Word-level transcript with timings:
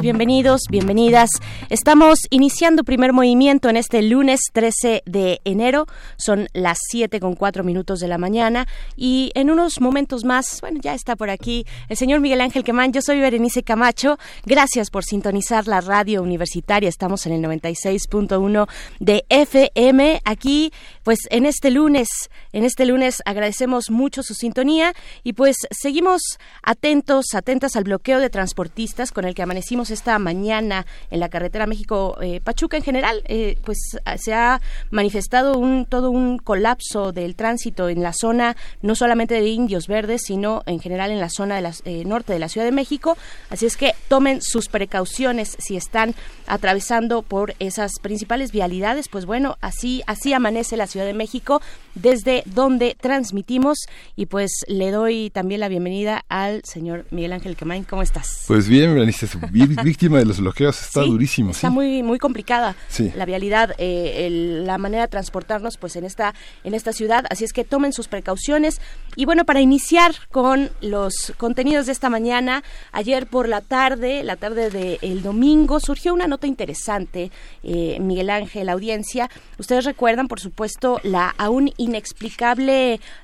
Bienvenidos, 0.00 0.62
bienvenidas. 0.70 1.28
Estamos 1.68 2.20
iniciando 2.30 2.84
primer 2.84 3.12
movimiento 3.12 3.68
en 3.68 3.76
este 3.76 4.00
lunes 4.00 4.40
13 4.54 5.02
de 5.04 5.42
enero. 5.44 5.84
Son 6.16 6.48
las 6.54 6.78
7 6.88 7.20
con 7.20 7.34
4 7.34 7.62
minutos 7.64 8.00
de 8.00 8.08
la 8.08 8.16
mañana 8.16 8.66
y 8.96 9.30
en 9.34 9.50
unos 9.50 9.82
momentos 9.82 10.24
más, 10.24 10.62
bueno, 10.62 10.80
ya 10.82 10.94
está 10.94 11.16
por 11.16 11.28
aquí 11.28 11.66
el 11.90 11.98
señor 11.98 12.20
Miguel 12.20 12.40
Ángel 12.40 12.64
Quemán. 12.64 12.94
Yo 12.94 13.02
soy 13.02 13.20
Berenice 13.20 13.62
Camacho. 13.62 14.18
Gracias 14.46 14.88
por 14.88 15.04
sintonizar 15.04 15.68
la 15.68 15.82
radio 15.82 16.22
universitaria. 16.22 16.88
Estamos 16.88 17.26
en 17.26 17.32
el 17.32 17.42
96.1 17.42 18.66
de 19.00 19.26
FM. 19.28 20.22
Aquí, 20.24 20.72
pues 21.02 21.18
en 21.28 21.44
este 21.44 21.70
lunes, 21.70 22.08
en 22.54 22.64
este 22.64 22.86
lunes 22.86 23.16
agradecemos 23.24 23.90
mucho 23.90 24.22
su 24.22 24.32
sintonía 24.34 24.94
y 25.24 25.32
pues 25.32 25.56
seguimos 25.72 26.22
atentos, 26.62 27.34
atentas 27.34 27.74
al 27.74 27.82
bloqueo 27.82 28.20
de 28.20 28.30
transportistas 28.30 29.10
con 29.10 29.24
el 29.24 29.34
que 29.34 29.42
amanecimos 29.42 29.90
esta 29.90 30.16
mañana 30.20 30.86
en 31.10 31.18
la 31.18 31.28
carretera 31.28 31.66
México-Pachuca 31.66 32.76
en 32.76 32.84
general, 32.84 33.22
eh, 33.26 33.58
pues 33.64 33.98
se 34.16 34.32
ha 34.32 34.60
manifestado 34.90 35.58
un 35.58 35.84
todo 35.84 36.12
un 36.12 36.38
colapso 36.38 37.10
del 37.10 37.34
tránsito 37.34 37.88
en 37.88 38.04
la 38.04 38.12
zona, 38.12 38.56
no 38.82 38.94
solamente 38.94 39.34
de 39.34 39.48
Indios 39.48 39.88
Verdes, 39.88 40.22
sino 40.24 40.62
en 40.66 40.78
general 40.78 41.10
en 41.10 41.18
la 41.18 41.30
zona 41.30 41.56
de 41.56 41.62
la, 41.62 41.72
eh, 41.84 42.04
norte 42.04 42.32
de 42.32 42.38
la 42.38 42.48
Ciudad 42.48 42.66
de 42.66 42.72
México. 42.72 43.18
Así 43.50 43.66
es 43.66 43.76
que 43.76 43.94
tomen 44.06 44.40
sus 44.42 44.68
precauciones 44.68 45.56
si 45.58 45.76
están 45.76 46.14
atravesando 46.46 47.22
por 47.22 47.56
esas 47.58 47.90
principales 48.00 48.52
vialidades. 48.52 49.08
Pues 49.08 49.26
bueno, 49.26 49.56
así, 49.60 50.04
así 50.06 50.32
amanece 50.32 50.76
la 50.76 50.86
Ciudad 50.86 51.06
de 51.06 51.14
México 51.14 51.60
desde 51.94 52.43
donde 52.44 52.96
transmitimos 53.00 53.78
y 54.16 54.26
pues 54.26 54.64
le 54.68 54.90
doy 54.90 55.30
también 55.30 55.60
la 55.60 55.68
bienvenida 55.68 56.24
al 56.28 56.62
señor 56.64 57.06
Miguel 57.10 57.32
Ángel 57.32 57.56
Quemain. 57.56 57.84
¿Cómo 57.84 58.02
estás? 58.02 58.44
Pues 58.46 58.68
bien, 58.68 58.92
Berenice, 58.94 59.28
víctima 59.50 60.18
de 60.18 60.24
los 60.24 60.40
bloqueos, 60.40 60.80
está 60.80 61.02
durísimo. 61.02 61.52
Está 61.52 61.70
muy 61.70 62.02
muy 62.02 62.18
complicada 62.18 62.76
la 63.14 63.24
vialidad, 63.24 63.74
eh, 63.78 64.28
la 64.64 64.78
manera 64.78 65.02
de 65.02 65.08
transportarnos 65.08 65.76
pues 65.78 65.96
en 65.96 66.04
esta 66.04 66.34
en 66.64 66.74
esta 66.74 66.92
ciudad, 66.92 67.24
así 67.30 67.44
es 67.44 67.52
que 67.52 67.64
tomen 67.64 67.92
sus 67.92 68.08
precauciones. 68.08 68.80
Y 69.16 69.24
bueno, 69.24 69.44
para 69.44 69.60
iniciar 69.60 70.12
con 70.30 70.70
los 70.80 71.32
contenidos 71.36 71.86
de 71.86 71.92
esta 71.92 72.10
mañana, 72.10 72.62
ayer 72.92 73.26
por 73.26 73.48
la 73.48 73.60
tarde, 73.60 74.24
la 74.24 74.36
tarde 74.36 74.70
del 74.70 75.22
domingo, 75.22 75.80
surgió 75.80 76.12
una 76.12 76.26
nota 76.26 76.46
interesante, 76.46 77.30
eh, 77.62 77.98
Miguel 78.00 78.30
Ángel, 78.30 78.68
audiencia. 78.68 79.30
Ustedes 79.58 79.84
recuerdan, 79.84 80.28
por 80.28 80.40
supuesto, 80.40 81.00
la 81.04 81.34
aún 81.38 81.72
inexplicable 81.76 82.33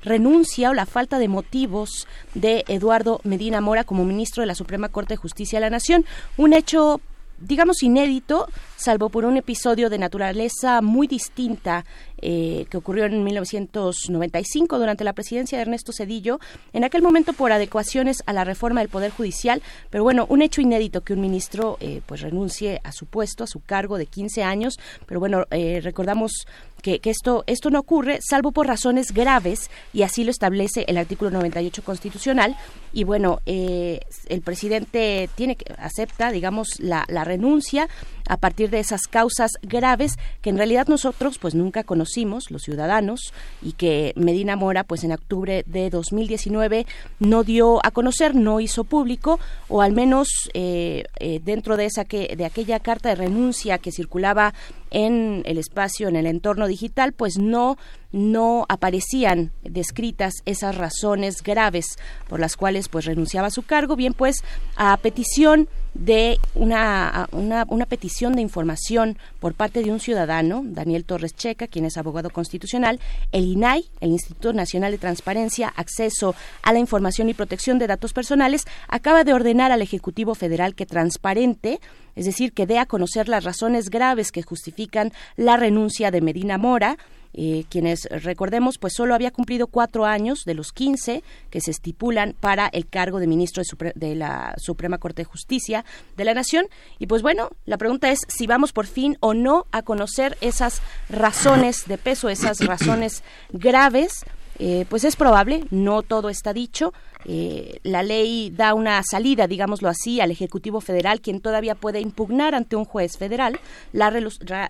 renuncia 0.03 0.70
o 0.70 0.75
la 0.75 0.86
falta 0.86 1.19
de 1.19 1.28
motivos 1.28 2.06
de 2.34 2.64
Eduardo 2.69 3.20
Medina 3.25 3.61
Mora 3.61 3.84
como 3.84 4.05
ministro 4.05 4.42
de 4.42 4.47
la 4.47 4.55
Suprema 4.55 4.89
Corte 4.89 5.14
de 5.14 5.19
Justicia 5.19 5.58
de 5.58 5.66
la 5.66 5.70
Nación. 5.70 6.05
Un 6.36 6.53
hecho 6.53 7.00
digamos 7.41 7.83
inédito, 7.83 8.48
salvo 8.77 9.08
por 9.08 9.25
un 9.25 9.36
episodio 9.36 9.88
de 9.88 9.98
naturaleza 9.98 10.83
muy 10.83 11.06
distinta 11.06 11.84
eh, 12.19 12.66
que 12.69 12.77
ocurrió 12.77 13.06
en 13.06 13.25
1995 13.25 14.78
durante 14.78 15.05
la 15.05 15.15
presidencia 15.15 15.56
de 15.56 15.62
Ernesto 15.62 15.92
Cedillo, 15.92 16.38
en 16.75 16.84
aquel 16.84 17.03
momento 17.03 17.32
por 17.32 17.50
adecuaciones 17.50 18.22
a 18.27 18.34
la 18.34 18.44
reforma 18.44 18.81
del 18.81 18.91
Poder 18.91 19.10
Judicial, 19.10 19.62
pero 19.88 20.04
bueno, 20.04 20.27
un 20.28 20.42
hecho 20.42 20.60
inédito 20.60 21.00
que 21.00 21.15
un 21.15 21.22
ministro 21.22 21.78
eh, 21.81 22.03
pues 22.04 22.21
renuncie 22.21 22.81
a 22.84 22.92
su 22.92 23.06
puesto, 23.06 23.44
a 23.44 23.47
su 23.47 23.60
cargo 23.60 23.97
de 23.97 24.06
15 24.06 24.42
años, 24.42 24.78
pero 25.06 25.19
bueno, 25.19 25.47
eh, 25.50 25.81
recordamos 25.82 26.47
que, 26.80 27.00
esto, 27.04 27.44
esto 27.46 27.70
no 27.70 27.80
ocurre 27.80 28.18
salvo 28.22 28.52
por 28.52 28.66
razones 28.66 29.12
graves 29.12 29.70
y 29.92 30.02
así 30.02 30.24
lo 30.24 30.30
establece 30.30 30.84
el 30.88 30.98
artículo 30.98 31.30
98 31.30 31.82
constitucional 31.82 32.56
y 32.93 33.05
bueno, 33.05 33.41
el 33.47 34.43
presidente 34.45 35.28
tiene 35.34 35.56
que 35.56 35.73
acepta, 35.78 36.31
digamos, 36.31 36.81
la, 36.81 37.05
la 37.09 37.25
renuncia 37.25 37.89
a 38.31 38.37
partir 38.37 38.71
de 38.71 38.78
esas 38.78 39.03
causas 39.09 39.51
graves 39.62 40.17
que 40.41 40.51
en 40.51 40.56
realidad 40.56 40.87
nosotros 40.87 41.39
pues 41.39 41.56
nunca 41.56 41.83
conocimos, 41.83 42.51
los 42.53 42.62
ciudadanos, 42.62 43.33
y 43.61 43.73
que 43.73 44.12
Medina 44.15 44.55
Mora 44.55 44.84
pues 44.84 45.03
en 45.03 45.11
octubre 45.12 45.65
de 45.67 45.91
2019 45.91 46.87
no 47.19 47.43
dio 47.43 47.84
a 47.84 47.91
conocer, 47.91 48.37
no 48.37 48.61
hizo 48.61 48.84
público, 48.84 49.41
o 49.69 49.83
al 49.83 49.93
menos 49.93 50.28
eh, 50.55 51.05
eh, 51.19 51.41
dentro 51.45 51.77
de, 51.77 51.87
esa 51.87 52.05
que, 52.05 52.37
de 52.37 52.45
aquella 52.45 52.78
carta 52.78 53.09
de 53.09 53.17
renuncia 53.17 53.78
que 53.78 53.91
circulaba 53.91 54.55
en 54.91 55.43
el 55.45 55.59
espacio, 55.59 56.09
en 56.09 56.17
el 56.17 56.27
entorno 56.27 56.69
digital, 56.69 57.12
pues 57.12 57.37
no 57.37 57.78
no 58.12 58.66
aparecían 58.69 59.53
descritas 59.62 60.34
esas 60.47 60.76
razones 60.76 61.43
graves 61.43 61.87
por 62.28 62.41
las 62.41 62.56
cuales 62.56 62.88
pues 62.88 63.04
renunciaba 63.04 63.48
a 63.48 63.50
su 63.50 63.62
cargo, 63.62 63.97
bien 63.97 64.15
pues 64.15 64.43
a 64.76 64.97
petición 64.97 65.69
de 65.94 66.38
una, 66.54 67.28
una, 67.32 67.65
una, 67.69 67.87
petición 67.87 68.34
de 68.34 68.43
información 68.43 69.19
por 69.41 69.54
parte 69.54 69.82
de 69.82 69.91
un 69.91 69.98
ciudadano, 69.98 70.62
Daniel 70.65 71.04
Torres 71.04 71.34
Checa, 71.34 71.66
quien 71.66 71.84
es 71.84 71.97
abogado 71.97 72.31
constitucional, 72.31 73.00
el 73.32 73.44
INAI, 73.44 73.87
el 74.00 74.10
Instituto 74.10 74.53
Nacional 74.53 74.92
de 74.92 74.98
Transparencia, 74.98 75.72
Acceso 75.77 76.34
a 76.62 76.72
la 76.72 76.78
Información 76.78 77.28
y 77.28 77.34
Protección 77.34 77.78
de 77.78 77.88
Datos 77.88 78.12
Personales, 78.12 78.66
acaba 78.87 79.25
de 79.25 79.34
ordenar 79.34 79.72
al 79.72 79.82
Ejecutivo 79.82 80.37
Federal 80.37 80.75
que 80.75 80.87
transparente, 80.87 81.81
es 82.15 82.25
decir, 82.25 82.53
que 82.53 82.66
dé 82.66 82.78
a 82.78 82.87
conocer 82.87 83.28
las 83.28 83.44
razones 83.44 83.91
graves 83.91 84.31
que 84.31 84.42
justifican 84.42 85.12
la 85.37 85.56
renuncia 85.56 86.10
de 86.12 86.21
Medina 86.21 86.56
Mora, 86.56 86.98
eh, 87.32 87.64
quienes 87.68 88.08
recordemos 88.10 88.78
pues 88.78 88.94
solo 88.94 89.14
había 89.14 89.30
cumplido 89.30 89.66
cuatro 89.66 90.04
años 90.04 90.44
de 90.44 90.54
los 90.54 90.72
quince 90.72 91.22
que 91.50 91.60
se 91.60 91.70
estipulan 91.70 92.34
para 92.38 92.68
el 92.68 92.88
cargo 92.88 93.20
de 93.20 93.26
ministro 93.26 93.62
de, 93.94 94.14
la 94.14 94.54
Suprema 94.58 94.98
Corte 94.98 95.22
de 95.22 95.26
Justicia 95.26 95.84
de 96.16 96.24
la 96.24 96.34
Nación. 96.34 96.66
Y 96.98 97.06
pues 97.06 97.22
bueno 97.22 97.50
la 97.66 97.78
pregunta 97.78 98.10
es 98.10 98.20
si 98.28 98.46
vamos 98.46 98.72
por 98.72 98.86
fin 98.86 99.16
o 99.20 99.34
no 99.34 99.66
a 99.72 99.82
conocer 99.82 100.36
esas 100.41 100.82
razones 101.08 101.86
de 101.86 101.98
peso 101.98 102.28
esas 102.28 102.64
razones 102.66 103.22
graves 103.52 104.24
eh, 104.62 104.84
pues 104.91 105.04
es 105.04 105.16
probable, 105.16 105.65
no 105.71 106.03
todo 106.03 106.28
está 106.28 106.53
dicho. 106.53 106.93
Eh, 107.25 107.81
la 107.82 108.03
ley 108.03 108.50
da 108.50 108.75
una 108.75 109.03
salida, 109.03 109.47
digámoslo 109.47 109.88
así, 109.88 110.21
al 110.21 110.31
Ejecutivo 110.31 110.82
Federal, 110.82 111.22
quien 111.22 111.41
todavía 111.41 111.75
puede 111.75 112.00
impugnar 112.00 112.54
ante 112.54 112.76
un 112.76 112.84
juez 112.84 113.16
federal 113.16 113.59
la, 113.93 114.12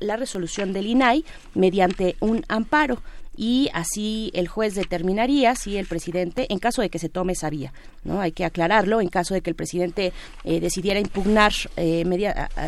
la 0.01 0.17
resolución 0.17 0.73
del 0.73 0.87
INAI 0.87 1.25
mediante 1.55 2.15
un 2.21 2.45
amparo 2.47 2.99
y 3.37 3.71
así 3.73 4.31
el 4.35 4.49
juez 4.49 4.75
determinaría 4.75 5.55
si 5.55 5.77
el 5.77 5.87
presidente, 5.87 6.47
en 6.51 6.59
caso 6.59 6.83
de 6.83 6.91
que 6.91 6.99
se 6.99 7.09
tome 7.09 7.33
esa 7.33 7.51
vía, 7.51 7.73
¿no? 8.05 8.21
Hay 8.21 8.33
que 8.33 8.45
aclararlo, 8.45 9.01
en 9.01 9.09
caso 9.09 9.35
de 9.35 9.41
que 9.41 9.51
el 9.51 9.57
presidente 9.57 10.13
eh, 10.45 10.61
decidiera 10.61 11.01
impugnar 11.01 11.53
eh, 11.77 12.05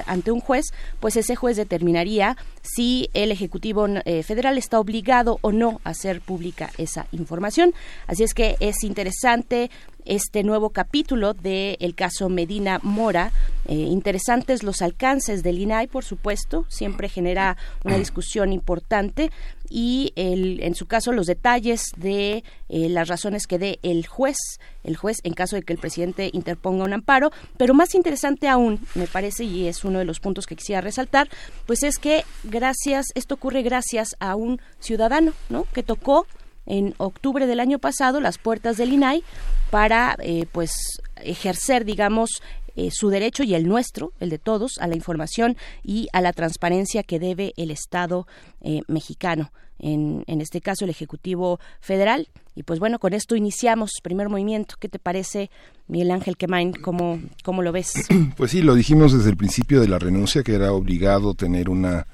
ante 0.06 0.30
un 0.30 0.40
juez, 0.40 0.66
pues 1.00 1.16
ese 1.16 1.36
juez 1.36 1.56
determinaría 1.56 2.36
si 2.62 3.10
el 3.12 3.32
Ejecutivo 3.32 3.86
eh, 3.86 4.22
Federal 4.22 4.56
está 4.56 4.78
obligado 4.78 5.38
o 5.42 5.52
no 5.52 5.80
a 5.84 5.90
hacer 5.90 6.20
pública 6.20 6.70
esa 6.78 7.06
información. 7.12 7.74
Así 8.06 8.22
es 8.22 8.34
que 8.34 8.56
es 8.60 8.84
interesante 8.84 9.70
este 10.04 10.42
nuevo 10.42 10.70
capítulo 10.70 11.32
del 11.32 11.76
el 11.78 11.94
caso 11.94 12.28
Medina 12.28 12.80
Mora. 12.82 13.30
Interesantes 13.68 14.64
los 14.64 14.82
alcances 14.82 15.44
del 15.44 15.60
INAI, 15.60 15.86
por 15.86 16.04
supuesto, 16.04 16.64
siempre 16.68 17.08
genera 17.08 17.56
una 17.84 17.98
discusión 17.98 18.52
importante 18.52 19.30
y 19.72 20.12
el, 20.16 20.62
en 20.62 20.74
su 20.74 20.86
caso 20.86 21.12
los 21.12 21.26
detalles 21.26 21.86
de 21.96 22.44
eh, 22.68 22.88
las 22.90 23.08
razones 23.08 23.46
que 23.46 23.58
dé 23.58 23.78
el 23.82 24.06
juez, 24.06 24.36
el 24.84 24.96
juez 24.96 25.20
en 25.24 25.32
caso 25.32 25.56
de 25.56 25.62
que 25.62 25.72
el 25.72 25.78
presidente 25.78 26.28
interponga 26.34 26.84
un 26.84 26.92
amparo, 26.92 27.30
pero 27.56 27.72
más 27.72 27.94
interesante 27.94 28.48
aún, 28.48 28.80
me 28.94 29.06
parece, 29.06 29.44
y 29.44 29.66
es 29.66 29.82
uno 29.84 29.98
de 29.98 30.04
los 30.04 30.20
puntos 30.20 30.46
que 30.46 30.56
quisiera 30.56 30.82
resaltar, 30.82 31.28
pues 31.66 31.82
es 31.84 31.96
que 31.96 32.24
gracias, 32.44 33.06
esto 33.14 33.34
ocurre 33.34 33.62
gracias 33.62 34.14
a 34.20 34.36
un 34.36 34.60
ciudadano, 34.78 35.32
¿no? 35.48 35.64
Que 35.72 35.82
tocó 35.82 36.26
en 36.66 36.94
octubre 36.98 37.46
del 37.46 37.58
año 37.58 37.78
pasado 37.78 38.20
las 38.20 38.38
puertas 38.38 38.76
del 38.76 38.92
INAI 38.92 39.24
para 39.70 40.16
eh, 40.20 40.46
pues 40.52 40.70
ejercer 41.16 41.84
digamos 41.84 42.42
eh, 42.76 42.90
su 42.92 43.08
derecho 43.08 43.42
y 43.42 43.54
el 43.54 43.66
nuestro, 43.66 44.12
el 44.20 44.30
de 44.30 44.38
todos, 44.38 44.72
a 44.80 44.86
la 44.86 44.94
información 44.94 45.56
y 45.82 46.08
a 46.12 46.20
la 46.20 46.32
transparencia 46.32 47.02
que 47.02 47.18
debe 47.18 47.52
el 47.56 47.70
Estado 47.70 48.26
eh, 48.60 48.82
mexicano. 48.88 49.52
En, 49.78 50.22
en, 50.28 50.40
este 50.40 50.60
caso 50.60 50.84
el 50.84 50.90
Ejecutivo 50.90 51.58
Federal. 51.80 52.28
Y 52.54 52.62
pues 52.62 52.78
bueno, 52.78 53.00
con 53.00 53.14
esto 53.14 53.34
iniciamos 53.34 53.90
primer 54.00 54.28
movimiento. 54.28 54.76
¿Qué 54.78 54.88
te 54.88 55.00
parece, 55.00 55.50
Miguel 55.88 56.12
Ángel 56.12 56.36
Quemain? 56.36 56.72
¿Cómo, 56.72 57.20
¿Cómo 57.42 57.62
lo 57.62 57.72
ves? 57.72 57.92
Pues 58.36 58.52
sí, 58.52 58.62
lo 58.62 58.76
dijimos 58.76 59.12
desde 59.12 59.30
el 59.30 59.36
principio 59.36 59.80
de 59.80 59.88
la 59.88 59.98
renuncia, 59.98 60.44
que 60.44 60.54
era 60.54 60.72
obligado 60.72 61.34
tener 61.34 61.68
una 61.68 62.06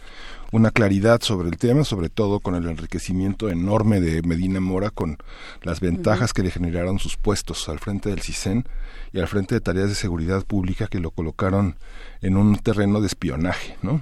una 0.51 0.71
claridad 0.71 1.21
sobre 1.21 1.49
el 1.49 1.59
tema, 1.59 1.85
sobre 1.85 2.09
todo 2.09 2.41
con 2.41 2.55
el 2.55 2.67
enriquecimiento 2.67 3.51
enorme 3.51 4.01
de 4.01 4.23
Medina 4.23 4.61
Mora, 4.61 4.91
con 4.91 5.19
las 5.63 5.81
ventajas 5.81 6.33
que 6.33 6.43
le 6.43 6.51
generaron 6.51 6.99
sus 6.99 7.17
puestos 7.17 7.69
al 7.69 7.79
frente 7.79 8.09
del 8.09 8.23
CISEN 8.23 8.65
y 9.13 9.21
al 9.21 9.29
frente 9.29 9.55
de 9.55 9.61
tareas 9.61 9.89
de 9.89 9.95
seguridad 9.95 10.45
pública 10.45 10.87
que 10.87 11.01
lo 11.01 11.11
colocaron 11.11 11.77
en 12.23 12.37
un 12.37 12.57
terreno 12.57 13.01
de 13.01 13.07
espionaje, 13.07 13.77
¿no? 13.83 14.01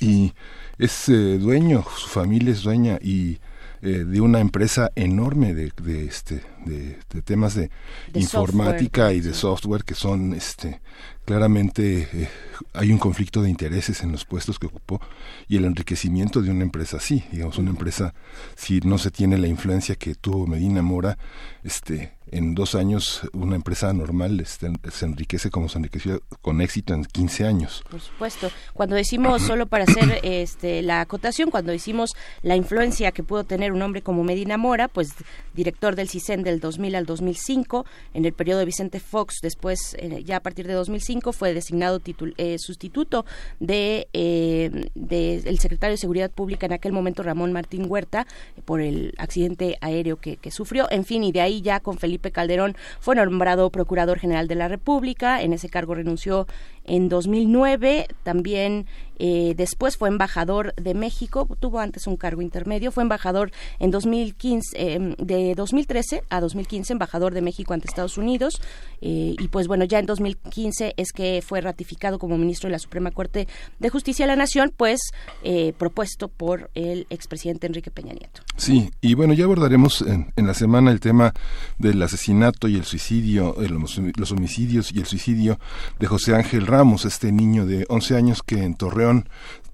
Y 0.00 0.32
es 0.78 1.08
eh, 1.08 1.38
dueño, 1.38 1.84
su 1.96 2.08
familia 2.08 2.52
es 2.52 2.62
dueña 2.62 2.98
y 3.00 3.38
eh, 3.82 4.04
de 4.04 4.20
una 4.20 4.40
empresa 4.40 4.90
enorme 4.94 5.54
de, 5.54 5.72
de 5.82 6.06
este 6.06 6.42
de, 6.66 6.98
temas 7.22 7.54
de, 7.54 7.70
informática 8.14 9.12
y 9.12 9.20
de 9.20 9.32
software 9.32 9.84
que 9.84 9.94
son 9.94 10.34
este 10.34 10.80
claramente 11.24 12.08
eh, 12.12 12.28
hay 12.72 12.92
un 12.92 12.98
conflicto 12.98 13.42
de 13.42 13.50
intereses 13.50 14.02
en 14.02 14.12
los 14.12 14.24
puestos 14.24 14.58
que 14.58 14.66
ocupó 14.66 15.00
y 15.48 15.56
el 15.56 15.64
enriquecimiento 15.64 16.42
de 16.42 16.50
una 16.50 16.62
empresa 16.62 17.00
sí, 17.00 17.24
digamos 17.32 17.58
una 17.58 17.70
empresa 17.70 18.14
si 18.54 18.80
no 18.80 18.98
se 18.98 19.10
tiene 19.10 19.38
la 19.38 19.48
influencia 19.48 19.96
que 19.96 20.14
tuvo 20.14 20.46
Medina 20.46 20.82
Mora, 20.82 21.18
este 21.64 22.16
en 22.30 22.54
dos 22.54 22.74
años 22.74 23.22
una 23.32 23.54
empresa 23.54 23.92
normal 23.92 24.40
este, 24.40 24.70
se 24.90 25.04
enriquece 25.04 25.50
como 25.50 25.68
se 25.68 25.78
enriqueció 25.78 26.22
con 26.42 26.60
éxito 26.60 26.92
en 26.92 27.04
15 27.04 27.46
años. 27.46 27.84
Por 27.88 28.00
supuesto. 28.00 28.50
Cuando 28.74 28.96
decimos, 28.96 29.42
solo 29.42 29.66
para 29.66 29.84
hacer 29.84 30.20
este, 30.24 30.82
la 30.82 31.00
acotación, 31.00 31.50
cuando 31.50 31.72
decimos 31.72 32.16
la 32.42 32.56
influencia 32.56 33.12
que 33.12 33.22
pudo 33.22 33.44
tener 33.44 33.72
un 33.72 33.82
hombre 33.82 34.02
como 34.02 34.24
Medina 34.24 34.56
Mora, 34.56 34.88
pues 34.88 35.12
director 35.54 35.94
del 35.94 36.08
CISEN 36.08 36.42
del 36.42 36.55
2000 36.60 36.94
al 36.94 37.06
2005, 37.06 37.86
en 38.14 38.24
el 38.24 38.32
periodo 38.32 38.60
de 38.60 38.64
Vicente 38.64 39.00
Fox, 39.00 39.36
después, 39.42 39.96
eh, 39.98 40.22
ya 40.24 40.36
a 40.36 40.40
partir 40.40 40.66
de 40.66 40.74
2005, 40.74 41.32
fue 41.32 41.54
designado 41.54 42.00
eh, 42.36 42.58
sustituto 42.58 43.24
de, 43.60 44.08
eh, 44.12 44.88
de, 44.94 45.36
el 45.36 45.58
secretario 45.58 45.94
de 45.94 45.98
Seguridad 45.98 46.30
Pública 46.30 46.66
en 46.66 46.72
aquel 46.72 46.92
momento, 46.92 47.22
Ramón 47.22 47.52
Martín 47.52 47.86
Huerta, 47.88 48.26
por 48.64 48.80
el 48.80 49.14
accidente 49.18 49.78
aéreo 49.80 50.16
que, 50.18 50.36
que 50.36 50.50
sufrió. 50.50 50.90
En 50.90 51.04
fin, 51.04 51.24
y 51.24 51.32
de 51.32 51.40
ahí 51.40 51.62
ya 51.62 51.80
con 51.80 51.98
Felipe 51.98 52.30
Calderón 52.30 52.76
fue 53.00 53.16
nombrado 53.16 53.70
Procurador 53.70 54.18
General 54.18 54.48
de 54.48 54.54
la 54.54 54.68
República. 54.68 55.42
En 55.42 55.52
ese 55.52 55.68
cargo 55.68 55.94
renunció 55.94 56.46
en 56.84 57.08
2009. 57.08 58.08
También 58.22 58.86
eh, 59.18 59.54
después 59.56 59.96
fue 59.96 60.08
embajador 60.08 60.74
de 60.74 60.94
México, 60.94 61.48
tuvo 61.60 61.80
antes 61.80 62.06
un 62.06 62.16
cargo 62.16 62.42
intermedio, 62.42 62.92
fue 62.92 63.02
embajador 63.02 63.50
en 63.78 63.90
2015, 63.90 64.70
em, 64.74 65.14
de 65.18 65.54
2013 65.54 66.22
a 66.28 66.40
2015, 66.40 66.92
embajador 66.92 67.34
de 67.34 67.42
México 67.42 67.74
ante 67.74 67.88
Estados 67.88 68.18
Unidos, 68.18 68.60
eh, 69.00 69.34
y 69.38 69.48
pues 69.48 69.68
bueno, 69.68 69.84
ya 69.84 69.98
en 69.98 70.06
2015 70.06 70.94
es 70.96 71.12
que 71.12 71.42
fue 71.46 71.60
ratificado 71.60 72.18
como 72.18 72.36
ministro 72.38 72.68
de 72.68 72.72
la 72.72 72.78
Suprema 72.78 73.10
Corte 73.10 73.48
de 73.78 73.88
Justicia 73.88 74.26
de 74.26 74.32
la 74.32 74.36
Nación, 74.36 74.72
pues 74.76 75.00
eh, 75.42 75.72
propuesto 75.78 76.28
por 76.28 76.70
el 76.74 77.06
expresidente 77.10 77.66
Enrique 77.66 77.90
Peña 77.90 78.12
Nieto. 78.12 78.42
Sí, 78.56 78.90
y 79.00 79.14
bueno, 79.14 79.34
ya 79.34 79.44
abordaremos 79.44 80.02
en, 80.02 80.32
la 80.36 80.54
semana 80.54 80.90
el 80.90 81.00
tema 81.00 81.32
del 81.78 82.02
asesinato 82.02 82.68
y 82.68 82.76
el 82.76 82.84
suicidio, 82.84 83.56
los 83.58 84.32
homicidios 84.32 84.92
y 84.92 84.98
el 84.98 85.06
suicidio 85.06 85.58
de 85.98 86.06
José 86.06 86.34
Ángel 86.34 86.66
Ramos, 86.66 87.04
este 87.04 87.32
niño 87.32 87.66
de 87.66 87.86
11 87.88 88.16
años 88.16 88.42
que 88.42 88.62
en 88.62 88.74
Torreón 88.74 89.05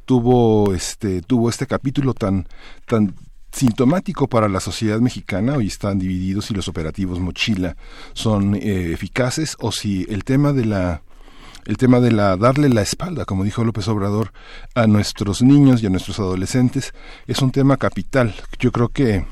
tuvo 0.04 0.74
este 0.74 1.22
tuvo 1.22 1.48
este 1.48 1.66
capítulo 1.66 2.14
tan 2.14 2.46
tan 2.86 3.14
sintomático 3.52 4.28
para 4.28 4.48
la 4.48 4.60
sociedad 4.60 4.98
mexicana, 5.00 5.56
hoy 5.56 5.66
están 5.66 5.98
divididos 5.98 6.46
si 6.46 6.54
los 6.54 6.68
operativos 6.68 7.20
mochila 7.20 7.76
son 8.14 8.54
eh, 8.54 8.92
eficaces 8.92 9.56
o 9.60 9.72
si 9.72 10.06
el 10.08 10.24
tema 10.24 10.52
de 10.52 10.64
la 10.64 11.02
el 11.64 11.76
tema 11.76 12.00
de 12.00 12.10
la 12.10 12.36
darle 12.36 12.68
la 12.68 12.82
espalda, 12.82 13.24
como 13.24 13.44
dijo 13.44 13.62
López 13.62 13.86
Obrador, 13.86 14.32
a 14.74 14.86
nuestros 14.86 15.42
niños 15.42 15.82
y 15.82 15.86
a 15.86 15.90
nuestros 15.90 16.18
adolescentes 16.18 16.92
es 17.28 17.40
un 17.40 17.52
tema 17.52 17.76
capital. 17.76 18.34
Yo 18.58 18.72
creo 18.72 18.88
que 18.88 19.24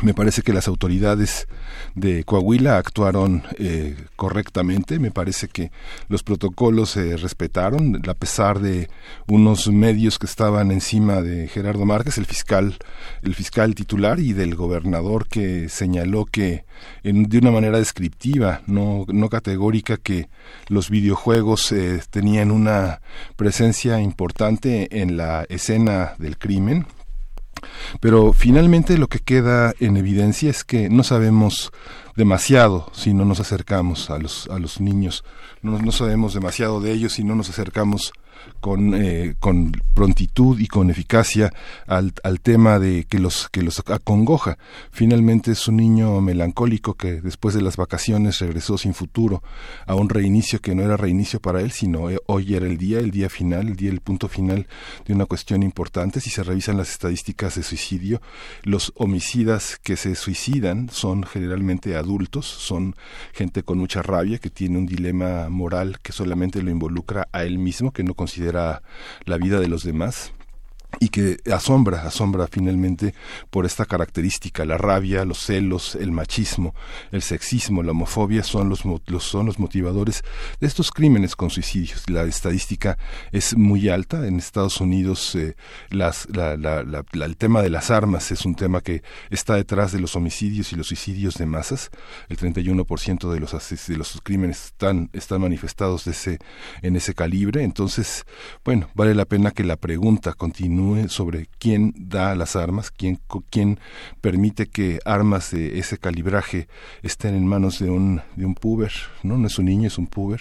me 0.00 0.14
parece 0.14 0.42
que 0.42 0.52
las 0.52 0.66
autoridades 0.66 1.46
de 1.94 2.24
Coahuila 2.24 2.78
actuaron 2.78 3.42
eh, 3.58 3.96
correctamente. 4.16 4.98
Me 4.98 5.10
parece 5.10 5.48
que 5.48 5.70
los 6.08 6.22
protocolos 6.22 6.90
se 6.90 7.16
respetaron, 7.16 8.02
a 8.08 8.14
pesar 8.14 8.60
de 8.60 8.88
unos 9.26 9.68
medios 9.68 10.18
que 10.18 10.26
estaban 10.26 10.70
encima 10.70 11.22
de 11.22 11.48
Gerardo 11.48 11.84
Márquez, 11.84 12.18
el 12.18 12.26
fiscal, 12.26 12.76
el 13.22 13.34
fiscal 13.34 13.74
titular, 13.74 14.20
y 14.20 14.32
del 14.32 14.54
gobernador 14.54 15.28
que 15.28 15.68
señaló 15.68 16.24
que 16.24 16.64
de 17.02 17.38
una 17.38 17.50
manera 17.50 17.78
descriptiva, 17.78 18.62
no, 18.66 19.04
no 19.08 19.28
categórica, 19.28 19.96
que 19.96 20.28
los 20.68 20.90
videojuegos 20.90 21.72
eh, 21.72 22.00
tenían 22.10 22.50
una 22.50 23.00
presencia 23.36 24.00
importante 24.00 25.00
en 25.00 25.16
la 25.16 25.44
escena 25.48 26.14
del 26.18 26.38
crimen 26.38 26.86
pero 28.00 28.32
finalmente 28.32 28.98
lo 28.98 29.08
que 29.08 29.18
queda 29.18 29.74
en 29.80 29.96
evidencia 29.96 30.50
es 30.50 30.64
que 30.64 30.88
no 30.88 31.02
sabemos 31.02 31.72
demasiado 32.16 32.90
si 32.92 33.14
no 33.14 33.24
nos 33.24 33.40
acercamos 33.40 34.10
a 34.10 34.18
los, 34.18 34.48
a 34.48 34.58
los 34.58 34.80
niños, 34.80 35.24
no, 35.62 35.78
no 35.78 35.92
sabemos 35.92 36.34
demasiado 36.34 36.80
de 36.80 36.92
ellos 36.92 37.14
si 37.14 37.24
no 37.24 37.34
nos 37.34 37.48
acercamos 37.48 38.12
con, 38.60 38.94
eh, 38.94 39.34
con 39.40 39.72
prontitud 39.94 40.58
y 40.60 40.68
con 40.68 40.90
eficacia 40.90 41.52
al, 41.86 42.12
al, 42.22 42.40
tema 42.40 42.78
de 42.78 43.04
que 43.04 43.18
los, 43.18 43.48
que 43.50 43.62
los 43.62 43.82
acongoja. 43.86 44.56
Finalmente 44.90 45.52
es 45.52 45.66
un 45.68 45.76
niño 45.78 46.20
melancólico 46.20 46.94
que 46.94 47.20
después 47.20 47.54
de 47.54 47.62
las 47.62 47.76
vacaciones 47.76 48.38
regresó 48.38 48.78
sin 48.78 48.94
futuro 48.94 49.42
a 49.86 49.94
un 49.94 50.08
reinicio 50.08 50.60
que 50.60 50.74
no 50.74 50.82
era 50.82 50.96
reinicio 50.96 51.40
para 51.40 51.60
él, 51.60 51.72
sino 51.72 52.10
eh, 52.10 52.18
hoy 52.26 52.54
era 52.54 52.66
el 52.66 52.78
día, 52.78 53.00
el 53.00 53.10
día 53.10 53.28
final, 53.28 53.68
el 53.68 53.76
día, 53.76 53.90
el 53.90 54.00
punto 54.00 54.28
final 54.28 54.66
de 55.06 55.14
una 55.14 55.26
cuestión 55.26 55.62
importante. 55.62 56.20
Si 56.20 56.30
se 56.30 56.42
revisan 56.42 56.76
las 56.76 56.90
estadísticas 56.90 57.56
de 57.56 57.62
suicidio, 57.62 58.22
los 58.62 58.92
homicidas 58.94 59.78
que 59.82 59.96
se 59.96 60.14
suicidan 60.14 60.88
son 60.90 61.24
generalmente 61.24 61.96
adultos, 61.96 62.46
son 62.46 62.94
gente 63.32 63.62
con 63.62 63.78
mucha 63.78 64.02
rabia 64.02 64.38
que 64.38 64.50
tiene 64.50 64.78
un 64.78 64.86
dilema 64.86 65.48
moral 65.48 65.98
que 66.02 66.12
solamente 66.12 66.62
lo 66.62 66.70
involucra 66.70 67.28
a 67.32 67.44
él 67.44 67.58
mismo, 67.58 67.92
que 67.92 68.04
no 68.04 68.14
considera 68.32 68.80
la 69.26 69.36
vida 69.36 69.60
de 69.60 69.68
los 69.68 69.84
demás 69.84 70.32
y 71.00 71.08
que 71.08 71.38
asombra, 71.52 72.02
asombra 72.02 72.46
finalmente 72.46 73.14
por 73.50 73.66
esta 73.66 73.84
característica, 73.86 74.64
la 74.64 74.78
rabia, 74.78 75.24
los 75.24 75.38
celos, 75.38 75.94
el 75.94 76.12
machismo, 76.12 76.74
el 77.10 77.22
sexismo, 77.22 77.82
la 77.82 77.92
homofobia 77.92 78.42
son 78.42 78.68
los, 78.68 78.84
son 79.22 79.46
los 79.46 79.58
motivadores 79.58 80.22
de 80.60 80.66
estos 80.66 80.90
crímenes 80.90 81.36
con 81.36 81.50
suicidios. 81.50 82.08
La 82.08 82.24
estadística 82.24 82.98
es 83.32 83.56
muy 83.56 83.88
alta. 83.88 84.26
En 84.26 84.38
Estados 84.38 84.80
Unidos 84.80 85.34
eh, 85.34 85.56
las, 85.90 86.26
el 86.26 87.36
tema 87.36 87.62
de 87.62 87.70
las 87.70 87.90
armas 87.90 88.30
es 88.30 88.44
un 88.44 88.54
tema 88.54 88.80
que 88.80 89.02
está 89.30 89.54
detrás 89.54 89.92
de 89.92 90.00
los 90.00 90.16
homicidios 90.16 90.72
y 90.72 90.76
los 90.76 90.88
suicidios 90.88 91.34
de 91.34 91.46
masas. 91.46 91.90
El 92.28 92.38
31% 92.38 93.30
de 93.32 93.40
los, 93.40 93.52
de 93.86 93.96
los 93.96 94.20
crímenes 94.22 94.66
están, 94.66 95.10
están 95.12 95.40
manifestados 95.40 96.04
de 96.04 96.12
ese, 96.12 96.38
en 96.82 96.96
ese 96.96 97.14
calibre. 97.14 97.62
Entonces, 97.62 98.24
bueno, 98.64 98.88
vale 98.94 99.14
la 99.14 99.24
pena 99.24 99.50
que 99.50 99.64
la 99.64 99.76
pregunta 99.76 100.32
continúe 100.34 100.81
sobre 101.08 101.48
quién 101.58 101.92
da 101.96 102.34
las 102.34 102.56
armas, 102.56 102.90
quién, 102.90 103.20
quién 103.50 103.78
permite 104.20 104.66
que 104.66 104.98
armas 105.04 105.50
de 105.50 105.78
ese 105.78 105.98
calibraje 105.98 106.68
estén 107.02 107.34
en 107.34 107.46
manos 107.46 107.78
de 107.78 107.90
un, 107.90 108.22
de 108.36 108.44
un 108.44 108.54
puber, 108.54 108.92
¿no? 109.22 109.36
No 109.38 109.46
es 109.46 109.58
un 109.58 109.66
niño, 109.66 109.88
es 109.88 109.98
un 109.98 110.06
puber, 110.06 110.40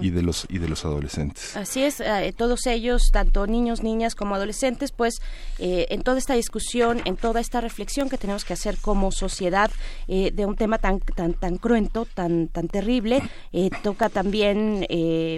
y 0.00 0.10
de 0.10 0.22
los 0.22 0.46
y 0.48 0.58
de 0.58 0.68
los 0.68 0.84
adolescentes. 0.84 1.56
Así 1.56 1.82
es, 1.82 2.00
eh, 2.00 2.34
todos 2.36 2.66
ellos, 2.66 3.10
tanto 3.12 3.46
niños, 3.46 3.82
niñas 3.82 4.14
como 4.14 4.34
adolescentes, 4.34 4.92
pues 4.92 5.20
eh, 5.58 5.86
en 5.90 6.02
toda 6.02 6.18
esta 6.18 6.34
discusión, 6.34 7.00
en 7.04 7.16
toda 7.16 7.40
esta 7.40 7.60
reflexión 7.60 8.08
que 8.08 8.18
tenemos 8.18 8.44
que 8.44 8.52
hacer 8.52 8.76
como 8.78 9.12
sociedad 9.12 9.70
eh, 10.08 10.30
de 10.32 10.46
un 10.46 10.56
tema 10.56 10.78
tan 10.78 11.00
tan 11.00 11.34
tan 11.34 11.56
cruento, 11.56 12.06
tan 12.06 12.48
tan 12.48 12.68
terrible, 12.68 13.22
toca 13.82 14.08
también 14.08 14.86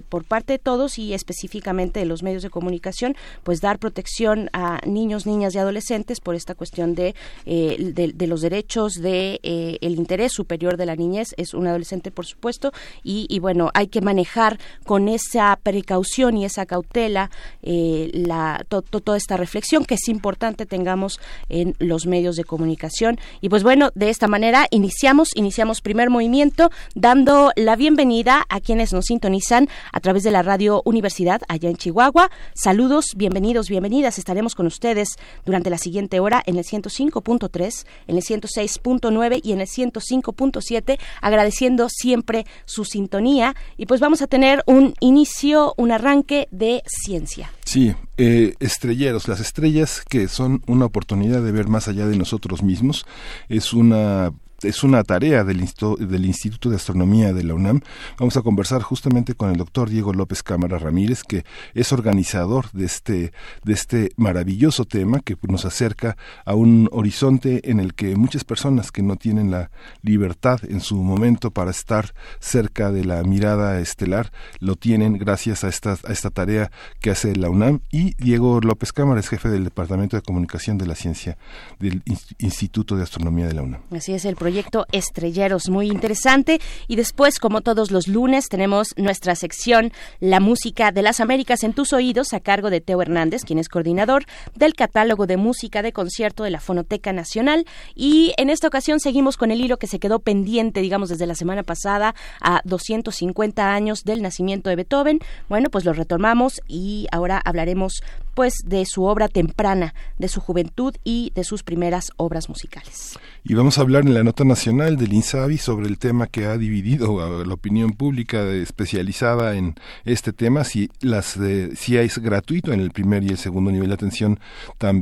por 0.09 0.25
parte 0.25 0.55
de 0.55 0.59
todos 0.59 0.99
y 0.99 1.15
específicamente 1.15 2.01
de 2.01 2.07
los 2.07 2.23
medios 2.23 2.43
de 2.43 2.51
comunicación, 2.51 3.17
pues 3.43 3.61
dar 3.61 3.79
protección 3.79 4.40
a 4.53 4.81
niños, 4.87 5.27
niñas 5.27 5.55
y 5.55 5.59
adolescentes 5.59 6.21
por 6.21 6.35
esta 6.35 6.55
cuestión 6.55 6.95
de, 6.95 7.15
eh, 7.45 7.93
de, 7.95 8.27
los 8.27 8.41
derechos, 8.41 8.95
de 8.95 9.41
eh, 9.43 9.79
el 9.81 9.97
interés 9.97 10.33
superior 10.33 10.77
de 10.77 10.87
la 10.87 10.97
niñez. 10.97 11.35
Es 11.37 11.53
un 11.53 11.67
adolescente, 11.67 12.11
por 12.11 12.27
supuesto, 12.27 12.73
y, 13.03 13.39
bueno, 13.41 13.71
hay 13.75 13.89
que 13.89 14.01
manejar 14.01 14.59
con 14.85 15.09
esa 15.09 15.59
precaución 15.63 16.37
y 16.37 16.45
esa 16.45 16.65
cautela 16.67 17.31
la, 17.63 18.65
toda 18.69 19.17
esta 19.17 19.37
reflexión 19.37 19.85
que 19.85 19.95
es 19.95 20.09
importante 20.09 20.67
tengamos 20.67 21.21
en 21.49 21.75
los 21.79 22.07
medios 22.07 22.37
de 22.37 22.45
comunicación. 22.45 23.19
Y 23.41 23.49
pues 23.49 23.63
bueno, 23.63 23.91
de 23.95 24.11
esta 24.11 24.29
manera 24.29 24.67
iniciamos, 24.71 25.31
iniciamos 25.35 25.81
primer 25.81 26.11
movimiento 26.11 26.71
dando 26.95 27.53
la 27.57 27.77
bienvenida 27.77 28.45
a 28.49 28.61
quienes 28.61 28.93
nos 28.93 29.07
sintonizan 29.07 29.69
a 29.93 30.01
través 30.01 30.23
de 30.23 30.31
la 30.31 30.43
radio 30.43 30.83
Universidad 30.85 31.43
allá 31.49 31.69
en 31.69 31.77
Chihuahua. 31.77 32.31
Saludos, 32.55 33.07
bienvenidos, 33.17 33.69
bienvenidas. 33.69 34.19
Estaremos 34.31 34.55
con 34.55 34.67
ustedes 34.67 35.19
durante 35.45 35.71
la 35.71 35.79
siguiente 35.79 36.21
hora 36.21 36.41
en 36.47 36.57
el 36.57 36.65
105.3, 36.65 37.85
en 38.07 38.17
el 38.17 38.23
106.9 38.23 39.41
y 39.43 39.51
en 39.51 39.61
el 39.61 39.67
105.7, 39.67 41.01
agradeciendo 41.21 41.89
siempre 41.89 42.47
su 42.65 42.85
sintonía. 42.85 43.57
Y 43.77 43.87
pues 43.87 43.99
vamos 43.99 44.23
a 44.23 44.29
tener 44.29 44.63
un 44.67 44.95
inicio, 45.01 45.75
un 45.77 45.91
arranque 45.91 46.47
de 46.53 46.85
ciencia. 46.87 47.51
Sí, 47.65 47.93
eh, 48.19 48.55
estrelleros, 48.61 49.27
las 49.27 49.41
estrellas 49.41 50.05
que 50.09 50.29
son 50.29 50.63
una 50.69 50.85
oportunidad 50.85 51.43
de 51.43 51.51
ver 51.51 51.67
más 51.67 51.89
allá 51.89 52.07
de 52.07 52.17
nosotros 52.17 52.63
mismos, 52.63 53.07
es 53.49 53.73
una 53.73 54.33
es 54.63 54.83
una 54.83 55.03
tarea 55.05 55.45
del, 55.45 55.65
del, 55.99 56.27
Instituto 56.27 56.71
de 56.71 56.77
Astronomía 56.77 57.33
de 57.33 57.45
la 57.45 57.55
UNAM. 57.55 57.81
Vamos 58.19 58.37
a 58.37 58.43
conversar 58.43 58.83
justamente 58.83 59.35
con 59.35 59.51
el 59.51 59.57
doctor 59.57 59.89
Diego 59.89 60.13
López 60.13 60.43
Cámara 60.43 60.79
Ramírez, 60.79 61.23
que 61.25 61.45
es 61.75 61.93
organizador 61.93 62.71
de 62.73 62.85
este, 62.85 63.33
de 63.65 63.73
este 63.73 64.13
maravilloso 64.17 64.85
tema 64.85 65.21
que 65.21 65.37
nos 65.49 65.65
acerca 65.65 66.17
a 66.45 66.55
un 66.55 66.89
horizonte 66.93 67.71
en 67.71 67.81
el 67.81 67.95
que 67.95 68.17
muchas 68.17 68.45
personas 68.45 68.93
que 68.93 69.03
no 69.03 69.17
tienen 69.17 69.51
la 69.51 69.71
libertad 70.03 70.61
en 70.69 70.81
su 70.81 70.97
momento 70.97 71.51
para 71.51 71.71
estar 71.71 72.15
cerca 72.39 72.93
de 72.93 73.05
la 73.05 73.23
mirada 73.23 73.81
estelar 73.81 74.31
lo 74.59 74.77
tienen 74.77 75.19
gracias 75.19 75.65
a 75.65 75.69
esta, 75.69 75.97
a 76.05 76.13
esta 76.13 76.31
tarea 76.31 76.71
que 77.01 77.11
hace 77.11 77.35
la 77.35 77.49
UNAM. 77.49 77.81
Y 77.91 78.15
Diego 78.23 78.61
López 78.61 78.93
Cámara 78.93 79.21
es 79.21 79.29
jefe 79.29 79.49
del 79.49 79.65
Departamento 79.65 80.17
de 80.17 80.23
Comunicación 80.23 80.79
de 80.79 80.87
la 80.87 80.95
Ciencia 80.95 81.39
del 81.79 82.03
Instituto 82.39 82.97
de 82.97 83.03
Astronomía 83.03 83.47
de 83.47 83.55
la 83.55 83.63
UNAM. 83.63 83.81
Así 83.91 84.13
es, 84.13 84.25
el 84.25 84.37
proyecto 84.37 84.50
Estrelleros, 84.93 85.69
muy 85.69 85.89
interesante. 85.89 86.61
Y 86.89 86.97
después, 86.97 87.39
como 87.39 87.61
todos 87.61 87.91
los 87.91 88.09
lunes, 88.09 88.49
tenemos 88.49 88.89
nuestra 88.97 89.35
sección 89.35 89.93
La 90.19 90.41
Música 90.41 90.93
de 90.93 91.03
las 91.03 91.21
Américas 91.21 91.63
en 91.63 91.73
tus 91.73 91.93
oídos, 91.93 92.33
a 92.33 92.41
cargo 92.41 92.71
de 92.71 92.81
Teo 92.81 93.03
Hernández, 93.03 93.45
quien 93.45 93.59
es 93.59 93.69
coordinador 93.69 94.25
del 94.55 94.75
catálogo 94.75 95.27
de 95.27 95.37
música 95.37 95.83
de 95.83 95.93
concierto 95.93 96.45
de 96.45 96.51
la 96.51 96.61
Fonoteca 96.61 97.13
Nacional. 97.13 97.67
Y 97.95 98.35
en 98.37 98.51
esta 98.51 98.69
ocasión 98.69 99.01
seguimos 99.01 99.37
con 99.37 99.51
el 99.51 99.61
hilo 99.61 99.79
que 99.79 99.87
se 99.87 99.99
quedó 99.99 100.19
pendiente, 100.21 100.81
digamos, 100.81 101.09
desde 101.09 101.27
la 101.27 101.35
semana 101.35 101.63
pasada 101.63 102.15
a 102.41 102.61
250 102.65 103.73
años 103.73 104.05
del 104.05 104.23
nacimiento 104.23 104.71
de 104.71 104.77
Beethoven. 104.77 105.21
Bueno, 105.49 105.71
pues 105.71 105.85
lo 105.85 105.93
retomamos 105.93 106.61
y 106.67 107.07
ahora 107.13 107.41
hablaremos 107.45 108.03
pues 108.35 108.55
de 108.65 108.85
su 108.87 109.05
obra 109.05 109.29
temprana, 109.29 109.95
de 110.19 110.29
su 110.29 110.41
juventud 110.41 110.95
y 111.05 111.33
de 111.35 111.45
sus 111.45 111.63
primeras 111.63 112.11
obras 112.17 112.49
musicales. 112.49 113.19
Y 113.43 113.55
vamos 113.55 113.79
a 113.79 113.83
hablar 113.83 114.07
en 114.07 114.15
la 114.15 114.23
nota 114.23 114.45
nacional 114.45 114.97
del 114.97 115.13
INSABI 115.13 115.57
sobre 115.59 115.89
el 115.89 115.99
tema 115.99 116.27
que 116.27 116.47
ha 116.47 116.59
dividido 116.59 117.23
a 117.23 117.47
la 117.47 117.55
opinión 117.55 117.93
pública 117.93 118.47
especializada 118.51 119.55
en 119.55 119.77
este 120.05 120.33
tema, 120.33 120.65
si 120.65 120.91
las 121.01 121.39
si 121.75 121.97
es 121.97 122.19
gratuito 122.19 122.73
en 122.73 122.81
el 122.81 122.91
primer 122.91 123.23
y 123.25 123.29
el 123.29 123.39
segundo 123.39 123.71
nivel 123.71 123.89
de 123.89 123.95
atención, 123.95 124.39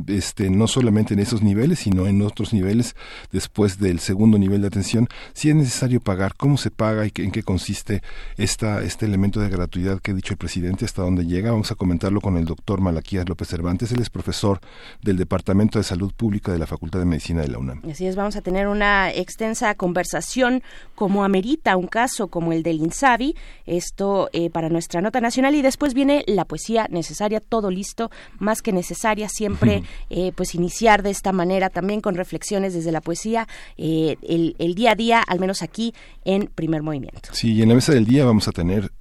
este, 0.07 0.49
no 0.49 0.67
solamente 0.67 1.13
en 1.13 1.19
esos 1.19 1.41
niveles, 1.41 1.79
sino 1.79 2.07
en 2.07 2.21
otros 2.21 2.53
niveles 2.53 2.95
después 3.31 3.79
del 3.79 3.99
segundo 3.99 4.37
nivel 4.37 4.61
de 4.61 4.67
atención, 4.67 5.07
si 5.33 5.49
es 5.49 5.55
necesario 5.55 5.99
pagar, 5.99 6.35
cómo 6.35 6.57
se 6.57 6.71
paga 6.71 7.05
y 7.05 7.11
en 7.15 7.31
qué 7.31 7.43
consiste 7.43 8.01
esta, 8.37 8.81
este 8.81 9.05
elemento 9.05 9.39
de 9.39 9.49
gratuidad 9.49 9.99
que 9.99 10.11
ha 10.11 10.13
dicho 10.13 10.33
el 10.33 10.37
presidente, 10.37 10.85
hasta 10.85 11.01
dónde 11.01 11.25
llega. 11.25 11.51
Vamos 11.51 11.71
a 11.71 11.75
comentarlo 11.75 12.21
con 12.21 12.37
el 12.37 12.45
doctor 12.45 12.81
López 13.27 13.47
Cervantes, 13.47 13.91
él 13.91 14.01
es 14.01 14.09
profesor 14.09 14.59
del 15.01 15.17
Departamento 15.17 15.79
de 15.79 15.83
Salud 15.83 16.13
Pública 16.13 16.51
de 16.51 16.59
la 16.59 16.67
Facultad 16.67 16.99
de 16.99 17.05
Medicina 17.05 17.41
de 17.41 17.49
la 17.49 17.57
UNAM. 17.57 17.81
Así 17.89 18.05
es, 18.05 18.15
vamos 18.15 18.35
a 18.35 18.41
tener 18.41 18.67
una 18.67 19.11
extensa 19.11 19.73
conversación 19.75 20.63
como 20.95 21.23
amerita 21.23 21.77
un 21.77 21.87
caso 21.87 22.27
como 22.27 22.53
el 22.53 22.63
del 22.63 22.77
INSABI, 22.77 23.35
esto 23.65 24.29
eh, 24.33 24.49
para 24.49 24.69
nuestra 24.69 25.01
nota 25.01 25.21
nacional 25.21 25.55
y 25.55 25.61
después 25.61 25.93
viene 25.93 26.23
la 26.27 26.45
poesía 26.45 26.87
necesaria, 26.89 27.39
todo 27.39 27.71
listo, 27.71 28.11
más 28.37 28.61
que 28.61 28.71
necesaria, 28.71 29.29
siempre 29.29 29.83
eh, 30.09 30.31
pues 30.35 30.55
iniciar 30.55 31.03
de 31.03 31.09
esta 31.09 31.31
manera 31.31 31.69
también 31.69 32.01
con 32.01 32.15
reflexiones 32.15 32.73
desde 32.73 32.91
la 32.91 33.01
poesía, 33.01 33.47
eh, 33.77 34.17
el, 34.21 34.55
el, 34.59 34.75
día 34.75 34.91
a 34.91 34.95
día, 34.95 35.21
al 35.21 35.39
menos 35.39 35.61
aquí 35.61 35.93
en 36.25 36.47
primer 36.47 36.83
movimiento. 36.83 37.29
Sí, 37.33 37.53
y 37.53 37.61
en 37.61 37.69
la 37.69 37.75
mesa 37.75 37.93
del 37.93 38.05
día 38.05 38.25
vamos 38.25 38.47
a 38.47 38.51
tener 38.51 38.91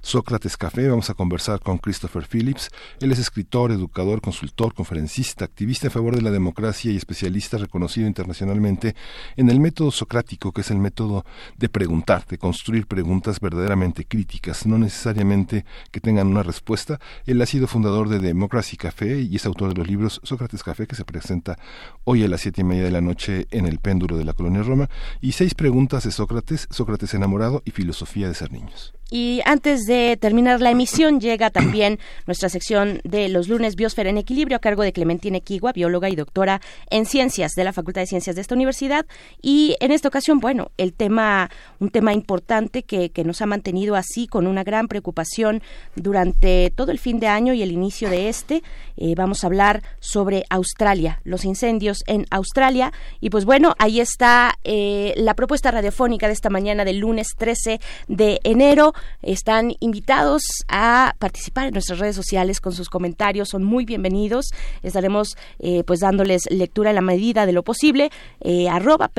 Sócrates 0.00 0.56
Café, 0.56 0.88
vamos 0.88 1.10
a 1.10 1.14
conversar 1.14 1.60
con 1.60 1.78
Christopher 1.78 2.26
Phillips, 2.26 2.70
él 3.00 3.12
es 3.12 3.18
escritor, 3.18 3.59
educador, 3.68 4.20
consultor, 4.20 4.72
conferencista, 4.74 5.44
activista 5.44 5.88
a 5.88 5.90
favor 5.90 6.16
de 6.16 6.22
la 6.22 6.30
democracia 6.30 6.90
y 6.90 6.96
especialista 6.96 7.58
reconocido 7.58 8.06
internacionalmente 8.06 8.94
en 9.36 9.50
el 9.50 9.60
método 9.60 9.90
socrático, 9.90 10.52
que 10.52 10.62
es 10.62 10.70
el 10.70 10.78
método 10.78 11.24
de 11.58 11.68
preguntar, 11.68 12.26
de 12.26 12.38
construir 12.38 12.86
preguntas 12.86 13.40
verdaderamente 13.40 14.06
críticas, 14.06 14.66
no 14.66 14.78
necesariamente 14.78 15.64
que 15.90 16.00
tengan 16.00 16.28
una 16.28 16.42
respuesta. 16.42 16.98
Él 17.26 17.42
ha 17.42 17.46
sido 17.46 17.66
fundador 17.66 18.08
de 18.08 18.18
Democracy 18.18 18.76
Café 18.76 19.20
y 19.20 19.36
es 19.36 19.44
autor 19.44 19.74
de 19.74 19.80
los 19.80 19.88
libros 19.88 20.20
Sócrates 20.24 20.62
Café, 20.62 20.86
que 20.86 20.96
se 20.96 21.04
presenta 21.04 21.58
hoy 22.04 22.24
a 22.24 22.28
las 22.28 22.40
siete 22.40 22.62
y 22.62 22.64
media 22.64 22.84
de 22.84 22.90
la 22.90 23.02
noche 23.02 23.46
en 23.50 23.66
el 23.66 23.78
péndulo 23.78 24.16
de 24.16 24.24
la 24.24 24.32
colonia 24.32 24.62
Roma, 24.62 24.88
y 25.20 25.32
seis 25.32 25.54
preguntas 25.54 26.04
de 26.04 26.10
Sócrates, 26.10 26.66
Sócrates 26.70 27.12
enamorado 27.14 27.62
y 27.64 27.72
filosofía 27.72 28.28
de 28.28 28.34
ser 28.34 28.52
niños. 28.52 28.94
Y 29.10 29.40
antes 29.44 29.86
de 29.86 30.16
terminar 30.16 30.60
la 30.60 30.70
emisión, 30.70 31.20
llega 31.20 31.50
también 31.50 31.98
nuestra 32.26 32.48
sección 32.48 33.00
de 33.04 33.28
los 33.28 33.48
lunes 33.48 33.74
Biosfera 33.74 34.08
en 34.08 34.18
Equilibrio 34.18 34.56
a 34.56 34.60
cargo 34.60 34.82
de 34.82 34.92
Clementina 34.92 35.38
Equigua, 35.38 35.72
bióloga 35.72 36.08
y 36.08 36.16
doctora 36.16 36.60
en 36.90 37.06
ciencias 37.06 37.52
de 37.52 37.64
la 37.64 37.72
Facultad 37.72 38.02
de 38.02 38.06
Ciencias 38.06 38.36
de 38.36 38.42
esta 38.42 38.54
universidad. 38.54 39.06
Y 39.42 39.76
en 39.80 39.90
esta 39.90 40.08
ocasión, 40.08 40.38
bueno, 40.38 40.70
el 40.76 40.92
tema, 40.92 41.50
un 41.80 41.90
tema 41.90 42.12
importante 42.12 42.84
que, 42.84 43.10
que 43.10 43.24
nos 43.24 43.42
ha 43.42 43.46
mantenido 43.46 43.96
así 43.96 44.28
con 44.28 44.46
una 44.46 44.62
gran 44.62 44.86
preocupación 44.86 45.62
durante 45.96 46.70
todo 46.70 46.92
el 46.92 46.98
fin 46.98 47.18
de 47.18 47.26
año 47.26 47.52
y 47.52 47.62
el 47.62 47.72
inicio 47.72 48.10
de 48.10 48.28
este. 48.28 48.62
Eh, 48.96 49.14
vamos 49.16 49.42
a 49.42 49.48
hablar 49.48 49.82
sobre 49.98 50.44
Australia, 50.50 51.20
los 51.24 51.44
incendios 51.44 52.04
en 52.06 52.26
Australia. 52.30 52.92
Y 53.20 53.30
pues 53.30 53.44
bueno, 53.44 53.74
ahí 53.78 54.00
está 54.00 54.58
eh, 54.62 55.14
la 55.16 55.34
propuesta 55.34 55.70
radiofónica 55.70 56.28
de 56.28 56.32
esta 56.32 56.50
mañana 56.50 56.84
del 56.84 56.98
lunes 56.98 57.34
13 57.36 57.80
de 58.08 58.40
enero 58.44 58.94
están 59.22 59.74
invitados 59.80 60.42
a 60.68 61.14
participar 61.18 61.66
en 61.66 61.74
nuestras 61.74 61.98
redes 61.98 62.16
sociales 62.16 62.60
con 62.60 62.72
sus 62.72 62.88
comentarios, 62.88 63.48
son 63.48 63.64
muy 63.64 63.84
bienvenidos. 63.84 64.46
Estaremos 64.82 65.36
eh, 65.58 65.84
pues 65.84 66.00
dándoles 66.00 66.42
lectura 66.50 66.90
en 66.90 66.96
la 66.96 67.02
medida 67.02 67.46
de 67.46 67.52
lo 67.52 67.62
posible. 67.62 68.10
Eh, 68.40 68.68
arroba 68.68 69.10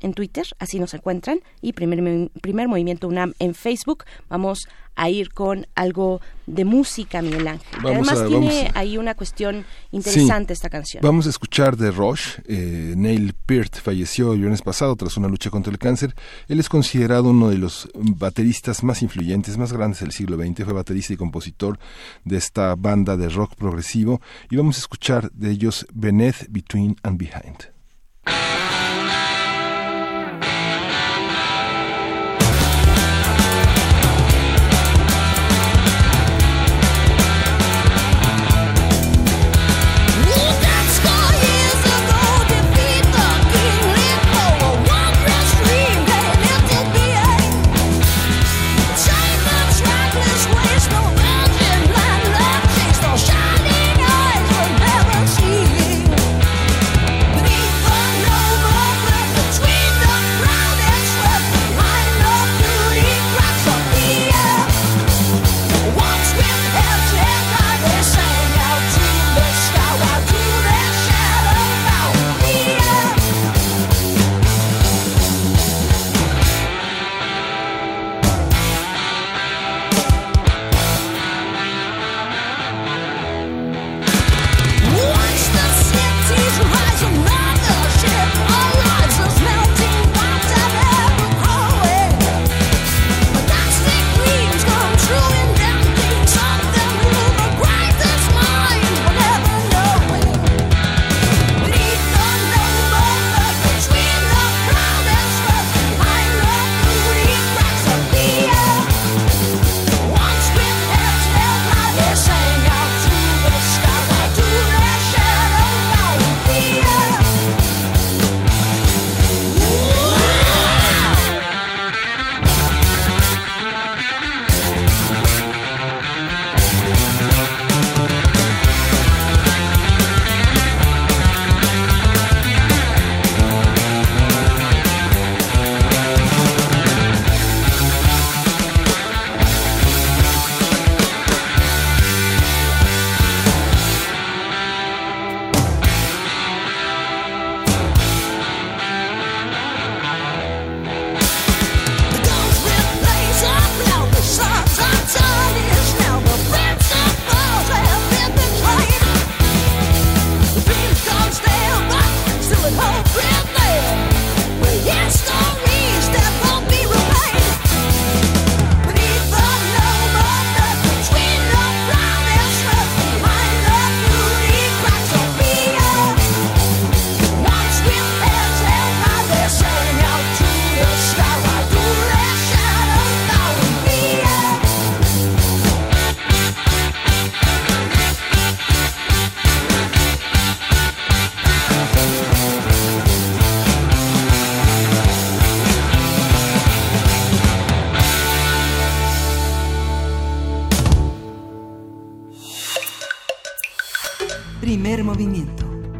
en 0.00 0.14
Twitter, 0.14 0.46
así 0.58 0.78
nos 0.78 0.94
encuentran, 0.94 1.40
y 1.60 1.72
primer, 1.72 2.30
primer 2.40 2.68
Movimiento 2.68 3.08
UNAM 3.08 3.34
en 3.38 3.54
Facebook. 3.54 4.04
Vamos 4.28 4.66
a 4.66 4.85
ir 5.08 5.32
con 5.32 5.66
algo 5.74 6.20
de 6.46 6.64
música, 6.64 7.22
Miguel 7.22 7.48
Ángel. 7.48 7.68
Además 7.84 8.24
tiene 8.26 8.70
ahí 8.74 8.98
una 8.98 9.14
cuestión 9.14 9.64
interesante 9.90 10.52
esta 10.52 10.70
canción. 10.70 11.02
Vamos 11.02 11.26
a 11.26 11.30
escuchar 11.30 11.76
de 11.76 11.90
Roche. 11.90 12.42
Eh, 12.46 12.94
Neil 12.96 13.34
Peart 13.34 13.76
falleció 13.76 14.32
el 14.32 14.40
viernes 14.40 14.62
pasado 14.62 14.96
tras 14.96 15.16
una 15.16 15.28
lucha 15.28 15.50
contra 15.50 15.72
el 15.72 15.78
cáncer. 15.78 16.14
Él 16.48 16.60
es 16.60 16.68
considerado 16.68 17.30
uno 17.30 17.48
de 17.48 17.58
los 17.58 17.88
bateristas 17.94 18.82
más 18.82 19.02
influyentes, 19.02 19.58
más 19.58 19.72
grandes 19.72 20.00
del 20.00 20.12
siglo 20.12 20.36
XX. 20.36 20.64
Fue 20.64 20.72
baterista 20.72 21.12
y 21.12 21.16
compositor 21.16 21.78
de 22.24 22.36
esta 22.36 22.74
banda 22.74 23.16
de 23.16 23.28
rock 23.28 23.54
progresivo. 23.56 24.20
Y 24.50 24.56
vamos 24.56 24.76
a 24.76 24.80
escuchar 24.80 25.30
de 25.32 25.50
ellos 25.50 25.86
Beneath, 25.92 26.46
Between 26.48 26.96
and 27.02 27.18
Behind. 27.18 28.65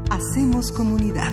Hacemos 0.08 0.70
comunidad. 0.70 1.32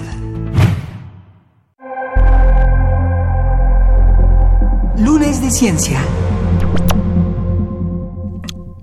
Lunes 4.98 5.42
de 5.42 5.52
Ciencia. 5.52 6.02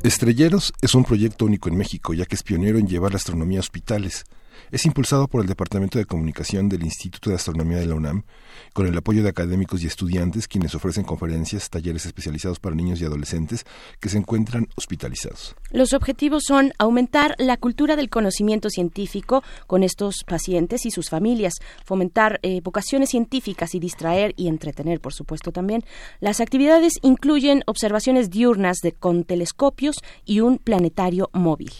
Estrelleros 0.04 0.72
es 0.80 0.94
un 0.94 1.02
proyecto 1.02 1.44
único 1.44 1.68
en 1.68 1.76
México, 1.76 2.14
ya 2.14 2.24
que 2.24 2.36
es 2.36 2.44
pionero 2.44 2.78
en 2.78 2.86
llevar 2.86 3.10
la 3.10 3.16
astronomía 3.16 3.58
a 3.58 3.60
hospitales. 3.60 4.24
Es 4.70 4.86
impulsado 4.86 5.28
por 5.28 5.42
el 5.42 5.46
Departamento 5.46 5.98
de 5.98 6.04
Comunicación 6.04 6.68
del 6.68 6.82
Instituto 6.82 7.30
de 7.30 7.36
Astronomía 7.36 7.78
de 7.78 7.86
la 7.86 7.94
UNAM, 7.94 8.24
con 8.72 8.86
el 8.86 8.96
apoyo 8.96 9.22
de 9.22 9.28
académicos 9.28 9.82
y 9.82 9.86
estudiantes 9.86 10.48
quienes 10.48 10.74
ofrecen 10.74 11.04
conferencias, 11.04 11.70
talleres 11.70 12.06
especializados 12.06 12.60
para 12.60 12.76
niños 12.76 13.00
y 13.00 13.04
adolescentes 13.04 13.64
que 14.00 14.08
se 14.08 14.18
encuentran 14.18 14.68
hospitalizados. 14.76 15.56
Los 15.70 15.92
objetivos 15.92 16.44
son 16.46 16.72
aumentar 16.78 17.34
la 17.38 17.56
cultura 17.56 17.96
del 17.96 18.10
conocimiento 18.10 18.70
científico 18.70 19.42
con 19.66 19.82
estos 19.82 20.24
pacientes 20.26 20.86
y 20.86 20.90
sus 20.90 21.08
familias, 21.08 21.54
fomentar 21.84 22.38
eh, 22.42 22.60
vocaciones 22.62 23.10
científicas 23.10 23.74
y 23.74 23.80
distraer 23.80 24.34
y 24.36 24.48
entretener, 24.48 25.00
por 25.00 25.14
supuesto, 25.14 25.52
también. 25.52 25.84
Las 26.20 26.40
actividades 26.40 26.94
incluyen 27.02 27.62
observaciones 27.66 28.30
diurnas 28.30 28.78
de, 28.82 28.92
con 28.92 29.24
telescopios 29.24 29.96
y 30.24 30.40
un 30.40 30.58
planetario 30.58 31.30
móvil. 31.32 31.72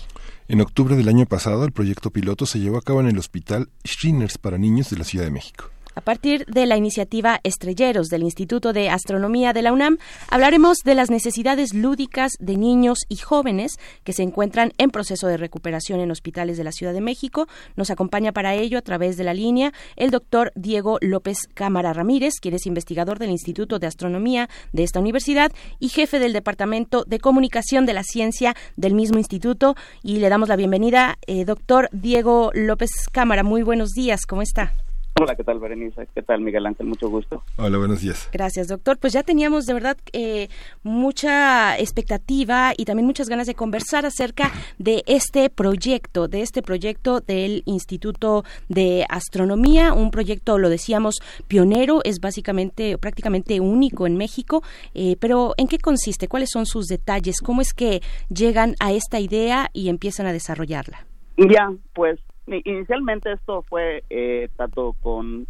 En 0.49 0.61
octubre 0.61 0.97
del 0.97 1.09
año 1.09 1.27
pasado, 1.27 1.65
el 1.65 1.71
proyecto 1.71 2.11
piloto 2.11 2.45
se 2.45 2.59
llevó 2.59 2.70
a 2.79 2.83
cabo 2.83 3.01
en 3.01 3.09
el 3.09 3.19
Hospital 3.19 3.69
Schrinners 3.87 4.39
para 4.39 4.59
Niños 4.59 4.91
de 4.91 4.97
la 4.97 5.05
Ciudad 5.05 5.25
de 5.25 5.31
México. 5.31 5.71
A 5.97 6.03
partir 6.03 6.47
de 6.47 6.67
la 6.67 6.77
iniciativa 6.77 7.41
Estrelleros 7.43 8.09
del 8.09 8.23
Instituto 8.23 8.73
de 8.73 8.89
Astronomía 8.89 9.53
de 9.53 9.63
la 9.63 9.73
UNAM, 9.73 9.99
hablaremos 10.29 10.79
de 10.85 10.95
las 10.95 11.11
necesidades 11.11 11.75
lúdicas 11.75 12.33
de 12.39 12.57
niños 12.57 13.01
y 13.09 13.17
jóvenes 13.17 13.73
que 14.05 14.13
se 14.13 14.23
encuentran 14.23 14.73
en 14.79 14.91
proceso 14.91 15.27
de 15.27 15.37
recuperación 15.37 15.99
en 15.99 16.13
hospitales 16.13 16.57
de 16.57 16.65
la 16.65 16.71
Ciudad 16.71 16.93
de 16.93 17.01
México. 17.01 17.49
Nos 17.75 17.91
acompaña 17.91 18.31
para 18.31 18.55
ello 18.55 18.79
a 18.79 18.83
través 18.83 19.17
de 19.17 19.25
la 19.25 19.35
línea 19.35 19.73
el 19.97 20.13
doctor 20.13 20.53
Diego 20.55 20.99
López 21.01 21.49
Cámara 21.55 21.93
Ramírez, 21.93 22.35
quien 22.41 22.55
es 22.55 22.67
investigador 22.67 23.19
del 23.19 23.31
Instituto 23.31 23.81
de 23.81 23.89
Astronomía 23.89 24.49
de 24.73 24.85
esta 24.85 25.01
universidad 25.01 25.51
y 25.81 25.89
jefe 25.89 26.21
del 26.21 26.33
Departamento 26.33 27.03
de 27.05 27.19
Comunicación 27.19 27.85
de 27.85 27.95
la 27.95 28.05
Ciencia 28.05 28.55
del 28.77 28.95
mismo 28.95 29.19
instituto. 29.19 29.75
Y 30.05 30.19
le 30.21 30.29
damos 30.29 30.49
la 30.49 30.57
bienvenida, 30.57 31.19
eh, 31.27 31.45
doctor 31.45 31.89
Diego 31.91 32.53
López 32.55 32.91
Cámara. 33.11 33.43
Muy 33.43 33.65
buenos 33.65 33.91
días, 33.91 34.25
¿cómo 34.25 34.43
está? 34.43 34.73
Hola, 35.31 35.37
¿qué 35.37 35.45
tal, 35.45 35.59
Berenice? 35.59 36.09
¿Qué 36.15 36.23
tal, 36.23 36.41
Miguel 36.41 36.65
Ángel? 36.65 36.87
Mucho 36.87 37.11
gusto. 37.11 37.43
Hola, 37.59 37.77
buenos 37.77 38.01
días. 38.01 38.31
Gracias, 38.33 38.69
doctor. 38.69 38.99
Pues 38.99 39.13
ya 39.13 39.23
teníamos 39.23 39.67
de 39.67 39.75
verdad 39.75 39.99
eh, 40.15 40.49
mucha 40.83 41.79
expectativa 41.79 42.73
y 42.75 42.87
también 42.87 43.07
muchas 43.07 43.29
ganas 43.29 43.47
de 43.47 43.55
conversar 43.55 44.07
acerca 44.07 44.51
de 44.79 45.03
este 45.07 45.51
proyecto, 45.51 46.27
de 46.27 46.41
este 46.41 46.63
proyecto 46.63 47.21
del 47.21 47.63
Instituto 47.67 48.45
de 48.71 49.05
Astronomía, 49.11 49.93
un 49.93 50.11
proyecto, 50.11 50.57
lo 50.57 50.71
decíamos, 50.71 51.21
pionero, 51.49 52.01
es 52.05 52.21
básicamente, 52.21 52.97
prácticamente 52.97 53.61
único 53.61 54.07
en 54.07 54.17
México, 54.17 54.63
eh, 54.95 55.17
pero 55.21 55.53
¿en 55.59 55.69
qué 55.69 55.79
consiste? 55.79 56.29
¿Cuáles 56.29 56.49
son 56.51 56.65
sus 56.65 56.87
detalles? 56.87 57.41
¿Cómo 57.45 57.61
es 57.61 57.75
que 57.75 58.01
llegan 58.31 58.75
a 58.81 58.93
esta 58.93 59.21
idea 59.21 59.69
y 59.75 59.91
empiezan 59.91 60.27
a 60.27 60.33
desarrollarla? 60.33 61.05
Ya, 61.37 61.71
pues 61.93 62.21
Inicialmente 62.47 63.33
esto 63.33 63.63
fue 63.63 64.03
eh, 64.11 64.49
tanto 64.57 64.97
con 65.01 65.47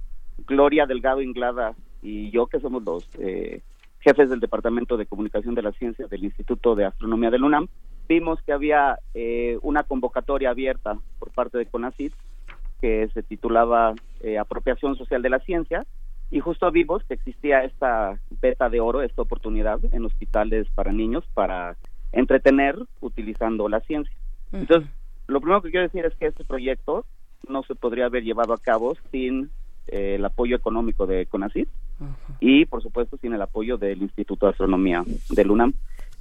Gloria 0.47 0.87
Delgado 0.87 1.23
Inglada 1.23 1.75
y 2.03 2.31
yo, 2.31 2.47
que 2.47 2.61
somos 2.61 2.83
los 2.83 3.09
eh, 3.19 3.63
jefes 4.01 4.31
del 4.31 4.41
Departamento 4.41 4.97
de 4.97 5.07
Comunicación 5.07 5.55
de 5.55 5.63
la 5.63 5.73
Ciencia 5.73 6.07
del 6.07 6.25
Instituto 6.25 6.75
de 6.75 6.85
Astronomía 6.87 7.31
del 7.31 7.45
UNAM, 7.45 7.69
vimos 8.09 8.43
que 8.43 8.53
había 8.53 8.99
eh, 9.15 9.59
una 9.63 9.83
convocatoria 9.83 10.51
abierta 10.51 10.99
por 11.19 11.31
parte 11.31 11.59
de 11.59 11.67
CONACYT 11.67 12.13
que 12.81 13.09
se 13.13 13.23
titulaba 13.23 13.95
Apropiación 14.39 14.97
Social 14.97 15.21
de 15.23 15.31
la 15.31 15.39
Ciencia 15.41 15.87
y 16.31 16.41
justo 16.41 16.71
vimos 16.71 17.03
que 17.05 17.15
existía 17.15 17.65
esta 17.65 18.19
beta 18.41 18.69
de 18.69 18.81
oro, 18.81 19.03
esta 19.03 19.23
oportunidad 19.23 19.81
en 19.93 20.05
hospitales 20.05 20.67
para 20.75 20.93
niños 20.93 21.25
para 21.35 21.77
entretener 22.13 22.77
utilizando 23.01 23.69
la 23.69 23.81
ciencia. 23.81 24.15
Entonces, 24.53 24.91
lo 25.31 25.41
primero 25.41 25.63
que 25.63 25.71
quiero 25.71 25.87
decir 25.87 26.05
es 26.05 26.15
que 26.17 26.27
este 26.27 26.45
proyecto 26.45 27.07
no 27.49 27.63
se 27.63 27.75
podría 27.75 28.07
haber 28.07 28.25
llevado 28.25 28.53
a 28.53 28.59
cabo 28.59 28.97
sin 29.11 29.51
eh, 29.87 30.17
el 30.17 30.25
apoyo 30.25 30.57
económico 30.57 31.07
de 31.07 31.27
CONACYT 31.27 31.69
y, 32.41 32.65
por 32.67 32.83
supuesto, 32.83 33.17
sin 33.19 33.33
el 33.35 33.43
apoyo 33.43 33.77
del 33.77 34.03
Instituto 34.03 34.47
de 34.47 34.53
Astronomía 34.53 35.05
del 35.31 35.51
UNAM. 35.51 35.75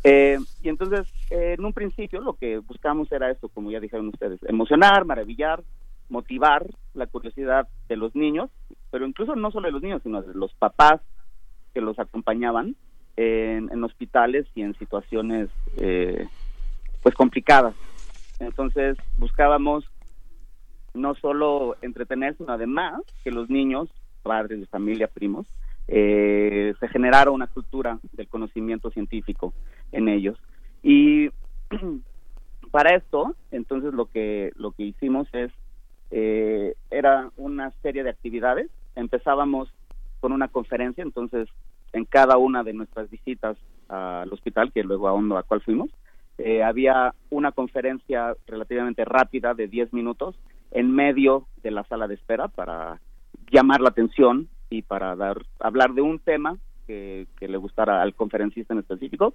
Eh, 0.04 0.38
y 0.62 0.70
entonces, 0.70 1.08
eh, 1.30 1.56
en 1.58 1.66
un 1.66 1.74
principio, 1.74 2.22
lo 2.22 2.34
que 2.34 2.60
buscamos 2.60 3.12
era 3.12 3.32
esto, 3.32 3.50
como 3.50 3.72
ya 3.72 3.80
dijeron 3.80 4.10
ustedes, 4.10 4.40
emocionar, 4.44 5.06
maravillar, 5.06 5.64
motivar 6.10 6.66
la 6.94 7.08
curiosidad 7.08 7.68
de 7.88 7.98
los 7.98 8.16
niños, 8.16 8.50
pero 8.92 9.06
incluso 9.06 9.36
no 9.36 9.52
solo 9.52 9.68
de 9.68 9.74
los 9.74 9.82
niños, 9.82 10.02
sino 10.04 10.22
de 10.22 10.34
los 10.34 10.54
papás 10.54 11.02
que 11.74 11.82
los 11.82 12.00
acompañaban 12.00 12.76
en, 13.16 13.70
en 13.72 13.84
hospitales 13.84 14.48
y 14.56 14.62
en 14.62 14.74
situaciones 14.76 15.50
pues 17.02 17.16
complicadas 17.16 17.76
entonces 18.40 18.98
buscábamos 19.18 19.86
no 20.94 21.16
solo 21.16 21.76
entretener, 21.82 22.36
sino 22.38 22.54
además 22.54 23.02
que 23.24 23.32
los 23.32 23.50
niños, 23.50 23.90
padres 24.24 24.60
de 24.60 24.66
familia, 24.66 25.08
primos, 25.08 25.48
eh, 25.88 26.74
se 26.80 26.88
generara 26.88 27.32
una 27.32 27.48
cultura 27.48 28.00
del 28.14 28.28
conocimiento 28.28 28.92
científico 28.92 29.54
en 29.92 30.08
ellos. 30.08 30.38
Y 30.84 31.30
para 32.72 32.96
esto, 32.96 33.36
entonces 33.52 33.94
lo 33.94 34.06
que 34.06 34.52
lo 34.56 34.72
que 34.72 34.84
hicimos 34.84 35.28
es 35.34 35.52
eh, 36.12 36.76
era 36.90 37.32
una 37.38 37.72
serie 37.82 38.04
de 38.04 38.10
actividades. 38.10 38.70
Empezábamos 38.96 39.72
con 40.20 40.32
una 40.32 40.48
conferencia, 40.48 41.04
entonces 41.04 41.48
en 41.94 42.06
cada 42.06 42.38
una 42.38 42.64
de 42.64 42.74
nuestras 42.74 43.10
visitas 43.10 43.58
al 43.88 44.32
hospital, 44.32 44.72
que 44.72 44.84
luego 44.84 45.08
a 45.08 45.40
a 45.40 45.44
cuál 45.44 45.62
fuimos, 45.62 45.90
eh, 46.40 46.64
había 46.64 47.14
una 47.30 47.52
conferencia 47.52 48.34
relativamente 48.48 49.04
rápida 49.04 49.54
de 49.54 49.68
10 49.68 49.94
minutos 49.94 50.40
en 50.72 50.90
medio 50.92 51.48
de 51.64 51.72
la 51.72 51.84
sala 51.84 52.08
de 52.08 52.16
espera 52.16 52.48
para 52.48 53.02
llamar 53.52 53.82
la 53.82 53.90
atención 53.90 54.48
y 54.70 54.84
para 54.84 55.16
dar 55.16 55.42
hablar 55.60 55.94
de 55.94 56.02
un 56.02 56.20
tema 56.20 56.58
que, 56.88 57.28
le 57.40 57.58
gustara 57.58 58.02
al 58.02 58.16
conferencista 58.16 58.74
en 58.74 58.80
específico. 58.80 59.34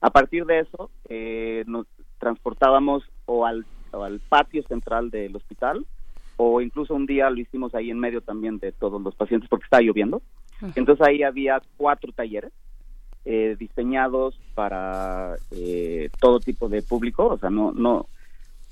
A 0.00 0.10
partir 0.10 0.44
de 0.44 0.60
eso, 0.60 0.90
eh, 1.08 1.64
nos 1.66 1.86
transportábamos 2.18 3.04
o 3.24 3.46
al, 3.46 3.64
al 3.92 4.20
patio 4.20 4.62
central 4.64 5.10
del 5.10 5.34
hospital 5.34 5.86
o 6.36 6.60
incluso 6.60 6.94
un 6.94 7.06
día 7.06 7.30
lo 7.30 7.40
hicimos 7.40 7.74
ahí 7.74 7.90
en 7.90 7.98
medio 7.98 8.20
también 8.20 8.58
de 8.58 8.72
todos 8.72 9.00
los 9.00 9.14
pacientes 9.14 9.48
porque 9.48 9.64
estaba 9.64 9.82
lloviendo. 9.82 10.20
Entonces 10.74 11.06
ahí 11.06 11.22
había 11.22 11.62
cuatro 11.76 12.12
talleres 12.12 12.52
eh, 13.24 13.56
diseñados 13.58 14.38
para 14.54 15.36
eh, 15.50 16.10
todo 16.20 16.40
tipo 16.40 16.68
de 16.68 16.82
público, 16.82 17.26
o 17.26 17.38
sea, 17.38 17.50
no, 17.50 17.72
no, 17.72 18.06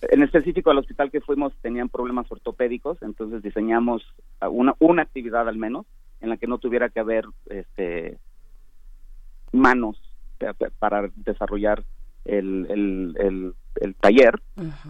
en 0.02 0.22
específico 0.22 0.70
al 0.70 0.78
hospital 0.78 1.10
que 1.10 1.20
fuimos 1.20 1.52
tenían 1.62 1.88
problemas 1.88 2.30
ortopédicos, 2.30 3.02
entonces 3.02 3.42
diseñamos 3.42 4.02
una, 4.40 4.74
una 4.78 5.02
actividad 5.02 5.48
al 5.48 5.56
menos 5.56 5.86
en 6.20 6.28
la 6.28 6.36
que 6.36 6.46
no 6.46 6.58
tuviera 6.58 6.88
que 6.88 7.00
haber 7.00 7.26
este, 7.46 8.18
manos 9.52 9.96
para 10.78 11.08
desarrollar 11.16 11.84
el, 12.24 12.66
el, 12.68 13.54
el, 13.80 13.94
taller. 13.96 14.40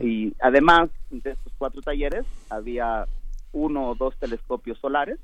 Y 0.01 0.35
además 0.41 0.91
de 1.11 1.33
estos 1.33 1.53
cuatro 1.59 1.83
talleres 1.83 2.25
había 2.51 3.07
uno 3.53 3.91
o 3.91 3.95
dos 3.95 4.17
telescopios 4.17 4.79
solares 4.79 5.19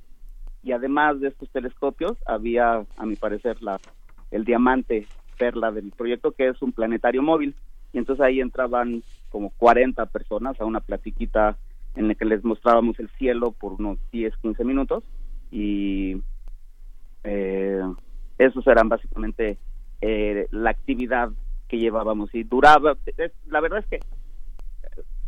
y 0.62 0.72
además 0.72 1.20
de 1.20 1.28
estos 1.28 1.48
telescopios 1.50 2.16
había, 2.26 2.84
a 2.96 3.06
mi 3.06 3.16
parecer, 3.16 3.62
la 3.62 3.80
el 4.30 4.44
diamante 4.44 5.06
perla 5.38 5.70
del 5.70 5.92
proyecto, 5.92 6.32
que 6.32 6.48
es 6.48 6.60
un 6.60 6.72
planetario 6.72 7.22
móvil. 7.22 7.54
Y 7.92 7.98
entonces 7.98 8.24
ahí 8.24 8.40
entraban 8.40 9.02
como 9.30 9.50
40 9.50 10.04
personas 10.06 10.60
a 10.60 10.66
una 10.66 10.80
platiquita 10.80 11.56
en 11.94 12.08
la 12.08 12.14
que 12.14 12.24
les 12.24 12.44
mostrábamos 12.44 12.98
el 12.98 13.08
cielo 13.10 13.52
por 13.52 13.74
unos 13.74 13.98
10, 14.12 14.36
15 14.36 14.64
minutos. 14.64 15.04
Y 15.50 16.20
eh, 17.24 17.82
esos 18.36 18.66
eran 18.66 18.88
básicamente 18.88 19.58
eh, 20.00 20.46
la 20.50 20.70
actividad 20.70 21.30
que 21.68 21.78
llevábamos. 21.78 22.34
Y 22.34 22.42
duraba, 22.42 22.96
la 23.46 23.60
verdad 23.60 23.78
es 23.78 23.86
que 23.86 24.00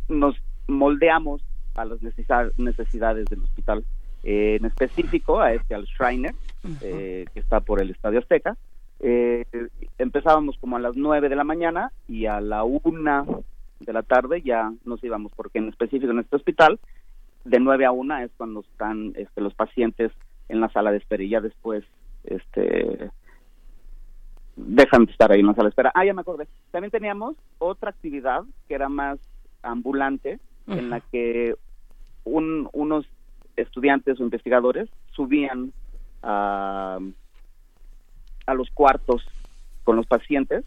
nos 0.07 0.35
moldeamos 0.67 1.41
a 1.75 1.85
las 1.85 2.01
necesidades 2.01 3.25
del 3.25 3.41
hospital. 3.41 3.83
Eh, 4.23 4.57
en 4.59 4.65
específico 4.65 5.39
a 5.39 5.53
este, 5.53 5.73
al 5.73 5.85
Shriner, 5.85 6.35
que 6.79 7.27
está 7.33 7.59
por 7.59 7.81
el 7.81 7.89
Estadio 7.89 8.19
Azteca, 8.19 8.55
eh, 9.03 9.45
empezábamos 9.97 10.57
como 10.59 10.75
a 10.75 10.79
las 10.79 10.95
nueve 10.95 11.27
de 11.27 11.35
la 11.35 11.43
mañana 11.43 11.91
y 12.07 12.27
a 12.27 12.39
la 12.39 12.63
una 12.63 13.25
de 13.79 13.93
la 13.93 14.03
tarde 14.03 14.43
ya 14.43 14.71
nos 14.85 15.03
íbamos, 15.03 15.31
porque 15.35 15.57
en 15.57 15.69
específico 15.69 16.11
en 16.11 16.19
este 16.19 16.35
hospital, 16.35 16.79
de 17.43 17.59
nueve 17.59 17.85
a 17.85 17.91
una 17.91 18.23
es 18.23 18.31
cuando 18.37 18.59
están 18.59 19.13
este, 19.15 19.41
los 19.41 19.55
pacientes 19.55 20.11
en 20.49 20.61
la 20.61 20.69
sala 20.69 20.91
de 20.91 20.97
espera 20.97 21.23
y 21.23 21.29
ya 21.29 21.41
después 21.41 21.83
este, 22.25 23.09
dejan 24.55 25.05
de 25.05 25.11
estar 25.11 25.31
ahí 25.31 25.39
en 25.39 25.47
la 25.47 25.55
sala 25.55 25.65
de 25.65 25.69
espera. 25.69 25.91
Ah, 25.95 26.05
ya 26.05 26.13
me 26.13 26.21
acordé. 26.21 26.47
También 26.69 26.91
teníamos 26.91 27.35
otra 27.57 27.89
actividad 27.89 28.43
que 28.67 28.75
era 28.75 28.87
más 28.87 29.19
ambulante, 29.63 30.39
en 30.67 30.89
la 30.91 31.01
que 31.01 31.55
unos 32.23 33.05
estudiantes 33.55 34.19
o 34.19 34.23
investigadores 34.23 34.89
subían 35.11 35.73
a, 36.21 36.99
a 38.45 38.53
los 38.53 38.69
cuartos 38.71 39.25
con 39.83 39.95
los 39.95 40.05
pacientes 40.05 40.65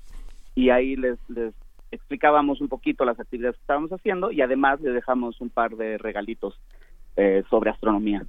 y 0.54 0.70
ahí 0.70 0.96
les, 0.96 1.18
les 1.28 1.54
explicábamos 1.90 2.60
un 2.60 2.68
poquito 2.68 3.04
las 3.04 3.18
actividades 3.18 3.56
que 3.56 3.62
estábamos 3.62 3.92
haciendo 3.92 4.30
y 4.30 4.40
además 4.42 4.80
le 4.80 4.90
dejamos 4.90 5.40
un 5.40 5.50
par 5.50 5.76
de 5.76 5.98
regalitos 5.98 6.58
eh, 7.16 7.44
sobre 7.48 7.70
astronomía. 7.70 8.26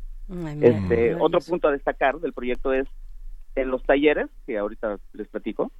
este, 0.62 1.16
otro 1.16 1.40
punto 1.40 1.68
a 1.68 1.72
destacar 1.72 2.20
del 2.20 2.34
proyecto 2.34 2.74
es 2.74 2.88
en 3.56 3.70
los 3.70 3.84
talleres, 3.84 4.28
que 4.46 4.58
ahorita 4.58 4.98
les 5.14 5.28
platico, 5.28 5.72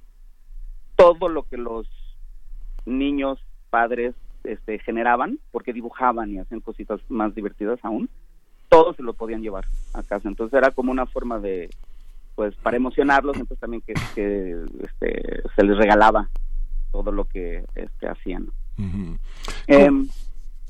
todo 0.96 1.28
lo 1.28 1.42
que 1.42 1.56
los 1.56 1.86
niños, 2.86 3.38
padres, 3.70 4.14
este, 4.44 4.78
generaban, 4.78 5.38
porque 5.50 5.72
dibujaban 5.72 6.32
y 6.32 6.38
hacían 6.38 6.60
cositas 6.60 7.00
más 7.08 7.34
divertidas 7.34 7.78
aún, 7.82 8.08
todos 8.68 8.96
se 8.96 9.02
lo 9.02 9.12
podían 9.12 9.42
llevar 9.42 9.66
a 9.94 10.02
casa. 10.02 10.28
Entonces 10.28 10.56
era 10.56 10.70
como 10.70 10.90
una 10.90 11.06
forma 11.06 11.38
de, 11.38 11.68
pues, 12.36 12.54
para 12.56 12.76
emocionarlos, 12.76 13.36
entonces 13.36 13.58
también 13.58 13.82
que, 13.82 13.94
este, 13.94 15.42
se 15.56 15.64
les 15.64 15.76
regalaba 15.76 16.28
todo 16.92 17.10
lo 17.10 17.24
que 17.24 17.64
este, 17.74 18.08
hacían. 18.08 18.46
Em, 19.66 20.06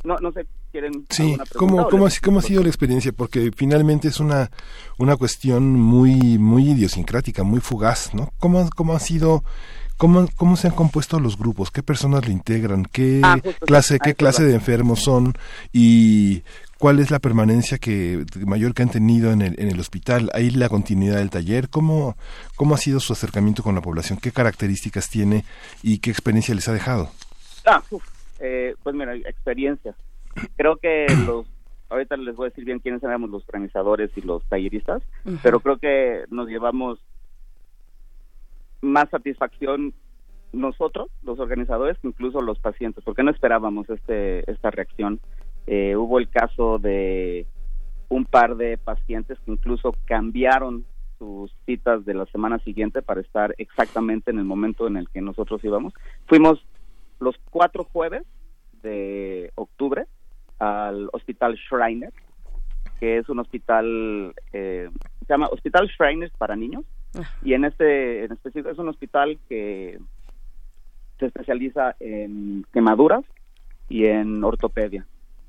no, 0.05 0.17
no 0.23 0.33
sé, 0.33 0.47
¿quieren 0.71 1.05
Sí, 1.11 1.37
¿cómo, 1.57 1.89
cómo, 1.89 2.07
ha, 2.07 2.43
sido 2.43 2.63
la 2.63 2.69
experiencia? 2.69 3.13
Porque 3.13 3.51
finalmente 3.55 4.09
es 4.09 4.21
una, 4.21 4.49
una 4.97 5.17
cuestión 5.17 5.73
muy, 5.75 6.39
muy 6.39 6.71
idiosincrática, 6.71 7.43
muy 7.43 7.61
fugaz, 7.61 8.15
¿no? 8.15 8.31
¿Cómo, 8.39 8.71
cómo 8.75 8.95
ha 8.95 9.01
sido 9.01 9.43
¿Cómo, 9.97 10.29
¿Cómo 10.37 10.57
se 10.57 10.67
han 10.67 10.75
compuesto 10.75 11.19
los 11.19 11.39
grupos? 11.39 11.71
¿Qué 11.71 11.83
personas 11.83 12.27
lo 12.27 12.31
integran? 12.31 12.85
¿Qué 12.85 13.21
ah, 13.25 13.39
clase, 13.61 13.99
qué 13.99 14.15
clase 14.15 14.45
de 14.45 14.55
enfermos 14.55 15.01
son? 15.01 15.33
¿Y 15.73 16.43
cuál 16.79 16.99
es 16.99 17.11
la 17.11 17.19
permanencia 17.19 17.79
que 17.79 18.25
mayor 18.47 18.75
que 18.75 18.83
han 18.83 18.91
tenido 18.91 19.33
en 19.33 19.43
el, 19.43 19.61
en 19.61 19.71
el 19.71 19.81
hospital? 19.81 20.31
¿Hay 20.35 20.51
la 20.51 20.69
continuidad 20.69 21.19
del 21.19 21.31
taller? 21.31 21.69
¿Cómo, 21.69 22.17
¿Cómo 22.57 22.75
ha 22.75 22.79
sido 22.79 23.01
su 23.01 23.13
acercamiento 23.13 23.63
con 23.63 23.75
la 23.75 23.81
población? 23.81 24.19
¿Qué 24.21 24.33
características 24.33 25.09
tiene 25.11 25.45
y 25.83 25.99
qué 25.99 26.11
experiencia 26.11 26.55
les 26.55 26.69
ha 26.69 26.73
dejado? 26.73 27.11
Ah, 27.67 27.83
eh, 28.41 28.75
pues 28.83 28.95
mira, 28.95 29.15
experiencias. 29.17 29.97
Creo 30.57 30.77
que 30.77 31.07
los 31.27 31.47
ahorita 31.89 32.17
les 32.17 32.37
voy 32.37 32.47
a 32.47 32.51
decir 32.51 32.65
bien 32.65 32.81
quiénes 32.81 33.03
éramos 33.03 33.31
los 33.31 33.45
organizadores 33.49 34.11
y 34.17 34.21
los 34.21 34.45
talleristas, 34.49 35.03
pero 35.43 35.61
creo 35.61 35.79
que 35.79 36.25
nos 36.31 36.49
llevamos 36.49 36.99
más 38.81 39.09
satisfacción 39.11 39.95
nosotros, 40.53 41.11
los 41.23 41.39
organizadores, 41.39 41.99
que 41.99 42.09
incluso 42.09 42.41
los 42.41 42.59
pacientes, 42.59 43.05
porque 43.05 43.23
no 43.23 43.31
esperábamos 43.31 43.89
este 43.91 44.51
esta 44.51 44.71
reacción. 44.71 45.21
Eh, 45.67 45.97
hubo 45.97 46.19
el 46.19 46.29
caso 46.29 46.79
de 46.79 47.47
un 48.09 48.25
par 48.25 48.57
de 48.57 48.79
pacientes 48.79 49.39
que 49.41 49.51
incluso 49.51 49.95
cambiaron 50.05 50.85
sus 51.19 51.53
citas 51.65 52.05
de 52.05 52.15
la 52.15 52.27
semana 52.27 52.59
siguiente 52.61 53.03
para 53.03 53.21
estar 53.21 53.55
exactamente 53.59 54.31
en 54.31 54.39
el 54.39 54.45
momento 54.45 54.87
en 54.87 54.97
el 54.97 55.09
que 55.09 55.21
nosotros 55.21 55.65
íbamos. 55.65 55.93
Fuimos 56.27 56.65
los 57.19 57.37
cuatro 57.51 57.85
jueves 57.85 58.23
de 58.83 59.51
octubre 59.55 60.07
al 60.59 61.09
Hospital 61.13 61.57
Schreiner, 61.57 62.13
que 63.01 63.19
es 63.19 63.29
un 63.29 63.39
hospital, 63.41 64.35
eh, 64.53 64.89
se 65.21 65.27
llama 65.27 65.49
Hospital 65.49 65.89
Schreiner 65.89 66.31
para 66.39 66.57
niños, 66.57 66.85
y 67.43 67.55
en 67.55 67.65
este 67.65 68.25
en 68.25 68.33
específico 68.33 68.71
es 68.71 68.79
un 68.79 68.89
hospital 68.89 69.39
que 69.49 69.99
se 71.19 71.27
especializa 71.27 71.97
en 71.99 72.67
quemaduras 72.73 73.25
y 73.89 74.05
en 74.05 74.45
ortopedia. 74.45 75.07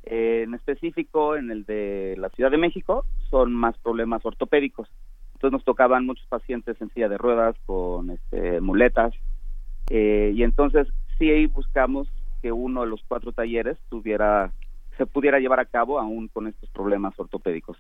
En 0.10 0.54
específico, 0.54 1.36
en 1.36 1.52
el 1.52 1.66
de 1.66 2.16
la 2.18 2.30
Ciudad 2.30 2.52
de 2.52 2.58
México, 2.58 3.06
son 3.30 3.54
más 3.54 3.78
problemas 3.78 4.26
ortopédicos. 4.26 4.90
Entonces 5.34 5.52
nos 5.52 5.64
tocaban 5.64 6.06
muchos 6.06 6.26
pacientes 6.28 6.82
en 6.82 6.90
silla 6.90 7.10
de 7.10 7.18
ruedas, 7.18 7.56
con 7.66 8.10
este, 8.10 8.60
muletas, 8.62 9.14
eh, 9.90 10.32
y 10.34 10.44
entonces 10.44 10.88
sí 11.18 11.30
ahí 11.30 11.46
buscamos 11.46 12.08
que 12.42 12.52
uno 12.52 12.82
de 12.82 12.88
los 12.88 13.02
cuatro 13.08 13.32
talleres 13.32 13.78
tuviera 13.90 14.52
se 14.98 15.06
pudiera 15.06 15.40
llevar 15.40 15.60
a 15.60 15.66
cabo 15.66 16.00
aún 16.00 16.28
con 16.28 16.48
estos 16.48 16.70
problemas 16.70 17.14
ortopédicos. 17.20 17.78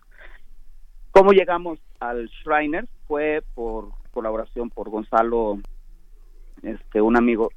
¿Cómo 1.11 1.31
llegamos 1.31 1.79
al 1.99 2.29
Schreiner? 2.29 2.87
Fue 3.07 3.43
por 3.55 3.89
colaboración 4.11 4.69
por 4.69 4.89
Gonzalo, 4.89 5.59
este, 6.61 7.01
un 7.01 7.17
amigo, 7.17 7.49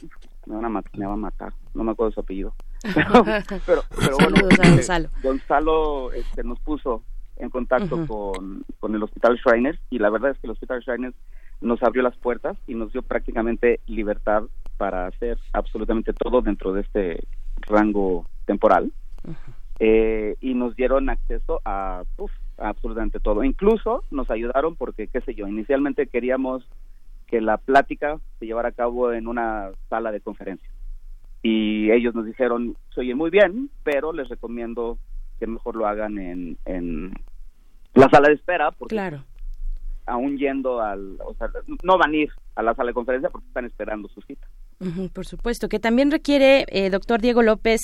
me, 0.46 0.54
van 0.56 0.64
a 0.64 0.82
me 0.96 1.06
va 1.06 1.12
a 1.12 1.16
matar, 1.16 1.52
no 1.74 1.84
me 1.84 1.92
acuerdo 1.92 2.12
su 2.12 2.20
apellido. 2.20 2.54
Pero, 3.66 3.82
bueno, 4.18 4.48
este, 4.48 4.68
Gonzalo. 4.68 5.08
Gonzalo 5.22 6.12
este, 6.12 6.44
nos 6.44 6.58
puso 6.60 7.02
en 7.36 7.50
contacto 7.50 8.06
con, 8.06 8.64
con 8.78 8.94
el 8.94 9.02
Hospital 9.02 9.38
Schreiner 9.38 9.78
y 9.90 9.98
la 9.98 10.10
verdad 10.10 10.32
es 10.32 10.38
que 10.38 10.46
el 10.46 10.52
Hospital 10.52 10.82
Schreiner 10.82 11.14
nos 11.60 11.82
abrió 11.82 12.02
las 12.02 12.16
puertas 12.16 12.56
y 12.66 12.74
nos 12.74 12.92
dio 12.92 13.02
prácticamente 13.02 13.80
libertad 13.86 14.44
para 14.76 15.06
hacer 15.06 15.38
absolutamente 15.52 16.12
todo 16.12 16.40
dentro 16.40 16.72
de 16.72 16.82
este 16.82 17.24
rango 17.60 18.26
temporal. 18.46 18.92
Eh, 19.78 20.36
y 20.40 20.54
nos 20.54 20.76
dieron 20.76 21.08
acceso 21.08 21.60
a 21.64 22.02
absolutamente 22.58 23.20
todo. 23.20 23.44
Incluso 23.44 24.04
nos 24.10 24.30
ayudaron 24.30 24.76
porque, 24.76 25.08
qué 25.08 25.20
sé 25.22 25.34
yo, 25.34 25.46
inicialmente 25.48 26.06
queríamos 26.06 26.66
que 27.26 27.40
la 27.40 27.58
plática 27.58 28.18
se 28.38 28.46
llevara 28.46 28.70
a 28.70 28.72
cabo 28.72 29.12
en 29.12 29.26
una 29.26 29.70
sala 29.88 30.12
de 30.12 30.20
conferencia. 30.20 30.68
Y 31.42 31.90
ellos 31.90 32.14
nos 32.14 32.26
dijeron, 32.26 32.76
se 32.94 33.00
oye 33.00 33.14
muy 33.14 33.30
bien, 33.30 33.70
pero 33.82 34.12
les 34.12 34.28
recomiendo 34.28 34.98
que 35.38 35.46
mejor 35.46 35.76
lo 35.76 35.86
hagan 35.86 36.18
en, 36.18 36.58
en 36.66 37.12
la 37.94 38.08
sala 38.10 38.28
de 38.28 38.34
espera, 38.34 38.70
porque 38.72 38.94
claro. 38.94 39.24
aún 40.06 40.36
yendo 40.36 40.80
al, 40.82 41.16
o 41.24 41.34
sea, 41.34 41.48
no 41.82 41.96
van 41.96 42.12
a 42.12 42.16
ir 42.16 42.30
a 42.56 42.62
la 42.62 42.74
sala 42.74 42.88
de 42.88 42.94
conferencia 42.94 43.30
porque 43.30 43.48
están 43.48 43.64
esperando 43.64 44.08
su 44.08 44.20
cita 44.22 44.46
por 45.12 45.26
supuesto, 45.26 45.68
que 45.68 45.78
también 45.78 46.10
requiere, 46.10 46.64
eh, 46.68 46.88
doctor 46.88 47.20
Diego 47.20 47.42
López, 47.42 47.80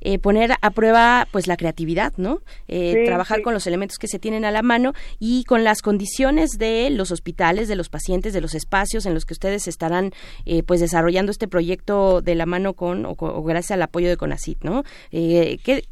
eh, 0.00 0.18
poner 0.18 0.52
a 0.60 0.70
prueba 0.70 1.26
pues 1.32 1.46
la 1.46 1.56
creatividad, 1.56 2.12
¿no? 2.18 2.42
Eh, 2.68 3.04
trabajar 3.06 3.40
con 3.40 3.54
los 3.54 3.66
elementos 3.66 3.96
que 3.96 4.08
se 4.08 4.18
tienen 4.18 4.44
a 4.44 4.50
la 4.50 4.60
mano 4.60 4.92
y 5.18 5.44
con 5.44 5.64
las 5.64 5.80
condiciones 5.80 6.50
de 6.58 6.90
los 6.90 7.12
hospitales, 7.12 7.66
de 7.68 7.76
los 7.76 7.88
pacientes, 7.88 8.34
de 8.34 8.42
los 8.42 8.54
espacios 8.54 9.06
en 9.06 9.14
los 9.14 9.24
que 9.24 9.32
ustedes 9.32 9.66
estarán 9.68 10.12
pues 10.66 10.80
desarrollando 10.80 11.32
este 11.32 11.48
proyecto 11.48 12.20
de 12.20 12.34
la 12.34 12.46
mano 12.46 12.74
con 12.74 13.06
o, 13.06 13.14
gracias 13.42 13.72
al 13.72 13.82
apoyo 13.82 14.08
de 14.08 14.16
CONACIT, 14.16 14.62
¿no? 14.64 14.84
¿qué, 15.10 15.84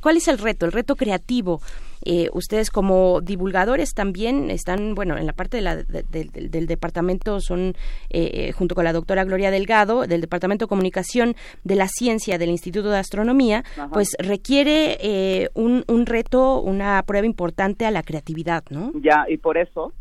cuál 0.00 0.16
es 0.16 0.28
el 0.28 0.38
reto, 0.38 0.66
el 0.66 0.72
reto 0.72 0.94
creativo? 0.94 1.60
Eh, 2.06 2.30
ustedes 2.32 2.70
como 2.70 3.20
divulgadores 3.20 3.92
también 3.92 4.48
están, 4.48 4.94
bueno, 4.94 5.18
en 5.18 5.26
la 5.26 5.32
parte 5.32 5.56
de 5.56 5.62
la, 5.62 5.76
del 5.76 6.66
departamento 6.66 7.40
son, 7.40 7.74
eh, 8.10 8.30
eh, 8.32 8.52
junto 8.52 8.76
con 8.76 8.84
la 8.84 8.92
doctora 8.92 9.24
Gloria 9.24 9.50
Delgado, 9.50 10.06
del 10.06 10.20
Departamento 10.20 10.66
de 10.66 10.68
Comunicación 10.68 11.34
de 11.64 11.74
la 11.74 11.88
Ciencia 11.88 12.38
del 12.38 12.50
Instituto 12.50 12.90
de 12.90 12.98
Astronomía, 12.98 13.64
pues 13.92 14.16
requiere 14.20 15.50
un, 15.54 15.84
un 15.88 16.06
reto, 16.06 16.60
una 16.60 17.02
prueba 17.02 17.26
importante 17.26 17.86
a 17.86 17.90
la 17.90 18.04
creatividad, 18.04 18.62
¿no? 18.70 18.92
Ya, 18.94 19.24
y 19.28 19.38
por 19.38 19.58
eso, 19.58 19.92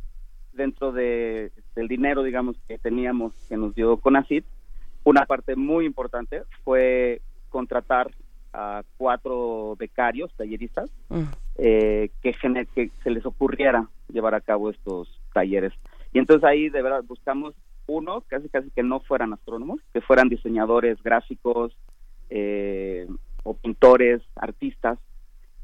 dentro 0.54 0.92
de, 0.92 1.52
del 1.76 1.88
dinero, 1.88 2.22
digamos, 2.22 2.56
que 2.68 2.78
teníamos, 2.78 3.34
que 3.50 3.58
nos 3.58 3.74
dio 3.74 3.98
CONACIT, 3.98 4.46
una 5.06 5.26
parte 5.26 5.56
muy 5.56 5.86
importante 5.86 6.44
fue 6.64 7.22
contratar 7.50 8.12
a 8.54 8.84
cuatro 8.98 9.76
becarios, 9.78 10.34
talleristas, 10.36 10.90
mm. 11.10 11.24
Eh, 11.58 12.10
que, 12.22 12.34
que 12.74 12.92
se 13.04 13.10
les 13.10 13.26
ocurriera 13.26 13.88
llevar 14.12 14.36
a 14.36 14.42
cabo 14.42 14.70
estos 14.70 15.10
talleres. 15.34 15.74
Y 16.14 16.20
entonces 16.20 16.44
ahí 16.44 16.70
de 16.70 16.82
verdad 16.82 17.04
buscamos 17.06 17.56
uno, 17.88 18.22
casi 18.28 18.50
casi 18.50 18.70
que 18.72 18.84
no 18.84 19.00
fueran 19.00 19.34
astrónomos, 19.34 19.80
que 19.94 20.02
fueran 20.02 20.30
diseñadores 20.30 21.02
gráficos 21.04 21.78
eh, 22.30 23.08
o 23.44 23.54
pintores, 23.54 24.22
artistas, 24.36 24.98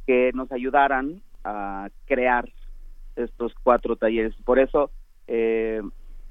que 0.05 0.31
nos 0.33 0.51
ayudaran 0.51 1.21
a 1.43 1.89
crear 2.05 2.47
estos 3.15 3.53
cuatro 3.63 3.95
talleres. 3.95 4.35
Por 4.45 4.59
eso 4.59 4.91
eh, 5.27 5.81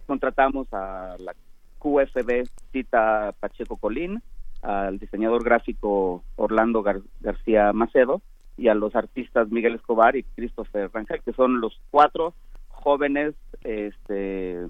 contratamos 0.07 0.73
a 0.73 1.17
la 1.19 1.35
QFB 1.79 2.49
Cita 2.73 3.35
Pacheco 3.41 3.77
Colín, 3.77 4.23
al 4.63 4.99
diseñador 4.99 5.43
gráfico 5.43 6.23
Orlando 6.37 6.83
García 7.21 7.73
Macedo 7.73 8.21
y 8.61 8.69
a 8.69 8.75
los 8.75 8.95
artistas 8.95 9.51
Miguel 9.51 9.77
Escobar 9.77 10.17
y 10.17 10.23
Christopher 10.23 10.91
Rangel, 10.93 11.23
que 11.23 11.33
son 11.33 11.63
los 11.63 11.81
cuatro 11.91 12.35
jóvenes 12.69 13.35
este, 13.65 14.67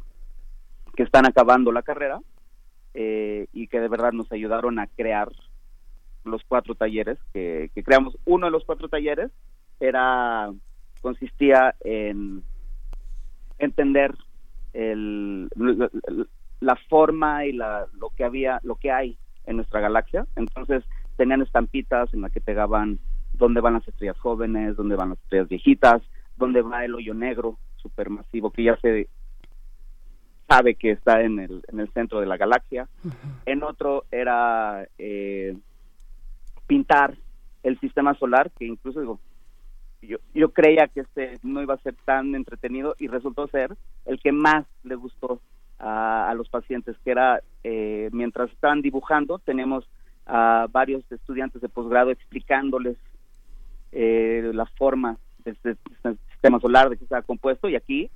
que 0.94 1.03
están 1.03 1.26
acabando 1.26 1.72
la 1.72 1.83
carrera 1.83 2.20
eh, 2.94 3.48
y 3.53 3.66
que 3.66 3.81
de 3.81 3.88
verdad 3.88 4.12
nos 4.12 4.31
ayudaron 4.31 4.79
a 4.79 4.87
crear 4.87 5.29
los 6.22 6.40
cuatro 6.46 6.76
talleres 6.76 7.18
que, 7.33 7.72
que 7.74 7.83
creamos. 7.83 8.16
Uno 8.26 8.46
de 8.46 8.53
los 8.53 8.64
cuatro 8.64 8.88
talleres 8.88 9.33
era 9.81 10.53
consistía 11.03 11.74
en 11.81 12.44
entender 13.59 14.14
el, 14.72 15.48
la 16.61 16.76
forma 16.88 17.44
y 17.44 17.55
la, 17.55 17.87
lo 17.98 18.11
que 18.11 18.22
había 18.22 18.61
lo 18.62 18.76
que 18.76 18.92
hay 18.92 19.18
en 19.46 19.57
nuestra 19.57 19.81
galaxia. 19.81 20.26
Entonces 20.37 20.85
tenían 21.16 21.42
estampitas 21.42 22.14
en 22.14 22.20
las 22.20 22.31
que 22.31 22.40
pegaban 22.40 23.00
dónde 23.40 23.61
van 23.61 23.72
las 23.72 23.88
estrellas 23.88 24.18
jóvenes, 24.20 24.76
dónde 24.76 24.94
van 24.94 25.09
las 25.09 25.18
estrellas 25.18 25.48
viejitas, 25.48 26.03
dónde 26.37 26.62
va 26.62 26.85
el 26.85 26.94
hoyo 26.94 27.14
negro 27.14 27.59
supermasivo 27.76 28.50
que 28.53 28.62
ya 28.64 28.76
se 28.76 29.09
sabe 30.46 30.74
que 30.74 30.92
está 30.92 31.22
en 31.22 31.38
el, 31.38 31.62
en 31.68 31.81
el 31.81 31.90
centro 31.92 32.20
de 32.20 32.26
la 32.26 32.37
galaxia. 32.37 32.88
En 33.46 33.62
otro 33.62 34.05
era 34.11 34.87
eh, 34.98 35.57
pintar 36.66 37.16
el 37.62 37.79
sistema 37.81 38.14
solar, 38.14 38.50
que 38.59 38.66
incluso 38.66 39.00
digo, 39.00 39.20
yo, 40.03 40.18
yo 40.35 40.50
creía 40.50 40.88
que 40.88 41.00
este 41.00 41.38
no 41.42 41.62
iba 41.62 41.74
a 41.74 41.83
ser 41.83 41.94
tan 42.05 42.35
entretenido 42.35 42.94
y 42.98 43.07
resultó 43.07 43.46
ser 43.48 43.76
el 44.07 44.20
que 44.20 44.33
más 44.33 44.66
le 44.83 44.96
gustó 44.96 45.40
a, 45.79 46.33
los 46.37 46.48
pacientes, 46.48 46.96
que 47.05 47.11
era 47.11 47.40
eh, 47.64 48.11
mientras 48.12 48.50
estaban 48.50 48.83
dibujando, 48.83 49.38
tenemos 49.38 49.88
a 50.26 50.66
varios 50.70 51.03
estudiantes 51.11 51.62
de 51.62 51.68
posgrado 51.68 52.11
explicándoles 52.11 52.96
eh, 53.92 54.50
la 54.55 54.66
forma 54.66 55.16
del 55.44 55.57
sistema 56.31 56.61
solar, 56.61 56.90
de 56.90 56.96
que 56.96 57.05
estaba 57.05 57.22
compuesto, 57.22 57.68
y 57.68 57.76
aquí 57.76 58.11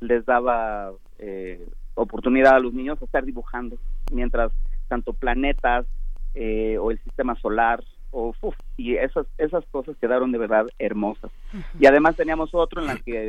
les 0.00 0.24
daba 0.24 0.92
eh, 1.18 1.66
oportunidad 1.94 2.54
a 2.54 2.60
los 2.60 2.72
niños 2.72 3.00
a 3.00 3.04
estar 3.04 3.24
dibujando, 3.24 3.78
mientras 4.12 4.52
tanto 4.88 5.12
planetas 5.12 5.86
eh, 6.34 6.78
o 6.78 6.90
el 6.90 6.98
sistema 7.02 7.34
solar 7.36 7.82
o 8.10 8.34
y 8.76 8.94
esas 8.94 9.26
esas 9.36 9.64
cosas 9.66 9.96
quedaron 10.00 10.32
de 10.32 10.38
verdad 10.38 10.66
hermosas. 10.78 11.30
Y 11.78 11.86
además 11.86 12.16
teníamos 12.16 12.54
otro 12.54 12.80
en 12.80 12.86
la 12.86 12.96
que 12.96 13.26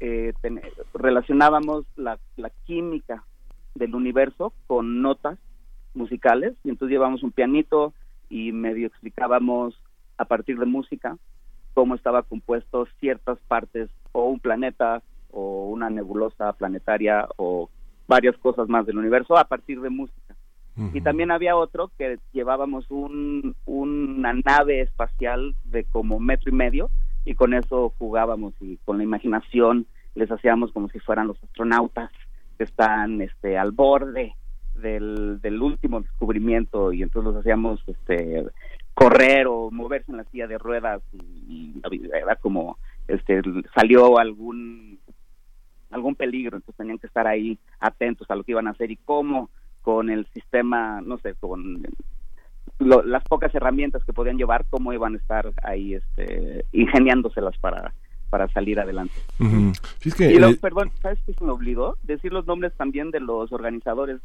eh, 0.00 0.32
relacionábamos 0.94 1.84
la, 1.96 2.18
la 2.36 2.50
química 2.64 3.24
del 3.74 3.94
universo 3.94 4.52
con 4.66 5.00
notas 5.02 5.38
musicales 5.94 6.54
y 6.64 6.70
entonces 6.70 6.92
llevamos 6.92 7.22
un 7.22 7.30
pianito 7.30 7.92
y 8.28 8.52
medio 8.52 8.88
explicábamos 8.88 9.80
a 10.16 10.24
partir 10.24 10.58
de 10.58 10.66
música 10.66 11.16
cómo 11.74 11.94
estaba 11.94 12.22
compuesto 12.22 12.86
ciertas 13.00 13.38
partes 13.48 13.90
o 14.12 14.26
un 14.26 14.40
planeta 14.40 15.02
o 15.30 15.68
una 15.68 15.90
nebulosa 15.90 16.52
planetaria 16.52 17.26
o 17.36 17.68
varias 18.06 18.36
cosas 18.38 18.68
más 18.68 18.86
del 18.86 18.98
universo 18.98 19.36
a 19.36 19.44
partir 19.44 19.80
de 19.80 19.90
música. 19.90 20.36
Y 20.92 21.02
también 21.02 21.30
había 21.30 21.54
otro 21.54 21.92
que 21.96 22.18
llevábamos 22.32 22.90
un, 22.90 23.54
una 23.64 24.32
nave 24.32 24.80
espacial 24.80 25.54
de 25.62 25.84
como 25.84 26.18
metro 26.18 26.50
y 26.50 26.52
medio 26.52 26.90
y 27.24 27.34
con 27.34 27.54
eso 27.54 27.94
jugábamos 27.96 28.54
y 28.60 28.78
con 28.78 28.98
la 28.98 29.04
imaginación 29.04 29.86
les 30.16 30.32
hacíamos 30.32 30.72
como 30.72 30.88
si 30.88 30.98
fueran 30.98 31.28
los 31.28 31.40
astronautas 31.44 32.10
que 32.58 32.64
están 32.64 33.20
este 33.20 33.56
al 33.56 33.70
borde 33.70 34.34
del, 34.74 35.40
del 35.40 35.62
último 35.62 36.00
descubrimiento 36.00 36.92
y 36.92 37.04
entonces 37.04 37.32
los 37.32 37.40
hacíamos 37.40 37.80
este 37.86 38.44
correr 38.94 39.46
o 39.48 39.70
moverse 39.70 40.10
en 40.10 40.18
la 40.18 40.24
silla 40.24 40.46
de 40.46 40.58
ruedas 40.58 41.02
y, 41.12 41.74
era 42.14 42.36
como 42.36 42.78
este 43.08 43.42
salió 43.74 44.18
algún 44.18 44.98
algún 45.90 46.14
peligro 46.14 46.56
entonces 46.56 46.78
tenían 46.78 46.98
que 46.98 47.08
estar 47.08 47.26
ahí 47.26 47.58
atentos 47.80 48.30
a 48.30 48.36
lo 48.36 48.44
que 48.44 48.52
iban 48.52 48.68
a 48.68 48.70
hacer 48.70 48.90
y 48.90 48.96
cómo 48.96 49.50
con 49.82 50.10
el 50.10 50.26
sistema 50.32 51.00
no 51.02 51.18
sé 51.18 51.34
con 51.34 51.82
las 52.78 53.24
pocas 53.24 53.54
herramientas 53.54 54.04
que 54.04 54.12
podían 54.12 54.38
llevar 54.38 54.64
cómo 54.70 54.92
iban 54.92 55.14
a 55.14 55.18
estar 55.18 55.52
ahí 55.62 55.94
este 55.94 56.64
ingeniándoselas 56.72 57.58
para 57.58 57.92
para 58.30 58.48
salir 58.48 58.80
adelante. 58.80 59.14
y 59.38 60.08
eh, 60.24 60.58
perdón, 60.60 60.90
¿sabes 61.00 61.20
qué 61.24 61.34
se 61.34 61.44
me 61.44 61.52
olvidó? 61.52 61.98
Decir 62.02 62.32
los 62.32 62.44
nombres 62.48 62.72
también 62.76 63.12
de 63.12 63.20
los 63.20 63.52
organizadores. 63.52 64.20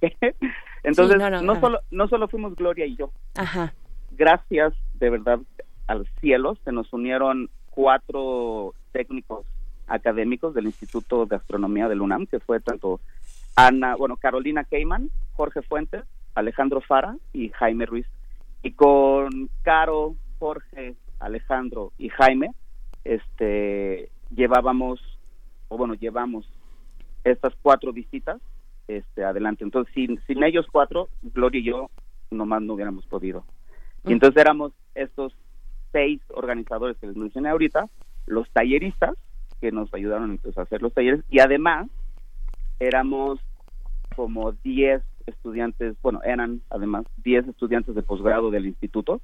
Entonces, 0.83 1.43
no, 1.43 1.59
solo 1.59 1.81
no 1.91 2.07
solo 2.07 2.27
fuimos 2.27 2.55
Gloria 2.55 2.87
y 2.87 2.95
yo. 2.95 3.11
Ajá 3.35 3.71
gracias 4.19 4.73
de 4.95 5.09
verdad 5.09 5.39
al 5.87 6.05
cielo, 6.19 6.55
se 6.65 6.73
nos 6.73 6.91
unieron 6.91 7.49
cuatro 7.71 8.73
técnicos 8.91 9.45
académicos 9.87 10.53
del 10.53 10.65
Instituto 10.65 11.25
de 11.25 11.37
Astronomía 11.37 11.87
del 11.87 12.01
UNAM, 12.01 12.27
que 12.27 12.39
fue 12.39 12.59
tanto 12.59 12.99
Ana, 13.55 13.95
bueno, 13.95 14.17
Carolina 14.17 14.65
Keyman, 14.65 15.09
Jorge 15.33 15.61
Fuentes, 15.61 16.03
Alejandro 16.35 16.81
Fara 16.81 17.15
y 17.33 17.49
Jaime 17.49 17.85
Ruiz. 17.85 18.05
Y 18.61 18.73
con 18.73 19.49
Caro, 19.63 20.15
Jorge, 20.37 20.95
Alejandro 21.19 21.93
y 21.97 22.09
Jaime, 22.09 22.51
este, 23.05 24.09
llevábamos, 24.35 24.99
o 25.69 25.77
bueno, 25.77 25.93
llevamos 25.93 26.45
estas 27.23 27.53
cuatro 27.61 27.93
visitas 27.93 28.41
este, 28.87 29.23
adelante. 29.23 29.63
Entonces, 29.63 29.93
sin, 29.93 30.21
sin 30.27 30.43
ellos 30.43 30.67
cuatro, 30.71 31.07
Gloria 31.21 31.61
y 31.61 31.63
yo 31.63 31.89
nomás 32.31 32.61
no 32.61 32.73
hubiéramos 32.73 33.05
podido. 33.05 33.45
Y 34.05 34.13
entonces 34.13 34.39
éramos 34.41 34.71
estos 34.95 35.33
seis 35.91 36.21
organizadores 36.29 36.97
que 36.97 37.07
les 37.07 37.15
mencioné 37.15 37.49
ahorita, 37.49 37.89
los 38.25 38.49
talleristas, 38.51 39.15
que 39.59 39.71
nos 39.71 39.93
ayudaron 39.93 40.31
entonces 40.31 40.57
a 40.57 40.63
hacer 40.63 40.81
los 40.81 40.93
talleres, 40.93 41.21
y 41.29 41.39
además 41.39 41.87
éramos 42.79 43.39
como 44.15 44.51
diez 44.51 45.01
estudiantes, 45.25 45.95
bueno, 46.01 46.21
eran 46.23 46.61
además 46.69 47.05
diez 47.17 47.47
estudiantes 47.47 47.95
de 47.95 48.01
posgrado 48.01 48.51
del 48.51 48.65
instituto 48.65 49.21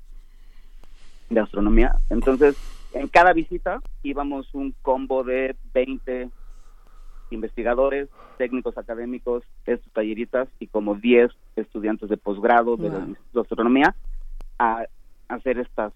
de 1.30 1.40
astronomía. 1.40 1.96
Entonces, 2.10 2.56
en 2.94 3.08
cada 3.08 3.34
visita 3.34 3.82
íbamos 4.04 4.54
un 4.54 4.74
combo 4.82 5.24
de 5.24 5.56
20 5.74 6.30
investigadores, 7.32 8.10
técnicos 8.38 8.78
académicos, 8.78 9.44
estos 9.66 9.92
talleristas 9.92 10.48
y 10.60 10.68
como 10.68 10.96
10 10.96 11.32
estudiantes 11.56 12.10
de 12.10 12.18
posgrado 12.18 12.78
de, 12.78 12.90
de 12.90 13.42
astronomía 13.42 13.96
a 14.60 14.86
hacer 15.28 15.60
estas 15.60 15.94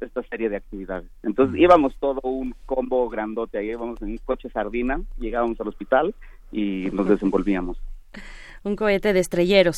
esta 0.00 0.22
serie 0.24 0.48
de 0.48 0.56
actividades. 0.56 1.08
Entonces 1.22 1.60
íbamos 1.60 1.96
todo 1.98 2.20
un 2.22 2.54
combo 2.66 3.08
grandote, 3.08 3.58
ahí 3.58 3.70
íbamos 3.70 4.00
en 4.02 4.10
un 4.10 4.18
coche 4.18 4.48
sardina, 4.50 5.00
llegábamos 5.18 5.60
al 5.60 5.68
hospital 5.68 6.14
y 6.52 6.88
nos 6.92 7.08
desenvolvíamos. 7.08 7.78
un 8.64 8.76
cohete 8.76 9.12
de 9.12 9.20
estrelleros. 9.20 9.76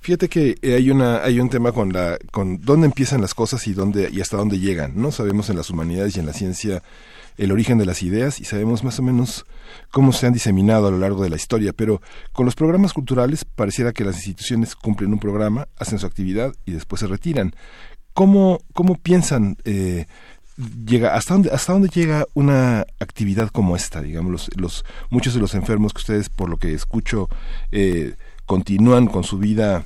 fíjate, 0.00 0.28
que 0.28 0.56
hay 0.62 0.90
una 0.90 1.22
hay 1.22 1.40
un 1.40 1.50
tema 1.50 1.72
con 1.72 1.92
la 1.92 2.18
con 2.30 2.60
dónde 2.60 2.86
empiezan 2.86 3.20
las 3.20 3.34
cosas 3.34 3.66
y 3.66 3.74
dónde 3.74 4.08
y 4.12 4.20
hasta 4.20 4.36
dónde 4.36 4.58
llegan, 4.58 4.92
¿no? 4.94 5.10
Sabemos 5.10 5.50
en 5.50 5.56
las 5.56 5.70
humanidades 5.70 6.16
y 6.16 6.20
en 6.20 6.26
la 6.26 6.32
ciencia 6.32 6.82
el 7.36 7.52
origen 7.52 7.78
de 7.78 7.86
las 7.86 8.02
ideas 8.02 8.40
y 8.40 8.44
sabemos 8.44 8.84
más 8.84 8.98
o 8.98 9.02
menos 9.02 9.44
cómo 9.90 10.12
se 10.12 10.26
han 10.26 10.32
diseminado 10.32 10.88
a 10.88 10.90
lo 10.90 10.98
largo 10.98 11.22
de 11.22 11.30
la 11.30 11.36
historia, 11.36 11.72
pero 11.72 12.00
con 12.32 12.46
los 12.46 12.54
programas 12.54 12.92
culturales 12.92 13.44
pareciera 13.44 13.92
que 13.92 14.04
las 14.04 14.16
instituciones 14.16 14.74
cumplen 14.76 15.12
un 15.12 15.18
programa, 15.18 15.68
hacen 15.78 15.98
su 15.98 16.06
actividad 16.06 16.54
y 16.64 16.72
después 16.72 17.00
se 17.00 17.06
retiran. 17.06 17.54
¿Cómo, 18.12 18.60
cómo 18.72 18.96
piensan 18.96 19.56
eh, 19.64 20.06
llega 20.56 21.14
hasta 21.14 21.34
dónde 21.34 21.50
hasta 21.50 21.72
dónde 21.72 21.88
llega 21.88 22.26
una 22.34 22.86
actividad 23.00 23.48
como 23.48 23.74
esta 23.74 24.00
digamos 24.00 24.30
los, 24.30 24.50
los 24.56 24.84
muchos 25.10 25.34
de 25.34 25.40
los 25.40 25.54
enfermos 25.54 25.92
que 25.92 25.98
ustedes 25.98 26.28
por 26.28 26.48
lo 26.48 26.58
que 26.58 26.74
escucho 26.74 27.28
eh, 27.72 28.14
continúan 28.46 29.06
con 29.08 29.24
su 29.24 29.38
vida 29.38 29.84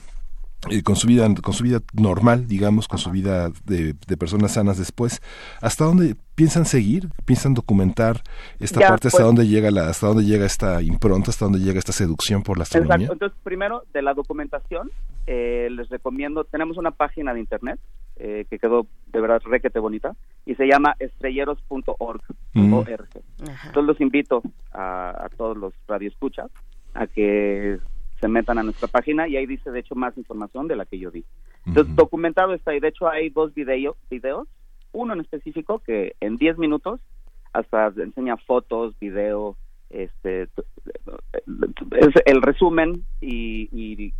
eh, 0.69 0.83
con 0.83 0.97
su 0.97 1.07
vida 1.07 1.33
con 1.37 1.55
su 1.55 1.65
vida 1.65 1.81
normal 1.95 2.49
digamos 2.49 2.87
con 2.87 2.99
su 2.99 3.11
vida 3.11 3.51
de, 3.65 3.95
personas 4.19 4.53
sanas 4.53 4.77
después 4.77 5.23
hasta 5.61 5.85
dónde 5.85 6.17
piensan 6.38 6.66
seguir 6.66 7.09
piensan 7.24 7.53
documentar 7.53 8.22
esta 8.61 8.79
parte 8.79 9.09
hasta 9.09 9.18
pues. 9.18 9.27
dónde 9.27 9.48
llega 9.48 9.72
la 9.72 9.88
hasta 9.88 10.07
dónde 10.07 10.22
llega 10.22 10.46
esta 10.46 10.81
impronta 10.81 11.33
hasta 11.33 11.46
dónde 11.46 11.59
llega 11.59 11.81
esta 11.81 11.90
seducción 11.90 12.44
por 12.44 12.59
la 12.59 12.62
astronomía 12.62 12.94
Exacto. 12.94 13.12
entonces 13.14 13.38
primero 13.42 13.83
de 13.92 14.03
la 14.03 14.14
documentación 14.14 14.88
eh, 15.27 15.66
les 15.68 15.88
recomiendo 15.88 16.44
tenemos 16.44 16.77
una 16.77 16.92
página 16.92 17.35
de 17.35 17.40
internet 17.40 17.81
eh, 18.18 18.46
que 18.48 18.61
quedó 18.61 18.87
de 19.09 19.20
verdad 19.20 19.42
requete 19.46 19.81
bonita 19.81 20.14
y 20.46 20.55
se 20.55 20.68
llama 20.68 20.94
estrelleros.org 21.01 22.22
mm. 22.53 22.74
entonces 22.74 23.85
los 23.85 24.01
invito 24.01 24.40
a, 24.70 25.24
a 25.24 25.29
todos 25.31 25.57
los 25.57 25.74
radioescuchas 25.88 26.53
a 26.94 27.09
que 27.09 27.81
se 28.20 28.29
metan 28.29 28.59
a 28.59 28.62
nuestra 28.62 28.87
página 28.87 29.27
y 29.27 29.37
ahí 29.37 29.46
dice 29.46 29.72
de 29.72 29.81
hecho 29.81 29.96
más 29.96 30.16
información 30.16 30.68
de 30.68 30.77
la 30.77 30.85
que 30.87 30.98
yo 30.98 31.11
di. 31.11 31.24
Entonces, 31.66 31.94
documentado 31.94 32.55
está 32.55 32.74
y 32.74 32.81
de 32.81 32.88
hecho 32.88 33.09
hay 33.09 33.31
dos 33.31 33.55
video, 33.55 33.96
videos, 34.11 34.48
uno 34.92 35.12
en 35.12 35.20
específico 35.20 35.81
que 35.81 36.14
en 36.20 36.37
10 36.37 36.59
minutos 36.59 37.01
hasta 37.53 37.88
enseña 37.96 38.37
fotos, 38.37 38.98
video, 39.01 39.57
este 39.90 40.42
es 40.42 42.14
el 42.27 42.42
resumen 42.42 43.05
y, 43.20 43.68
y, 43.72 44.12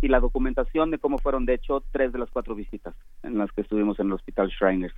y, 0.00 0.08
la 0.08 0.20
documentación 0.20 0.90
de 0.90 0.98
cómo 0.98 1.18
fueron 1.18 1.46
de 1.46 1.54
hecho 1.54 1.82
tres 1.92 2.12
de 2.12 2.18
las 2.18 2.30
cuatro 2.30 2.54
visitas 2.54 2.94
en 3.22 3.38
las 3.38 3.50
que 3.52 3.62
estuvimos 3.62 3.98
en 4.00 4.08
el 4.08 4.14
Hospital 4.14 4.48
Shriners. 4.48 4.94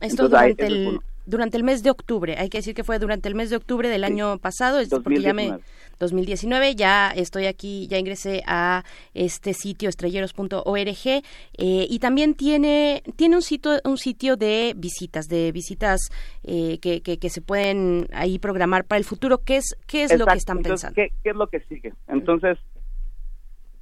Esto 0.00 0.28
durante, 0.28 0.66
el, 0.66 1.00
durante 1.26 1.56
el 1.56 1.64
mes 1.64 1.82
de 1.82 1.90
octubre, 1.90 2.36
hay 2.38 2.48
que 2.48 2.58
decir 2.58 2.74
que 2.74 2.84
fue 2.84 2.98
durante 2.98 3.28
el 3.28 3.34
mes 3.34 3.50
de 3.50 3.56
octubre 3.56 3.88
del 3.88 4.04
año 4.04 4.38
pasado, 4.38 4.78
es 4.78 4.88
porque 4.88 5.20
ya 5.20 5.32
me 5.32 5.58
2019, 5.98 6.74
ya 6.74 7.10
estoy 7.10 7.46
aquí, 7.46 7.86
ya 7.88 7.98
ingresé 7.98 8.42
a 8.46 8.84
este 9.14 9.54
sitio 9.54 9.88
estrelleros.org 9.88 11.06
eh, 11.06 11.22
y 11.56 11.98
también 11.98 12.34
tiene 12.34 13.02
tiene 13.16 13.36
un 13.36 13.42
sitio 13.42 13.80
un 13.84 13.96
sitio 13.96 14.36
de 14.36 14.74
visitas, 14.76 15.26
de 15.28 15.52
visitas 15.52 16.00
eh, 16.42 16.78
que, 16.80 17.00
que, 17.00 17.30
se 17.30 17.40
pueden 17.40 18.08
ahí 18.12 18.38
programar 18.38 18.84
para 18.84 18.98
el 18.98 19.04
futuro. 19.04 19.38
¿Qué 19.38 19.56
es 19.56 19.76
qué 19.86 20.04
es 20.04 20.18
lo 20.18 20.26
que 20.26 20.34
están 20.34 20.62
pensando? 20.62 20.94
¿qué, 20.94 21.10
es 21.22 21.36
lo 21.36 21.46
que 21.46 21.60
sigue? 21.60 21.92
Entonces 22.08 22.58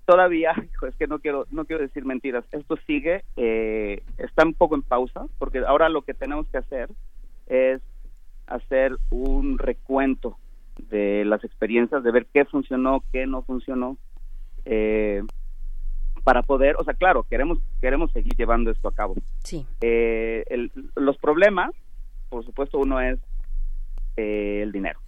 todavía, 0.05 0.52
es 0.88 0.96
que 0.96 1.07
no 1.07 1.18
quiero, 1.18 1.46
no 1.50 1.64
quiero 1.64 1.83
decir 1.83 2.05
mentiras, 2.05 2.44
esto 2.52 2.76
sigue, 2.87 3.24
eh, 3.37 4.02
está 4.18 4.44
un 4.44 4.55
poco 4.55 4.74
en 4.74 4.83
pausa, 4.83 5.26
porque 5.38 5.61
ahora 5.66 5.88
lo 5.88 6.02
que 6.02 6.14
tenemos 6.14 6.46
que 6.48 6.59
hacer 6.59 6.88
es 7.53 7.83
hacer 8.47 8.97
un 9.11 9.59
recuento 9.59 10.38
de 10.88 11.25
las 11.27 11.45
experiencias, 11.45 12.03
de 12.03 12.11
ver 12.11 12.27
qué 12.33 12.47
funcionó, 12.47 13.05
qué 13.12 13.27
no 13.27 13.43
funcionó, 13.43 13.99
eh, 14.65 15.23
para 16.25 16.43
poder, 16.43 16.77
o 16.79 16.85
sea, 16.85 16.95
claro, 16.95 17.25
queremos 17.25 17.59
queremos 17.81 18.11
seguir 18.12 18.35
llevando 18.37 18.71
esto 18.71 18.88
a 18.88 18.95
cabo. 18.95 19.15
Sí. 19.45 19.67
Eh, 19.81 20.71
los 20.97 21.19
problemas, 21.19 21.73
por 22.31 22.45
supuesto, 22.45 22.79
uno 22.79 23.01
es 23.01 23.19
el 24.17 24.73
dinero. 24.73 25.01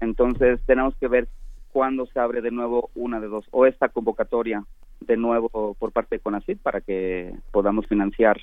Entonces 0.00 0.60
tenemos 0.66 0.94
que 0.96 1.08
ver 1.08 1.28
cuándo 1.72 2.06
se 2.06 2.20
abre 2.20 2.42
de 2.42 2.50
nuevo 2.50 2.90
una 2.94 3.18
de 3.18 3.28
dos, 3.28 3.46
o 3.50 3.66
esta 3.66 3.88
convocatoria 3.88 4.64
de 5.00 5.16
nuevo 5.16 5.74
por 5.74 5.92
parte 5.92 6.16
de 6.16 6.20
CONACYT 6.20 6.60
para 6.60 6.80
que 6.80 7.34
podamos 7.50 7.86
financiar 7.86 8.38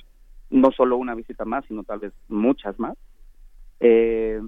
no 0.50 0.70
solo 0.72 0.96
una 0.96 1.14
visita 1.14 1.44
más, 1.44 1.64
sino 1.66 1.82
tal 1.84 2.00
vez 2.00 2.12
muchas 2.28 2.78
más, 2.78 2.96
eh, 3.80 4.40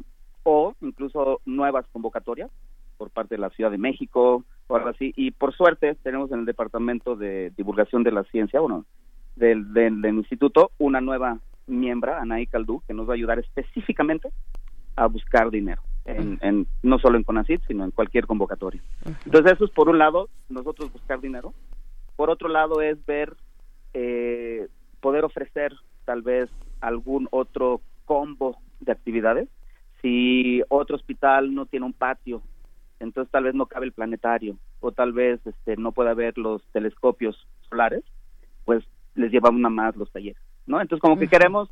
o 0.42 0.74
incluso 0.80 1.40
nuevas 1.44 1.86
convocatorias 1.92 2.50
por 2.96 3.10
parte 3.10 3.36
de 3.36 3.40
la 3.40 3.50
Ciudad 3.50 3.70
de 3.70 3.78
México 3.78 4.44
o 4.66 4.76
algo 4.76 4.88
así. 4.88 5.12
Y 5.16 5.30
por 5.30 5.54
suerte 5.54 5.94
tenemos 6.02 6.30
en 6.32 6.40
el 6.40 6.44
Departamento 6.44 7.16
de 7.16 7.52
Divulgación 7.56 8.02
de 8.02 8.12
la 8.12 8.24
Ciencia, 8.24 8.60
bueno, 8.60 8.84
del, 9.36 9.72
del, 9.72 10.04
instituto, 10.06 10.72
una 10.78 11.00
nueva 11.00 11.38
miembra, 11.66 12.20
Anaí 12.20 12.46
Caldú, 12.46 12.82
que 12.86 12.94
nos 12.94 13.08
va 13.08 13.12
a 13.12 13.16
ayudar 13.16 13.38
específicamente 13.38 14.30
a 14.96 15.06
buscar 15.06 15.50
dinero 15.50 15.82
en, 16.04 16.66
no 16.82 16.98
solo 16.98 17.18
en 17.18 17.24
CONACYT, 17.24 17.62
sino 17.66 17.84
en 17.84 17.90
cualquier 17.90 18.26
convocatoria. 18.26 18.82
Entonces 19.24 19.52
eso 19.52 19.66
es 19.66 19.70
por 19.70 19.88
un 19.88 19.98
lado, 19.98 20.28
nosotros 20.48 20.92
buscar 20.92 21.20
dinero. 21.20 21.52
Por 22.16 22.30
otro 22.30 22.48
lado 22.48 22.80
es 22.80 23.04
ver, 23.06 23.36
eh, 23.94 24.66
poder 25.00 25.24
ofrecer 25.24 25.72
tal 26.04 26.22
vez 26.22 26.50
algún 26.80 27.28
otro 27.30 27.80
combo 28.06 28.56
de 28.80 28.92
actividades. 28.92 29.48
Si 30.02 30.62
otro 30.68 30.96
hospital 30.96 31.54
no 31.54 31.66
tiene 31.66 31.86
un 31.86 31.92
patio, 31.92 32.42
entonces 33.00 33.30
tal 33.30 33.44
vez 33.44 33.54
no 33.54 33.66
cabe 33.66 33.86
el 33.86 33.92
planetario 33.92 34.56
o 34.80 34.92
tal 34.92 35.12
vez 35.12 35.40
este, 35.46 35.76
no 35.76 35.92
pueda 35.92 36.10
haber 36.10 36.38
los 36.38 36.62
telescopios 36.72 37.46
solares, 37.68 38.04
pues 38.64 38.84
les 39.14 39.32
llevamos 39.32 39.58
una 39.58 39.70
más 39.70 39.96
los 39.96 40.10
talleres, 40.12 40.40
¿no? 40.66 40.80
Entonces 40.80 41.00
como 41.00 41.18
que 41.18 41.28
queremos 41.28 41.68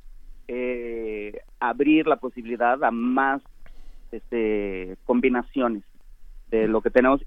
eh, 0.49 1.41
abrir 1.61 2.07
la 2.07 2.17
posibilidad 2.17 2.83
a 2.83 2.91
más 2.91 3.43
este, 4.13 4.97
combinaciones 5.05 5.83
de 6.49 6.69
lo 6.69 6.81
que 6.81 6.91
tenemos. 6.91 7.25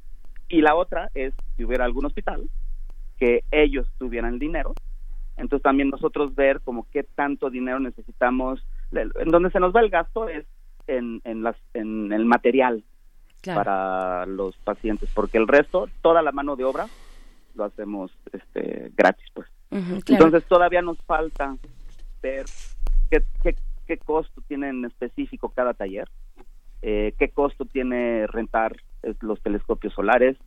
Y 0.48 0.62
la 0.62 0.76
otra 0.76 1.10
es 1.14 1.34
si 1.56 1.64
hubiera 1.64 1.86
algún 1.86 2.06
hospital 2.06 2.50
que 3.18 3.44
ellos 3.52 3.88
tuvieran 3.98 4.34
el 4.34 4.40
dinero, 4.40 4.74
entonces 5.38 5.64
también 5.64 5.90
nosotros 5.90 6.36
ver 6.36 6.62
como 6.62 6.88
qué 6.92 7.04
tanto 7.04 7.50
dinero 7.50 7.80
necesitamos, 7.80 8.66
en 8.92 9.30
donde 9.30 9.52
se 9.52 9.60
nos 9.60 9.76
va 9.76 9.82
el 9.82 9.90
gasto 9.90 10.28
es 10.28 10.46
en, 10.88 11.22
en, 11.24 11.44
las, 11.44 11.56
en 11.74 12.12
el 12.12 12.26
material 12.26 12.84
para 13.44 14.26
los 14.26 14.58
pacientes, 14.58 15.10
porque 15.14 15.38
el 15.38 15.48
resto, 15.48 15.88
toda 16.02 16.22
la 16.22 16.32
mano 16.32 16.56
de 16.56 16.66
obra, 16.66 16.88
lo 17.56 17.64
hacemos 17.64 18.12
este, 18.34 18.92
gratis, 18.96 19.28
pues. 19.34 19.48
Entonces 19.72 20.44
todavía 20.46 20.82
nos 20.82 20.98
falta 21.04 21.56
ver 22.22 22.46
qué, 23.10 23.24
qué, 23.44 23.56
qué 23.88 23.98
costo 23.98 24.42
tiene 24.48 24.70
en 24.70 24.86
específico 24.86 25.50
cada 25.50 25.74
taller 25.74 26.10
eh, 26.82 27.14
qué 27.18 27.30
costo 27.30 27.66
tiene 27.66 28.26
rentar 28.28 28.78
eh, 29.04 29.14
los 29.22 29.42
telescopios 29.42 29.94
solares, 29.94 30.38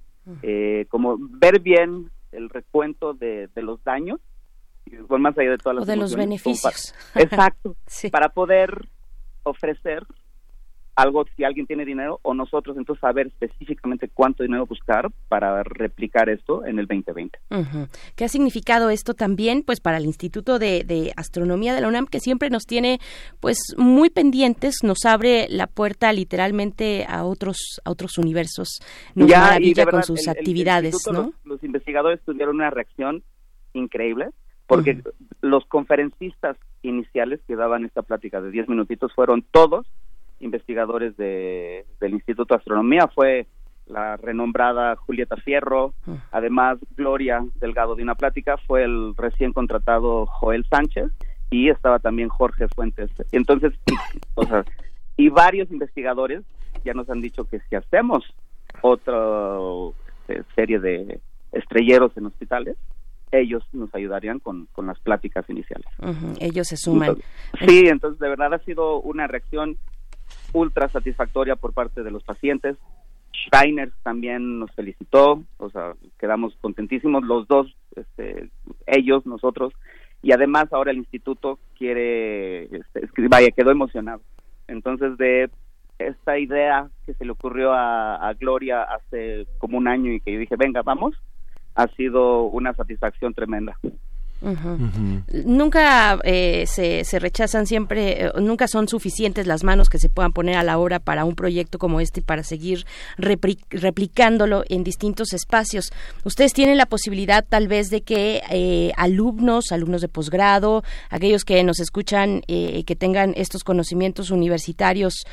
eh, 0.42 0.86
como 0.88 1.18
ver 1.18 1.60
bien 1.60 2.10
el 2.30 2.48
recuento 2.48 3.12
de, 3.12 3.50
los 3.56 3.82
daños, 3.84 4.20
más 5.18 5.36
allá 5.38 5.50
de 5.50 5.58
todas 5.58 5.76
las... 5.76 5.82
O 5.84 5.86
de 5.86 5.96
los 5.96 6.14
beneficios. 6.14 6.94
exacto, 7.14 7.76
para 8.10 8.28
poder 8.30 8.88
ofrecer 9.44 10.04
algo 10.94 11.24
si 11.36 11.44
alguien 11.44 11.66
tiene 11.66 11.84
dinero 11.84 12.20
o 12.22 12.34
nosotros 12.34 12.76
entonces 12.76 13.00
saber 13.00 13.28
específicamente 13.28 14.08
cuánto 14.12 14.42
dinero 14.42 14.66
buscar 14.66 15.10
para 15.28 15.62
replicar 15.62 16.28
esto 16.28 16.66
en 16.66 16.78
el 16.78 16.86
2020. 16.86 17.38
¿Qué 18.14 18.24
ha 18.24 18.28
significado 18.28 18.90
esto 18.90 19.14
también 19.14 19.62
pues 19.62 19.80
para 19.80 19.96
el 19.96 20.04
Instituto 20.04 20.58
de, 20.58 21.12
Astronomía 21.16 21.74
de 21.74 21.80
la 21.80 21.88
UNAM 21.88 22.06
que 22.06 22.20
siempre 22.20 22.50
nos 22.50 22.64
tiene 22.64 22.98
pues 23.40 23.58
muy 23.76 24.10
pendientes, 24.10 24.76
nos 24.82 25.04
abre 25.06 25.46
la 25.48 25.66
puerta 25.66 26.12
literalmente 26.12 27.06
a 27.08 27.24
otros 27.24 27.80
a 27.84 27.90
otros 27.90 28.18
universos, 28.18 28.80
nos 29.14 29.28
maravilla 29.28 29.86
con 29.86 30.02
sus 30.02 30.28
actividades, 30.28 30.94
¿no? 31.10 31.32
Los, 31.44 31.62
investigadores 31.62 32.20
tuvieron 32.24 32.56
una 32.56 32.70
reacción 32.70 33.22
increíble 33.72 34.28
porque 34.66 35.02
los 35.40 35.64
conferencistas 35.66 36.56
iniciales 36.82 37.40
que 37.46 37.56
daban 37.56 37.84
esta 37.84 38.02
plática 38.02 38.40
de 38.40 38.50
10 38.50 38.68
minutitos 38.68 39.12
fueron 39.14 39.42
todos 39.50 39.86
investigadores 40.42 41.16
de, 41.16 41.86
del 42.00 42.14
Instituto 42.14 42.54
de 42.54 42.58
Astronomía 42.58 43.08
fue 43.08 43.46
la 43.86 44.16
renombrada 44.16 44.96
Julieta 44.96 45.36
Fierro, 45.36 45.92
ah. 46.06 46.16
además 46.30 46.78
Gloria 46.96 47.44
Delgado 47.56 47.94
de 47.94 48.02
una 48.02 48.14
plática, 48.14 48.56
fue 48.56 48.84
el 48.84 49.14
recién 49.16 49.52
contratado 49.52 50.26
Joel 50.26 50.64
Sánchez 50.68 51.10
y 51.50 51.68
estaba 51.68 51.98
también 51.98 52.28
Jorge 52.28 52.68
Fuentes. 52.68 53.10
Entonces, 53.32 53.72
o 54.34 54.44
sea, 54.44 54.64
y 55.16 55.28
varios 55.28 55.70
investigadores 55.70 56.42
ya 56.84 56.94
nos 56.94 57.08
han 57.10 57.20
dicho 57.20 57.44
que 57.44 57.60
si 57.68 57.76
hacemos 57.76 58.24
otra 58.80 59.58
eh, 60.28 60.42
serie 60.54 60.78
de 60.78 61.20
estrelleros 61.52 62.16
en 62.16 62.26
hospitales, 62.26 62.76
ellos 63.32 63.64
nos 63.72 63.92
ayudarían 63.94 64.38
con, 64.38 64.66
con 64.72 64.86
las 64.86 64.98
pláticas 65.00 65.48
iniciales. 65.48 65.86
Ellos 66.38 66.68
se 66.68 66.76
suman. 66.76 67.16
sí, 67.66 67.86
entonces 67.88 68.20
de 68.20 68.28
verdad 68.28 68.54
ha 68.54 68.58
sido 68.60 69.00
una 69.00 69.26
reacción 69.26 69.78
ultra 70.52 70.88
satisfactoria 70.88 71.56
por 71.56 71.72
parte 71.72 72.02
de 72.02 72.10
los 72.10 72.22
pacientes. 72.22 72.76
Schreiner 73.34 73.90
también 74.02 74.58
nos 74.58 74.70
felicitó, 74.72 75.42
o 75.56 75.70
sea, 75.70 75.94
quedamos 76.18 76.54
contentísimos 76.60 77.24
los 77.24 77.48
dos, 77.48 77.74
este, 77.96 78.50
ellos, 78.86 79.26
nosotros, 79.26 79.72
y 80.22 80.32
además 80.32 80.72
ahora 80.72 80.90
el 80.90 80.98
instituto 80.98 81.58
quiere, 81.76 82.64
este, 82.64 83.08
vaya, 83.28 83.50
quedó 83.50 83.70
emocionado. 83.70 84.20
Entonces, 84.68 85.16
de 85.16 85.50
esta 85.98 86.38
idea 86.38 86.88
que 87.06 87.14
se 87.14 87.24
le 87.24 87.32
ocurrió 87.32 87.72
a, 87.72 88.32
Gloria 88.38 88.82
hace 88.82 89.46
como 89.58 89.78
un 89.78 89.88
año 89.88 90.12
y 90.12 90.20
que 90.20 90.32
yo 90.32 90.38
dije, 90.38 90.56
venga, 90.56 90.82
vamos, 90.82 91.14
ha 91.74 91.88
sido 91.88 92.44
una 92.44 92.74
satisfacción 92.74 93.34
tremenda. 93.34 93.76
Nunca 95.44 96.18
eh, 96.24 96.64
se, 96.66 97.04
se, 97.04 97.18
rechazan 97.20 97.66
siempre, 97.66 98.26
eh, 98.26 98.32
nunca 98.40 98.66
son 98.66 98.88
suficientes 98.88 99.46
las 99.46 99.62
manos 99.62 99.88
que 99.88 99.98
se 99.98 100.08
puedan 100.08 100.32
poner 100.32 100.56
a 100.56 100.64
la 100.64 100.78
obra 100.78 100.98
para 100.98 101.24
un 101.24 101.36
proyecto 101.36 101.78
como 101.78 102.00
este 102.00 102.22
para 102.22 102.42
seguir 102.42 102.84
replicándolo 103.18 104.64
en 104.68 104.82
distintos 104.82 105.32
espacios. 105.32 105.92
Ustedes 106.24 106.54
tienen 106.54 106.76
la 106.76 106.86
posibilidad 106.86 107.44
tal 107.48 107.68
vez 107.68 107.88
de 107.90 108.02
que 108.02 108.42
eh, 108.50 108.90
alumnos, 108.96 109.70
alumnos 109.70 110.00
de 110.00 110.08
posgrado, 110.08 110.82
aquellos 111.08 111.44
que 111.44 111.62
nos 111.62 111.78
escuchan, 111.78 112.42
que 112.46 112.96
tengan 112.98 113.34
estos 113.36 113.62
conocimientos 113.64 114.30
universitarios 114.30 115.24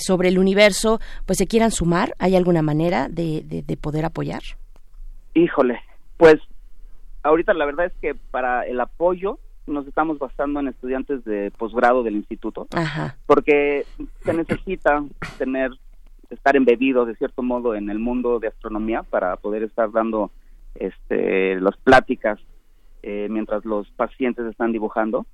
sobre 0.00 0.28
el 0.28 0.38
universo, 0.38 1.00
pues 1.26 1.38
se 1.38 1.46
quieran 1.46 1.70
sumar. 1.70 2.14
¿Hay 2.18 2.36
alguna 2.36 2.62
manera 2.62 3.08
de, 3.08 3.42
de 3.42 3.76
poder 3.76 4.04
apoyar? 4.04 4.42
Híjole, 5.34 5.80
pues 6.16 6.36
ahorita 7.22 7.54
la 7.54 7.66
verdad 7.66 7.86
es 7.86 7.92
que 8.00 8.14
para 8.14 8.62
el 8.62 8.80
apoyo 8.80 9.38
nos 9.66 9.86
estamos 9.86 10.18
basando 10.18 10.60
en 10.60 10.68
estudiantes 10.68 11.24
de 11.24 11.52
posgrado 11.56 12.02
del 12.02 12.16
instituto, 12.16 12.66
porque 13.26 13.86
se 14.24 14.32
necesita 14.32 15.04
tener, 15.38 15.70
estar 16.28 16.56
embebido 16.56 17.06
de 17.06 17.14
cierto 17.14 17.42
modo 17.42 17.74
en 17.74 17.88
el 17.88 17.98
mundo 17.98 18.40
de 18.40 18.48
astronomía 18.48 19.02
para 19.02 19.36
poder 19.36 19.62
estar 19.62 19.92
dando 19.92 20.30
este, 20.74 21.60
las 21.60 21.76
pláticas 21.76 22.40
eh, 23.02 23.28
mientras 23.30 23.64
los 23.64 23.88
pacientes 23.92 24.44
están 24.46 24.72
dibujando. 24.72 25.26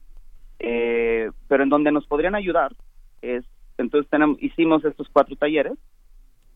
Eh, 0.59 1.31
pero 1.49 1.63
en 1.63 1.69
donde 1.69 1.93
nos 1.93 2.07
podrían 2.07 2.35
ayudar 2.35 2.75
es, 3.23 3.45
entonces 3.79 4.09
tenemos, 4.11 4.43
hicimos 4.43 4.85
estos 4.85 5.09
cuatro 5.13 5.37
talleres, 5.37 5.79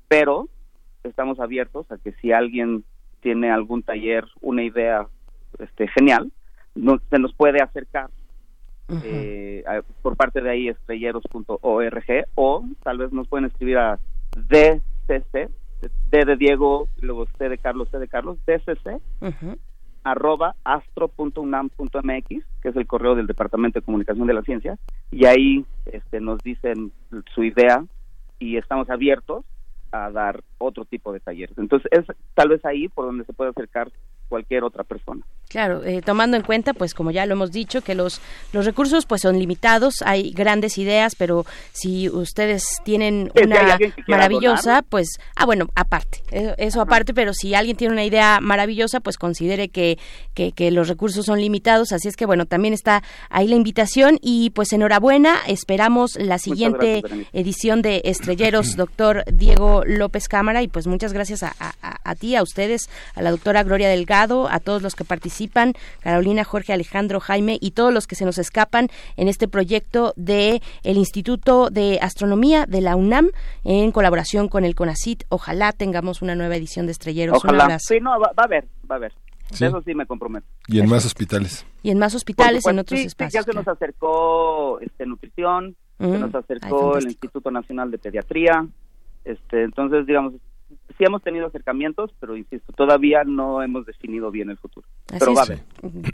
pero 0.09 0.49
estamos 1.05 1.41
abiertos 1.41 1.91
a 1.91 1.99
que 1.99 2.13
si 2.13 2.33
alguien 2.33 2.85
tiene 3.21 3.51
algún 3.51 3.83
taller, 3.83 4.25
una 4.41 4.63
idea 4.63 5.07
este, 5.59 5.89
genial, 5.89 6.31
se 6.75 7.19
nos 7.19 7.35
puede 7.35 7.61
acercar 7.61 8.11
eh, 9.05 9.63
por 10.03 10.17
parte 10.17 10.41
de 10.41 10.51
ahí 10.51 10.69
estrelleros.org 10.69 12.05
o 12.35 12.65
tal 12.83 12.99
vez 12.99 13.13
nos 13.13 13.29
pueden 13.29 13.47
escribir 13.47 13.79
a 13.79 13.99
DCC, 14.35 15.49
D 16.11 16.25
de 16.25 16.37
Diego, 16.37 16.89
luego 17.01 17.27
C 17.39 17.49
de 17.49 17.59
Carlos, 17.59 17.89
C 17.91 17.99
de 17.99 18.09
Carlos, 18.09 18.39
DCC, 18.47 19.01
arroba 20.03 20.57
astro.unam.mx, 20.65 22.29
que 22.63 22.69
es 22.69 22.77
el 22.77 22.87
correo 22.87 23.15
del 23.15 23.27
Departamento 23.27 23.79
de 23.79 23.85
Comunicación 23.85 24.27
de 24.27 24.35
la 24.35 24.43
Ciencia, 24.43 24.79
y 25.11 25.27
ahí 25.27 25.65
este, 25.87 26.21
nos 26.21 26.43
dicen 26.43 26.93
su 27.35 27.45
idea 27.45 27.85
y 28.39 28.57
estamos 28.57 28.89
abiertos 28.91 29.45
a 29.93 30.11
dar 30.11 30.43
otro 30.59 30.85
tipo 30.85 31.13
de 31.13 31.21
talleres. 31.21 31.57
Entonces 31.59 31.91
es 31.93 32.07
tal 32.35 32.49
vez 32.49 32.65
ahí 32.65 32.89
por 32.89 33.07
donde 33.07 33.25
se 33.25 33.33
puede 33.33 33.51
acercar 33.51 33.91
cualquier 34.31 34.65
otra 34.65 34.85
persona. 34.85 35.23
Claro, 35.51 35.85
eh, 35.85 36.01
tomando 36.01 36.37
en 36.37 36.45
cuenta, 36.45 36.75
pues 36.75 36.95
como 36.95 37.11
ya 37.11 37.27
lo 37.27 37.33
hemos 37.33 37.51
dicho, 37.51 37.83
que 37.83 37.97
los, 37.97 38.21
los 38.53 38.65
recursos 38.65 39.05
pues 39.05 39.23
son 39.23 39.37
limitados, 39.37 39.97
hay 40.07 40.31
grandes 40.31 40.79
ideas, 40.79 41.17
pero 41.17 41.45
si 41.73 42.09
ustedes 42.09 42.63
tienen 42.85 43.33
una 43.35 43.77
maravillosa, 44.07 44.83
pues, 44.89 45.09
ah, 45.35 45.47
bueno, 45.47 45.67
aparte, 45.75 46.23
eh, 46.31 46.55
eso, 46.57 46.81
aparte, 46.81 47.13
pero 47.15 47.35
si 47.35 47.57
alguien 47.57 47.77
tiene 47.77 47.93
una 47.93 48.05
idea 48.05 48.39
maravillosa, 48.41 49.01
pues 49.01 49.19
considere 49.19 49.71
que, 49.71 49.99
que, 50.35 50.53
que, 50.53 50.71
los 50.71 50.87
recursos 50.87 51.27
son 51.27 51.41
limitados, 51.41 51.91
así 51.91 52.07
es 52.07 52.15
que 52.15 52.27
bueno, 52.27 52.47
también 52.47 52.73
está 52.73 53.03
ahí 53.29 53.49
la 53.49 53.57
invitación 53.57 54.19
y 54.23 54.51
pues 54.51 54.73
enhorabuena, 54.73 55.35
esperamos 55.49 56.15
la 56.15 56.39
siguiente 56.39 57.03
edición 57.33 57.83
de 57.83 58.03
Estrelleros, 58.05 58.77
doctor 58.77 59.25
Diego 59.27 59.83
López 59.85 60.29
Cámara, 60.29 60.63
y 60.63 60.69
pues 60.69 60.87
muchas 60.87 61.13
gracias 61.13 61.43
a, 61.43 61.57
a, 61.59 61.97
a 62.05 62.15
ti, 62.15 62.37
a 62.37 62.43
ustedes, 62.45 62.89
a 63.17 63.23
la 63.23 63.33
doctora 63.33 63.65
Gloria 63.65 63.89
Delgado, 63.89 64.20
a 64.21 64.61
todos 64.61 64.83
los 64.83 64.95
que 64.95 65.05
participan 65.05 65.73
Carolina, 66.01 66.45
Jorge, 66.45 66.73
Alejandro, 66.73 67.21
Jaime 67.21 67.59
y 67.61 67.71
todos 67.71 67.93
los 67.93 68.07
que 68.07 68.15
se 68.15 68.25
nos 68.25 68.39
escapan 68.39 68.89
en 69.17 69.29
este 69.29 69.49
proyecto 69.49 70.13
de 70.17 70.61
el 70.83 70.99
Instituto 70.99 71.71
de 71.71 71.99
Astronomía 72.03 72.67
de 72.67 72.83
la 72.83 72.97
UNAM 72.97 73.31
en 73.65 73.93
colaboración 73.93 74.49
con 74.49 74.65
el 74.65 74.75
CONACIT. 74.75 75.25
Ojalá 75.31 75.73
tengamos 75.73 76.21
una 76.21 76.35
nueva 76.35 76.57
edición 76.57 76.87
de 76.87 76.93
Estrelleros. 76.93 77.39
Ojalá. 77.39 77.79
Sí, 77.79 77.99
no, 78.01 78.11
va, 78.21 78.33
a 78.37 78.45
haber, 78.45 78.67
va 78.91 78.97
a 78.97 78.99
haber. 78.99 79.15
Eso 79.51 79.83
sí 79.83 79.95
me 79.95 80.07
comprometo. 80.07 80.47
Y 80.69 80.81
en 80.81 80.89
más 80.89 81.05
hospitales. 81.05 81.67
Y 81.83 81.91
en 81.91 81.99
más 81.99 82.15
hospitales, 82.15 82.67
en 82.67 82.79
otros 82.79 83.01
espacios. 83.01 83.45
ya 83.45 83.51
se 83.51 83.57
nos 83.57 83.67
acercó 83.67 84.79
este, 84.81 85.07
nutrición, 85.07 85.77
se 85.99 86.19
nos 86.19 86.35
acercó 86.35 86.99
el 86.99 87.07
Instituto 87.07 87.51
Nacional 87.51 87.91
de 87.91 87.99
Pediatría. 87.99 88.67
Este, 89.25 89.65
entonces, 89.65 90.07
digamos, 90.07 90.35
sí 90.97 91.05
hemos 91.05 91.23
tenido 91.23 91.47
acercamientos, 91.47 92.11
pero 92.21 92.37
insisto, 92.37 92.73
todavía 92.73 93.23
no 93.25 93.63
hemos 93.63 93.87
definido 93.87 94.31
bien 94.31 94.51
el 94.51 94.57
futuro. 94.57 94.87
pero 95.07 95.35
va 95.35 95.43
a 95.43 95.45
haber. 95.45 95.61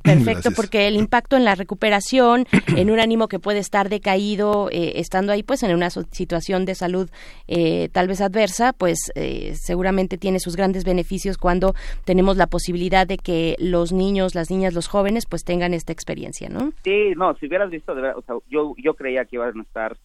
Perfecto, 0.02 0.50
porque 0.54 0.86
el 0.88 0.96
impacto 0.96 1.36
en 1.36 1.44
la 1.44 1.54
recuperación, 1.54 2.46
en 2.76 2.90
un 2.90 3.00
ánimo 3.00 3.28
que 3.28 3.38
puede 3.38 3.58
estar 3.58 3.88
decaído, 3.88 4.68
eh, 4.70 4.92
estando 4.96 5.32
ahí 5.32 5.42
pues 5.42 5.62
en 5.62 5.74
una 5.74 5.90
situación 5.90 6.64
de 6.64 6.74
salud 6.74 7.10
eh, 7.48 7.88
tal 7.92 8.08
vez 8.08 8.20
adversa, 8.20 8.72
pues 8.72 8.98
eh, 9.14 9.52
seguramente 9.54 10.18
tiene 10.18 10.40
sus 10.40 10.56
grandes 10.56 10.84
beneficios 10.84 11.38
cuando 11.38 11.74
tenemos 12.04 12.36
la 12.36 12.46
posibilidad 12.46 13.06
de 13.06 13.18
que 13.18 13.56
los 13.58 13.92
niños, 13.92 14.34
las 14.34 14.50
niñas, 14.50 14.74
los 14.74 14.88
jóvenes 14.88 15.26
pues 15.26 15.44
tengan 15.44 15.74
esta 15.74 15.92
experiencia, 15.92 16.48
¿no? 16.48 16.72
Sí, 16.84 17.12
no, 17.16 17.34
si 17.36 17.46
hubieras 17.46 17.70
visto, 17.70 17.92
o 17.92 18.22
sea, 18.22 18.36
yo, 18.48 18.74
yo 18.76 18.94
creía 18.94 19.24
que 19.24 19.36
iban 19.36 19.58
a 19.58 19.62
estar 19.62 19.96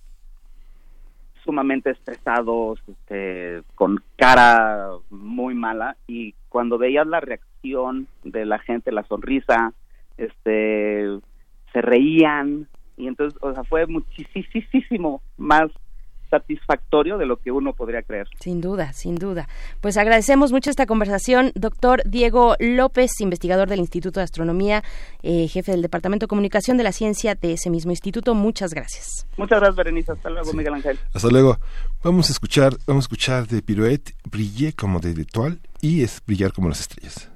sumamente 1.43 1.91
estresados, 1.91 2.81
este, 2.87 3.63
con 3.75 4.01
cara 4.15 4.89
muy 5.09 5.55
mala 5.55 5.97
y 6.07 6.33
cuando 6.49 6.77
veías 6.77 7.07
la 7.07 7.19
reacción 7.19 8.07
de 8.23 8.45
la 8.45 8.59
gente, 8.59 8.91
la 8.91 9.03
sonrisa, 9.03 9.73
este, 10.17 11.19
se 11.73 11.81
reían 11.81 12.67
y 12.97 13.07
entonces, 13.07 13.37
o 13.41 13.53
sea, 13.53 13.63
fue 13.63 13.87
muchísimo 13.87 15.21
más 15.37 15.71
satisfactorio 16.31 17.19
de 17.19 17.27
lo 17.27 17.37
que 17.37 17.51
uno 17.51 17.73
podría 17.73 18.01
creer. 18.01 18.27
Sin 18.39 18.61
duda, 18.61 18.93
sin 18.93 19.15
duda. 19.15 19.47
Pues 19.81 19.97
agradecemos 19.97 20.51
mucho 20.51 20.71
esta 20.71 20.87
conversación, 20.87 21.51
doctor 21.53 22.01
Diego 22.05 22.55
López, 22.59 23.11
investigador 23.19 23.69
del 23.69 23.79
Instituto 23.79 24.19
de 24.19 24.23
Astronomía, 24.23 24.83
eh, 25.21 25.47
jefe 25.47 25.71
del 25.71 25.83
Departamento 25.83 26.23
de 26.23 26.29
Comunicación 26.29 26.77
de 26.77 26.83
la 26.83 26.91
Ciencia 26.91 27.35
de 27.35 27.53
ese 27.53 27.69
mismo 27.69 27.91
instituto. 27.91 28.33
Muchas 28.33 28.73
gracias. 28.73 29.27
Muchas 29.37 29.59
gracias, 29.59 29.75
Berenice. 29.75 30.13
Hasta 30.13 30.29
luego, 30.29 30.53
Miguel 30.53 30.73
Ángel. 30.73 30.99
Hasta 31.13 31.29
luego. 31.29 31.59
Vamos 32.03 32.29
a 32.29 32.33
escuchar, 32.33 32.73
vamos 32.87 33.03
a 33.03 33.05
escuchar 33.05 33.47
de 33.47 33.61
Pirouette, 33.61 34.15
Briller 34.23 34.73
como 34.73 34.99
de 34.99 35.13
L'Etoile 35.13 35.59
y 35.81 36.03
es 36.03 36.21
brillar 36.25 36.53
como 36.53 36.69
las 36.69 36.79
estrellas. 36.79 37.30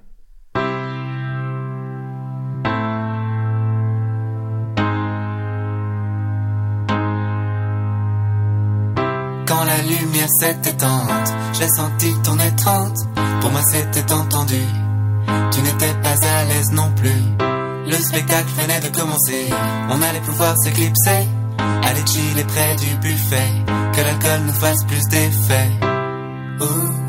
Quand 9.55 9.63
la 9.63 9.77
lumière 9.77 10.27
s'est 10.41 10.57
éteinte, 10.65 11.33
j'ai 11.53 11.67
senti 11.69 12.13
ton 12.23 12.37
étreinte. 12.39 12.97
Pour 13.39 13.51
moi 13.51 13.61
c'était 13.71 14.11
entendu. 14.11 14.61
Tu 15.51 15.61
n'étais 15.61 15.93
pas 16.03 16.27
à 16.27 16.43
l'aise 16.43 16.71
non 16.73 16.91
plus. 16.93 17.21
Le 17.87 17.95
spectacle 17.95 18.49
venait 18.61 18.81
de 18.81 18.89
commencer. 18.89 19.47
On 19.89 20.01
allait 20.01 20.19
pouvoir 20.19 20.55
s'éclipser. 20.61 21.29
Aller 21.83 22.05
chiller 22.05 22.43
près 22.43 22.75
du 22.75 22.95
buffet. 22.97 23.49
Que 23.93 24.01
l'alcool 24.01 24.41
nous 24.45 24.59
fasse 24.59 24.83
plus 24.83 25.03
d'effet. 25.09 25.69
Au 26.59 27.04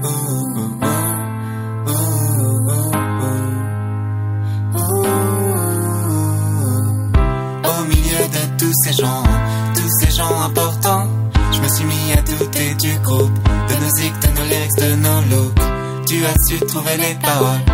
as 16.27 16.35
su 16.49 16.59
trouver 16.67 16.97
les 16.97 17.15
paroles, 17.15 17.65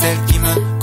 celles 0.00 0.24
qui 0.26 0.38
me 0.38 0.79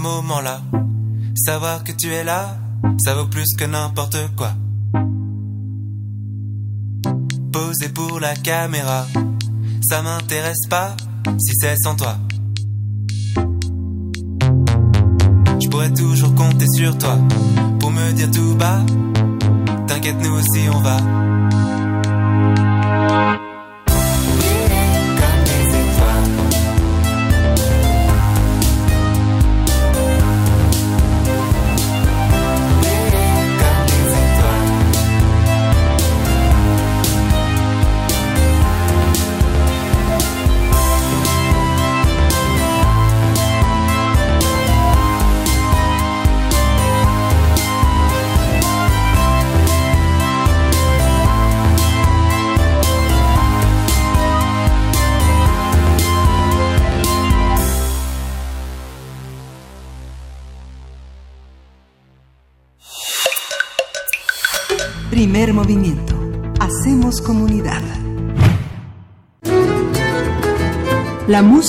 moments-là, 0.00 0.62
savoir 1.34 1.84
que 1.84 1.92
tu 1.92 2.08
es 2.12 2.24
là, 2.24 2.56
ça 3.04 3.14
vaut 3.14 3.26
plus 3.26 3.54
que 3.56 3.64
n'importe 3.64 4.16
quoi. 4.36 4.52
Poser 7.52 7.90
pour 7.90 8.20
la 8.20 8.34
caméra, 8.34 9.06
ça 9.82 10.02
m'intéresse 10.02 10.66
pas 10.68 10.96
si 11.38 11.54
c'est 11.60 11.76
sans 11.76 11.96
toi. 11.96 12.16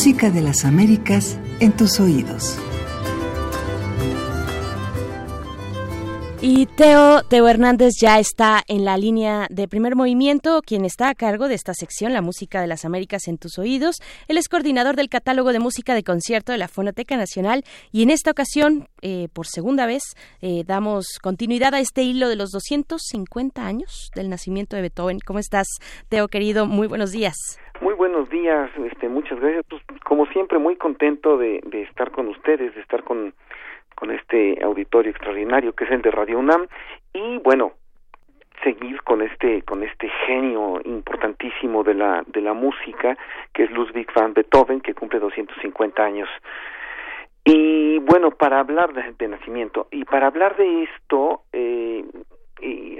Música 0.03 0.31
de 0.31 0.41
las 0.41 0.65
Américas 0.65 1.37
en 1.59 1.73
tus 1.73 1.99
oídos. 1.99 2.57
Y 6.41 6.65
Teo, 6.65 7.21
Teo 7.21 7.47
Hernández 7.47 7.91
ya 8.01 8.17
está 8.17 8.63
en 8.67 8.83
la 8.83 8.97
línea 8.97 9.45
de 9.51 9.67
primer 9.67 9.95
movimiento, 9.95 10.63
quien 10.65 10.85
está 10.85 11.09
a 11.09 11.13
cargo 11.13 11.47
de 11.47 11.53
esta 11.53 11.75
sección, 11.75 12.13
La 12.13 12.23
Música 12.23 12.61
de 12.61 12.65
las 12.65 12.83
Américas 12.83 13.27
en 13.27 13.37
tus 13.37 13.59
oídos. 13.59 13.97
Él 14.27 14.39
es 14.39 14.49
coordinador 14.49 14.95
del 14.95 15.07
catálogo 15.07 15.53
de 15.53 15.59
música 15.59 15.93
de 15.93 16.03
concierto 16.03 16.51
de 16.51 16.57
la 16.57 16.67
Fonoteca 16.67 17.15
Nacional 17.15 17.63
y 17.91 18.01
en 18.01 18.09
esta 18.09 18.31
ocasión, 18.31 18.87
eh, 19.03 19.27
por 19.33 19.45
segunda 19.45 19.85
vez, 19.85 20.01
eh, 20.41 20.63
damos 20.65 21.19
continuidad 21.21 21.75
a 21.75 21.79
este 21.79 22.01
hilo 22.01 22.27
de 22.27 22.37
los 22.37 22.49
250 22.49 23.63
años 23.63 24.09
del 24.15 24.29
nacimiento 24.29 24.75
de 24.75 24.81
Beethoven. 24.81 25.19
¿Cómo 25.23 25.37
estás, 25.37 25.67
Teo, 26.09 26.27
querido? 26.27 26.65
Muy 26.65 26.87
buenos 26.87 27.11
días. 27.11 27.35
Muy 27.81 27.95
buenos 27.95 28.29
días, 28.29 28.69
este, 28.77 29.09
muchas 29.09 29.39
gracias. 29.39 29.65
Pues, 29.67 29.81
como 30.03 30.25
siempre, 30.27 30.59
muy 30.59 30.75
contento 30.75 31.37
de, 31.37 31.61
de 31.65 31.81
estar 31.83 32.11
con 32.11 32.27
ustedes, 32.27 32.73
de 32.75 32.81
estar 32.81 33.03
con 33.03 33.33
con 34.01 34.09
este 34.09 34.57
auditorio 34.63 35.11
extraordinario 35.11 35.73
que 35.73 35.83
es 35.83 35.91
el 35.91 36.01
de 36.01 36.09
Radio 36.09 36.39
UNAM 36.39 36.65
y 37.13 37.37
bueno 37.37 37.73
seguir 38.63 39.03
con 39.03 39.21
este 39.21 39.61
con 39.61 39.83
este 39.83 40.09
genio 40.25 40.81
importantísimo 40.83 41.83
de 41.83 41.93
la 41.93 42.23
de 42.25 42.41
la 42.41 42.53
música 42.53 43.15
que 43.53 43.65
es 43.65 43.69
Ludwig 43.69 44.11
van 44.15 44.33
Beethoven 44.33 44.81
que 44.81 44.95
cumple 44.95 45.19
250 45.19 46.03
años 46.03 46.27
y 47.43 47.99
bueno 47.99 48.31
para 48.31 48.59
hablar 48.59 48.91
de, 48.91 49.27
nacimiento 49.27 49.87
y 49.91 50.03
para 50.05 50.25
hablar 50.25 50.57
de 50.57 50.83
esto 50.83 51.43
eh, 51.53 52.03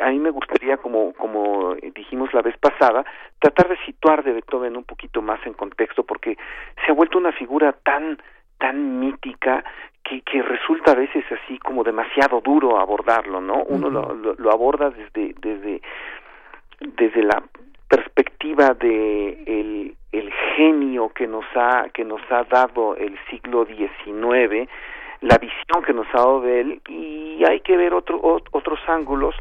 a 0.01 0.09
mí 0.09 0.19
me 0.19 0.31
gustaría 0.31 0.77
como 0.77 1.13
como 1.13 1.75
dijimos 1.95 2.33
la 2.33 2.41
vez 2.41 2.57
pasada 2.57 3.05
tratar 3.39 3.69
de 3.69 3.77
situar 3.85 4.23
de 4.23 4.33
Beethoven 4.33 4.75
un 4.75 4.83
poquito 4.83 5.21
más 5.21 5.39
en 5.45 5.53
contexto 5.53 6.03
porque 6.03 6.37
se 6.83 6.91
ha 6.91 6.95
vuelto 6.95 7.17
una 7.17 7.31
figura 7.31 7.71
tan 7.71 8.17
tan 8.57 8.99
mítica 8.99 9.63
que, 10.03 10.21
que 10.21 10.41
resulta 10.41 10.91
a 10.91 10.95
veces 10.95 11.23
así 11.31 11.57
como 11.59 11.83
demasiado 11.83 12.41
duro 12.41 12.79
abordarlo, 12.79 13.41
¿no? 13.41 13.63
Uno 13.63 13.89
lo, 13.89 14.13
lo, 14.13 14.51
aborda 14.51 14.89
desde, 14.89 15.35
desde, 15.39 15.81
desde 16.79 17.23
la 17.23 17.43
perspectiva 17.87 18.73
de 18.73 19.43
el, 19.45 19.95
el 20.11 20.31
genio 20.55 21.09
que 21.09 21.27
nos 21.27 21.45
ha 21.55 21.89
que 21.93 22.03
nos 22.05 22.21
ha 22.31 22.43
dado 22.43 22.95
el 22.95 23.17
siglo 23.29 23.65
XIX 23.65 24.69
la 25.21 25.37
visión 25.37 25.83
que 25.85 25.93
nos 25.93 26.07
ha 26.13 26.17
dado 26.17 26.41
de 26.41 26.61
él 26.61 26.81
y 26.87 27.43
hay 27.47 27.61
que 27.61 27.77
ver 27.77 27.93
otro, 27.93 28.19
otros 28.51 28.79
ángulos 28.87 29.35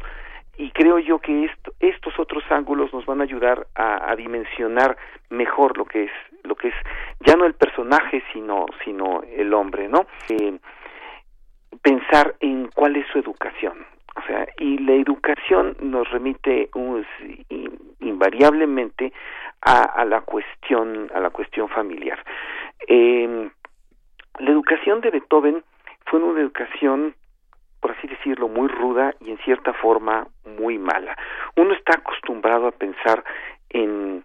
y 0.57 0.69
creo 0.71 0.99
yo 0.99 1.19
que 1.19 1.49
estos 1.79 2.19
otros 2.19 2.43
ángulos 2.49 2.93
nos 2.93 3.05
van 3.05 3.21
a 3.21 3.23
ayudar 3.23 3.67
a, 3.75 4.11
a, 4.11 4.15
dimensionar 4.15 4.95
mejor 5.29 5.77
lo 5.77 5.85
que 5.85 6.03
es 6.03 6.11
lo 6.43 6.55
que 6.55 6.67
es 6.67 6.75
ya 7.21 7.35
no 7.35 7.45
el 7.45 7.55
personaje 7.55 8.23
sino 8.31 8.67
sino 8.83 9.23
el 9.23 9.53
hombre 9.53 9.87
no 9.87 10.05
eh, 10.29 10.57
pensar 11.81 12.35
en 12.39 12.67
cuál 12.67 12.95
es 12.95 13.07
su 13.11 13.19
educación. 13.19 13.85
O 14.15 14.21
sea 14.27 14.45
y 14.59 14.77
la 14.79 14.93
educación 14.93 15.75
nos 15.79 16.09
remite 16.11 16.69
invariablemente 17.99 19.13
a, 19.61 19.83
a, 19.83 20.05
la 20.05 20.21
cuestión 20.21 21.09
a 21.13 21.19
la 21.19 21.29
cuestión 21.29 21.69
familiar. 21.69 22.23
Eh, 22.87 23.49
la 24.41 24.51
educación 24.51 25.01
de 25.01 25.11
Beethoven 25.11 25.63
fue 26.05 26.19
una 26.19 26.41
educación 26.41 27.15
por 27.79 27.91
así 27.91 28.07
decirlo, 28.07 28.47
muy 28.47 28.67
ruda 28.67 29.15
y 29.19 29.31
en 29.31 29.39
cierta 29.39 29.73
forma 29.73 30.27
muy 30.45 30.77
mala. 30.77 31.17
Uno 31.55 31.73
está 31.73 31.95
acostumbrado 31.97 32.67
a 32.67 32.71
pensar 32.71 33.23
en 33.69 34.23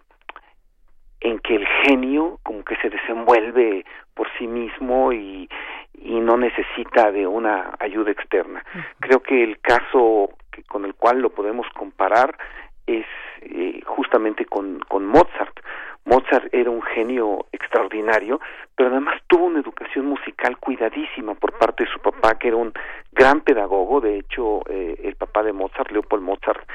en 1.19 1.39
que 1.39 1.55
el 1.55 1.65
genio 1.83 2.39
como 2.43 2.63
que 2.63 2.75
se 2.77 2.89
desenvuelve 2.89 3.85
por 4.13 4.27
sí 4.37 4.47
mismo 4.47 5.11
y, 5.11 5.49
y 5.93 6.19
no 6.19 6.37
necesita 6.37 7.11
de 7.11 7.25
una 7.25 7.73
ayuda 7.79 8.11
externa. 8.11 8.63
Creo 8.99 9.21
que 9.21 9.43
el 9.43 9.59
caso 9.59 10.29
que, 10.51 10.63
con 10.63 10.85
el 10.85 10.93
cual 10.93 11.19
lo 11.19 11.31
podemos 11.31 11.67
comparar 11.73 12.37
es 12.85 13.05
eh, 13.41 13.81
justamente 13.85 14.45
con, 14.45 14.79
con 14.87 15.05
Mozart. 15.05 15.59
Mozart 16.07 16.53
era 16.53 16.69
un 16.69 16.81
genio 16.81 17.47
extraordinario, 17.51 18.39
pero 18.75 18.89
además 18.89 19.21
tuvo 19.27 19.43
una 19.45 19.59
educación 19.59 20.05
musical 20.05 20.57
cuidadísima 20.57 21.35
por 21.35 21.51
parte 21.57 21.83
de 21.83 21.91
su 21.91 21.99
papá, 21.99 22.39
que 22.39 22.47
era 22.47 22.55
un 22.55 22.71
gran 23.11 23.41
pedagogo. 23.41 23.99
De 23.99 24.17
hecho, 24.17 24.61
eh, 24.69 24.95
el 25.03 25.17
papá 25.17 25.43
de 25.43 25.51
Mozart, 25.51 25.91
Leopold 25.91 26.23
Mozart, 26.23 26.65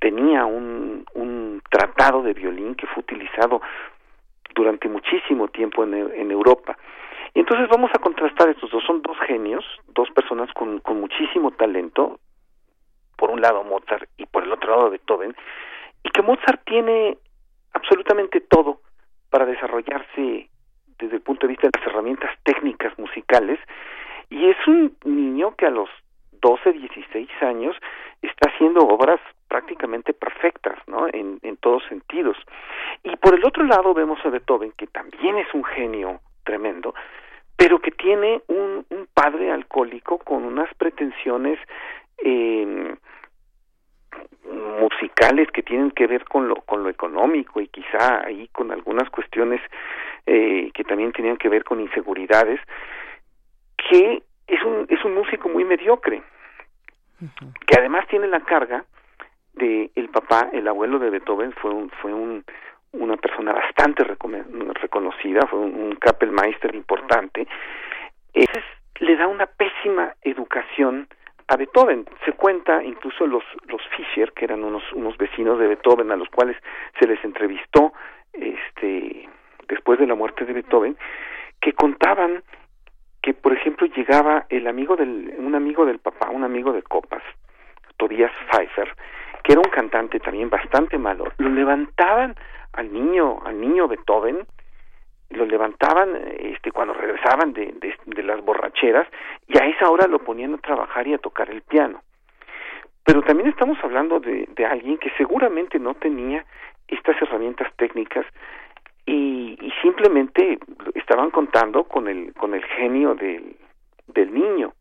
tenía 0.00 0.44
un, 0.44 1.06
un 1.14 1.62
tratado 1.70 2.22
de 2.22 2.32
violín 2.32 2.74
que 2.74 2.88
fue 2.88 3.02
utilizado 3.02 3.62
durante 4.52 4.88
muchísimo 4.88 5.46
tiempo 5.46 5.84
en, 5.84 5.94
en 5.94 6.30
Europa. 6.32 6.76
Y 7.34 7.40
entonces 7.40 7.68
vamos 7.68 7.92
a 7.94 8.00
contrastar 8.00 8.48
estos 8.48 8.70
dos. 8.72 8.82
Son 8.84 9.00
dos 9.00 9.16
genios, 9.28 9.64
dos 9.94 10.10
personas 10.10 10.52
con, 10.54 10.80
con 10.80 10.98
muchísimo 10.98 11.52
talento, 11.52 12.18
por 13.16 13.30
un 13.30 13.40
lado 13.40 13.62
Mozart 13.62 14.10
y 14.16 14.26
por 14.26 14.42
el 14.42 14.52
otro 14.52 14.70
lado 14.70 14.90
Beethoven, 14.90 15.36
y 16.02 16.10
que 16.10 16.22
Mozart 16.22 16.62
tiene 16.64 17.18
absolutamente 17.76 18.40
todo 18.40 18.80
para 19.30 19.46
desarrollarse 19.46 20.48
desde 20.98 21.16
el 21.16 21.22
punto 21.22 21.46
de 21.46 21.52
vista 21.52 21.68
de 21.68 21.78
las 21.78 21.86
herramientas 21.86 22.30
técnicas 22.42 22.98
musicales, 22.98 23.60
y 24.30 24.48
es 24.48 24.56
un 24.66 24.96
niño 25.04 25.54
que 25.56 25.66
a 25.66 25.70
los 25.70 25.90
12, 26.40 26.72
16 26.72 27.28
años 27.42 27.76
está 28.22 28.50
haciendo 28.50 28.80
obras 28.80 29.20
prácticamente 29.48 30.14
perfectas, 30.14 30.78
¿no? 30.86 31.06
En, 31.08 31.38
en 31.42 31.56
todos 31.58 31.82
sentidos. 31.88 32.36
Y 33.04 33.14
por 33.16 33.34
el 33.34 33.44
otro 33.44 33.64
lado 33.64 33.94
vemos 33.94 34.18
a 34.24 34.30
Beethoven, 34.30 34.72
que 34.76 34.86
también 34.86 35.36
es 35.36 35.52
un 35.54 35.64
genio 35.64 36.20
tremendo, 36.44 36.94
pero 37.56 37.78
que 37.78 37.90
tiene 37.90 38.42
un, 38.48 38.86
un 38.90 39.08
padre 39.12 39.52
alcohólico 39.52 40.18
con 40.18 40.44
unas 40.44 40.72
pretensiones 40.74 41.58
eh, 42.18 42.96
musicales 44.80 45.50
que 45.52 45.62
tienen 45.62 45.90
que 45.90 46.06
ver 46.06 46.24
con 46.24 46.48
lo 46.48 46.56
con 46.56 46.82
lo 46.82 46.88
económico 46.88 47.60
y 47.60 47.68
quizá 47.68 48.24
ahí 48.24 48.48
con 48.52 48.70
algunas 48.72 49.08
cuestiones 49.10 49.60
eh, 50.26 50.70
que 50.74 50.84
también 50.84 51.12
tenían 51.12 51.36
que 51.36 51.48
ver 51.48 51.64
con 51.64 51.80
inseguridades 51.80 52.60
que 53.76 54.22
es 54.46 54.62
un 54.62 54.86
es 54.88 55.04
un 55.04 55.14
músico 55.14 55.48
muy 55.48 55.64
mediocre 55.64 56.22
que 57.66 57.78
además 57.78 58.06
tiene 58.08 58.28
la 58.28 58.40
carga 58.40 58.84
de 59.54 59.90
el 59.94 60.08
papá 60.10 60.50
el 60.52 60.68
abuelo 60.68 60.98
de 60.98 61.10
Beethoven 61.10 61.52
fue 61.52 61.72
un 61.72 61.90
fue 61.90 62.12
un 62.12 62.44
una 62.92 63.16
persona 63.16 63.52
bastante 63.52 64.04
reconocida 64.04 65.46
fue 65.48 65.58
un, 65.58 65.74
un 65.74 65.96
Kapellmeister 65.96 66.74
importante. 66.74 67.46
Entonces, 68.32 68.64
le 69.00 69.16
da 69.16 69.26
una 69.26 69.46
pésima 69.46 70.14
educación 70.22 71.08
a 71.48 71.56
Beethoven. 71.56 72.06
Se 72.24 72.32
cuenta 72.32 72.82
incluso 72.82 73.26
los, 73.26 73.44
los 73.68 73.80
Fischer, 73.96 74.32
que 74.32 74.44
eran 74.44 74.64
unos, 74.64 74.82
unos 74.92 75.16
vecinos 75.16 75.58
de 75.58 75.68
Beethoven 75.68 76.10
a 76.10 76.16
los 76.16 76.28
cuales 76.28 76.56
se 76.98 77.06
les 77.06 77.22
entrevistó 77.24 77.92
este, 78.32 79.28
después 79.68 79.98
de 79.98 80.06
la 80.06 80.14
muerte 80.14 80.44
de 80.44 80.52
Beethoven, 80.52 80.96
que 81.60 81.72
contaban 81.72 82.42
que, 83.22 83.34
por 83.34 83.52
ejemplo, 83.52 83.86
llegaba 83.88 84.46
el 84.48 84.66
amigo 84.66 84.96
del, 84.96 85.34
un 85.38 85.54
amigo 85.54 85.84
del 85.84 85.98
papá, 85.98 86.30
un 86.30 86.44
amigo 86.44 86.72
de 86.72 86.82
copas, 86.82 87.22
Tobias 87.96 88.30
Pfeiffer, 88.50 88.94
que 89.42 89.52
era 89.52 89.60
un 89.60 89.70
cantante 89.70 90.20
también 90.20 90.50
bastante 90.50 90.98
malo, 90.98 91.32
lo 91.38 91.48
levantaban 91.48 92.34
al 92.72 92.92
niño, 92.92 93.40
al 93.44 93.60
niño 93.60 93.88
Beethoven, 93.88 94.46
lo 95.30 95.44
levantaban 95.44 96.16
este 96.38 96.70
cuando 96.70 96.94
regresaban 96.94 97.52
de, 97.52 97.74
de, 98.06 98.22
las 98.22 98.44
borracheras 98.44 99.06
y 99.48 99.58
a 99.58 99.66
esa 99.66 99.90
hora 99.90 100.06
lo 100.06 100.20
ponían 100.20 100.54
a 100.54 100.58
trabajar 100.58 101.06
y 101.06 101.14
a 101.14 101.18
tocar 101.18 101.50
el 101.50 101.62
piano. 101.62 102.02
Pero 103.04 103.22
también 103.22 103.48
estamos 103.48 103.78
hablando 103.82 104.20
de, 104.20 104.48
de 104.54 104.66
alguien 104.66 104.98
que 104.98 105.10
seguramente 105.16 105.78
no 105.78 105.94
tenía 105.94 106.44
estas 106.88 107.20
herramientas 107.20 107.72
técnicas 107.76 108.26
y, 109.04 109.56
y 109.60 109.72
simplemente 109.82 110.58
estaban 110.94 111.30
contando 111.30 111.84
con 111.84 112.08
el 112.08 112.32
con 112.34 112.54
el 112.54 112.64
genio 112.64 113.14
del, 113.14 113.56
del 114.08 114.32
niño. 114.32 114.72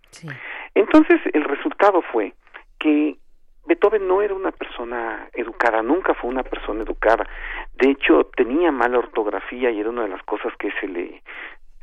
Entonces 0.73 1.19
el 1.33 1.43
resultado 1.43 2.01
fue 2.01 2.33
que 2.79 3.17
Beethoven 3.65 4.07
no 4.07 4.21
era 4.21 4.33
una 4.33 4.51
persona 4.51 5.29
educada, 5.33 5.81
nunca 5.81 6.13
fue 6.13 6.29
una 6.29 6.43
persona 6.43 6.83
educada. 6.83 7.27
De 7.73 7.89
hecho, 7.89 8.29
tenía 8.35 8.71
mala 8.71 8.99
ortografía 8.99 9.71
y 9.71 9.79
era 9.79 9.89
una 9.89 10.03
de 10.03 10.09
las 10.09 10.23
cosas 10.23 10.53
que 10.57 10.71
se 10.79 10.87
le 10.87 11.21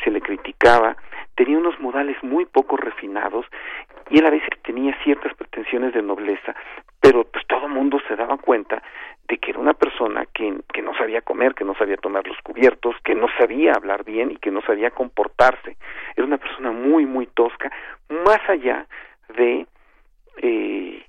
se 0.03 0.11
le 0.11 0.21
criticaba, 0.21 0.97
tenía 1.37 1.59
unos 1.59 1.79
modales 1.81 2.17
muy 2.23 2.45
poco 2.45 2.77
refinados 2.77 3.47
y 4.11 4.19
él 4.19 4.27
a 4.27 4.31
veces 4.31 4.49
tenía 4.65 4.97
ciertas 5.03 5.33
pretensiones 5.35 5.95
de 5.95 6.03
nobleza, 6.03 6.55
pero 7.01 7.25
pues 7.25 7.47
todo 7.47 7.67
el 7.67 7.73
mundo 7.73 8.01
se 8.09 8.17
daba 8.17 8.37
cuenta 8.39 8.83
de 9.29 9.39
que 9.39 9.51
era 9.51 9.61
una 9.61 9.75
persona 9.75 10.27
que, 10.27 10.59
que 10.73 10.83
no 10.83 10.95
sabía 10.95 11.23
comer, 11.23 11.55
que 11.55 11.65
no 11.65 11.75
sabía 11.75 11.97
tomar 11.97 12.27
los 12.27 12.37
cubiertos, 12.43 12.97
que 13.05 13.15
no 13.15 13.29
sabía 13.39 13.73
hablar 13.75 14.05
bien 14.05 14.33
y 14.33 14.37
que 14.37 14.51
no 14.51 14.61
sabía 14.63 14.91
comportarse. 14.91 15.77
Era 16.17 16.27
una 16.27 16.39
persona 16.39 16.73
muy, 16.73 17.07
muy 17.07 17.27
tosca, 17.27 17.71
más 18.09 18.41
allá 18.49 18.87
de 19.37 19.67
eh, 20.39 21.07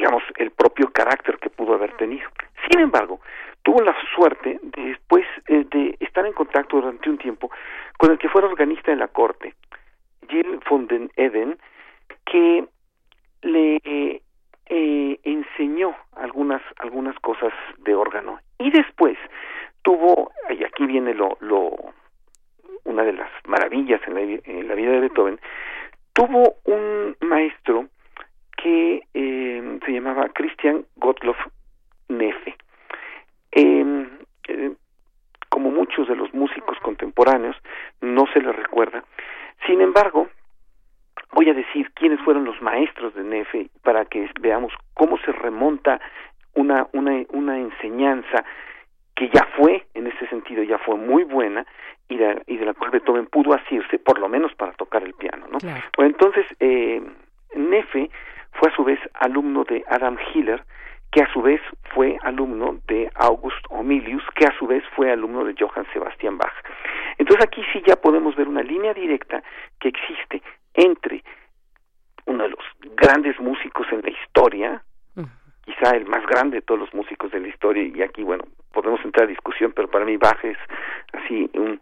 digamos, 0.00 0.22
el 0.36 0.50
propio 0.50 0.90
carácter 0.90 1.36
que 1.38 1.50
pudo 1.50 1.74
haber 1.74 1.94
tenido. 1.98 2.26
Sin 2.70 2.80
embargo, 2.80 3.20
tuvo 3.62 3.82
la 3.82 3.94
suerte 4.14 4.58
de 4.62 4.82
después 4.82 5.26
eh, 5.46 5.66
de 5.70 5.94
estar 6.00 6.24
en 6.24 6.32
contacto 6.32 6.80
durante 6.80 7.10
un 7.10 7.18
tiempo 7.18 7.50
con 7.98 8.10
el 8.10 8.18
que 8.18 8.30
fuera 8.30 8.48
organista 8.48 8.92
de 8.92 8.96
la 8.96 9.08
corte, 9.08 9.54
Gilles 10.26 10.58
von 10.70 10.86
den 10.86 11.10
Eden, 11.16 11.58
que 12.24 12.64
le 13.42 13.78
eh, 13.84 15.20
enseñó 15.22 15.94
algunas 16.16 16.62
algunas 16.78 17.18
cosas 17.18 17.52
de 17.78 17.94
órgano 17.94 18.38
y 18.58 18.70
después 18.70 19.18
tuvo 19.82 20.32
y 20.48 20.64
aquí 20.64 20.86
viene 20.86 21.12
lo, 21.12 21.36
lo 21.40 21.72
una 22.84 23.02
de 23.02 23.12
las 23.12 23.30
maravillas 23.46 24.00
en 24.06 24.14
la, 24.14 24.20
en 24.20 24.68
la 24.68 24.74
vida 24.74 24.92
de 24.92 25.00
Beethoven 25.00 25.40
tuvo 26.14 26.54
un 26.64 27.16
maestro 27.20 27.88
que 28.62 29.02
eh, 29.14 29.78
se 29.84 29.92
llamaba 29.92 30.28
Christian 30.30 30.84
Gottlob 30.96 31.36
Neffe. 32.08 32.56
Em, 33.52 34.08
eh, 34.48 34.72
como 35.48 35.70
muchos 35.70 36.08
de 36.08 36.16
los 36.16 36.32
músicos 36.32 36.78
contemporáneos, 36.80 37.56
no 38.00 38.26
se 38.32 38.40
le 38.40 38.52
recuerda. 38.52 39.04
Sin 39.66 39.80
embargo, 39.80 40.28
voy 41.32 41.48
a 41.50 41.54
decir 41.54 41.90
quiénes 41.94 42.20
fueron 42.20 42.44
los 42.44 42.60
maestros 42.62 43.14
de 43.14 43.24
Nefe 43.24 43.68
para 43.82 44.04
que 44.04 44.28
veamos 44.40 44.72
cómo 44.94 45.18
se 45.18 45.32
remonta 45.32 46.00
una, 46.54 46.86
una, 46.92 47.24
una 47.30 47.58
enseñanza 47.58 48.44
que 49.14 49.28
ya 49.28 49.46
fue, 49.56 49.86
en 49.94 50.06
ese 50.06 50.26
sentido, 50.28 50.62
ya 50.62 50.78
fue 50.78 50.96
muy 50.96 51.24
buena 51.24 51.66
y 52.08 52.16
de, 52.16 52.42
y 52.46 52.56
de 52.56 52.64
la 52.64 52.74
cual 52.74 52.90
Beethoven 52.90 53.26
pudo 53.26 53.52
asirse, 53.52 53.98
por 53.98 54.18
lo 54.18 54.28
menos 54.28 54.54
para 54.54 54.72
tocar 54.72 55.02
el 55.02 55.14
piano, 55.14 55.46
¿no? 55.50 55.58
entonces, 56.04 56.46
eh, 56.58 57.02
Nefe 57.54 58.10
fue 58.52 58.70
a 58.70 58.74
su 58.74 58.84
vez 58.84 58.98
alumno 59.14 59.64
de 59.64 59.84
Adam 59.88 60.16
Hiller, 60.32 60.64
que 61.10 61.22
a 61.22 61.32
su 61.32 61.42
vez 61.42 61.60
fue 61.94 62.16
alumno 62.22 62.78
de 62.86 63.10
August 63.14 63.64
Omilius, 63.70 64.22
que 64.36 64.44
a 64.44 64.56
su 64.58 64.66
vez 64.66 64.84
fue 64.94 65.10
alumno 65.10 65.44
de 65.44 65.54
Johann 65.58 65.86
Sebastian 65.92 66.38
Bach. 66.38 66.54
Entonces 67.18 67.44
aquí 67.44 67.62
sí 67.72 67.82
ya 67.86 67.96
podemos 67.96 68.36
ver 68.36 68.48
una 68.48 68.62
línea 68.62 68.94
directa 68.94 69.42
que 69.80 69.88
existe 69.88 70.42
entre 70.74 71.24
uno 72.26 72.44
de 72.44 72.50
los 72.50 72.64
grandes 72.96 73.38
músicos 73.40 73.86
en 73.90 74.02
la 74.02 74.10
historia, 74.10 74.82
quizá 75.64 75.96
el 75.96 76.06
más 76.06 76.24
grande 76.26 76.58
de 76.58 76.62
todos 76.62 76.80
los 76.80 76.94
músicos 76.94 77.30
de 77.32 77.40
la 77.40 77.48
historia, 77.48 77.82
y 77.82 78.02
aquí, 78.02 78.22
bueno, 78.22 78.44
podemos 78.72 79.04
entrar 79.04 79.24
a 79.24 79.28
discusión, 79.28 79.72
pero 79.74 79.88
para 79.88 80.04
mí 80.04 80.16
Bach 80.16 80.42
es 80.44 80.58
así 81.12 81.50
un, 81.54 81.80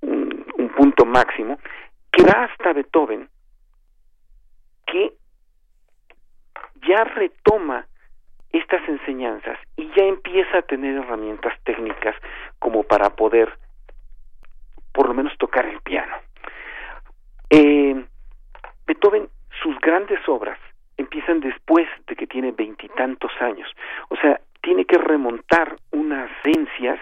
un, 0.00 0.46
un 0.56 0.68
punto 0.70 1.04
máximo, 1.04 1.58
que 2.10 2.24
va 2.24 2.44
hasta 2.44 2.72
Beethoven, 2.72 3.28
que 4.86 5.12
ya 6.86 7.04
retoma 7.04 7.86
estas 8.52 8.86
enseñanzas 8.88 9.58
y 9.76 9.88
ya 9.96 10.04
empieza 10.04 10.58
a 10.58 10.62
tener 10.62 10.96
herramientas 10.96 11.54
técnicas 11.64 12.14
como 12.58 12.82
para 12.82 13.10
poder 13.10 13.58
por 14.92 15.08
lo 15.08 15.14
menos 15.14 15.36
tocar 15.38 15.64
el 15.66 15.80
piano. 15.80 16.14
Eh, 17.50 18.04
Beethoven, 18.86 19.28
sus 19.62 19.78
grandes 19.80 20.20
obras 20.28 20.58
empiezan 20.96 21.40
después 21.40 21.88
de 22.06 22.16
que 22.16 22.26
tiene 22.26 22.52
veintitantos 22.52 23.32
años, 23.40 23.68
o 24.10 24.16
sea, 24.16 24.40
tiene 24.62 24.84
que 24.84 24.98
remontar 24.98 25.76
unas 25.90 26.30
herencias 26.44 27.00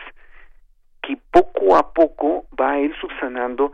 que 1.03 1.19
poco 1.31 1.77
a 1.77 1.93
poco 1.93 2.47
va 2.59 2.73
a 2.73 2.81
ir 2.81 2.95
subsanando 3.01 3.73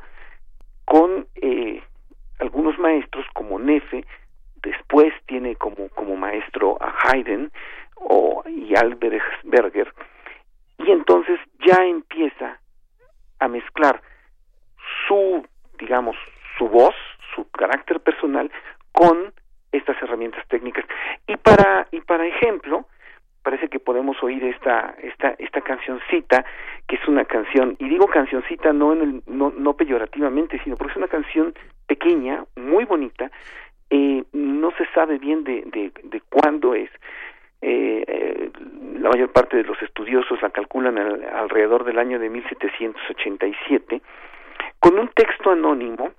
con 0.84 1.26
eh, 1.36 1.82
algunos 2.40 2.78
maestros 2.78 3.26
como 3.34 3.58
Nefe, 3.58 4.04
después 4.66 5.12
tiene 5.26 5.56
como, 5.56 5.88
como 5.90 6.16
maestro 6.16 6.76
a 6.80 6.94
Haydn 7.02 7.50
o, 7.96 8.42
y 8.46 8.74
Albert 8.76 9.22
Berger, 9.44 9.92
y 10.78 10.90
entonces 10.90 11.38
ya 11.66 11.84
empieza 11.84 12.60
a 13.38 13.48
mezclar 13.48 14.02
su, 15.06 15.46
digamos, 15.78 16.16
su 16.58 16.68
voz, 16.68 16.94
su 17.34 17.48
carácter 17.50 18.00
personal 18.00 18.50
con 18.92 19.32
estas 19.72 20.00
herramientas 20.02 20.46
técnicas. 20.48 20.84
Y 21.26 21.36
para, 21.36 21.86
y 21.90 22.00
para 22.00 22.26
ejemplo, 22.26 22.86
parece 23.42 23.68
que 23.68 23.78
podemos 23.78 24.20
oír 24.22 24.42
esta, 24.44 24.94
esta, 25.02 25.36
esta 25.38 25.60
cancioncita, 25.60 26.44
que 26.88 26.96
es 26.96 27.08
una 27.08 27.24
canción, 27.24 27.76
y 27.78 27.88
digo 27.88 28.06
cancioncita 28.06 28.72
no, 28.72 28.92
en 28.92 29.02
el, 29.02 29.22
no, 29.26 29.52
no 29.56 29.74
peyorativamente, 29.74 30.60
sino 30.64 30.76
porque 30.76 30.92
es 30.92 30.96
una 30.96 31.08
canción 31.08 31.54
pequeña, 31.86 32.44
muy 32.56 32.84
bonita, 32.84 33.30
eh, 33.90 34.24
no 34.32 34.70
se 34.72 34.86
sabe 34.94 35.18
bien 35.18 35.44
de, 35.44 35.62
de, 35.66 35.92
de 36.02 36.20
cuándo 36.28 36.74
es. 36.74 36.90
Eh, 37.62 38.04
eh, 38.06 38.50
la 39.00 39.10
mayor 39.10 39.32
parte 39.32 39.56
de 39.56 39.64
los 39.64 39.80
estudiosos 39.82 40.40
la 40.42 40.50
calculan 40.50 40.98
alrededor 40.98 41.84
del 41.84 41.98
año 41.98 42.18
de 42.18 42.28
1787, 42.28 44.02
con 44.78 44.98
un 44.98 45.08
texto 45.08 45.50
anónimo 45.50 46.12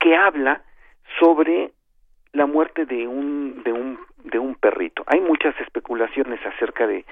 que 0.00 0.16
habla 0.16 0.62
sobre 1.18 1.72
la 2.32 2.46
muerte 2.46 2.86
de 2.86 3.06
un 3.06 3.62
de 3.62 3.72
un 3.72 3.98
de 4.24 4.38
un 4.38 4.54
perrito. 4.54 5.04
Hay 5.06 5.20
muchas 5.20 5.58
especulaciones 5.60 6.40
acerca 6.46 6.86
de 6.86 7.04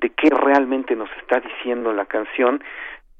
de 0.00 0.10
qué 0.10 0.30
realmente 0.30 0.94
nos 0.94 1.10
está 1.20 1.40
diciendo 1.40 1.92
la 1.92 2.06
canción 2.06 2.62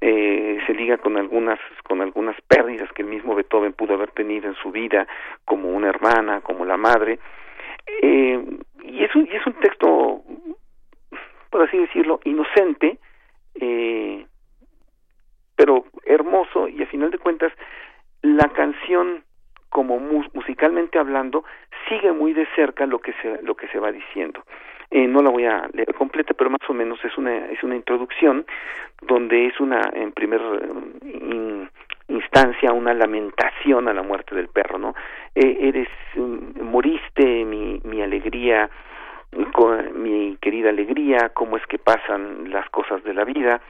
eh, 0.01 0.59
se 0.65 0.73
liga 0.73 0.97
con 0.97 1.17
algunas 1.17 1.59
con 1.83 2.01
algunas 2.01 2.39
pérdidas 2.47 2.91
que 2.93 3.01
el 3.01 3.09
mismo 3.09 3.35
Beethoven 3.35 3.73
pudo 3.73 3.95
haber 3.95 4.11
tenido 4.11 4.47
en 4.47 4.55
su 4.55 4.71
vida 4.71 5.07
como 5.43 5.69
una 5.69 5.89
hermana 5.89 6.41
como 6.41 6.65
la 6.65 6.77
madre. 6.77 7.19
Eh, 8.01 8.59
y 8.83 9.03
es 9.03 9.13
un 9.15 9.27
y 9.27 9.35
es 9.35 9.45
un 9.45 9.53
texto 9.53 10.21
por 11.49 11.63
así 11.63 11.77
decirlo 11.77 12.19
inocente 12.23 12.99
eh, 13.55 14.25
pero 15.55 15.85
hermoso 16.05 16.67
y 16.67 16.81
a 16.81 16.87
final 16.87 17.11
de 17.11 17.17
cuentas 17.17 17.51
la 18.21 18.47
canción 18.49 19.23
como 19.69 19.99
musicalmente 19.99 20.97
hablando 20.97 21.43
sigue 21.87 22.11
muy 22.11 22.33
de 22.33 22.47
cerca 22.55 22.85
lo 22.85 22.99
que 22.99 23.13
se 23.21 23.41
lo 23.41 23.55
que 23.55 23.67
se 23.67 23.79
va 23.79 23.91
diciendo 23.91 24.43
eh, 24.91 25.07
no 25.07 25.21
la 25.21 25.29
voy 25.29 25.45
a 25.45 25.69
leer 25.73 25.93
completa, 25.93 26.33
pero 26.33 26.49
más 26.49 26.67
o 26.67 26.73
menos 26.73 27.03
es 27.03 27.17
una 27.17 27.45
es 27.47 27.63
una 27.63 27.75
introducción 27.75 28.45
donde 29.01 29.47
es 29.47 29.59
una 29.59 29.81
en 29.93 30.11
primer 30.11 30.41
eh, 31.05 31.67
instancia 32.07 32.73
una 32.73 32.93
lamentación 32.93 33.87
a 33.87 33.93
la 33.93 34.01
muerte 34.01 34.35
del 34.35 34.47
perro, 34.47 34.79
¿no? 34.79 34.95
Eh, 35.35 35.57
eres 35.61 35.89
mm, 36.15 36.63
moriste 36.63 37.45
mi 37.45 37.79
mi 37.83 38.01
alegría 38.01 38.69
mi 39.93 40.37
querida 40.41 40.69
alegría, 40.69 41.29
cómo 41.33 41.57
es 41.57 41.65
que 41.67 41.77
pasan 41.77 42.49
las 42.49 42.67
cosas 42.71 43.03
de 43.03 43.13
la 43.13 43.23
vida, 43.25 43.61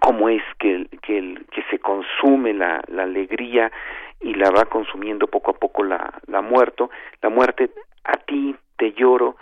cómo 0.00 0.28
es 0.28 0.42
que, 0.58 0.86
que, 1.02 1.38
que 1.50 1.62
se 1.70 1.78
consume 1.78 2.52
la, 2.52 2.82
la 2.88 3.04
alegría 3.04 3.72
y 4.20 4.34
la 4.34 4.50
va 4.50 4.66
consumiendo 4.66 5.26
poco 5.28 5.52
a 5.52 5.54
poco 5.54 5.82
la, 5.82 6.12
la 6.26 6.42
muerto, 6.42 6.90
la 7.22 7.30
muerte 7.30 7.70
a 8.04 8.18
ti 8.18 8.54
te 8.76 8.92
lloro 8.92 9.36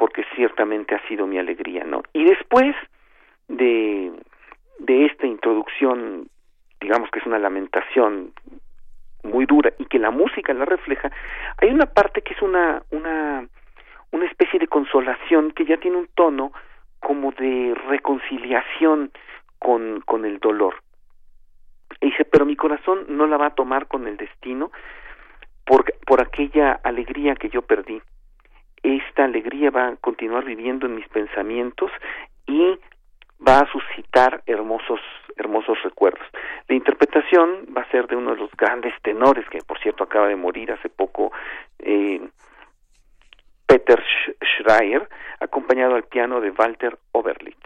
porque 0.00 0.24
ciertamente 0.34 0.94
ha 0.94 1.08
sido 1.08 1.26
mi 1.26 1.38
alegría, 1.38 1.84
¿no? 1.84 2.02
Y 2.14 2.24
después 2.24 2.74
de, 3.48 4.10
de 4.78 5.04
esta 5.04 5.26
introducción, 5.26 6.26
digamos 6.80 7.10
que 7.10 7.18
es 7.18 7.26
una 7.26 7.38
lamentación 7.38 8.32
muy 9.22 9.44
dura 9.44 9.74
y 9.78 9.84
que 9.84 9.98
la 9.98 10.10
música 10.10 10.54
la 10.54 10.64
refleja, 10.64 11.12
hay 11.58 11.68
una 11.68 11.84
parte 11.84 12.22
que 12.22 12.32
es 12.32 12.40
una, 12.40 12.82
una, 12.90 13.46
una 14.10 14.24
especie 14.24 14.58
de 14.58 14.68
consolación 14.68 15.50
que 15.50 15.66
ya 15.66 15.76
tiene 15.76 15.98
un 15.98 16.08
tono 16.14 16.50
como 17.00 17.32
de 17.32 17.74
reconciliación 17.86 19.10
con, 19.58 20.00
con 20.06 20.24
el 20.24 20.38
dolor. 20.38 20.76
Y 22.00 22.06
dice, 22.06 22.24
pero 22.24 22.46
mi 22.46 22.56
corazón 22.56 23.04
no 23.08 23.26
la 23.26 23.36
va 23.36 23.48
a 23.48 23.54
tomar 23.54 23.86
con 23.86 24.08
el 24.08 24.16
destino 24.16 24.72
por, 25.66 25.84
por 26.06 26.22
aquella 26.22 26.80
alegría 26.84 27.34
que 27.34 27.50
yo 27.50 27.60
perdí 27.60 28.00
esta 28.82 29.24
alegría 29.24 29.70
va 29.70 29.88
a 29.88 29.96
continuar 29.96 30.44
viviendo 30.44 30.86
en 30.86 30.96
mis 30.96 31.08
pensamientos 31.08 31.90
y 32.46 32.78
va 33.46 33.60
a 33.60 33.70
suscitar 33.70 34.42
hermosos 34.46 35.00
hermosos 35.36 35.82
recuerdos. 35.82 36.26
La 36.68 36.74
interpretación 36.74 37.66
va 37.74 37.82
a 37.82 37.90
ser 37.90 38.06
de 38.06 38.16
uno 38.16 38.32
de 38.32 38.36
los 38.36 38.50
grandes 38.52 38.92
tenores 39.02 39.48
que 39.48 39.58
por 39.66 39.78
cierto 39.78 40.04
acaba 40.04 40.28
de 40.28 40.36
morir 40.36 40.70
hace 40.70 40.90
poco 40.90 41.32
eh, 41.78 42.20
Peter 43.66 44.02
Schreier, 44.42 45.08
acompañado 45.38 45.94
al 45.94 46.02
piano 46.02 46.40
de 46.40 46.50
Walter 46.50 46.98
Oberlitz. 47.12 47.56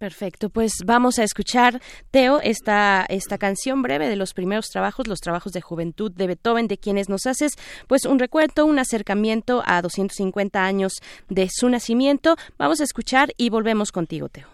Perfecto, 0.00 0.48
pues 0.48 0.72
vamos 0.86 1.18
a 1.18 1.24
escuchar, 1.24 1.82
Teo, 2.10 2.40
esta, 2.40 3.04
esta 3.10 3.36
canción 3.36 3.82
breve 3.82 4.08
de 4.08 4.16
los 4.16 4.32
primeros 4.32 4.68
trabajos, 4.70 5.06
los 5.06 5.20
trabajos 5.20 5.52
de 5.52 5.60
juventud 5.60 6.10
de 6.10 6.26
Beethoven, 6.26 6.68
de 6.68 6.78
quienes 6.78 7.10
nos 7.10 7.26
haces 7.26 7.52
pues 7.86 8.06
un 8.06 8.18
recuento, 8.18 8.64
un 8.64 8.78
acercamiento 8.78 9.62
a 9.66 9.82
250 9.82 10.64
años 10.64 10.94
de 11.28 11.50
su 11.52 11.68
nacimiento. 11.68 12.36
Vamos 12.56 12.80
a 12.80 12.84
escuchar 12.84 13.34
y 13.36 13.50
volvemos 13.50 13.92
contigo, 13.92 14.30
Teo. 14.30 14.48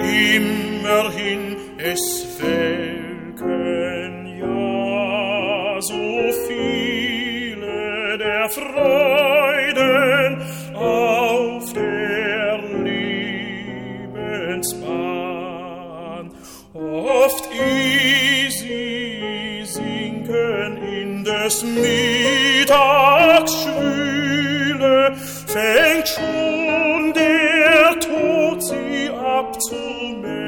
Immerhin, 0.00 1.56
es. 1.80 2.28
Fängt 25.58 26.08
schon 26.08 27.12
der 27.14 27.98
Tod 28.00 28.62
sie 28.62 29.10
abzumähen 29.10 30.47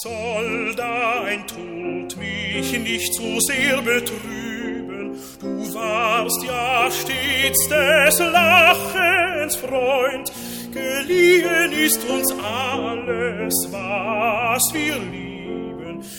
soll 0.00 0.74
dein 0.76 1.46
Tod 1.46 2.16
mich 2.16 2.78
nicht 2.78 3.14
zu 3.14 3.40
sehr 3.40 3.82
betrüben, 3.82 5.16
du 5.40 5.74
warst 5.74 6.42
ja 6.44 6.90
stets 6.90 7.68
des 7.68 8.18
Lachens 8.18 9.56
Freund, 9.56 10.32
geliehen 10.72 11.72
ist 11.72 12.02
uns 12.08 12.32
alles, 12.32 13.54
was 13.70 14.62
wir 14.72 14.98
lieben, 14.98 15.31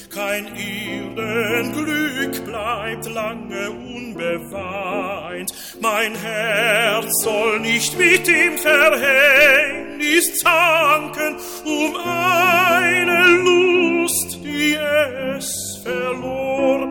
kein 0.09 0.47
Erdenglück 0.55 2.45
bleibt 2.45 3.05
lange 3.13 3.71
unbeweint, 3.71 5.53
mein 5.81 6.15
Herz 6.15 7.11
soll 7.23 7.59
nicht 7.59 7.97
mit 7.97 8.25
dem 8.27 8.57
Verhängnis 8.57 10.39
zanken, 10.39 11.35
um 11.65 11.95
eine 11.95 13.37
Lust, 13.37 14.39
die 14.43 14.75
es 14.75 15.79
verlor, 15.83 16.87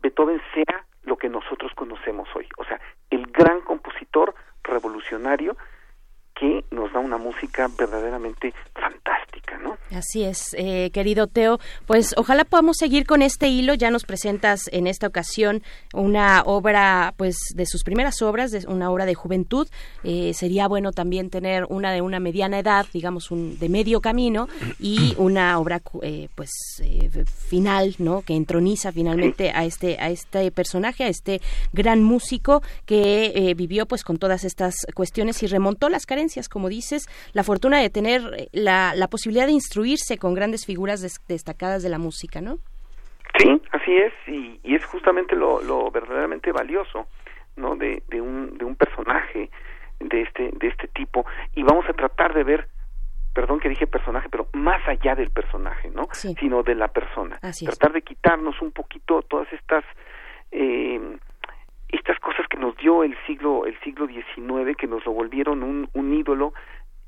Beethoven 0.00 0.40
sea 0.52 0.84
lo 1.04 1.16
que 1.16 1.28
nosotros 1.28 1.72
conocemos 1.74 2.28
hoy, 2.34 2.48
o 2.58 2.64
sea, 2.64 2.80
el 3.10 3.26
gran 3.26 3.60
compositor 3.60 4.34
revolucionario 4.64 5.56
que 6.42 6.64
nos 6.72 6.92
da 6.92 6.98
una 6.98 7.18
música 7.18 7.68
verdaderamente 7.78 8.52
fantástica, 8.74 9.58
¿no? 9.58 9.76
Así 9.96 10.24
es, 10.24 10.56
eh, 10.58 10.90
querido 10.92 11.28
Teo. 11.28 11.60
Pues 11.86 12.14
ojalá 12.16 12.44
podamos 12.44 12.78
seguir 12.78 13.06
con 13.06 13.22
este 13.22 13.46
hilo. 13.46 13.74
Ya 13.74 13.92
nos 13.92 14.02
presentas 14.02 14.62
en 14.72 14.88
esta 14.88 15.06
ocasión 15.06 15.62
una 15.94 16.42
obra, 16.44 17.14
pues, 17.16 17.36
de 17.54 17.64
sus 17.64 17.84
primeras 17.84 18.22
obras, 18.22 18.50
de 18.50 18.66
una 18.66 18.90
obra 18.90 19.06
de 19.06 19.14
juventud. 19.14 19.68
Eh, 20.02 20.32
sería 20.34 20.66
bueno 20.66 20.90
también 20.90 21.30
tener 21.30 21.64
una 21.68 21.92
de 21.92 22.00
una 22.00 22.18
mediana 22.18 22.58
edad, 22.58 22.86
digamos, 22.92 23.30
un 23.30 23.56
de 23.60 23.68
medio 23.68 24.00
camino 24.00 24.48
y 24.80 25.14
una 25.18 25.60
obra, 25.60 25.80
eh, 26.02 26.28
pues, 26.34 26.50
final, 27.48 27.94
¿no? 27.98 28.22
Que 28.22 28.34
entroniza 28.34 28.90
finalmente 28.90 29.52
a 29.54 29.64
este 29.64 29.96
a 30.00 30.10
este 30.10 30.50
personaje, 30.50 31.04
a 31.04 31.08
este 31.08 31.40
gran 31.72 32.02
músico 32.02 32.62
que 32.84 33.54
vivió, 33.56 33.86
pues, 33.86 34.02
con 34.02 34.18
todas 34.18 34.42
estas 34.42 34.74
cuestiones 34.92 35.40
y 35.44 35.46
remontó 35.46 35.88
las 35.88 36.04
carencias 36.04 36.31
como 36.48 36.68
dices, 36.68 37.08
la 37.32 37.44
fortuna 37.44 37.80
de 37.80 37.90
tener 37.90 38.48
la, 38.52 38.94
la 38.94 39.08
posibilidad 39.08 39.46
de 39.46 39.52
instruirse 39.52 40.18
con 40.18 40.34
grandes 40.34 40.66
figuras 40.66 41.00
des, 41.00 41.20
destacadas 41.28 41.82
de 41.82 41.88
la 41.88 41.98
música, 41.98 42.40
¿no? 42.40 42.58
Sí, 43.38 43.62
así 43.70 43.92
es, 43.96 44.12
y, 44.26 44.60
y 44.62 44.74
es 44.74 44.84
justamente 44.84 45.34
lo, 45.36 45.62
lo, 45.62 45.90
verdaderamente 45.90 46.52
valioso, 46.52 47.06
¿no? 47.56 47.76
De, 47.76 48.02
de, 48.08 48.20
un, 48.20 48.58
de 48.58 48.64
un 48.64 48.76
personaje 48.76 49.50
de 50.00 50.22
este, 50.22 50.50
de 50.52 50.68
este 50.68 50.88
tipo, 50.88 51.24
y 51.54 51.62
vamos 51.62 51.86
a 51.88 51.92
tratar 51.92 52.34
de 52.34 52.44
ver 52.44 52.68
perdón 53.32 53.60
que 53.60 53.68
dije 53.68 53.86
personaje, 53.86 54.28
pero 54.28 54.46
más 54.52 54.86
allá 54.86 55.14
del 55.14 55.30
personaje, 55.30 55.90
¿no? 55.90 56.08
Sí. 56.12 56.34
Sino 56.38 56.62
de 56.62 56.74
la 56.74 56.88
persona. 56.88 57.38
Así 57.40 57.64
Tratar 57.64 57.90
es. 57.90 57.94
de 57.94 58.02
quitarnos 58.02 58.60
un 58.60 58.72
poquito 58.72 59.22
todas 59.22 59.50
estas 59.52 59.84
eh, 60.50 61.00
estas 61.92 62.18
cosas 62.18 62.46
que 62.48 62.58
nos 62.58 62.76
dio 62.76 63.04
el 63.04 63.16
siglo 63.26 63.66
el 63.66 63.78
siglo 63.80 64.06
XIX 64.06 64.76
que 64.76 64.86
nos 64.86 65.04
lo 65.06 65.12
volvieron 65.12 65.62
un, 65.62 65.88
un 65.92 66.12
ídolo 66.12 66.52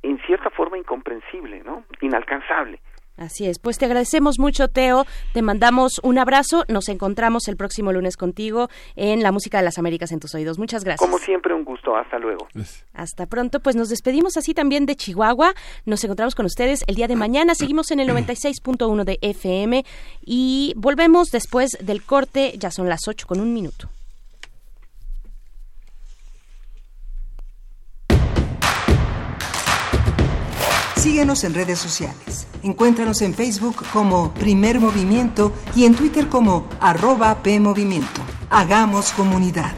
en 0.03 0.19
cierta 0.27 0.51
forma 0.51 0.79
incomprensible 0.79 1.63
no 1.65 1.85
inalcanzable 2.01 2.81
Así 3.17 3.47
es, 3.47 3.61
pues 3.61 3.79
te 3.79 3.85
agradecemos 3.85 4.41
mucho, 4.41 4.67
Teo. 4.67 5.07
Te 5.33 5.41
mandamos 5.41 6.01
un 6.03 6.19
abrazo. 6.19 6.65
Nos 6.67 6.89
encontramos 6.89 7.47
el 7.47 7.57
próximo 7.57 7.93
lunes 7.93 8.17
contigo 8.17 8.69
en 8.97 9.23
La 9.23 9.31
Música 9.31 9.59
de 9.59 9.65
las 9.65 9.79
Américas 9.79 10.11
en 10.11 10.19
tus 10.19 10.35
oídos. 10.35 10.59
Muchas 10.59 10.83
gracias. 10.83 11.09
Como 11.09 11.19
siempre, 11.19 11.55
un 11.55 11.65
gusto. 11.65 11.97
Hasta 11.97 12.19
luego. 12.19 12.49
Hasta 12.93 13.27
pronto. 13.27 13.61
Pues 13.61 13.77
nos 13.77 13.89
despedimos 13.89 14.37
así 14.37 14.53
también 14.53 14.85
de 14.85 14.97
Chihuahua. 14.97 15.55
Nos 15.87 16.03
encontramos 16.03 16.35
con 16.35 16.47
ustedes 16.47 16.83
el 16.89 16.97
día 16.97 17.07
de 17.07 17.15
mañana. 17.15 17.55
Seguimos 17.55 17.93
en 17.93 18.01
el 18.01 18.09
96.1 18.09 19.05
de 19.05 19.19
FM 19.23 19.85
y 20.27 20.73
volvemos 20.77 21.31
después 21.31 21.71
del 21.81 22.03
corte. 22.03 22.55
Ya 22.59 22.73
son 22.73 22.89
las 22.89 23.07
8 23.07 23.29
con 23.29 23.39
un 23.39 23.55
minuto. 23.55 23.91
Síguenos 31.05 31.45
en 31.45 31.53
redes 31.53 31.79
sociales. 31.79 32.47
Encuéntranos 32.63 33.21
en 33.21 33.35
Facebook 33.35 33.85
como 33.93 34.33
Primer 34.33 34.81
Movimiento 34.81 35.53
y 35.77 35.85
en 35.85 35.95
Twitter 35.95 36.31
como 36.31 36.67
arroba 36.81 37.43
PMovimiento. 37.43 38.23
Hagamos 38.49 39.13
comunidad. 39.13 39.75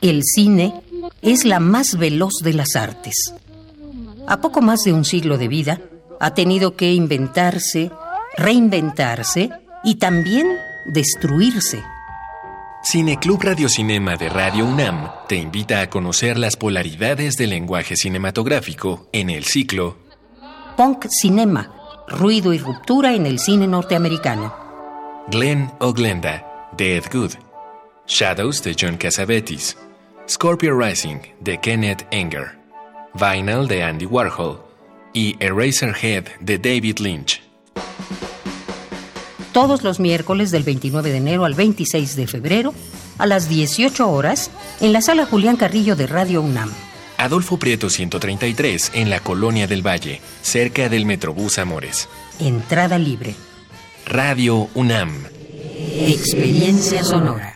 El 0.00 0.22
cine 0.24 0.72
es 1.20 1.44
la 1.44 1.60
más 1.60 1.98
veloz 1.98 2.32
de 2.42 2.54
las 2.54 2.76
artes. 2.76 3.34
A 4.26 4.40
poco 4.40 4.62
más 4.62 4.80
de 4.84 4.94
un 4.94 5.04
siglo 5.04 5.36
de 5.36 5.48
vida, 5.48 5.82
ha 6.18 6.32
tenido 6.32 6.76
que 6.76 6.94
inventarse, 6.94 7.90
reinventarse 8.38 9.50
y 9.84 9.96
también 9.96 10.46
destruirse 10.86 11.84
Cineclub 12.88 13.42
Radiocinema 13.42 14.16
de 14.16 14.28
Radio 14.28 14.64
UNAM 14.64 15.10
te 15.26 15.34
invita 15.34 15.80
a 15.80 15.90
conocer 15.90 16.38
las 16.38 16.54
polaridades 16.54 17.34
del 17.34 17.50
lenguaje 17.50 17.96
cinematográfico 17.96 19.08
en 19.10 19.28
el 19.28 19.42
ciclo 19.42 19.96
Punk 20.76 21.06
Cinema, 21.08 21.74
ruido 22.06 22.52
y 22.52 22.58
ruptura 22.58 23.12
en 23.12 23.26
el 23.26 23.40
cine 23.40 23.66
norteamericano. 23.66 24.54
Glenn 25.32 25.72
o 25.80 25.92
Glenda, 25.92 26.70
de 26.76 26.98
Ed 26.98 27.06
Good. 27.12 27.32
Shadows 28.06 28.62
de 28.62 28.76
John 28.78 28.96
Cassavetes. 28.96 29.76
Scorpio 30.28 30.78
Rising 30.78 31.18
de 31.40 31.58
Kenneth 31.58 32.06
Enger. 32.12 32.56
Vinyl 33.14 33.66
de 33.66 33.82
Andy 33.82 34.06
Warhol. 34.06 34.60
Y 35.12 35.34
Eraserhead 35.40 36.28
de 36.38 36.56
David 36.56 36.98
Lynch 37.00 37.45
todos 39.56 39.82
los 39.82 40.00
miércoles 40.00 40.50
del 40.50 40.64
29 40.64 41.12
de 41.12 41.16
enero 41.16 41.46
al 41.46 41.54
26 41.54 42.14
de 42.14 42.26
febrero 42.26 42.74
a 43.16 43.24
las 43.24 43.48
18 43.48 44.06
horas 44.06 44.50
en 44.82 44.92
la 44.92 45.00
sala 45.00 45.24
Julián 45.24 45.56
Carrillo 45.56 45.96
de 45.96 46.06
Radio 46.06 46.42
UNAM. 46.42 46.70
Adolfo 47.16 47.58
Prieto 47.58 47.88
133 47.88 48.90
en 48.92 49.08
la 49.08 49.20
Colonia 49.20 49.66
del 49.66 49.80
Valle, 49.80 50.20
cerca 50.42 50.90
del 50.90 51.06
Metrobús 51.06 51.56
Amores. 51.56 52.06
Entrada 52.38 52.98
libre. 52.98 53.34
Radio 54.04 54.68
UNAM. 54.74 55.24
Experiencia 56.06 57.02
sonora. 57.02 57.55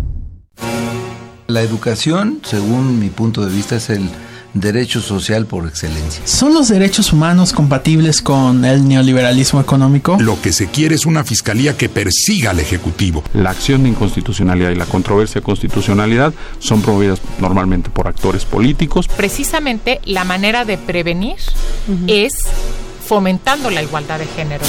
La 1.47 1.61
educación, 1.61 2.39
según 2.43 2.99
mi 2.99 3.09
punto 3.09 3.45
de 3.45 3.53
vista, 3.53 3.75
es 3.75 3.89
el 3.89 4.09
derecho 4.53 5.01
social 5.01 5.45
por 5.45 5.67
excelencia. 5.67 6.25
¿Son 6.25 6.53
los 6.53 6.67
derechos 6.67 7.13
humanos 7.13 7.53
compatibles 7.53 8.21
con 8.21 8.65
el 8.65 8.87
neoliberalismo 8.87 9.61
económico? 9.61 10.17
Lo 10.19 10.41
que 10.41 10.51
se 10.51 10.67
quiere 10.67 10.95
es 10.95 11.05
una 11.05 11.23
fiscalía 11.23 11.77
que 11.77 11.89
persiga 11.89 12.51
al 12.51 12.59
Ejecutivo. 12.59 13.23
La 13.33 13.49
acción 13.51 13.83
de 13.83 13.89
inconstitucionalidad 13.89 14.71
y 14.71 14.75
la 14.75 14.85
controversia 14.85 15.41
de 15.41 15.45
constitucionalidad 15.45 16.33
son 16.59 16.81
promovidas 16.81 17.21
normalmente 17.39 17.89
por 17.89 18.07
actores 18.07 18.45
políticos. 18.45 19.07
Precisamente 19.07 20.01
la 20.05 20.23
manera 20.23 20.65
de 20.65 20.77
prevenir 20.77 21.35
es 22.07 22.33
fomentando 23.05 23.69
la 23.69 23.83
igualdad 23.83 24.19
de 24.19 24.25
género. 24.25 24.63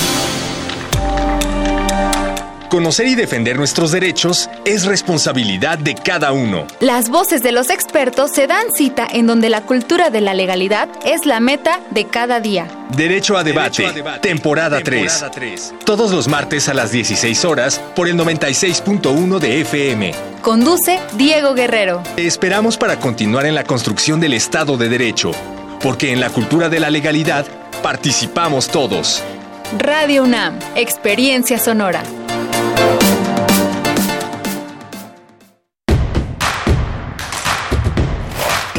Conocer 2.73 3.07
y 3.07 3.15
defender 3.15 3.59
nuestros 3.59 3.93
derechos 3.93 4.49
es 4.65 4.87
responsabilidad 4.87 5.77
de 5.77 5.95
cada 5.95 6.33
uno. 6.33 6.67
Las 6.81 7.11
voces 7.11 7.43
de 7.43 7.53
los 7.53 7.69
expertos 7.69 8.31
se 8.33 8.47
dan 8.47 8.73
cita 8.75 9.07
en 9.13 9.27
donde 9.27 9.51
la 9.51 9.61
cultura 9.61 10.09
de 10.09 10.23
la 10.23 10.33
legalidad 10.33 10.89
es 11.05 11.27
la 11.27 11.39
meta 11.39 11.81
de 11.91 12.07
cada 12.07 12.41
día. 12.41 12.67
Derecho 12.97 13.37
a 13.37 13.45
debate, 13.45 13.85
temporada, 14.23 14.81
3. 14.83 15.23
Todos 15.85 16.13
los 16.13 16.29
martes 16.29 16.71
a 16.71 16.73
las 16.73 16.93
16 16.93 17.45
horas 17.45 17.79
por 17.95 18.09
el 18.09 18.17
96.1 18.17 19.39
de 19.39 19.61
FM. 19.61 20.15
Conduce 20.41 20.99
Diego 21.19 21.53
Guerrero. 21.53 22.03
Te 22.17 22.27
esperamos 22.27 22.79
para 22.79 22.99
continuar 22.99 23.45
en 23.45 23.55
la 23.55 23.65
construcción 23.65 24.19
del 24.19 24.33
Estado 24.33 24.79
de 24.79 24.89
Derecho, 24.89 25.33
porque 25.83 26.11
en 26.11 26.21
la 26.21 26.31
cultura 26.31 26.71
de 26.71 26.81
la 26.81 26.89
legalidad 26.89 27.45
participamos 27.83 28.69
todos. 28.69 29.23
Radio 29.79 30.23
UNAM, 30.23 30.59
Experiencia 30.75 31.59
Sonora. 31.59 32.03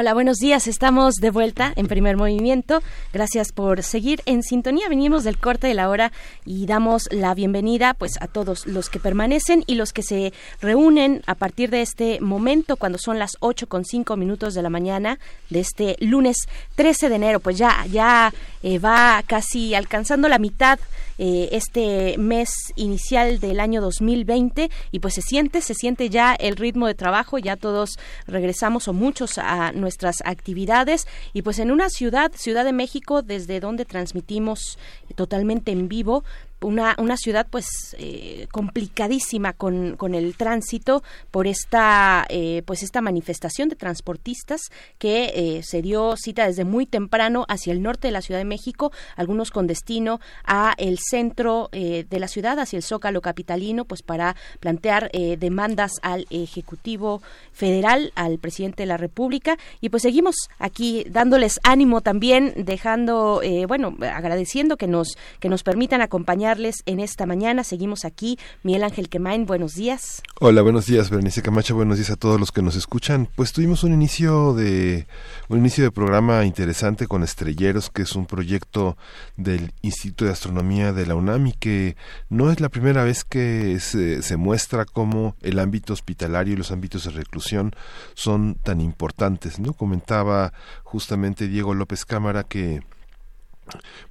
Hola, 0.00 0.14
buenos 0.14 0.36
días. 0.36 0.68
Estamos 0.68 1.16
de 1.16 1.30
vuelta 1.30 1.72
en 1.74 1.88
primer 1.88 2.16
movimiento. 2.16 2.84
Gracias 3.12 3.50
por 3.50 3.82
seguir 3.82 4.22
en 4.26 4.44
sintonía. 4.44 4.88
Venimos 4.88 5.24
del 5.24 5.38
corte 5.38 5.66
de 5.66 5.74
la 5.74 5.88
hora 5.88 6.12
y 6.44 6.66
damos 6.66 7.08
la 7.10 7.34
bienvenida 7.34 7.94
pues 7.94 8.12
a 8.20 8.28
todos 8.28 8.68
los 8.68 8.90
que 8.90 9.00
permanecen 9.00 9.64
y 9.66 9.74
los 9.74 9.92
que 9.92 10.04
se 10.04 10.32
reúnen 10.60 11.24
a 11.26 11.34
partir 11.34 11.70
de 11.70 11.82
este 11.82 12.20
momento 12.20 12.76
cuando 12.76 12.96
son 12.96 13.18
las 13.18 13.32
ocho 13.40 13.68
con 13.68 13.84
cinco 13.84 14.14
minutos 14.14 14.54
de 14.54 14.62
la 14.62 14.70
mañana 14.70 15.18
de 15.50 15.58
este 15.58 15.96
lunes 15.98 16.46
13 16.76 17.08
de 17.08 17.16
enero. 17.16 17.40
Pues 17.40 17.58
ya, 17.58 17.84
ya 17.90 18.32
eh, 18.62 18.78
va 18.78 19.20
casi 19.26 19.74
alcanzando 19.74 20.28
la 20.28 20.38
mitad 20.38 20.78
eh, 21.18 21.48
este 21.52 22.16
mes 22.18 22.50
inicial 22.76 23.40
del 23.40 23.60
año 23.60 23.80
2020 23.80 24.70
y 24.92 24.98
pues 25.00 25.14
se 25.14 25.22
siente, 25.22 25.60
se 25.60 25.74
siente 25.74 26.10
ya 26.10 26.34
el 26.34 26.56
ritmo 26.56 26.86
de 26.86 26.94
trabajo, 26.94 27.38
ya 27.38 27.56
todos 27.56 27.98
regresamos 28.26 28.88
o 28.88 28.92
muchos 28.92 29.38
a 29.38 29.72
nuestras 29.72 30.16
actividades. 30.24 31.06
Y 31.32 31.42
pues 31.42 31.58
en 31.58 31.70
una 31.70 31.90
ciudad, 31.90 32.32
Ciudad 32.34 32.64
de 32.64 32.72
México, 32.72 33.22
desde 33.22 33.60
donde 33.60 33.84
transmitimos 33.84 34.78
totalmente 35.16 35.72
en 35.72 35.88
vivo, 35.88 36.24
una, 36.60 36.96
una 36.98 37.16
ciudad 37.16 37.46
pues 37.48 37.66
eh, 37.98 38.48
complicadísima 38.50 39.52
con, 39.52 39.96
con, 39.96 40.14
el 40.14 40.34
tránsito 40.34 41.02
por 41.30 41.46
esta 41.46 42.26
eh, 42.28 42.62
pues 42.66 42.82
esta 42.82 43.00
manifestación 43.00 43.68
de 43.68 43.76
transportistas 43.76 44.62
que 44.98 45.32
eh, 45.34 45.62
se 45.62 45.82
dio 45.82 46.16
cita 46.16 46.46
desde 46.46 46.64
muy 46.64 46.86
temprano 46.86 47.44
hacia 47.48 47.72
el 47.72 47.82
norte 47.82 48.08
de 48.08 48.12
la 48.12 48.22
Ciudad 48.22 48.40
de 48.40 48.44
México, 48.44 48.92
algunos 49.16 49.50
con 49.50 49.66
destino 49.66 50.20
a 50.44 50.74
el 50.78 50.98
centro 50.98 51.68
de 51.72 52.06
la 52.10 52.28
ciudad, 52.28 52.58
hacia 52.58 52.76
el 52.76 52.82
Zócalo 52.82 53.20
capitalino, 53.20 53.84
pues 53.84 54.02
para 54.02 54.36
plantear 54.60 55.10
demandas 55.38 55.92
al 56.02 56.26
Ejecutivo 56.30 57.22
Federal, 57.52 58.12
al 58.14 58.38
presidente 58.38 58.82
de 58.82 58.86
la 58.86 58.96
República. 58.96 59.56
Y 59.80 59.90
pues 59.90 60.02
seguimos 60.02 60.34
aquí 60.58 61.04
dándoles 61.08 61.60
ánimo 61.62 62.00
también, 62.00 62.52
dejando 62.56 63.42
bueno, 63.68 63.96
agradeciendo 64.00 64.76
que 64.76 64.86
nos 64.86 65.16
que 65.40 65.48
nos 65.48 65.62
permitan 65.62 66.00
acompañar 66.00 66.47
en 66.48 66.98
esta 67.00 67.26
mañana. 67.26 67.62
Seguimos 67.62 68.06
aquí. 68.06 68.38
Miguel 68.62 68.82
Ángel 68.82 69.10
Quemain, 69.10 69.44
buenos 69.44 69.74
días. 69.74 70.22
Hola, 70.40 70.62
buenos 70.62 70.86
días, 70.86 71.10
Berenice 71.10 71.42
Camacho. 71.42 71.74
Buenos 71.74 71.98
días 71.98 72.08
a 72.08 72.16
todos 72.16 72.40
los 72.40 72.52
que 72.52 72.62
nos 72.62 72.74
escuchan. 72.74 73.28
Pues 73.36 73.52
tuvimos 73.52 73.84
un 73.84 73.92
inicio 73.92 74.54
de 74.54 75.06
un 75.50 75.58
inicio 75.58 75.84
de 75.84 75.90
programa 75.90 76.46
interesante 76.46 77.06
con 77.06 77.22
Estrelleros, 77.22 77.90
que 77.90 78.00
es 78.00 78.16
un 78.16 78.24
proyecto 78.24 78.96
del 79.36 79.74
Instituto 79.82 80.24
de 80.24 80.30
Astronomía 80.30 80.94
de 80.94 81.04
la 81.04 81.16
UNAM 81.16 81.48
y 81.48 81.52
que 81.52 81.96
no 82.30 82.50
es 82.50 82.60
la 82.60 82.70
primera 82.70 83.04
vez 83.04 83.24
que 83.24 83.78
se, 83.78 84.22
se 84.22 84.36
muestra 84.38 84.86
cómo 84.86 85.36
el 85.42 85.58
ámbito 85.58 85.92
hospitalario 85.92 86.54
y 86.54 86.56
los 86.56 86.70
ámbitos 86.70 87.04
de 87.04 87.10
reclusión 87.10 87.72
son 88.14 88.54
tan 88.54 88.80
importantes. 88.80 89.58
¿no? 89.58 89.74
Comentaba 89.74 90.54
justamente 90.82 91.46
Diego 91.46 91.74
López 91.74 92.06
Cámara 92.06 92.42
que 92.42 92.80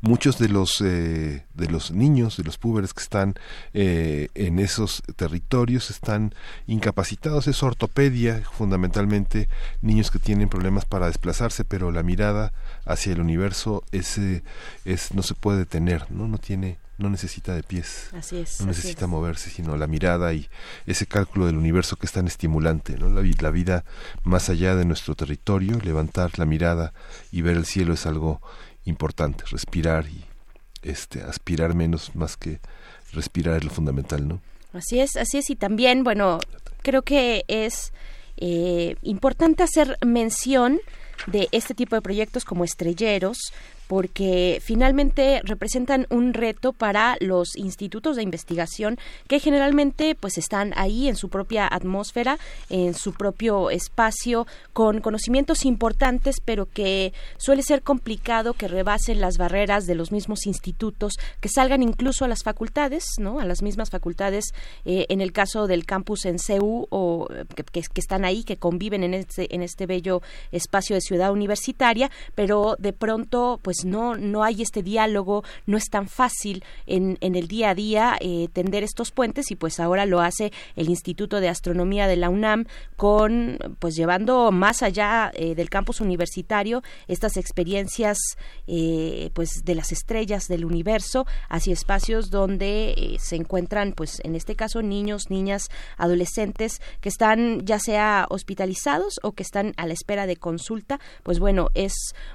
muchos 0.01 0.37
de 0.37 0.49
los 0.49 0.81
eh, 0.81 1.45
de 1.53 1.67
los 1.67 1.91
niños 1.91 2.37
de 2.37 2.43
los 2.43 2.57
púberes 2.57 2.93
que 2.93 3.03
están 3.03 3.35
eh, 3.73 4.29
en 4.35 4.59
esos 4.59 5.03
territorios 5.15 5.89
están 5.89 6.33
incapacitados. 6.67 7.47
Es 7.47 7.63
ortopedia 7.63 8.41
fundamentalmente 8.51 9.49
niños 9.81 10.11
que 10.11 10.19
tienen 10.19 10.49
problemas 10.49 10.85
para 10.85 11.07
desplazarse 11.07 11.63
pero 11.65 11.91
la 11.91 12.03
mirada 12.03 12.53
hacia 12.85 13.13
el 13.13 13.21
universo 13.21 13.83
es, 13.91 14.19
es 14.85 15.13
no 15.13 15.23
se 15.23 15.33
puede 15.35 15.59
detener 15.59 16.09
no 16.11 16.27
no 16.27 16.37
tiene 16.37 16.77
no 16.97 17.09
necesita 17.09 17.53
de 17.53 17.63
pies, 17.63 18.09
así 18.13 18.37
es, 18.37 18.59
no 18.59 18.67
necesita 18.67 19.07
moverse, 19.07 19.49
sino 19.49 19.77
la 19.77 19.87
mirada 19.87 20.33
y 20.33 20.49
ese 20.85 21.05
cálculo 21.05 21.45
del 21.45 21.57
universo 21.57 21.95
que 21.95 22.07
es 22.07 22.11
tan 22.11 22.27
estimulante, 22.27 22.97
¿no? 22.97 23.09
La, 23.09 23.21
la 23.39 23.51
vida 23.51 23.85
más 24.23 24.49
allá 24.49 24.75
de 24.75 24.85
nuestro 24.85 25.15
territorio, 25.15 25.79
levantar 25.79 26.37
la 26.39 26.45
mirada 26.45 26.93
y 27.31 27.41
ver 27.43 27.57
el 27.57 27.65
cielo 27.65 27.93
es 27.93 28.05
algo 28.05 28.41
importante, 28.87 29.43
respirar 29.51 30.07
y 30.07 30.23
este 30.81 31.21
aspirar 31.21 31.75
menos 31.75 32.15
más 32.15 32.37
que 32.37 32.59
respirar 33.13 33.57
es 33.57 33.63
lo 33.63 33.69
fundamental, 33.69 34.27
¿no? 34.27 34.41
Así 34.73 34.99
es, 34.99 35.15
así 35.15 35.37
es 35.37 35.49
y 35.49 35.55
también, 35.55 36.03
bueno, 36.03 36.39
creo 36.81 37.01
que 37.01 37.43
es 37.47 37.93
eh, 38.37 38.95
importante 39.01 39.63
hacer 39.63 39.97
mención 40.05 40.79
de 41.25 41.49
este 41.51 41.73
tipo 41.73 41.95
de 41.95 42.01
proyectos 42.01 42.45
como 42.45 42.63
estrelleros, 42.63 43.37
porque 43.87 44.61
finalmente 44.63 45.41
representan 45.43 46.05
un 46.09 46.33
reto 46.33 46.73
para 46.73 47.17
los 47.19 47.55
institutos 47.55 48.15
de 48.15 48.23
investigación 48.23 48.97
que 49.27 49.39
generalmente 49.39 50.15
pues 50.15 50.37
están 50.37 50.73
ahí 50.75 51.07
en 51.07 51.15
su 51.15 51.29
propia 51.29 51.67
atmósfera, 51.71 52.37
en 52.69 52.93
su 52.93 53.13
propio 53.13 53.69
espacio, 53.69 54.45
con 54.73 55.01
conocimientos 55.01 55.65
importantes, 55.65 56.37
pero 56.43 56.65
que 56.65 57.13
suele 57.37 57.63
ser 57.63 57.81
complicado 57.81 58.53
que 58.53 58.67
rebasen 58.67 59.21
las 59.21 59.37
barreras 59.37 59.85
de 59.85 59.95
los 59.95 60.11
mismos 60.11 60.45
institutos, 60.45 61.13
que 61.39 61.49
salgan 61.49 61.81
incluso 61.81 62.25
a 62.25 62.27
las 62.27 62.43
facultades, 62.43 63.05
¿no? 63.19 63.39
A 63.39 63.45
las 63.45 63.61
mismas 63.61 63.89
facultades, 63.89 64.53
eh, 64.85 65.05
en 65.09 65.21
el 65.21 65.31
caso 65.31 65.67
del 65.67 65.85
campus 65.85 66.25
en 66.25 66.39
CEU 66.39 66.87
o 66.89 67.27
que, 67.55 67.81
que, 67.81 67.99
están 68.01 68.25
ahí, 68.25 68.43
que 68.43 68.57
conviven 68.57 69.03
en 69.03 69.13
este, 69.13 69.53
en 69.55 69.63
este 69.63 69.85
bello 69.85 70.21
espacio 70.51 70.95
de 70.95 71.01
ciudad 71.01 71.31
universitaria, 71.31 72.11
pero 72.35 72.75
de 72.79 72.93
pronto 72.93 73.59
pues 73.61 73.76
pues 73.77 73.85
no, 73.85 74.15
no 74.15 74.43
hay 74.43 74.63
este 74.63 74.81
diálogo, 74.81 75.43
no 75.67 75.77
es 75.77 75.85
tan 75.91 76.07
fácil 76.07 76.63
en, 76.87 77.19
en 77.21 77.35
el 77.35 77.47
día 77.47 77.69
a 77.69 77.75
día 77.75 78.17
eh, 78.19 78.47
tender 78.51 78.83
estos 78.83 79.11
puentes 79.11 79.51
y 79.51 79.55
pues 79.55 79.79
ahora 79.79 80.07
lo 80.07 80.19
hace 80.19 80.51
el 80.75 80.89
Instituto 80.89 81.39
de 81.39 81.49
Astronomía 81.49 82.07
de 82.07 82.15
la 82.15 82.29
UNAM 82.29 82.65
con 82.95 83.59
pues 83.77 83.95
llevando 83.95 84.51
más 84.51 84.81
allá 84.81 85.31
eh, 85.35 85.53
del 85.53 85.69
campus 85.69 86.01
universitario 86.01 86.81
estas 87.07 87.37
experiencias 87.37 88.17
eh, 88.65 89.29
pues 89.33 89.61
de 89.63 89.75
las 89.75 89.91
estrellas 89.91 90.47
del 90.47 90.65
universo 90.65 91.27
hacia 91.47 91.73
espacios 91.73 92.31
donde 92.31 93.17
se 93.19 93.35
encuentran 93.35 93.93
pues 93.93 94.21
en 94.23 94.33
este 94.33 94.55
caso 94.55 94.81
niños, 94.81 95.29
niñas, 95.29 95.67
adolescentes 95.97 96.81
que 96.99 97.09
están 97.09 97.63
ya 97.63 97.77
sea 97.77 98.25
hospitalizados 98.29 99.19
o 99.21 99.33
que 99.33 99.43
están 99.43 99.73
a 99.77 99.85
la 99.85 99.93
espera 99.93 100.25
de 100.25 100.37
consulta, 100.37 100.99
pues 101.21 101.37
bueno, 101.39 101.69
es 101.75 101.93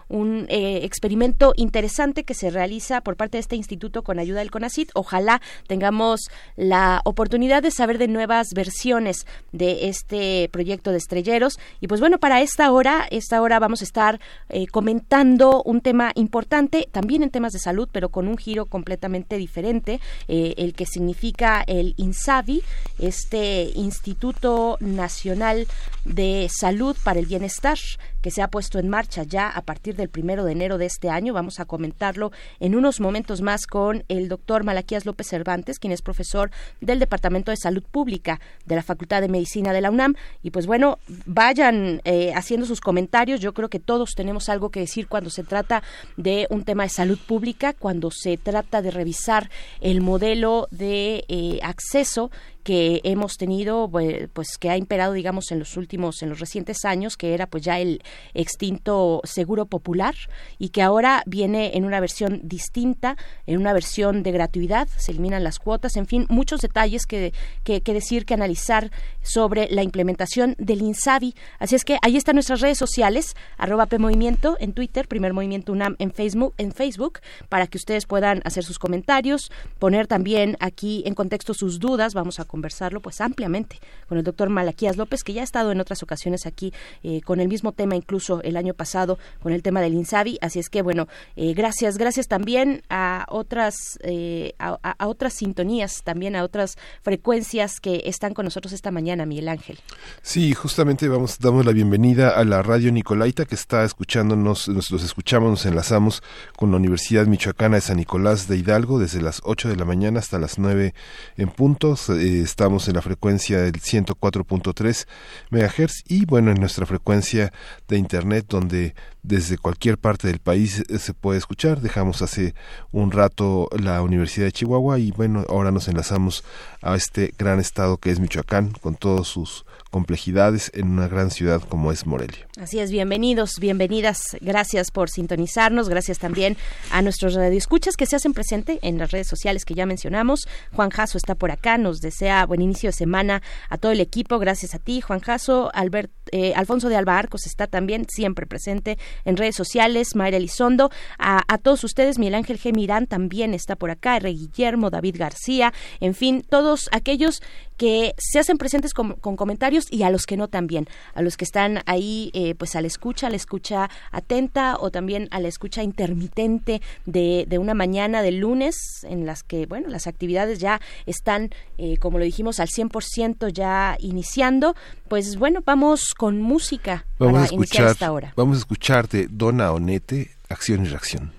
un 0.09 0.47
experimento 0.49 1.32
interesante 1.57 2.25
que 2.25 2.35
se 2.35 2.51
realiza 2.51 3.01
por 3.01 3.17
parte 3.17 3.37
de 3.37 3.41
este 3.41 3.57
instituto 3.57 4.03
con 4.03 4.19
ayuda 4.19 4.41
del 4.41 4.51
CONACIT. 4.51 4.91
Ojalá 4.95 5.41
tengamos 5.67 6.21
la 6.57 7.01
oportunidad 7.05 7.63
de 7.63 7.71
saber 7.71 7.99
de 7.99 8.09
nuevas 8.09 8.49
versiones 8.55 9.27
de 9.53 9.89
este 9.89 10.49
proyecto 10.53 10.91
de 10.91 10.99
estrelleros. 10.99 11.59
Y 11.81 11.89
pues 11.89 12.01
bueno, 12.01 12.19
para 12.19 12.41
esta 12.41 12.71
hora, 12.73 13.07
esta 13.11 13.41
hora 13.43 13.59
vamos 13.59 13.81
a 13.81 13.85
estar 13.85 14.21
eh, 14.49 14.67
comentando 14.67 15.63
un 15.65 15.81
tema 15.81 16.13
importante, 16.15 16.89
también 16.91 17.23
en 17.23 17.31
temas 17.31 17.53
de 17.53 17.59
salud, 17.59 17.89
pero 17.91 18.09
con 18.11 18.29
un 18.29 18.37
giro 18.37 18.67
completamente 18.67 19.37
diferente, 19.37 20.01
eh, 20.29 20.55
el 20.57 20.75
que 20.75 20.87
significa 20.87 21.65
el 21.67 21.95
INSABI, 21.97 22.63
este 22.99 23.71
Instituto 23.75 24.77
Nacional 24.81 25.67
de 26.05 26.49
Salud 26.51 26.97
para 27.03 27.19
el 27.19 27.27
Bienestar, 27.27 27.79
que 28.23 28.31
se 28.31 28.41
ha 28.41 28.49
puesto 28.49 28.79
en 28.79 28.89
marcha 28.89 29.25
ya 29.25 29.49
a 29.49 29.63
partir 29.63 29.97
del 29.97 30.09
primero 30.09 30.45
de 30.45 30.53
enero 30.53 30.79
de 30.79 30.87
este 30.87 31.11
año. 31.11 31.35
Vamos 31.35 31.61
a 31.61 31.65
comentarlo 31.65 32.33
en 32.61 32.75
unos 32.75 33.01
momentos 33.01 33.43
más 33.43 33.67
con 33.67 34.05
el 34.09 34.29
doctor 34.29 34.65
Malaquías 34.65 35.05
López 35.05 35.27
Cervantes, 35.27 35.79
quien 35.79 35.93
es 35.93 36.01
profesor 36.01 36.51
del 36.81 36.99
Departamento 36.99 37.51
de 37.51 37.57
Salud 37.57 37.83
Pública 37.83 38.41
de 38.65 38.77
la 38.77 38.83
Facultad 38.83 39.21
de 39.21 39.29
Medicina 39.29 39.73
de 39.73 39.81
la 39.81 39.91
UNAM. 39.91 40.15
Y 40.43 40.51
pues 40.51 40.67
bueno, 40.67 40.99
vayan 41.27 42.01
eh, 42.05 42.33
haciendo 42.35 42.67
sus 42.67 42.81
comentarios. 42.81 43.41
Yo 43.41 43.53
creo 43.53 43.69
que 43.69 43.81
todos 43.81 44.15
tenemos 44.15 44.49
algo 44.49 44.71
que 44.71 44.81
decir 44.81 45.09
cuando 45.09 45.31
se 45.31 45.43
trata 45.43 45.83
de 46.17 46.47
un 46.51 46.65
tema 46.65 46.85
de 46.85 46.91
salud 46.91 47.19
pública, 47.19 47.73
cuando 47.73 48.11
se 48.11 48.37
trata 48.37 48.83
de 48.83 48.91
revisar 48.91 49.51
el 49.81 50.01
modelo 50.01 50.69
de 50.71 51.25
eh, 51.29 51.59
acceso 51.63 52.31
que 52.63 53.01
hemos 53.05 53.37
tenido, 53.37 53.91
pues 54.33 54.59
que 54.59 54.71
ha 54.71 54.77
imperado, 54.77 55.13
digamos, 55.13 55.51
en 55.51 55.59
los 55.59 55.77
últimos, 55.77 56.23
en 56.23 56.29
los 56.29 56.41
recientes 56.41 56.85
años, 56.85 57.17
que 57.17 57.35
era 57.35 57.47
pues 57.47 57.63
ya 57.63 57.79
el 57.79 58.03
extinto 58.35 59.21
Seguro 59.25 59.67
Popular 59.67 60.15
y 60.59 60.71
que 60.71 60.83
ahora 60.83 61.23
viene 61.27 61.73
en 61.75 61.85
una 61.85 62.01
versión 62.01 62.41
distinta, 62.45 63.17
en 63.47 63.59
una 63.59 63.73
versión 63.73 64.23
de 64.23 64.33
gratuidad, 64.33 64.89
se 64.97 65.13
eliminan 65.13 65.45
las 65.45 65.59
cuotas, 65.59 65.97
en 65.97 66.07
fin, 66.07 66.27
muchos 66.29 66.61
detalles 66.61 67.07
que, 67.07 67.33
que, 67.65 67.81
que 67.81 67.95
decir, 67.95 68.25
que 68.25 68.35
analizar 68.35 68.91
sobre 69.23 69.69
la 69.71 69.83
implementación 69.83 70.55
del 70.59 70.83
INSABI. 70.83 71.35
Así 71.59 71.75
es 71.75 71.85
que 71.85 71.99
ahí 72.03 72.17
están 72.17 72.37
nuestras 72.37 72.61
redes 72.61 72.79
sociales, 72.79 73.35
arroba 73.59 73.87
PMovimiento 73.87 74.57
en 74.61 74.73
Twitter, 74.73 75.09
Primer 75.09 75.33
Movimiento 75.33 75.73
UNAM 75.73 75.97
en 75.99 76.13
Facebook, 76.13 76.55
en 76.59 76.73
Facebook, 76.73 77.21
para 77.49 77.67
que 77.67 77.79
ustedes 77.79 78.07
puedan 78.07 78.41
hacer 78.45 78.65
sus 78.65 78.79
comentarios, 78.79 79.51
poner 79.79 80.07
también 80.07 80.57
aquí 80.61 81.03
en 81.07 81.15
contexto 81.15 81.55
sus 81.55 81.79
dudas, 81.79 82.15
vamos 82.15 82.41
a 82.41 82.45
conversarlo 82.53 83.01
pues 83.01 83.23
ampliamente 83.23 83.81
con 84.07 84.19
el 84.19 84.25
doctor 84.25 84.51
Malaquías 84.51 84.99
López, 84.99 85.25
que 85.25 85.33
ya 85.33 85.41
ha 85.41 85.45
estado 85.45 85.73
en 85.73 85.81
otras 85.81 86.03
ocasiones 86.03 86.45
aquí 86.45 86.75
eh, 87.03 87.23
con 87.23 87.41
el 87.41 87.49
mismo 87.49 87.73
tema, 87.73 87.97
incluso 87.97 88.43
el 88.43 88.59
año 88.59 88.75
pasado, 88.75 89.19
con 89.43 89.55
el 89.55 89.63
tema 89.63 89.81
del 89.81 89.95
INSABI. 89.95 90.39
Así 90.43 90.59
es 90.59 90.69
que, 90.69 90.83
bueno, 90.83 91.09
eh, 91.35 91.55
gracias, 91.55 91.97
gracias 91.97 92.29
también 92.29 92.83
a 92.91 93.25
otras, 93.31 93.99
eh, 94.03 94.53
a, 94.59 95.07
otras 95.07 95.33
sintonías, 95.33 96.03
también 96.05 96.37
a 96.37 96.45
otras 96.45 96.77
frecuencias 97.01 97.81
que 97.81 98.03
están 98.05 98.35
con 98.35 98.45
nosotros 98.45 98.75
esta 98.75 98.91
mañana, 98.91 99.25
Miguel 99.25 99.49
Ángel. 99.49 99.79
Sí, 100.21 100.53
justamente 100.53 101.09
vamos, 101.09 101.39
damos 101.39 101.65
la 101.65 101.73
bienvenida 101.73 102.31
a 102.31 102.45
la 102.45 102.63
radio 102.63 102.93
Nicolaita 102.93 103.47
que 103.47 103.55
está 103.55 103.83
escuchándonos, 103.83 104.69
nos 104.69 104.93
escuchamos, 104.93 105.51
nos 105.51 105.65
enlazamos 105.65 106.23
con 106.55 106.71
la 106.71 106.77
Universidad 106.77 107.27
Michoacana 107.27 107.77
de 107.77 107.81
San 107.81 107.97
Nicolás 107.97 108.47
de 108.47 108.59
Hidalgo 108.59 108.99
desde 108.99 109.23
las 109.23 109.41
8 109.43 109.71
de 109.71 109.77
la 109.77 109.87
mañana 109.87 110.19
hasta 110.19 110.39
las 110.39 110.59
9 110.59 110.93
en 111.39 111.49
puntos 111.49 112.11
estamos 112.43 112.89
en 112.89 112.95
la 112.95 113.03
frecuencia 113.03 113.61
del 113.61 113.75
104.3 113.75 115.07
MHz 115.51 116.05
y 116.09 116.25
bueno, 116.27 116.51
en 116.51 116.61
nuestra 116.61 116.87
frecuencia 116.87 117.53
de 117.89 117.99
internet 117.99 118.47
donde 118.49 118.95
desde 119.23 119.59
cualquier 119.59 119.99
parte 119.99 120.29
del 120.29 120.41
país 120.41 120.85
eh, 120.89 120.99
se 120.99 121.15
puede 121.15 121.39
escuchar. 121.39 121.81
Dejamos 121.81 122.23
hace 122.23 122.55
un 122.91 123.13
rato 123.13 123.69
la 123.79 124.03
Universidad 124.03 124.47
de 124.47 124.53
Chihuahua 124.53 124.99
y 124.99 125.11
bueno, 125.13 125.45
ahora 125.49 125.71
nos 125.71 125.89
enlazamos 125.89 126.45
a 126.81 126.95
este 126.97 127.35
gran 127.39 127.61
estado 127.61 127.99
que 127.99 128.11
es 128.11 128.21
Michoacán 128.21 128.73
con 128.81 128.95
todos 128.95 129.29
sus 129.29 129.65
complejidades 129.93 130.71
en 130.75 130.89
una 130.89 131.07
gran 131.07 131.31
ciudad 131.31 131.61
como 131.61 131.93
es 131.93 132.07
Morelia. 132.07 132.49
Así 132.59 132.81
es, 132.81 132.91
bienvenidos, 132.91 133.53
bienvenidas. 133.61 134.19
Gracias 134.41 134.91
por 134.91 135.11
sintonizarnos. 135.11 135.91
Gracias 135.91 136.19
también 136.19 136.57
a 136.91 137.03
nuestros 137.03 137.35
radioescuchas 137.35 137.97
que 137.97 138.07
se 138.07 138.17
hacen 138.17 138.33
presente 138.33 138.79
en 138.81 138.97
las 138.97 139.11
redes 139.11 139.29
sociales 139.29 139.67
que 139.67 139.75
ya 139.75 139.85
mencionamos. 139.85 140.49
Juan 140.73 140.89
Jaso 140.89 141.19
está 141.19 141.35
por 141.35 141.51
acá, 141.51 141.77
nos 141.77 142.01
desea 142.01 142.47
buen 142.47 142.63
inicio 142.63 142.89
de 142.89 142.95
semana 142.95 143.43
a 143.69 143.77
todo 143.77 143.93
el 143.93 144.01
equipo. 144.01 144.39
Gracias 144.39 144.75
a 144.75 144.79
ti, 144.79 145.03
Juan 145.03 145.21
Jaso. 145.21 145.71
Albert, 145.75 146.11
eh, 146.33 146.55
Alfonso 146.57 146.89
de 146.89 146.97
Alba 146.97 147.19
Arcos 147.19 147.47
está 147.47 147.67
también 147.67 148.07
siempre 148.09 148.47
presente 148.47 148.97
en 149.27 149.37
redes 149.37 149.57
sociales. 149.57 150.17
Mayra 150.17 150.39
Elizondo. 150.39 150.91
A, 151.19 151.59
todos 151.59 151.85
ustedes, 151.85 152.19
Miguel 152.19 152.37
Ángel 152.37 152.59
G. 152.59 152.75
Mirán 152.75 153.07
también 153.07 153.53
está 153.53 153.77
por 153.77 153.91
acá. 153.91 154.17
R. 154.17 154.31
Guillermo, 154.31 154.89
David 154.89 155.17
García. 155.19 155.75
En 156.01 156.15
fin, 156.15 156.43
todos 156.49 156.89
aquellos 156.93 157.43
que 157.77 158.15
se 158.17 158.39
hacen 158.39 158.59
presentes 158.59 158.95
con, 158.95 159.15
comentarios 159.15 159.82
y 159.91 160.03
a 160.03 160.11
los 160.11 160.27
que 160.27 160.37
no 160.37 160.49
también, 160.49 160.87
a 161.15 161.23
los 161.23 161.37
que 161.37 161.45
están 161.45 161.81
ahí 161.87 162.31
eh, 162.35 162.55
pues 162.55 162.77
a 162.77 162.81
la 162.81 162.87
escucha, 162.87 163.27
a 163.27 163.31
la 163.31 163.37
escucha 163.37 163.91
atenta 164.11 164.77
o 164.79 164.91
también 164.91 165.29
a 165.31 165.41
la 165.41 165.49
escucha 165.49 165.83
intermitente 165.83 166.81
de, 167.07 167.47
de 167.49 167.59
una 167.59 167.75
mañana 167.75 168.23
de 168.23 168.33
lunes 168.33 168.77
en 169.05 169.27
las 169.27 169.43
que, 169.43 169.67
bueno, 169.67 169.89
las 169.89 170.07
actividades 170.07 170.59
ya 170.59 170.81
están, 171.07 171.51
eh, 171.79 171.97
como 171.99 172.19
lo 172.19 172.25
dijimos, 172.25 172.61
al 172.61 172.69
100% 172.69 173.53
ya 173.53 173.97
iniciando. 174.01 174.75
Pues 175.09 175.37
bueno, 175.37 175.61
vamos 175.65 176.15
con 176.17 176.41
música 176.41 177.07
vamos 177.19 177.33
para 177.33 177.43
a 177.43 177.45
escuchar, 177.47 177.59
iniciar 177.59 177.87
esta 177.89 178.13
hora. 178.13 178.33
Vamos 178.37 178.57
a 178.57 178.61
escuchar 178.61 179.09
de 179.09 179.29
Dona 179.31 179.73
Onete, 179.73 180.31
Acción 180.49 180.87
y 180.87 180.89
Reacción. 180.89 181.33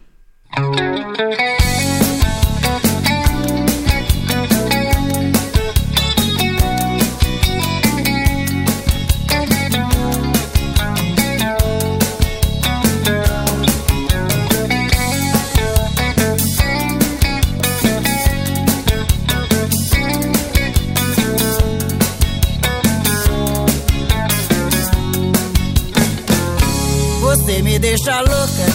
Deixa 27.95 28.21
louca, 28.21 28.65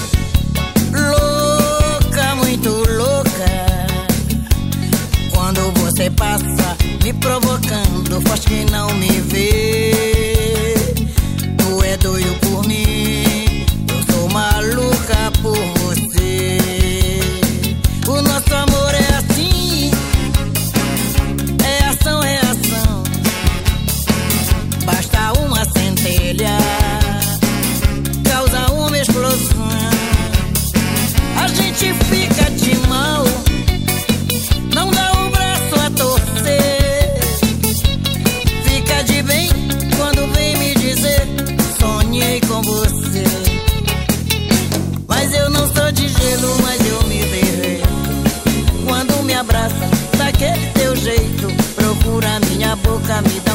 louca, 0.92 2.34
muito 2.36 2.68
louca. 2.68 3.50
Quando 5.34 5.72
você 5.80 6.08
passa 6.10 6.76
me 7.02 7.12
provocando, 7.14 8.20
faz 8.28 8.44
que 8.44 8.64
não 8.70 8.88
me 8.94 9.20
vê. 9.22 10.94
Tu 11.56 11.84
é 11.84 11.96
doido 11.96 12.47
daquele 50.38 50.66
teu 50.68 50.94
jeito, 50.94 51.48
procura 51.74 52.38
minha 52.48 52.76
boca, 52.76 53.20
me 53.22 53.40
dá 53.40 53.47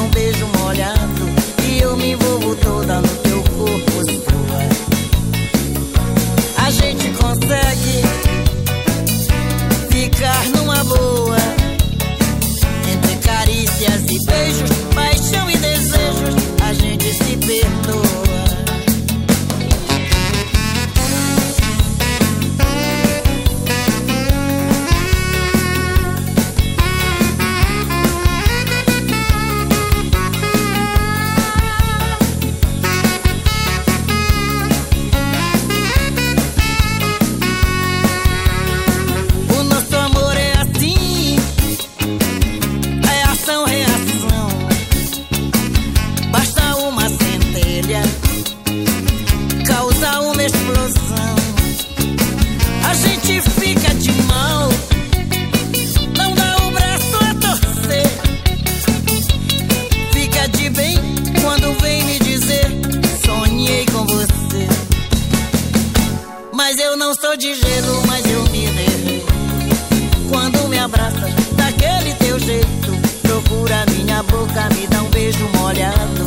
De 67.38 67.56
gelo, 67.56 68.04
mas 68.06 68.24
eu 68.30 68.44
me 68.52 68.68
derreto. 68.68 69.26
Quando 70.30 70.70
me 70.70 70.78
abraça 70.78 71.28
daquele 71.56 72.14
teu 72.14 72.40
jeito, 72.40 72.92
procura 73.24 73.84
minha 73.88 74.22
boca, 74.22 74.70
me 74.76 74.86
dá 74.86 75.02
um 75.02 75.10
beijo 75.10 75.50
molhado. 75.58 76.23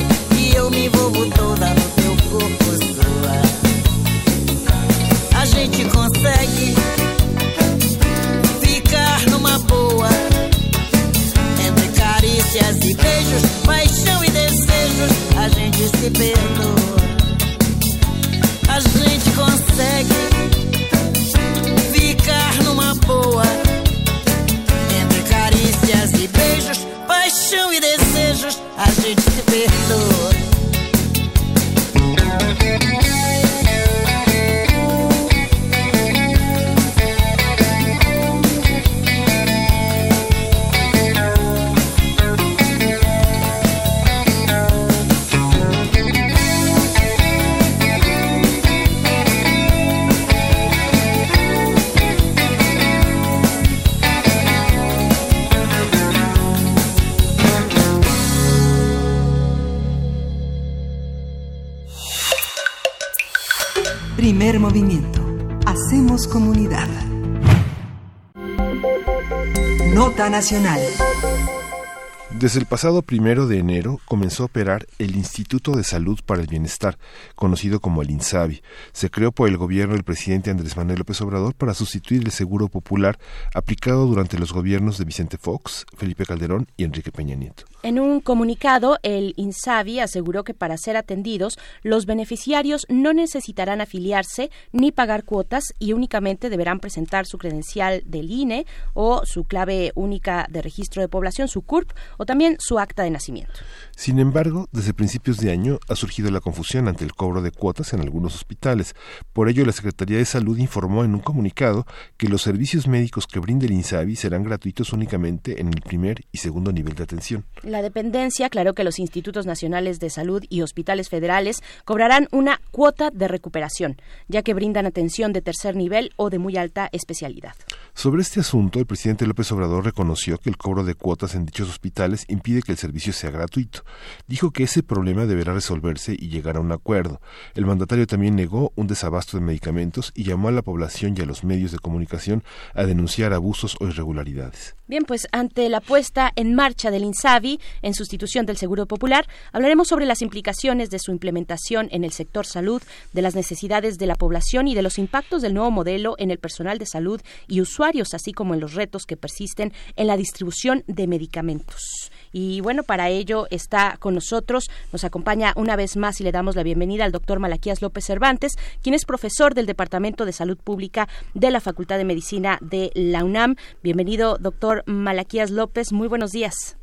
Desde 72.38 72.60
el 72.60 72.66
pasado 72.66 73.00
primero 73.00 73.46
de 73.46 73.58
enero 73.58 73.98
comenzó 74.04 74.42
a 74.42 74.46
operar 74.46 74.86
el 74.98 75.16
Instituto 75.16 75.72
de 75.72 75.82
Salud 75.82 76.20
para 76.26 76.42
el 76.42 76.46
Bienestar, 76.46 76.98
conocido 77.34 77.80
como 77.80 78.02
el 78.02 78.10
INSABI. 78.10 78.60
Se 78.92 79.08
creó 79.08 79.32
por 79.32 79.48
el 79.48 79.56
gobierno 79.56 79.94
del 79.94 80.04
presidente 80.04 80.50
Andrés 80.50 80.76
Manuel 80.76 80.98
López 80.98 81.18
Obrador 81.22 81.54
para 81.54 81.72
sustituir 81.72 82.22
el 82.22 82.32
seguro 82.32 82.68
popular 82.68 83.18
aplicado 83.54 84.06
durante 84.06 84.38
los 84.38 84.52
gobiernos 84.52 84.98
de 84.98 85.06
Vicente 85.06 85.38
Fox, 85.38 85.86
Felipe 85.96 86.26
Calderón 86.26 86.68
y 86.76 86.84
Enrique 86.84 87.12
Peña 87.12 87.34
Nieto. 87.34 87.64
En 87.86 88.00
un 88.00 88.18
comunicado, 88.18 88.98
el 89.04 89.32
INSABI 89.36 90.00
aseguró 90.00 90.42
que 90.42 90.54
para 90.54 90.76
ser 90.76 90.96
atendidos, 90.96 91.56
los 91.84 92.04
beneficiarios 92.04 92.84
no 92.88 93.12
necesitarán 93.12 93.80
afiliarse 93.80 94.50
ni 94.72 94.90
pagar 94.90 95.22
cuotas 95.22 95.72
y 95.78 95.92
únicamente 95.92 96.50
deberán 96.50 96.80
presentar 96.80 97.26
su 97.26 97.38
credencial 97.38 98.02
del 98.04 98.28
INE 98.32 98.66
o 98.94 99.24
su 99.24 99.44
clave 99.44 99.92
única 99.94 100.48
de 100.50 100.62
registro 100.62 101.00
de 101.00 101.06
población, 101.06 101.46
su 101.46 101.62
CURP, 101.62 101.92
o 102.18 102.26
también 102.26 102.56
su 102.58 102.80
acta 102.80 103.04
de 103.04 103.10
nacimiento. 103.10 103.52
Sin 103.94 104.18
embargo, 104.18 104.66
desde 104.72 104.92
principios 104.92 105.38
de 105.38 105.52
año 105.52 105.78
ha 105.88 105.94
surgido 105.94 106.28
la 106.32 106.40
confusión 106.40 106.88
ante 106.88 107.04
el 107.04 107.14
cobro 107.14 107.40
de 107.40 107.52
cuotas 107.52 107.92
en 107.92 108.00
algunos 108.00 108.34
hospitales. 108.34 108.96
Por 109.32 109.48
ello, 109.48 109.64
la 109.64 109.70
Secretaría 109.70 110.18
de 110.18 110.24
Salud 110.24 110.58
informó 110.58 111.04
en 111.04 111.14
un 111.14 111.20
comunicado 111.20 111.86
que 112.16 112.26
los 112.26 112.42
servicios 112.42 112.88
médicos 112.88 113.28
que 113.28 113.38
brinde 113.38 113.66
el 113.66 113.74
INSABI 113.74 114.16
serán 114.16 114.42
gratuitos 114.42 114.92
únicamente 114.92 115.60
en 115.60 115.68
el 115.68 115.82
primer 115.82 116.24
y 116.32 116.38
segundo 116.38 116.72
nivel 116.72 116.96
de 116.96 117.04
atención. 117.04 117.44
Dependencia 117.82 118.46
aclaró 118.46 118.74
que 118.74 118.84
los 118.84 118.98
institutos 118.98 119.46
nacionales 119.46 120.00
de 120.00 120.10
salud 120.10 120.44
y 120.48 120.62
hospitales 120.62 121.08
federales 121.08 121.62
cobrarán 121.84 122.28
una 122.32 122.60
cuota 122.70 123.10
de 123.10 123.28
recuperación, 123.28 123.96
ya 124.28 124.42
que 124.42 124.54
brindan 124.54 124.86
atención 124.86 125.32
de 125.32 125.42
tercer 125.42 125.76
nivel 125.76 126.12
o 126.16 126.30
de 126.30 126.38
muy 126.38 126.56
alta 126.56 126.88
especialidad. 126.92 127.54
Sobre 127.97 128.20
este 128.20 128.40
asunto, 128.40 128.78
el 128.78 128.85
presidente 128.85 129.27
López 129.27 129.51
Obrador 129.52 129.82
reconoció 129.82 130.36
que 130.36 130.51
el 130.51 130.59
cobro 130.59 130.85
de 130.85 130.94
cuotas 130.94 131.35
en 131.35 131.47
dichos 131.47 131.70
hospitales 131.70 132.27
impide 132.28 132.60
que 132.60 132.73
el 132.73 132.77
servicio 132.77 133.10
sea 133.14 133.31
gratuito. 133.31 133.85
Dijo 134.27 134.51
que 134.51 134.64
ese 134.64 134.82
problema 134.82 135.24
deberá 135.24 135.55
resolverse 135.55 136.12
y 136.12 136.28
llegar 136.28 136.59
a 136.59 136.60
un 136.60 136.73
acuerdo. 136.73 137.23
El 137.55 137.64
mandatario 137.64 138.06
también 138.06 138.36
negó 138.36 138.70
un 138.77 138.86
desabasto 138.86 139.39
de 139.39 139.44
medicamentos 139.44 140.12
y 140.14 140.24
llamó 140.24 140.48
a 140.48 140.52
la 140.52 140.60
población 140.60 141.14
y 141.16 141.23
a 141.23 141.24
los 141.24 141.43
medios 141.43 141.73
de 141.73 141.78
comunicación 141.78 142.44
a 142.74 142.85
denunciar 142.85 143.32
abusos 143.32 143.78
o 143.81 143.86
irregularidades. 143.86 144.77
Bien, 144.89 145.05
pues 145.05 145.27
ante 145.32 145.66
la 145.70 145.81
puesta 145.81 146.31
en 146.36 146.55
marcha 146.55 146.90
del 146.90 147.02
INSABI 147.02 147.59
en 147.81 147.94
sustitución 147.94 148.44
del 148.44 148.59
Seguro 148.59 148.85
Popular, 148.85 149.27
hablaremos 149.52 149.89
sobre 149.89 150.05
las 150.05 150.20
implicaciones 150.20 150.90
de 150.90 150.98
su 150.98 151.12
implementación 151.12 151.89
en 151.90 152.05
el 152.05 152.12
sector 152.12 152.44
salud, 152.44 152.82
de 153.14 153.23
las 153.23 153.35
necesidades 153.35 153.97
de 153.97 154.06
la 154.06 154.16
población 154.16 154.68
y 154.68 154.74
de 154.74 154.82
los 154.82 154.98
impactos 154.98 155.40
del 155.40 155.55
nuevo 155.55 155.70
modelo 155.70 156.14
en 156.18 156.31
el 156.31 156.39
personal 156.39 156.78
de 156.78 156.85
salud 156.85 157.23
y 157.48 157.62
usuarios 157.62 157.85
así 158.14 158.32
como 158.32 158.54
en 158.54 158.60
los 158.60 158.74
retos 158.74 159.06
que 159.06 159.16
persisten 159.16 159.72
en 159.96 160.06
la 160.06 160.16
distribución 160.16 160.82
de 160.86 161.06
medicamentos. 161.06 162.10
Y 162.32 162.60
bueno, 162.60 162.82
para 162.82 163.08
ello 163.08 163.46
está 163.50 163.96
con 163.98 164.14
nosotros, 164.14 164.68
nos 164.92 165.04
acompaña 165.04 165.52
una 165.56 165.76
vez 165.76 165.96
más 165.96 166.20
y 166.20 166.24
le 166.24 166.32
damos 166.32 166.56
la 166.56 166.62
bienvenida 166.62 167.04
al 167.04 167.12
doctor 167.12 167.38
Malaquías 167.38 167.80
López 167.82 168.04
Cervantes, 168.04 168.52
quien 168.82 168.94
es 168.94 169.04
profesor 169.04 169.54
del 169.54 169.66
Departamento 169.66 170.24
de 170.24 170.32
Salud 170.32 170.58
Pública 170.58 171.08
de 171.34 171.50
la 171.50 171.60
Facultad 171.60 171.98
de 171.98 172.04
Medicina 172.04 172.58
de 172.60 172.90
la 172.94 173.24
UNAM. 173.24 173.56
Bienvenido, 173.82 174.38
doctor 174.38 174.82
Malaquías 174.86 175.50
López. 175.50 175.92
Muy 175.92 176.08
buenos 176.08 176.32
días. 176.32 176.76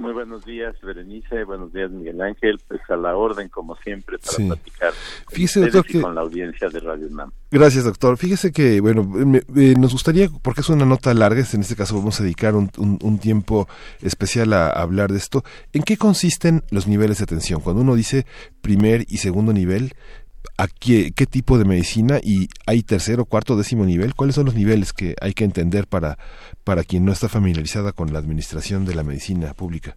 Muy 0.00 0.14
buenos 0.14 0.46
días, 0.46 0.74
Berenice. 0.80 1.44
Buenos 1.44 1.74
días, 1.74 1.90
Miguel 1.90 2.22
Ángel. 2.22 2.58
Pues 2.66 2.80
a 2.88 2.96
la 2.96 3.14
orden, 3.14 3.50
como 3.50 3.76
siempre, 3.76 4.16
para 4.18 4.46
platicar 4.46 4.94
Fíjese, 5.28 5.60
doctor, 5.60 5.84
que... 5.84 6.00
con 6.00 6.14
la 6.14 6.22
audiencia 6.22 6.70
de 6.70 6.80
Radio 6.80 7.06
UNAM. 7.08 7.30
Gracias, 7.50 7.84
doctor. 7.84 8.16
Fíjese 8.16 8.50
que, 8.50 8.80
bueno, 8.80 9.02
nos 9.04 9.92
gustaría, 9.92 10.30
porque 10.40 10.62
es 10.62 10.70
una 10.70 10.86
nota 10.86 11.12
larga, 11.12 11.44
en 11.52 11.60
este 11.60 11.76
caso 11.76 11.96
vamos 11.96 12.18
a 12.18 12.22
dedicar 12.22 12.54
un, 12.54 12.70
un, 12.78 13.18
tiempo 13.18 13.68
especial 14.00 14.54
a, 14.54 14.70
hablar 14.70 15.12
de 15.12 15.18
esto. 15.18 15.44
¿En 15.74 15.82
qué 15.82 15.98
consisten 15.98 16.62
los 16.70 16.86
niveles 16.86 17.18
de 17.18 17.24
atención? 17.24 17.60
Cuando 17.60 17.82
uno 17.82 17.94
dice 17.94 18.24
primer 18.62 19.04
y 19.06 19.18
segundo 19.18 19.52
nivel, 19.52 19.92
¿a 20.60 20.66
qué, 20.68 21.10
tipo 21.26 21.56
de 21.56 21.64
medicina 21.64 22.18
y 22.22 22.48
hay 22.66 22.82
tercero, 22.82 23.24
cuarto, 23.24 23.56
décimo 23.56 23.86
nivel? 23.86 24.14
¿Cuáles 24.14 24.34
son 24.34 24.44
los 24.44 24.54
niveles 24.54 24.92
que 24.92 25.14
hay 25.22 25.32
que 25.32 25.44
entender 25.44 25.86
para, 25.86 26.18
para 26.64 26.84
quien 26.84 27.06
no 27.06 27.12
está 27.12 27.30
familiarizada 27.30 27.92
con 27.92 28.12
la 28.12 28.18
administración 28.18 28.84
de 28.84 28.94
la 28.94 29.02
medicina 29.02 29.54
pública? 29.54 29.96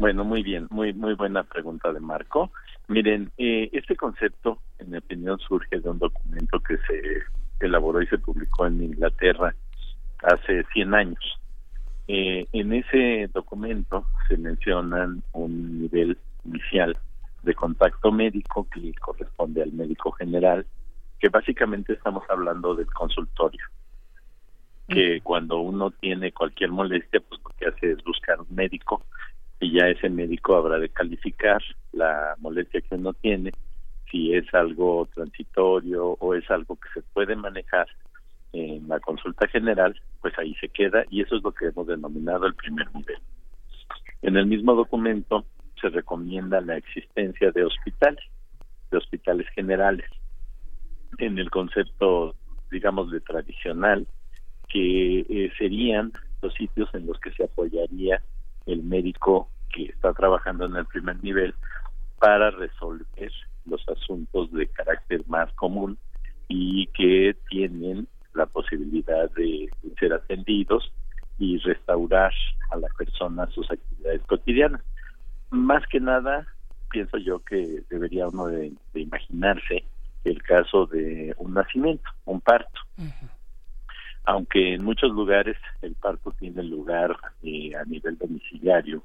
Bueno, 0.00 0.24
muy 0.24 0.42
bien, 0.42 0.66
muy 0.70 0.92
muy 0.94 1.14
buena 1.14 1.44
pregunta 1.44 1.92
de 1.92 2.00
Marco. 2.00 2.50
Miren, 2.88 3.30
eh, 3.38 3.68
este 3.72 3.94
concepto, 3.94 4.58
en 4.80 4.90
mi 4.90 4.98
opinión, 4.98 5.38
surge 5.38 5.78
de 5.78 5.88
un 5.88 6.00
documento 6.00 6.58
que 6.58 6.76
se 6.78 7.64
elaboró 7.64 8.02
y 8.02 8.06
se 8.08 8.18
publicó 8.18 8.66
en 8.66 8.82
Inglaterra 8.82 9.54
hace 10.24 10.64
100 10.72 10.94
años. 10.94 11.38
Eh, 12.08 12.48
en 12.52 12.72
ese 12.72 13.30
documento 13.32 14.06
se 14.26 14.36
mencionan 14.36 15.22
un 15.32 15.82
nivel 15.82 16.18
inicial 16.44 16.98
de 17.42 17.54
contacto 17.54 18.12
médico 18.12 18.66
que 18.72 18.92
corresponde 18.94 19.62
al 19.62 19.72
médico 19.72 20.12
general, 20.12 20.66
que 21.18 21.28
básicamente 21.28 21.94
estamos 21.94 22.24
hablando 22.28 22.74
del 22.74 22.86
consultorio 22.86 23.64
que 24.90 25.20
cuando 25.22 25.60
uno 25.60 25.92
tiene 25.92 26.32
cualquier 26.32 26.70
molestia, 26.70 27.20
pues 27.20 27.40
lo 27.42 27.50
que 27.56 27.66
hace 27.66 27.92
es 27.92 28.04
buscar 28.04 28.40
un 28.40 28.54
médico 28.54 29.02
y 29.60 29.72
ya 29.72 29.86
ese 29.86 30.08
médico 30.08 30.56
habrá 30.56 30.78
de 30.78 30.88
calificar 30.88 31.62
la 31.92 32.34
molestia 32.38 32.80
que 32.80 32.96
uno 32.96 33.12
tiene, 33.12 33.52
si 34.10 34.34
es 34.34 34.52
algo 34.52 35.08
transitorio 35.14 36.16
o 36.18 36.34
es 36.34 36.50
algo 36.50 36.76
que 36.76 36.88
se 36.92 37.02
puede 37.12 37.36
manejar 37.36 37.86
en 38.52 38.88
la 38.88 38.98
consulta 38.98 39.46
general, 39.46 39.94
pues 40.20 40.36
ahí 40.38 40.54
se 40.56 40.68
queda 40.68 41.04
y 41.08 41.22
eso 41.22 41.36
es 41.36 41.42
lo 41.44 41.52
que 41.52 41.66
hemos 41.66 41.86
denominado 41.86 42.46
el 42.46 42.54
primer 42.54 42.92
nivel. 42.92 43.18
En 44.22 44.36
el 44.36 44.46
mismo 44.46 44.74
documento 44.74 45.44
se 45.80 45.88
recomienda 45.88 46.60
la 46.60 46.76
existencia 46.76 47.50
de 47.52 47.64
hospitales, 47.64 48.24
de 48.90 48.98
hospitales 48.98 49.46
generales. 49.54 50.08
En 51.18 51.38
el 51.38 51.50
concepto, 51.50 52.34
digamos, 52.70 53.10
de 53.10 53.20
tradicional, 53.20 54.06
que 54.68 55.20
eh, 55.20 55.52
serían 55.58 56.12
los 56.42 56.54
sitios 56.54 56.88
en 56.94 57.06
los 57.06 57.18
que 57.20 57.32
se 57.32 57.44
apoyaría 57.44 58.22
el 58.66 58.82
médico 58.82 59.50
que 59.74 59.84
está 59.84 60.12
trabajando 60.12 60.66
en 60.66 60.76
el 60.76 60.86
primer 60.86 61.22
nivel 61.22 61.54
para 62.18 62.50
resolver 62.50 63.32
los 63.66 63.86
asuntos 63.88 64.52
de 64.52 64.66
carácter 64.68 65.22
más 65.26 65.52
común 65.54 65.98
y 66.48 66.86
que 66.88 67.36
tienen 67.48 68.08
la 68.34 68.46
posibilidad 68.46 69.30
de 69.32 69.68
ser 69.98 70.12
atendidos 70.12 70.92
y 71.38 71.58
restaurar 71.58 72.32
a 72.70 72.76
la 72.76 72.88
persona 72.96 73.46
sus 73.48 73.70
actividades 73.70 74.22
cotidianas. 74.22 74.82
Más 75.50 75.86
que 75.86 76.00
nada, 76.00 76.46
pienso 76.90 77.18
yo 77.18 77.40
que 77.40 77.82
debería 77.90 78.28
uno 78.28 78.46
de, 78.46 78.72
imaginarse 78.94 79.84
el 80.24 80.42
caso 80.42 80.86
de 80.86 81.34
un 81.38 81.54
nacimiento, 81.54 82.08
un 82.24 82.40
parto 82.40 82.80
aunque 84.24 84.74
en 84.74 84.84
muchos 84.84 85.10
lugares 85.10 85.56
el 85.82 85.94
parto 85.94 86.32
tiene 86.38 86.62
lugar 86.62 87.16
eh, 87.42 87.72
a 87.76 87.84
nivel 87.84 88.16
domiciliario. 88.16 89.02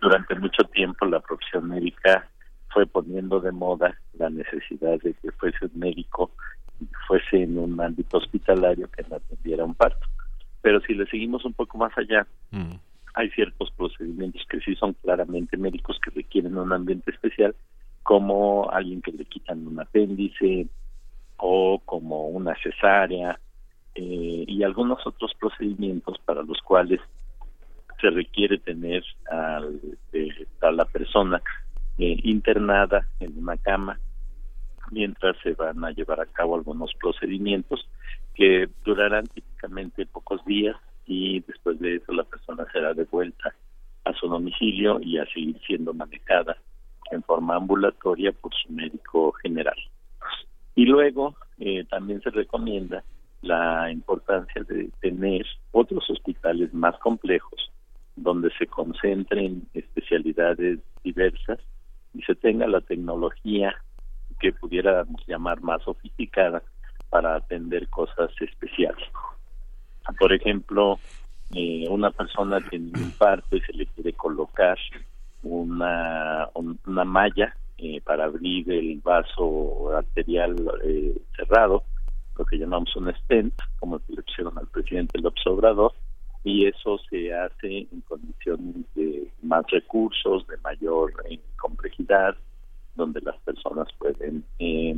Durante 0.00 0.34
mucho 0.34 0.64
tiempo 0.64 1.06
la 1.06 1.20
profesión 1.20 1.68
médica 1.68 2.28
fue 2.68 2.86
poniendo 2.86 3.40
de 3.40 3.52
moda 3.52 3.96
la 4.18 4.28
necesidad 4.30 5.00
de 5.00 5.14
que 5.14 5.30
fuese 5.32 5.64
un 5.66 5.78
médico 5.78 6.32
y 6.80 6.86
fuese 7.06 7.42
en 7.42 7.58
un 7.58 7.80
ámbito 7.80 8.18
hospitalario 8.18 8.90
que 8.90 9.02
no 9.08 9.16
atendiera 9.16 9.64
un 9.64 9.74
parto. 9.74 10.06
Pero 10.60 10.80
si 10.80 10.94
le 10.94 11.06
seguimos 11.06 11.44
un 11.44 11.54
poco 11.54 11.78
más 11.78 11.96
allá, 11.96 12.26
mm. 12.50 12.74
Hay 13.14 13.30
ciertos 13.30 13.70
procedimientos 13.72 14.42
que 14.48 14.60
sí 14.60 14.74
son 14.76 14.94
claramente 14.94 15.56
médicos 15.56 15.98
que 16.02 16.10
requieren 16.10 16.56
un 16.56 16.72
ambiente 16.72 17.10
especial, 17.10 17.54
como 18.02 18.70
alguien 18.70 19.02
que 19.02 19.12
le 19.12 19.24
quitan 19.24 19.66
un 19.66 19.80
apéndice 19.80 20.66
o 21.36 21.80
como 21.84 22.28
una 22.28 22.54
cesárea 22.62 23.38
eh, 23.94 24.44
y 24.46 24.62
algunos 24.62 25.06
otros 25.06 25.32
procedimientos 25.38 26.18
para 26.24 26.42
los 26.42 26.60
cuales 26.62 27.00
se 28.00 28.10
requiere 28.10 28.58
tener 28.58 29.04
al, 29.30 29.80
eh, 30.12 30.46
a 30.60 30.72
la 30.72 30.84
persona 30.86 31.40
eh, 31.98 32.16
internada 32.24 33.06
en 33.20 33.38
una 33.38 33.56
cama 33.58 34.00
mientras 34.90 35.36
se 35.42 35.52
van 35.52 35.84
a 35.84 35.90
llevar 35.90 36.20
a 36.20 36.26
cabo 36.26 36.54
algunos 36.54 36.92
procedimientos 37.00 37.88
que 38.34 38.68
durarán 38.84 39.26
típicamente 39.26 40.06
pocos 40.06 40.44
días 40.44 40.76
y 41.06 41.40
después 41.40 41.78
de 41.80 41.96
eso 41.96 42.12
la 42.12 42.24
persona 42.24 42.66
será 42.72 42.94
devuelta 42.94 43.54
a 44.04 44.12
su 44.14 44.28
domicilio 44.28 45.00
y 45.00 45.18
a 45.18 45.26
seguir 45.26 45.60
siendo 45.66 45.94
manejada 45.94 46.56
en 47.10 47.22
forma 47.22 47.56
ambulatoria 47.56 48.32
por 48.32 48.52
su 48.54 48.72
médico 48.72 49.32
general. 49.42 49.76
Y 50.74 50.86
luego 50.86 51.36
también 51.90 52.20
se 52.22 52.30
recomienda 52.30 53.04
la 53.42 53.90
importancia 53.90 54.62
de 54.62 54.90
tener 55.00 55.44
otros 55.72 56.08
hospitales 56.10 56.72
más 56.72 56.96
complejos 56.98 57.70
donde 58.16 58.50
se 58.58 58.66
concentren 58.66 59.66
especialidades 59.74 60.78
diversas 61.02 61.58
y 62.14 62.22
se 62.22 62.34
tenga 62.34 62.66
la 62.66 62.80
tecnología 62.80 63.74
que 64.40 64.52
pudiéramos 64.52 65.22
llamar 65.26 65.60
más 65.62 65.82
sofisticada 65.82 66.62
para 67.10 67.36
atender 67.36 67.88
cosas 67.88 68.30
especiales. 68.40 69.06
Por 70.18 70.32
ejemplo, 70.32 70.98
eh, 71.54 71.86
una 71.88 72.10
persona 72.10 72.60
tiene 72.60 72.90
un 72.94 73.00
infarto 73.00 73.56
y 73.56 73.60
se 73.60 73.72
le 73.72 73.86
quiere 73.86 74.12
colocar 74.14 74.78
una, 75.42 76.48
una 76.54 77.04
malla 77.04 77.54
eh, 77.78 78.00
para 78.00 78.24
abrir 78.24 78.70
el 78.70 79.00
vaso 79.00 79.94
arterial 79.96 80.56
eh, 80.84 81.16
cerrado, 81.36 81.84
lo 82.38 82.44
que 82.44 82.56
llamamos 82.56 82.94
un 82.96 83.12
stent, 83.14 83.54
como 83.78 84.00
le 84.08 84.22
pusieron 84.22 84.56
al 84.58 84.68
presidente 84.68 85.18
López 85.20 85.46
Obrador, 85.46 85.92
y 86.44 86.66
eso 86.66 86.98
se 87.10 87.32
hace 87.32 87.88
en 87.90 88.00
condiciones 88.08 88.86
de 88.94 89.28
más 89.42 89.64
recursos, 89.70 90.46
de 90.46 90.56
mayor 90.58 91.12
eh, 91.28 91.38
complejidad, 91.56 92.36
donde 92.94 93.20
las 93.20 93.36
personas 93.38 93.88
pueden 93.98 94.44
eh, 94.58 94.96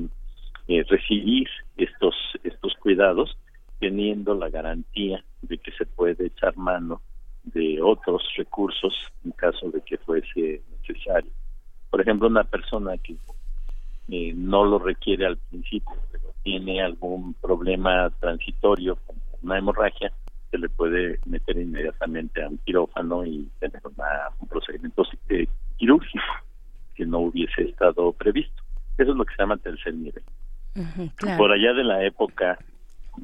recibir 0.89 1.49
estos 1.77 2.15
estos 2.43 2.75
cuidados 2.81 3.37
teniendo 3.85 4.35
la 4.35 4.49
garantía 4.49 5.23
de 5.43 5.59
que 5.59 5.71
se 5.73 5.85
puede 5.85 6.29
echar 6.29 6.57
mano 6.57 7.03
de 7.43 7.83
otros 7.83 8.23
recursos 8.35 8.95
en 9.27 9.33
caso 9.33 9.71
de 9.71 9.83
que 9.83 9.99
fuese 9.99 10.63
necesario. 10.81 11.31
Por 11.91 12.01
ejemplo, 12.01 12.27
una 12.27 12.45
persona 12.45 12.97
que 12.97 13.15
eh, 14.09 14.33
no 14.35 14.65
lo 14.65 14.79
requiere 14.79 15.27
al 15.27 15.37
principio, 15.37 15.93
pero 16.11 16.33
tiene 16.43 16.81
algún 16.81 17.35
problema 17.35 18.09
transitorio, 18.21 18.97
como 19.07 19.21
una 19.43 19.59
hemorragia, 19.59 20.11
se 20.51 20.57
le 20.57 20.71
puede 20.71 21.21
meter 21.27 21.59
inmediatamente 21.59 22.43
a 22.43 22.49
un 22.49 22.57
quirófano 22.65 23.27
y 23.27 23.51
tener 23.61 23.83
un 23.85 24.49
procedimiento 24.49 25.03
eh, 25.29 25.47
quirúrgico 25.77 26.25
que 26.95 27.05
no 27.05 27.19
hubiese 27.19 27.65
estado 27.65 28.13
previsto. 28.13 28.63
Eso 28.97 29.11
es 29.11 29.17
lo 29.17 29.27
que 29.27 29.35
se 29.35 29.43
llama 29.43 29.59
tercer 29.59 29.93
nivel. 29.93 30.23
Por 31.37 31.53
allá 31.53 31.75
de 31.75 31.85
la 31.85 32.03
época 32.03 32.59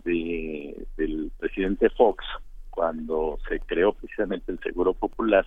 de, 0.05 0.87
del 0.97 1.31
presidente 1.39 1.91
Fox, 1.91 2.25
cuando 2.71 3.39
se 3.49 3.61
creó 3.61 3.93
precisamente 3.93 4.53
el 4.53 4.61
Seguro 4.61 4.95
Popular, 4.95 5.47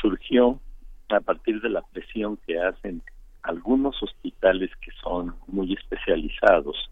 surgió 0.00 0.60
a 1.08 1.20
partir 1.20 1.60
de 1.60 1.70
la 1.70 1.82
presión 1.92 2.38
que 2.46 2.60
hacen 2.60 3.02
algunos 3.42 4.00
hospitales 4.02 4.70
que 4.80 4.92
son 5.02 5.34
muy 5.46 5.72
especializados 5.72 6.90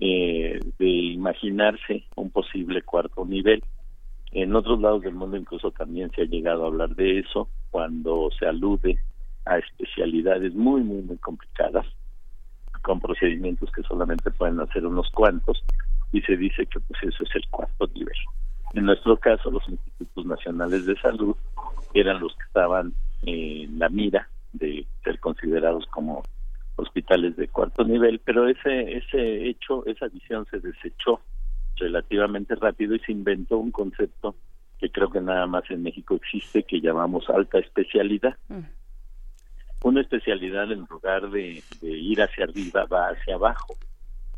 eh, 0.00 0.58
de 0.78 0.88
imaginarse 0.88 2.04
un 2.16 2.30
posible 2.30 2.82
cuarto 2.82 3.24
nivel. 3.24 3.62
En 4.32 4.54
otros 4.54 4.80
lados 4.80 5.02
del 5.02 5.14
mundo 5.14 5.36
incluso 5.36 5.70
también 5.70 6.10
se 6.10 6.22
ha 6.22 6.26
llegado 6.26 6.64
a 6.64 6.66
hablar 6.66 6.94
de 6.96 7.20
eso 7.20 7.48
cuando 7.70 8.30
se 8.38 8.46
alude 8.46 8.98
a 9.44 9.58
especialidades 9.58 10.54
muy, 10.54 10.82
muy, 10.82 11.02
muy 11.02 11.16
complicadas, 11.18 11.86
con 12.82 13.00
procedimientos 13.00 13.70
que 13.70 13.82
solamente 13.82 14.30
pueden 14.32 14.60
hacer 14.60 14.84
unos 14.84 15.08
cuantos, 15.10 15.62
y 16.14 16.22
se 16.22 16.36
dice 16.36 16.64
que 16.66 16.78
pues 16.78 17.02
eso 17.02 17.24
es 17.24 17.34
el 17.34 17.46
cuarto 17.50 17.88
nivel. 17.92 18.14
En 18.72 18.84
nuestro 18.84 19.16
caso, 19.16 19.50
los 19.50 19.68
institutos 19.68 20.24
nacionales 20.24 20.86
de 20.86 20.96
salud 21.00 21.36
eran 21.92 22.20
los 22.20 22.32
que 22.36 22.44
estaban 22.44 22.92
en 23.22 23.78
la 23.80 23.88
mira 23.88 24.28
de 24.52 24.86
ser 25.02 25.18
considerados 25.18 25.84
como 25.86 26.22
hospitales 26.76 27.36
de 27.36 27.48
cuarto 27.48 27.84
nivel, 27.84 28.20
pero 28.24 28.48
ese 28.48 28.96
ese 28.96 29.48
hecho, 29.48 29.84
esa 29.86 30.06
visión 30.06 30.46
se 30.52 30.60
desechó 30.60 31.20
relativamente 31.76 32.54
rápido 32.54 32.94
y 32.94 33.00
se 33.00 33.10
inventó 33.10 33.58
un 33.58 33.72
concepto 33.72 34.36
que 34.78 34.90
creo 34.90 35.10
que 35.10 35.20
nada 35.20 35.48
más 35.48 35.64
en 35.70 35.82
México 35.82 36.14
existe 36.14 36.62
que 36.62 36.80
llamamos 36.80 37.28
alta 37.28 37.58
especialidad. 37.58 38.36
Mm. 38.48 38.60
Una 39.82 40.00
especialidad 40.00 40.70
en 40.70 40.86
lugar 40.88 41.28
de 41.30 41.60
ir 41.82 42.22
hacia 42.22 42.44
arriba 42.44 42.86
va 42.86 43.08
hacia 43.08 43.34
abajo 43.34 43.76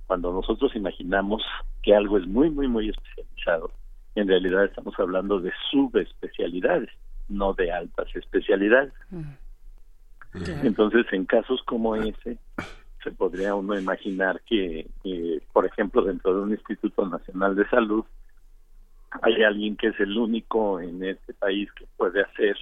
cuando 0.07 0.33
nosotros 0.33 0.75
imaginamos 0.77 1.43
que 1.83 1.95
algo 1.95 2.19
es 2.19 2.27
muy, 2.27 2.51
muy, 2.51 2.69
muy 2.69 2.91
especializado, 2.91 3.71
en 4.15 4.29
realidad 4.29 4.65
estamos 4.65 4.95
hablando 4.99 5.41
de 5.41 5.53
subespecialidades, 5.71 6.91
no 7.29 7.53
de 7.55 7.73
altas 7.73 8.09
especialidades. 8.15 8.93
Mm. 9.11 9.33
Entonces, 10.65 11.07
en 11.13 11.25
casos 11.25 11.63
como 11.65 11.97
ese, 11.97 12.39
se 13.03 13.11
podría 13.11 13.55
uno 13.55 13.79
imaginar 13.79 14.43
que, 14.43 14.87
por 15.53 15.65
ejemplo, 15.65 16.03
dentro 16.03 16.35
de 16.35 16.43
un 16.43 16.51
Instituto 16.51 17.07
Nacional 17.07 17.57
de 17.57 17.69
Salud, 17.69 18.05
hay 19.23 19.43
alguien 19.43 19.77
que 19.77 19.89
es 19.89 20.01
el 20.01 20.17
único 20.17 20.81
en 20.81 21.03
este 21.05 21.33
país 21.33 21.73
que 21.73 21.87
puede 21.97 22.21
hacer 22.23 22.57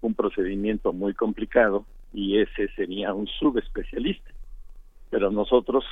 un 0.00 0.14
procedimiento 0.14 0.92
muy 0.92 1.14
complicado 1.14 1.86
y 2.12 2.38
ese 2.38 2.68
sería 2.74 3.14
un 3.14 3.26
subespecialista 3.26 4.33
pero 5.14 5.30
nosotros, 5.30 5.84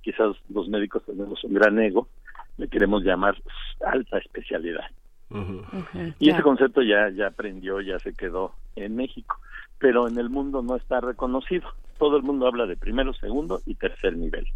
quizás 0.00 0.34
los 0.48 0.66
médicos 0.66 1.04
tenemos 1.04 1.44
un 1.44 1.52
gran 1.52 1.78
ego, 1.78 2.08
le 2.56 2.68
queremos 2.68 3.04
llamar 3.04 3.36
alta 3.84 4.16
especialidad. 4.16 4.86
y 6.18 6.30
ese 6.30 6.40
concepto 6.40 6.80
ya 6.80 7.10
ya 7.10 7.26
aprendió, 7.26 7.82
ya 7.82 7.98
se 7.98 8.14
quedó 8.14 8.54
en 8.74 8.96
México, 8.96 9.36
pero 9.78 10.08
en 10.08 10.16
el 10.16 10.30
mundo 10.30 10.62
no 10.62 10.76
está 10.76 11.02
reconocido. 11.02 11.68
Todo 11.98 12.16
el 12.16 12.22
mundo 12.22 12.46
habla 12.46 12.64
de 12.64 12.78
primero, 12.78 13.12
segundo 13.12 13.60
y 13.66 13.74
tercer 13.74 14.16
nivel. 14.16 14.46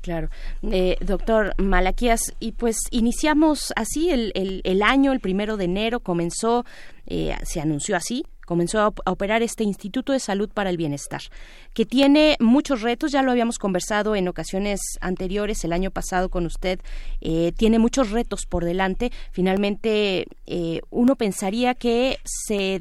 claro. 0.00 0.28
Eh, 0.62 0.96
doctor 1.00 1.52
Malaquías, 1.58 2.34
y 2.40 2.52
pues 2.52 2.76
iniciamos 2.90 3.72
así 3.76 4.10
el, 4.10 4.32
el, 4.34 4.62
el, 4.64 4.82
año, 4.82 5.12
el 5.12 5.20
primero 5.20 5.56
de 5.56 5.66
enero 5.66 6.00
comenzó, 6.00 6.64
eh, 7.06 7.36
se 7.44 7.60
anunció 7.60 7.94
así, 7.94 8.24
comenzó 8.46 8.80
a, 8.80 8.94
operar 9.10 9.42
este 9.42 9.64
Instituto 9.64 10.12
de 10.14 10.20
Salud 10.20 10.48
para 10.48 10.70
el 10.70 10.78
Bienestar, 10.78 11.20
que 11.74 11.84
tiene 11.84 12.36
muchos 12.40 12.80
retos, 12.80 13.12
ya 13.12 13.22
lo 13.22 13.30
habíamos 13.30 13.58
conversado 13.58 14.16
en 14.16 14.28
ocasiones 14.28 14.80
anteriores, 15.02 15.62
el 15.64 15.74
año 15.74 15.90
pasado 15.90 16.30
con 16.30 16.46
usted, 16.46 16.80
eh, 17.20 17.52
tiene 17.54 17.78
muchos 17.78 18.10
retos 18.10 18.46
por 18.46 18.64
delante. 18.64 19.12
Finalmente, 19.32 20.26
eh, 20.46 20.80
uno 20.88 21.16
pensaría 21.16 21.74
que 21.74 22.18
se, 22.24 22.80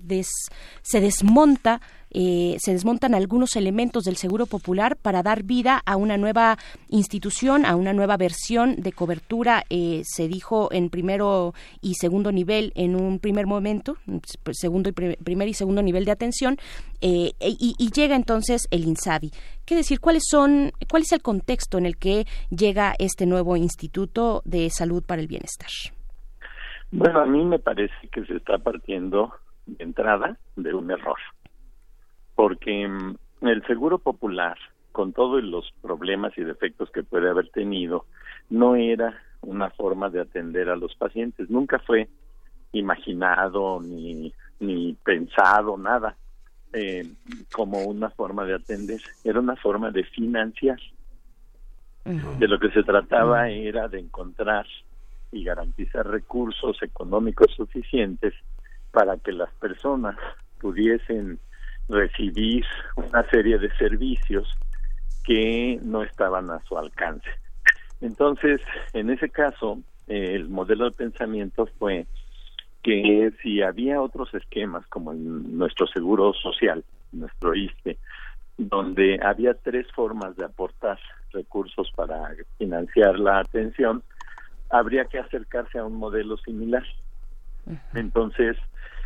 se 0.82 1.02
desmonta 1.02 1.82
eh, 2.18 2.56
se 2.60 2.72
desmontan 2.72 3.14
algunos 3.14 3.58
elementos 3.58 4.06
del 4.06 4.16
Seguro 4.16 4.46
Popular 4.46 4.96
para 4.96 5.22
dar 5.22 5.44
vida 5.44 5.82
a 5.86 5.98
una 5.98 6.16
nueva 6.16 6.58
institución, 6.88 7.66
a 7.66 7.76
una 7.76 7.92
nueva 7.92 8.16
versión 8.16 8.78
de 8.78 8.94
cobertura, 8.94 9.64
eh, 9.70 10.02
se 10.06 10.30
dijo 10.30 10.70
en 10.72 10.90
primero 10.90 11.54
y 11.82 11.96
segundo 11.96 12.32
nivel 12.32 12.72
en 12.76 12.96
un 12.96 13.20
primer 13.20 13.48
momento, 13.48 13.98
pues, 14.44 14.60
segundo 14.62 14.88
y 14.88 14.94
primer 14.94 15.50
y 15.50 15.54
segundo 15.54 15.82
nivel 15.82 16.06
de 16.06 16.12
atención, 16.12 16.56
eh, 17.02 17.34
y, 17.42 17.76
y, 17.78 17.92
llega 17.92 18.16
entonces 18.16 18.66
el 18.72 18.86
INSABI. 18.86 19.32
¿Qué 19.66 19.76
decir? 19.76 20.00
¿Cuáles 20.00 20.24
son, 20.26 20.72
cuál 20.90 21.02
es 21.02 21.12
el 21.12 21.22
contexto 21.22 21.78
en 21.78 21.86
el 21.86 21.98
que 21.98 22.26
llega 22.50 22.96
este 22.98 23.26
nuevo 23.26 23.58
Instituto 23.58 24.42
de 24.46 24.70
Salud 24.70 25.04
para 25.06 25.22
el 25.22 25.28
Bienestar? 25.28 25.70
Bueno, 26.92 27.20
a 27.20 27.26
mí 27.26 27.44
me 27.44 27.60
parece 27.60 28.08
que 28.10 28.24
se 28.24 28.38
está 28.38 28.58
partiendo 28.58 29.34
de 29.66 29.84
entrada 29.84 30.38
de 30.56 30.74
un 30.74 30.90
error 30.90 31.18
porque 32.36 32.88
mm, 32.88 33.16
el 33.48 33.66
seguro 33.66 33.98
popular, 34.00 34.58
con 34.92 35.14
todos 35.14 35.44
los 35.44 35.74
problemas 35.82 36.38
y 36.38 36.44
defectos 36.44 36.90
que 36.92 37.04
puede 37.04 37.30
haber 37.30 37.50
tenido, 37.50 38.06
no 38.50 38.76
era 38.76 39.22
una 39.42 39.70
forma 39.72 40.10
de 40.10 40.22
atender 40.22 40.70
a 40.70 40.76
los 40.76 40.96
pacientes, 40.96 41.50
nunca 41.50 41.80
fue 41.80 42.10
imaginado 42.72 43.80
ni, 43.82 44.34
ni 44.60 44.94
pensado 45.04 45.78
nada 45.78 46.16
eh, 46.74 47.08
como 47.54 47.84
una 47.84 48.10
forma 48.10 48.44
de 48.46 48.56
atender, 48.56 49.00
era 49.24 49.40
una 49.40 49.56
forma 49.56 49.92
de 49.92 50.04
financiar. 50.04 50.80
De 52.38 52.48
lo 52.48 52.60
que 52.60 52.70
se 52.70 52.84
trataba 52.84 53.50
era 53.50 53.88
de 53.88 53.98
encontrar 53.98 54.68
y 55.32 55.44
garantizar 55.44 56.06
recursos 56.06 56.78
económicos 56.84 57.52
suficientes 57.56 58.36
para 58.92 59.18
que 59.18 59.32
las 59.32 59.52
personas 59.56 60.16
pudiesen 60.60 61.40
recibir 61.88 62.66
una 62.96 63.28
serie 63.30 63.58
de 63.58 63.70
servicios 63.78 64.48
que 65.24 65.80
no 65.82 66.04
estaban 66.04 66.50
a 66.52 66.62
su 66.68 66.78
alcance. 66.78 67.30
Entonces, 68.02 68.62
en 68.94 69.10
ese 69.10 69.30
caso, 69.30 69.80
eh, 70.08 70.34
el 70.36 70.50
modelo 70.50 70.86
de 70.86 70.92
pensamiento 70.92 71.68
fue 71.80 72.06
que 72.84 73.32
si 73.42 73.62
había 73.64 74.02
otros 74.02 74.34
esquemas 74.34 74.86
como 74.88 75.12
en 75.12 75.58
nuestro 75.58 75.88
seguro 75.88 76.34
social, 76.34 76.84
nuestro 77.12 77.56
ISTE, 77.56 77.98
donde 78.58 79.20
había 79.24 79.56
tres 79.56 79.88
formas 79.94 80.36
de 80.36 80.46
aportar 80.46 81.00
recursos 81.32 81.92
para 81.96 82.30
financiar 82.58 83.20
la 83.20 83.40
atención, 83.40 84.04
habría 84.70 85.06
que 85.06 85.20
acercarse 85.20 85.80
a 85.80 85.86
un 85.86 85.96
modelo 85.96 86.38
similar. 86.38 86.86
Entonces, 87.96 88.56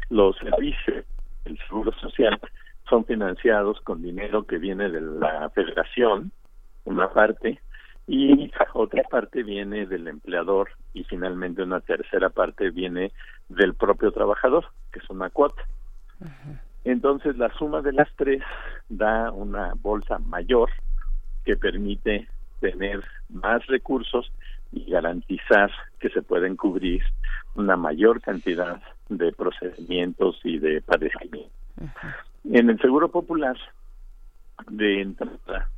los 0.10 0.38
servicios 0.38 1.06
del 1.46 1.58
seguro 1.68 1.94
social 1.94 2.40
son 2.90 3.06
financiados 3.06 3.80
con 3.82 4.02
dinero 4.02 4.46
que 4.46 4.58
viene 4.58 4.90
de 4.90 5.02
la 5.02 5.50
federación, 5.52 6.32
una 6.86 7.10
parte, 7.10 7.60
y 8.08 8.52
otra 8.74 9.04
parte 9.04 9.44
viene 9.44 9.86
del 9.86 10.08
empleador 10.08 10.70
y 10.94 11.04
finalmente 11.04 11.62
una 11.62 11.80
tercera 11.80 12.30
parte 12.30 12.72
viene 12.72 13.12
del 13.50 13.76
propio 13.76 14.12
trabajador, 14.12 14.66
que 14.92 14.98
es 14.98 15.10
una 15.12 15.30
cuota. 15.30 15.62
Entonces 16.84 17.38
la 17.38 17.54
suma 17.54 17.82
de 17.82 17.94
las 17.94 18.10
tres 18.16 18.42
da 18.90 19.32
una 19.32 19.74
bolsa 19.80 20.18
mayor 20.18 20.72
que 21.46 21.56
permite 21.56 22.28
tener 22.60 23.04
más 23.30 23.66
recursos 23.68 24.32
y 24.72 24.90
garantizar 24.90 25.72
que 26.00 26.10
se 26.10 26.24
pueden 26.24 26.56
cubrir 26.56 27.04
una 27.56 27.78
mayor 27.78 28.22
cantidad 28.22 28.82
de 29.10 29.32
procedimientos 29.34 30.40
y 30.44 30.58
de 30.58 30.82
padecimientos. 30.82 31.59
En 32.46 32.70
el 32.70 32.80
Seguro 32.80 33.10
Popular, 33.10 33.58
de 34.70 35.02
entrada, 35.02 35.70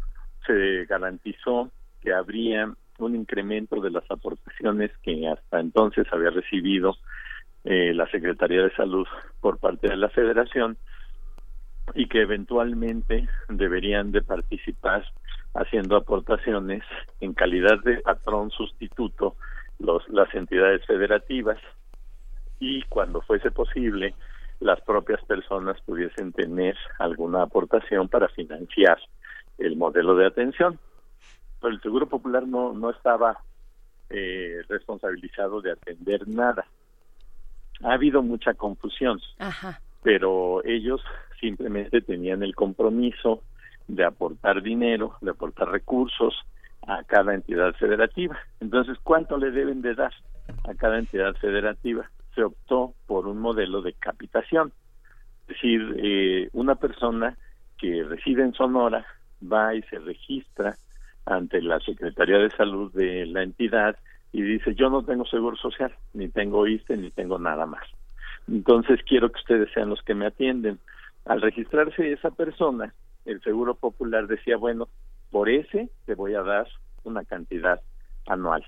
se 0.45 0.86
garantizó 0.86 1.69
que 2.02 2.14
habría 2.14 2.73
un 2.99 3.15
incremento 3.15 3.80
de 3.82 3.91
las 3.91 4.10
aportaciones 4.10 4.91
que 5.03 5.28
hasta 5.28 5.60
entonces 5.60 6.06
había 6.11 6.30
recibido 6.30 6.98
eh, 7.64 7.94
la 7.94 8.07
Secretaría 8.10 8.64
de 8.64 8.76
Salud 8.76 9.07
por 9.40 9.60
parte 9.60 9.88
de 9.88 9.98
la 9.98 10.10
Federación 10.10 10.78
y 11.94 12.07
que 12.07 12.22
eventualmente 12.22 13.28
deberían 13.49 14.11
de 14.11 14.22
participar 14.22 15.06
haciendo 15.53 15.95
aportaciones 15.95 16.84
en 17.19 17.34
calidad 17.34 17.80
de 17.84 17.98
patrón 17.98 18.49
sustituto 18.52 19.36
los, 19.80 20.07
las 20.10 20.34
entidades 20.34 20.86
federativas. 20.86 21.60
Y 22.60 22.84
cuando 22.84 23.22
fuese 23.22 23.52
posible 23.52 24.14
las 24.62 24.80
propias 24.82 25.24
personas 25.26 25.82
pudiesen 25.82 26.32
tener 26.32 26.78
alguna 27.00 27.42
aportación 27.42 28.08
para 28.08 28.30
financiar 28.30 29.00
el 29.58 29.76
modelo 29.76 30.16
de 30.16 30.28
atención. 30.28 30.80
Pero 31.60 31.74
el 31.74 31.82
Seguro 31.82 32.08
Popular 32.08 32.48
no, 32.48 32.72
no 32.74 32.92
estaba 32.92 33.40
eh, 34.10 34.62
responsabilizado 34.70 35.62
de 35.62 35.72
atender 35.72 36.28
nada. 36.28 36.66
Ha 37.84 37.94
habido 37.94 38.22
mucha 38.22 38.54
confusión, 38.54 39.20
pero 40.04 40.64
ellos 40.64 41.02
simplemente 41.40 42.02
tenían 42.02 42.44
el 42.44 42.54
compromiso 42.54 43.42
de 43.88 44.06
aportar 44.06 44.62
dinero, 44.62 45.16
de 45.22 45.32
aportar 45.32 45.70
recursos 45.70 46.36
a 46.86 47.04
cada 47.04 47.34
entidad 47.34 47.74
federativa. 47.74 48.38
Entonces, 48.60 48.98
¿cuánto 49.02 49.38
le 49.38 49.50
deben 49.50 49.82
de 49.82 49.96
dar 49.96 50.14
a 50.66 50.76
cada 50.76 51.00
entidad 51.00 51.34
federativa? 51.36 52.10
Se 52.36 52.44
optó 52.44 52.94
por 53.08 53.28
un 53.28 53.40
modelo 53.40 53.82
de 53.82 53.94
capitación. 53.94 54.72
Es 55.41 55.56
decir, 55.56 55.95
eh, 55.98 56.49
una 56.53 56.76
persona 56.76 57.38
que 57.78 58.03
reside 58.03 58.44
en 58.44 58.53
Sonora 58.53 59.06
va 59.41 59.76
y 59.76 59.82
se 59.84 59.99
registra 59.99 60.76
ante 61.26 61.62
la 61.62 61.80
Secretaría 61.80 62.38
de 62.38 62.49
Salud 62.52 62.91
de 62.94 63.26
la 63.26 63.44
entidad 63.44 63.98
y 64.32 64.41
dice, 64.41 64.76
yo 64.76 64.90
no 64.90 65.03
tengo 65.03 65.26
seguro 65.26 65.58
social, 65.58 65.94
ni 66.14 66.30
tengo 66.30 66.68
ISTE, 66.68 66.95
ni 66.95 67.12
tengo 67.12 67.38
nada 67.38 67.66
más. 67.66 67.84
Entonces 68.48 69.02
quiero 69.06 69.32
que 69.32 69.40
ustedes 69.40 69.70
sean 69.74 69.90
los 69.90 70.02
que 70.02 70.16
me 70.16 70.26
atienden. 70.26 70.80
Al 71.26 71.41
registrarse 71.41 72.12
esa 72.12 72.32
persona, 72.32 72.94
el 73.26 73.41
Seguro 73.41 73.76
Popular 73.76 74.28
decía, 74.28 74.58
bueno, 74.58 74.88
por 75.30 75.49
ese 75.49 75.90
te 76.06 76.16
voy 76.16 76.34
a 76.36 76.41
dar 76.41 76.68
una 77.03 77.24
cantidad 77.24 77.82
anual 78.28 78.64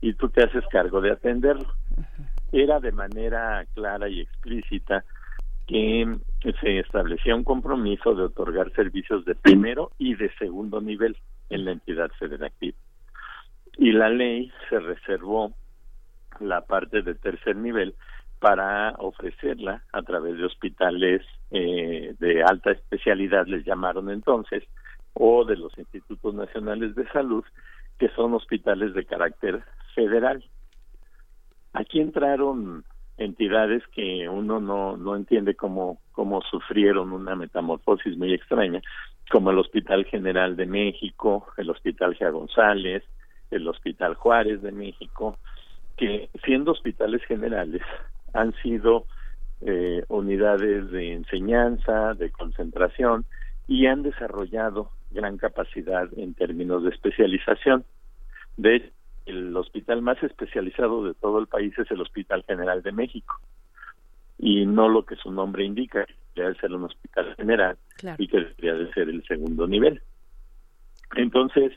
y 0.00 0.14
tú 0.14 0.28
te 0.28 0.44
haces 0.44 0.64
cargo 0.70 1.00
de 1.00 1.12
atenderlo. 1.12 1.68
Era 2.52 2.80
de 2.80 2.92
manera 2.92 3.64
clara 3.74 4.08
y 4.08 4.20
explícita 4.20 5.04
que 5.66 6.18
se 6.60 6.78
establecía 6.78 7.34
un 7.34 7.44
compromiso 7.44 8.14
de 8.14 8.22
otorgar 8.22 8.72
servicios 8.72 9.24
de 9.26 9.34
primero 9.34 9.90
y 9.98 10.14
de 10.14 10.32
segundo 10.38 10.80
nivel 10.80 11.16
en 11.50 11.66
la 11.66 11.72
entidad 11.72 12.10
federativa. 12.18 12.76
Y 13.76 13.92
la 13.92 14.08
ley 14.08 14.50
se 14.70 14.80
reservó 14.80 15.52
la 16.40 16.62
parte 16.62 17.02
de 17.02 17.14
tercer 17.14 17.56
nivel 17.56 17.94
para 18.38 18.94
ofrecerla 18.98 19.82
a 19.92 20.02
través 20.02 20.36
de 20.36 20.44
hospitales 20.44 21.22
eh, 21.50 22.14
de 22.18 22.42
alta 22.42 22.70
especialidad, 22.70 23.46
les 23.46 23.64
llamaron 23.64 24.10
entonces, 24.10 24.64
o 25.12 25.44
de 25.44 25.56
los 25.56 25.76
institutos 25.76 26.34
nacionales 26.34 26.94
de 26.94 27.06
salud, 27.08 27.44
que 27.98 28.08
son 28.10 28.34
hospitales 28.34 28.94
de 28.94 29.04
carácter 29.04 29.62
federal. 29.94 30.44
Aquí 31.78 32.00
entraron 32.00 32.82
entidades 33.18 33.84
que 33.94 34.28
uno 34.28 34.58
no, 34.58 34.96
no 34.96 35.14
entiende 35.14 35.54
cómo, 35.54 36.00
cómo 36.10 36.42
sufrieron 36.42 37.12
una 37.12 37.36
metamorfosis 37.36 38.18
muy 38.18 38.34
extraña, 38.34 38.82
como 39.30 39.52
el 39.52 39.58
Hospital 39.58 40.04
General 40.06 40.56
de 40.56 40.66
México, 40.66 41.46
el 41.56 41.70
Hospital 41.70 42.16
Gia 42.16 42.30
González, 42.30 43.04
el 43.52 43.68
Hospital 43.68 44.14
Juárez 44.14 44.60
de 44.60 44.72
México, 44.72 45.38
que 45.96 46.30
siendo 46.44 46.72
hospitales 46.72 47.22
generales 47.26 47.82
han 48.32 48.52
sido 48.54 49.04
eh, 49.60 50.02
unidades 50.08 50.90
de 50.90 51.12
enseñanza, 51.12 52.14
de 52.14 52.30
concentración 52.30 53.24
y 53.68 53.86
han 53.86 54.02
desarrollado 54.02 54.90
gran 55.12 55.38
capacidad 55.38 56.08
en 56.16 56.34
términos 56.34 56.82
de 56.82 56.90
especialización. 56.90 57.84
De 58.56 58.90
el 59.28 59.56
hospital 59.56 60.02
más 60.02 60.22
especializado 60.22 61.04
de 61.04 61.14
todo 61.14 61.38
el 61.38 61.46
país 61.46 61.78
es 61.78 61.90
el 61.90 62.00
Hospital 62.00 62.44
General 62.46 62.82
de 62.82 62.92
México 62.92 63.38
y 64.38 64.64
no 64.66 64.88
lo 64.88 65.04
que 65.04 65.16
su 65.16 65.30
nombre 65.30 65.64
indica, 65.64 66.06
que 66.34 66.42
debe 66.42 66.54
ser 66.56 66.72
un 66.72 66.84
hospital 66.84 67.34
general 67.36 67.76
y 68.18 68.28
que 68.28 68.38
debería 68.38 68.74
de 68.74 68.92
ser 68.92 69.08
el 69.08 69.24
segundo 69.24 69.66
nivel. 69.66 70.00
Entonces, 71.16 71.72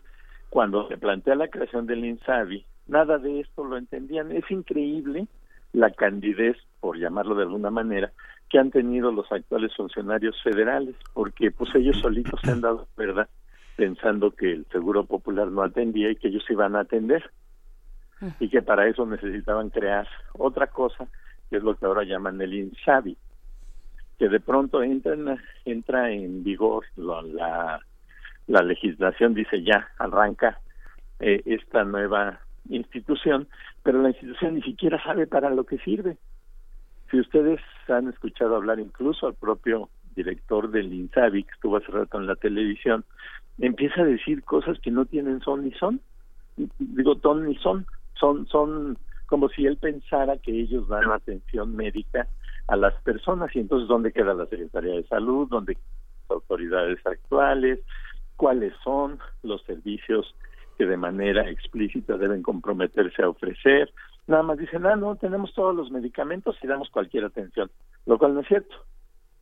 cuando 0.49 0.87
se 0.87 0.97
plantea 0.97 1.35
la 1.35 1.47
creación 1.47 1.87
del 1.87 2.05
INSABI, 2.05 2.65
nada 2.87 3.17
de 3.17 3.39
esto 3.39 3.63
lo 3.63 3.77
entendían. 3.77 4.31
Es 4.31 4.49
increíble 4.51 5.27
la 5.73 5.89
candidez, 5.91 6.57
por 6.79 6.97
llamarlo 6.97 7.35
de 7.35 7.43
alguna 7.43 7.71
manera, 7.71 8.11
que 8.49 8.59
han 8.59 8.69
tenido 8.69 9.11
los 9.11 9.31
actuales 9.31 9.73
funcionarios 9.75 10.35
federales, 10.43 10.95
porque 11.13 11.51
pues 11.51 11.73
ellos 11.75 11.97
solitos 11.99 12.39
se 12.43 12.51
han 12.51 12.61
dado 12.61 12.87
verdad 12.97 13.29
pensando 13.77 14.31
que 14.31 14.51
el 14.51 14.65
Seguro 14.71 15.05
Popular 15.05 15.47
no 15.47 15.63
atendía 15.63 16.11
y 16.11 16.15
que 16.15 16.27
ellos 16.27 16.43
iban 16.49 16.75
a 16.75 16.81
atender 16.81 17.31
y 18.39 18.49
que 18.49 18.61
para 18.61 18.87
eso 18.87 19.05
necesitaban 19.05 19.69
crear 19.69 20.07
otra 20.33 20.67
cosa, 20.67 21.07
que 21.49 21.57
es 21.57 21.63
lo 21.63 21.75
que 21.75 21.85
ahora 21.85 22.03
llaman 22.03 22.39
el 22.41 22.53
INSABI, 22.53 23.17
que 24.19 24.29
de 24.29 24.39
pronto 24.39 24.83
entra 24.83 25.13
en, 25.13 25.37
entra 25.65 26.11
en 26.11 26.43
vigor 26.43 26.85
la, 26.95 27.81
la 28.47 28.61
legislación, 28.61 29.33
dice 29.33 29.63
ya, 29.63 29.89
arranca 29.97 30.59
eh, 31.19 31.41
esta 31.45 31.83
nueva 31.83 32.39
institución, 32.69 33.47
pero 33.83 34.01
la 34.01 34.09
institución 34.09 34.55
ni 34.55 34.61
siquiera 34.61 35.01
sabe 35.03 35.27
para 35.27 35.49
lo 35.49 35.65
que 35.65 35.77
sirve. 35.79 36.17
Si 37.09 37.19
ustedes 37.19 37.59
han 37.87 38.09
escuchado 38.09 38.55
hablar 38.55 38.79
incluso 38.79 39.27
al 39.27 39.35
propio 39.35 39.89
director 40.15 40.69
del 40.69 40.93
INSABI, 40.93 41.43
que 41.43 41.51
estuvo 41.51 41.77
hace 41.77 41.91
rato 41.91 42.19
en 42.19 42.27
la 42.27 42.35
televisión, 42.35 43.03
empieza 43.59 44.01
a 44.01 44.05
decir 44.05 44.43
cosas 44.43 44.79
que 44.79 44.91
no 44.91 45.05
tienen 45.05 45.41
son 45.41 45.63
ni 45.63 45.71
son. 45.71 46.01
Digo, 46.79 47.15
ton 47.15 47.45
ni 47.47 47.55
son. 47.55 47.85
Son, 48.21 48.47
son 48.47 48.97
como 49.25 49.49
si 49.49 49.65
él 49.65 49.77
pensara 49.77 50.37
que 50.37 50.51
ellos 50.51 50.87
dan 50.87 51.11
atención 51.11 51.75
médica 51.75 52.27
a 52.67 52.75
las 52.75 52.93
personas 53.01 53.53
y 53.55 53.59
entonces 53.59 53.87
dónde 53.89 54.13
queda 54.13 54.33
la 54.33 54.45
Secretaría 54.45 54.93
de 54.93 55.07
Salud, 55.07 55.49
dónde 55.49 55.73
las 55.73 56.31
autoridades 56.31 56.99
actuales, 57.05 57.79
cuáles 58.37 58.73
son 58.83 59.19
los 59.41 59.61
servicios 59.63 60.35
que 60.77 60.85
de 60.85 60.97
manera 60.97 61.49
explícita 61.49 62.17
deben 62.17 62.43
comprometerse 62.43 63.23
a 63.23 63.29
ofrecer. 63.29 63.91
Nada 64.27 64.43
más 64.43 64.57
dicen, 64.57 64.85
ah, 64.85 64.95
no, 64.95 65.15
tenemos 65.15 65.53
todos 65.53 65.75
los 65.75 65.91
medicamentos 65.91 66.55
y 66.61 66.67
damos 66.67 66.89
cualquier 66.89 67.25
atención, 67.25 67.71
lo 68.05 68.17
cual 68.17 68.35
no 68.35 68.41
es 68.41 68.47
cierto. 68.47 68.75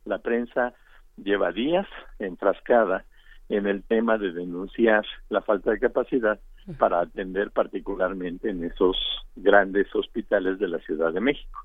La 0.06 0.18
prensa 0.18 0.72
lleva 1.16 1.52
días 1.52 1.86
enfrascada 2.18 3.04
en 3.50 3.66
el 3.66 3.82
tema 3.82 4.16
de 4.16 4.32
denunciar 4.32 5.04
la 5.28 5.42
falta 5.42 5.70
de 5.70 5.78
capacidad 5.78 6.40
para 6.78 7.00
atender 7.00 7.50
particularmente 7.50 8.50
en 8.50 8.64
esos 8.64 8.96
grandes 9.36 9.86
hospitales 9.94 10.58
de 10.58 10.68
la 10.68 10.78
Ciudad 10.80 11.12
de 11.12 11.20
México. 11.20 11.60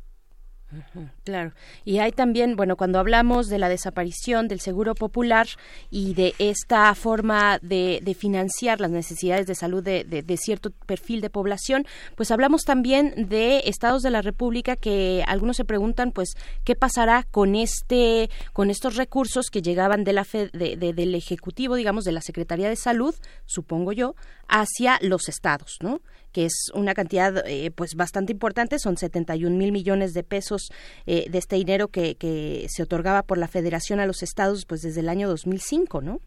Claro. 1.24 1.54
Y 1.84 2.00
hay 2.00 2.12
también, 2.12 2.56
bueno, 2.56 2.78
cuando 2.78 3.00
hablamos 3.00 3.48
de 3.48 3.60
la 3.60 3.70
desaparición 3.70 4.48
del 4.48 4.60
seguro 4.60 4.96
popular 4.96 5.48
y 5.90 6.14
de 6.14 6.34
esta 6.40 6.94
forma 6.96 7.60
de, 7.62 8.16
financiar 8.18 8.80
las 8.80 8.92
necesidades 8.92 9.48
de 9.48 9.56
salud 9.56 9.84
de, 9.84 10.38
cierto 10.38 10.72
perfil 10.86 11.22
de 11.22 11.30
población, 11.30 11.86
pues 12.16 12.32
hablamos 12.32 12.64
también 12.64 13.30
de 13.30 13.64
estados 13.66 14.04
de 14.04 14.10
la 14.10 14.22
República 14.22 14.76
que 14.76 15.24
algunos 15.28 15.58
se 15.58 15.66
preguntan, 15.66 16.12
pues, 16.12 16.34
¿qué 16.64 16.76
pasará 16.76 17.24
con 17.24 17.56
este, 17.56 18.30
con 18.54 18.70
estos 18.70 18.96
recursos 18.96 19.50
que 19.50 19.62
llegaban 19.62 20.04
de 20.04 20.14
la 20.14 20.26
del 20.26 21.16
Ejecutivo, 21.16 21.76
digamos, 21.76 22.04
de 22.04 22.12
la 22.12 22.22
Secretaría 22.22 22.70
de 22.70 22.76
Salud, 22.76 23.16
supongo 23.46 23.92
yo, 23.92 24.16
hacia 24.48 25.00
los 25.02 25.30
estados, 25.30 25.78
¿no? 25.82 26.02
Que 26.36 26.44
es 26.44 26.70
una 26.74 26.94
cantidad 26.94 27.48
eh, 27.48 27.72
pues 27.72 27.96
bastante 27.96 28.34
importante, 28.34 28.78
son 28.78 28.98
71 28.98 29.56
mil 29.56 29.72
millones 29.72 30.14
de 30.14 30.22
pesos 30.22 30.70
eh, 31.06 31.30
de 31.30 31.38
este 31.38 31.56
dinero 31.56 31.88
que, 31.88 32.16
que 32.16 32.66
se 32.68 32.84
otorgaba 32.84 33.24
por 33.24 33.38
la 33.38 33.48
Federación 33.48 34.02
a 34.02 34.06
los 34.06 34.22
estados 34.22 34.66
pues 34.66 34.82
desde 34.82 35.00
el 35.00 35.08
año 35.08 35.30
2005, 35.30 36.02
¿no? 36.02 36.20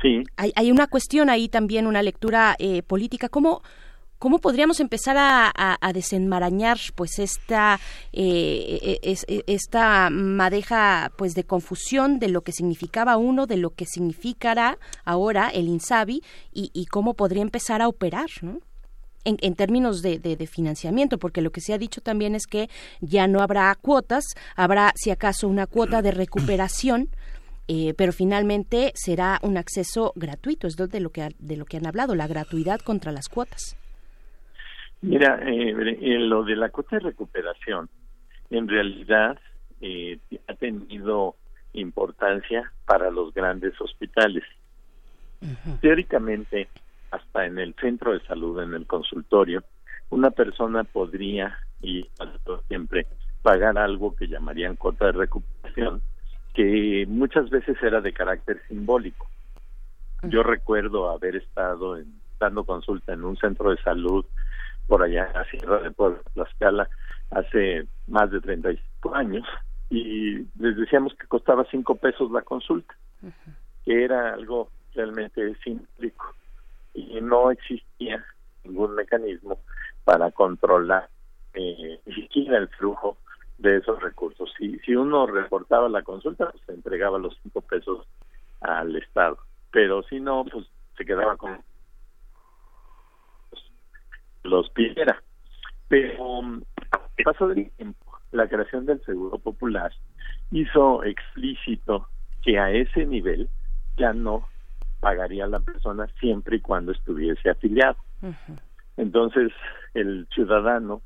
Sí. 0.00 0.22
Hay, 0.36 0.52
hay 0.54 0.70
una 0.70 0.86
cuestión 0.86 1.28
ahí 1.28 1.48
también, 1.48 1.88
una 1.88 2.04
lectura 2.04 2.54
eh, 2.60 2.84
política. 2.84 3.28
¿Cómo, 3.28 3.62
¿Cómo 4.20 4.38
podríamos 4.38 4.78
empezar 4.78 5.16
a, 5.18 5.50
a, 5.56 5.92
desenmarañar 5.92 6.78
pues 6.94 7.18
esta 7.18 7.80
esta 8.12 10.08
madeja 10.10 11.10
pues 11.18 11.34
de 11.34 11.42
confusión 11.42 12.20
de 12.20 12.28
lo 12.28 12.42
que 12.42 12.52
significaba 12.52 13.16
uno, 13.16 13.46
de 13.46 13.56
lo 13.56 13.70
que 13.70 13.86
significará 13.86 14.78
ahora 15.04 15.48
el 15.48 15.66
INSABI 15.66 16.22
y, 16.52 16.70
y 16.72 16.86
cómo 16.86 17.14
podría 17.14 17.42
empezar 17.42 17.82
a 17.82 17.88
operar, 17.88 18.28
¿no? 18.42 18.60
En, 19.24 19.36
en 19.40 19.54
términos 19.54 20.02
de, 20.02 20.18
de, 20.18 20.46
financiamiento, 20.46 21.18
porque 21.18 21.42
lo 21.42 21.50
que 21.50 21.60
se 21.60 21.72
ha 21.72 21.78
dicho 21.78 22.00
también 22.00 22.34
es 22.34 22.46
que 22.46 22.68
ya 23.00 23.26
no 23.26 23.40
habrá 23.40 23.74
cuotas, 23.74 24.24
habrá 24.56 24.92
si 24.94 25.10
acaso 25.10 25.48
una 25.48 25.66
cuota 25.66 26.02
de 26.02 26.12
recuperación. 26.12 27.08
Eh, 27.72 27.94
pero 27.96 28.12
finalmente 28.12 28.90
será 28.96 29.38
un 29.42 29.56
acceso 29.56 30.12
gratuito, 30.16 30.66
es 30.66 30.74
de 30.76 30.98
lo 30.98 31.10
que 31.10 31.28
de 31.38 31.56
lo 31.56 31.64
que 31.66 31.76
han 31.76 31.86
hablado, 31.86 32.16
la 32.16 32.26
gratuidad 32.26 32.80
contra 32.80 33.12
las 33.12 33.28
cuotas. 33.28 33.76
Mira, 35.02 35.40
eh, 35.46 35.72
lo 36.18 36.42
de 36.42 36.56
la 36.56 36.70
cuota 36.70 36.96
de 36.96 37.04
recuperación, 37.04 37.88
en 38.50 38.66
realidad 38.66 39.38
eh, 39.80 40.18
ha 40.48 40.54
tenido 40.54 41.36
importancia 41.72 42.72
para 42.86 43.10
los 43.10 43.32
grandes 43.32 43.80
hospitales. 43.80 44.44
Teóricamente, 45.80 46.68
hasta 47.10 47.46
en 47.46 47.58
el 47.58 47.74
centro 47.74 48.12
de 48.12 48.20
salud, 48.26 48.62
en 48.62 48.74
el 48.74 48.86
consultorio, 48.86 49.62
una 50.10 50.30
persona 50.30 50.84
podría, 50.84 51.58
y 51.80 52.08
siempre, 52.68 53.06
pagar 53.42 53.78
algo 53.78 54.14
que 54.14 54.28
llamarían 54.28 54.76
cuota 54.76 55.06
de 55.06 55.12
recuperación, 55.12 56.02
que 56.54 57.06
muchas 57.08 57.48
veces 57.50 57.76
era 57.82 58.00
de 58.00 58.12
carácter 58.12 58.60
simbólico. 58.68 59.28
Yo 60.24 60.42
recuerdo 60.42 61.08
haber 61.10 61.36
estado 61.36 61.98
dando 62.38 62.64
consulta 62.64 63.12
en 63.12 63.24
un 63.24 63.36
centro 63.36 63.70
de 63.70 63.82
salud 63.82 64.24
por 64.86 65.02
allá 65.02 65.30
en 65.34 65.44
Sierra 65.50 65.80
de 65.80 65.90
Puebla, 65.90 66.20
Tlaxcala, 66.34 66.88
hace 67.30 67.86
más 68.08 68.30
de 68.30 68.40
35 68.40 69.14
años, 69.14 69.46
y 69.88 70.38
les 70.58 70.76
decíamos 70.76 71.14
que 71.14 71.26
costaba 71.26 71.64
cinco 71.70 71.94
pesos 71.94 72.30
la 72.30 72.42
consulta, 72.42 72.94
que 73.84 74.04
era 74.04 74.34
algo 74.34 74.70
realmente 74.94 75.54
simbólico 75.62 76.34
y 76.94 77.20
no 77.20 77.50
existía 77.50 78.24
ningún 78.64 78.94
mecanismo 78.94 79.60
para 80.04 80.30
controlar 80.30 81.08
eh, 81.54 82.00
el 82.34 82.68
flujo 82.68 83.18
de 83.58 83.76
esos 83.76 84.00
recursos. 84.02 84.52
Si, 84.58 84.78
si 84.80 84.94
uno 84.94 85.26
reportaba 85.26 85.88
la 85.88 86.02
consulta, 86.02 86.50
pues 86.50 86.62
se 86.64 86.72
entregaba 86.72 87.18
los 87.18 87.36
cinco 87.42 87.60
pesos 87.60 88.06
al 88.60 88.96
Estado, 88.96 89.38
pero 89.70 90.02
si 90.04 90.20
no, 90.20 90.44
pues 90.44 90.66
se 90.96 91.04
quedaba 91.04 91.36
con 91.36 91.58
los 94.42 94.70
pidiera. 94.70 95.22
Pero 95.88 96.40
el 97.16 97.24
paso 97.24 97.48
del 97.48 97.70
tiempo, 97.72 98.18
la 98.32 98.48
creación 98.48 98.86
del 98.86 99.04
Seguro 99.04 99.38
Popular 99.38 99.92
hizo 100.50 101.04
explícito 101.04 102.08
que 102.42 102.58
a 102.58 102.70
ese 102.70 103.04
nivel 103.06 103.48
ya 103.96 104.12
no 104.12 104.48
pagaría 105.00 105.46
la 105.46 105.60
persona 105.60 106.06
siempre 106.20 106.56
y 106.56 106.60
cuando 106.60 106.92
estuviese 106.92 107.50
afiliado. 107.50 107.96
Entonces, 108.96 109.52
el 109.94 110.28
ciudadano 110.32 111.02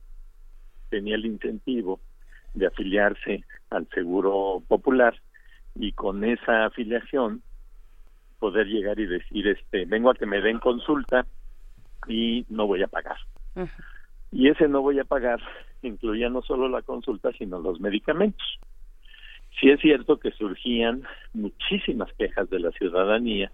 tenía 0.91 1.15
el 1.15 1.27
incentivo 1.27 2.01
de 2.55 2.67
afiliarse 2.67 3.45
al 3.71 3.89
Seguro 3.89 4.63
Popular 4.67 5.15
y 5.75 5.93
con 5.93 6.25
esa 6.25 6.67
afiliación 6.67 7.43
poder 8.39 8.67
llegar 8.67 8.99
y 8.99 9.07
decir, 9.07 9.49
este, 9.49 9.87
vengo 9.87 10.11
a 10.11 10.15
que 10.15 10.27
me 10.27 10.41
den 10.41 10.59
consulta 10.59 11.27
y 12.07 12.45
no 12.49 12.67
voy 12.67 12.83
a 12.83 12.89
pagar. 12.89 13.17
Y 14.31 14.49
ese 14.49 14.69
no 14.69 14.83
voy 14.83 14.99
a 14.99 15.05
pagar 15.05 15.41
incluía 15.87 16.29
no 16.29 16.43
solo 16.43 16.69
la 16.69 16.83
consulta, 16.83 17.31
sino 17.33 17.59
los 17.59 17.81
medicamentos. 17.81 18.59
Sí 19.61 19.71
es 19.71 19.81
cierto 19.81 20.19
que 20.19 20.33
surgían 20.33 21.05
muchísimas 21.33 22.13
quejas 22.15 22.51
de 22.51 22.59
la 22.59 22.71
ciudadanía 22.73 23.53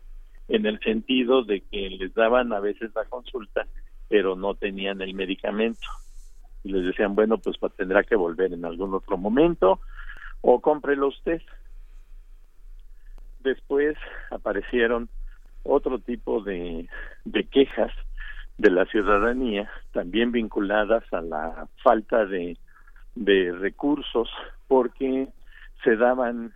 en 0.51 0.67
el 0.67 0.81
sentido 0.81 1.45
de 1.45 1.61
que 1.61 1.89
les 1.91 2.13
daban 2.13 2.53
a 2.53 2.59
veces 2.59 2.91
la 2.95 3.05
consulta, 3.05 3.67
pero 4.09 4.35
no 4.35 4.55
tenían 4.55 5.01
el 5.01 5.15
medicamento. 5.15 5.87
Y 6.65 6.73
les 6.73 6.85
decían, 6.85 7.15
bueno, 7.15 7.39
pues 7.39 7.57
tendrá 7.77 8.03
que 8.03 8.17
volver 8.17 8.53
en 8.53 8.65
algún 8.65 8.93
otro 8.93 9.17
momento 9.17 9.81
o 10.41 10.61
cómprelo 10.61 11.07
usted. 11.07 11.41
Después 13.39 13.97
aparecieron 14.31 15.09
otro 15.63 16.01
tipo 16.01 16.43
de, 16.43 16.89
de 17.25 17.45
quejas 17.45 17.93
de 18.59 18.71
la 18.71 18.85
ciudadanía, 18.87 19.71
también 19.93 20.33
vinculadas 20.33 21.05
a 21.13 21.21
la 21.21 21.69
falta 21.83 22.27
de, 22.27 22.59
de 23.15 23.53
recursos, 23.53 24.29
porque 24.67 25.29
se 25.85 25.97
daban 25.97 26.53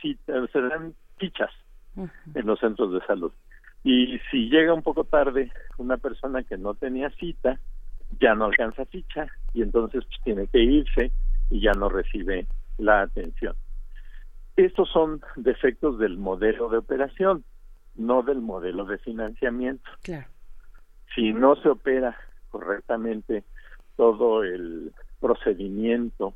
citas, 0.00 0.48
se 0.52 0.60
dan 0.60 0.94
fichas 1.18 1.50
en 1.96 2.46
los 2.46 2.60
centros 2.60 2.92
de 2.92 3.00
salud. 3.06 3.32
Y 3.84 4.18
si 4.30 4.48
llega 4.48 4.74
un 4.74 4.82
poco 4.82 5.04
tarde 5.04 5.50
una 5.78 5.96
persona 5.96 6.42
que 6.42 6.56
no 6.56 6.74
tenía 6.74 7.10
cita, 7.10 7.58
ya 8.20 8.34
no 8.34 8.44
alcanza 8.44 8.84
ficha 8.86 9.26
y 9.54 9.62
entonces 9.62 10.04
pues, 10.04 10.20
tiene 10.24 10.46
que 10.46 10.60
irse 10.62 11.10
y 11.50 11.60
ya 11.60 11.72
no 11.72 11.88
recibe 11.88 12.46
la 12.78 13.02
atención. 13.02 13.56
Estos 14.56 14.90
son 14.90 15.22
defectos 15.36 15.98
del 15.98 16.18
modelo 16.18 16.68
de 16.68 16.78
operación, 16.78 17.44
no 17.96 18.22
del 18.22 18.40
modelo 18.40 18.84
de 18.84 18.98
financiamiento. 18.98 19.90
Claro 20.02 20.26
si 21.14 21.32
no 21.32 21.56
se 21.56 21.68
opera 21.68 22.16
correctamente 22.50 23.44
todo 23.96 24.42
el 24.42 24.92
procedimiento 25.20 26.34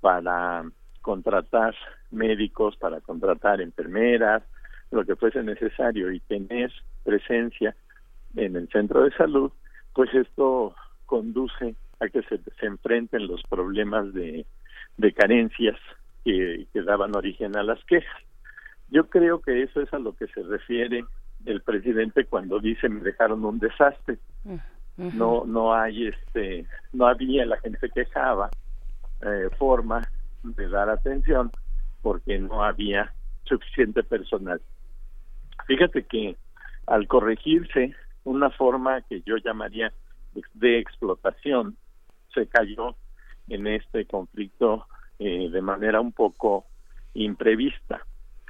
para 0.00 0.64
contratar 1.02 1.74
médicos, 2.10 2.76
para 2.76 3.00
contratar 3.00 3.60
enfermeras, 3.60 4.42
lo 4.90 5.04
que 5.04 5.16
fuese 5.16 5.42
necesario 5.42 6.10
y 6.12 6.20
tener 6.20 6.72
presencia 7.04 7.74
en 8.36 8.56
el 8.56 8.68
centro 8.68 9.02
de 9.04 9.10
salud, 9.12 9.50
pues 9.94 10.12
esto 10.14 10.74
conduce 11.06 11.74
a 12.00 12.08
que 12.08 12.22
se, 12.22 12.38
se 12.58 12.66
enfrenten 12.66 13.26
los 13.26 13.42
problemas 13.48 14.12
de, 14.12 14.46
de 14.96 15.12
carencias 15.12 15.76
que, 16.24 16.66
que 16.72 16.82
daban 16.82 17.16
origen 17.16 17.56
a 17.56 17.62
las 17.62 17.82
quejas. 17.84 18.22
Yo 18.90 19.08
creo 19.08 19.40
que 19.40 19.62
eso 19.62 19.80
es 19.80 19.92
a 19.92 19.98
lo 19.98 20.14
que 20.14 20.26
se 20.28 20.42
refiere 20.42 21.04
el 21.46 21.60
presidente 21.62 22.24
cuando 22.24 22.58
dice 22.58 22.88
me 22.88 23.00
dejaron 23.00 23.44
un 23.44 23.58
desastre. 23.58 24.18
No 24.96 25.44
no 25.46 25.74
hay 25.74 26.08
este 26.08 26.66
no 26.92 27.06
había 27.06 27.46
la 27.46 27.58
gente 27.58 27.88
quejaba 27.90 28.50
eh, 29.22 29.48
forma 29.56 30.02
de 30.42 30.68
dar 30.68 30.88
atención 30.90 31.52
porque 32.02 32.38
no 32.38 32.64
había 32.64 33.12
suficiente 33.44 34.02
personal. 34.02 34.60
Fíjate 35.68 36.04
que 36.04 36.34
al 36.86 37.06
corregirse 37.06 37.94
una 38.24 38.50
forma 38.50 39.02
que 39.02 39.20
yo 39.20 39.36
llamaría 39.36 39.92
de 40.54 40.78
explotación 40.78 41.76
se 42.32 42.46
cayó 42.46 42.96
en 43.48 43.66
este 43.66 44.06
conflicto 44.06 44.86
eh, 45.18 45.50
de 45.50 45.60
manera 45.60 46.00
un 46.00 46.12
poco 46.12 46.64
imprevista. 47.12 48.00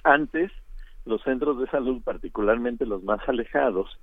Antes 0.05 0.53
los 1.07 1.21
centros 1.23 1.59
de 1.59 1.67
salud, 1.67 2.03
particularmente 2.05 2.87
los 2.87 3.03
más 3.03 3.21
alejados, 3.29 3.99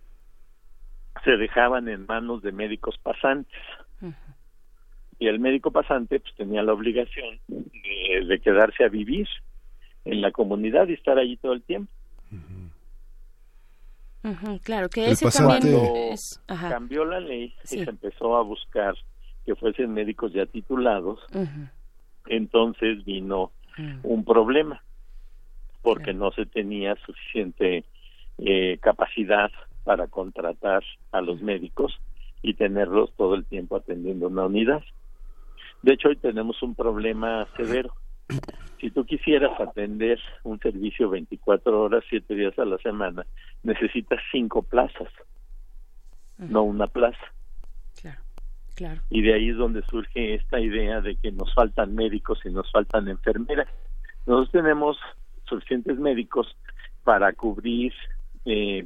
se 1.23 1.37
dejaban 1.37 1.87
en 1.87 2.05
manos 2.05 2.41
de 2.41 2.51
médicos 2.51 2.97
pasantes. 2.97 3.61
Y 5.19 5.27
el 5.27 5.39
médico 5.39 5.71
pasante 5.71 6.19
pues 6.19 6.35
tenía 6.35 6.63
la 6.63 6.73
obligación 6.73 7.39
de, 7.47 8.41
quedarse 8.43 8.83
a 8.83 8.89
vivir 8.89 9.27
en 10.03 10.19
la 10.19 10.31
comunidad 10.31 10.89
y 10.89 10.93
estar 10.93 11.17
allí 11.17 11.37
todo 11.37 11.53
el 11.53 11.63
tiempo. 11.63 11.89
Claro, 14.63 14.89
que 14.89 15.11
ese 15.11 15.29
también 15.29 15.75
es... 16.11 16.41
cambió 16.47 17.05
la 17.05 17.19
ley 17.19 17.53
y 17.63 17.67
se 17.67 17.89
empezó 17.89 18.35
a 18.35 18.41
buscar 18.41 18.95
que 19.45 19.55
fuesen 19.55 19.93
médicos 19.93 20.33
ya 20.33 20.45
titulados, 20.45 21.19
entonces 22.27 23.05
vino 23.05 23.51
mm. 23.77 23.99
un 24.03 24.25
problema 24.25 24.81
porque 25.81 26.13
no 26.13 26.31
se 26.31 26.47
tenía 26.47 26.95
suficiente 27.05 27.85
eh, 28.39 28.79
capacidad 28.81 29.51
para 29.83 30.07
contratar 30.07 30.83
a 31.11 31.21
los 31.21 31.41
médicos 31.41 31.93
y 32.41 32.55
tenerlos 32.55 33.13
todo 33.15 33.35
el 33.35 33.45
tiempo 33.45 33.75
atendiendo 33.75 34.27
una 34.27 34.45
unidad. 34.45 34.83
De 35.83 35.93
hecho, 35.93 36.09
hoy 36.09 36.15
tenemos 36.15 36.61
un 36.63 36.73
problema 36.73 37.47
severo. 37.55 37.93
Si 38.79 38.91
tú 38.91 39.05
quisieras 39.05 39.59
atender 39.59 40.19
un 40.43 40.59
servicio 40.59 41.09
24 41.09 41.81
horas, 41.81 42.03
7 42.09 42.35
días 42.35 42.57
a 42.59 42.65
la 42.65 42.77
semana, 42.79 43.25
necesitas 43.63 44.19
cinco 44.31 44.63
plazas, 44.63 45.07
no 46.37 46.63
una 46.63 46.87
plaza. 46.87 47.25
Claro, 48.01 48.19
claro. 48.75 49.01
Y 49.09 49.21
de 49.21 49.33
ahí 49.33 49.49
es 49.49 49.57
donde 49.57 49.81
surge 49.83 50.35
esta 50.35 50.59
idea 50.59 51.01
de 51.01 51.15
que 51.15 51.31
nos 51.31 51.53
faltan 51.53 51.95
médicos 51.95 52.39
y 52.43 52.49
nos 52.49 52.69
faltan 52.71 53.07
enfermeras. 53.07 53.67
Nosotros 54.25 54.51
tenemos 54.51 54.97
suficientes 55.45 55.97
médicos 55.97 56.55
para 57.03 57.31
cubrir, 57.33 57.93
eh, 58.45 58.85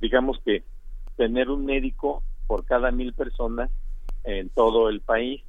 digamos 0.00 0.40
que 0.44 0.64
tener 1.16 1.50
un 1.50 1.64
médico 1.64 2.22
por 2.46 2.64
cada 2.64 2.90
mil 2.90 3.12
personas 3.12 3.70
en 4.24 4.48
todo 4.48 4.88
el 4.88 5.00
país. 5.00 5.42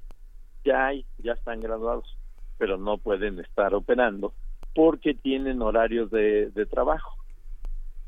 Ya 0.66 0.88
hay, 0.88 1.06
ya 1.18 1.34
están 1.34 1.62
graduados, 1.62 2.18
pero 2.60 2.78
no 2.78 3.00
pueden 3.00 3.40
estar 3.40 3.74
operando 3.74 4.34
porque 4.76 5.16
tienen 5.16 5.62
horarios 5.64 6.12
de, 6.12 6.52
de 6.52 6.66
trabajo. 6.68 7.16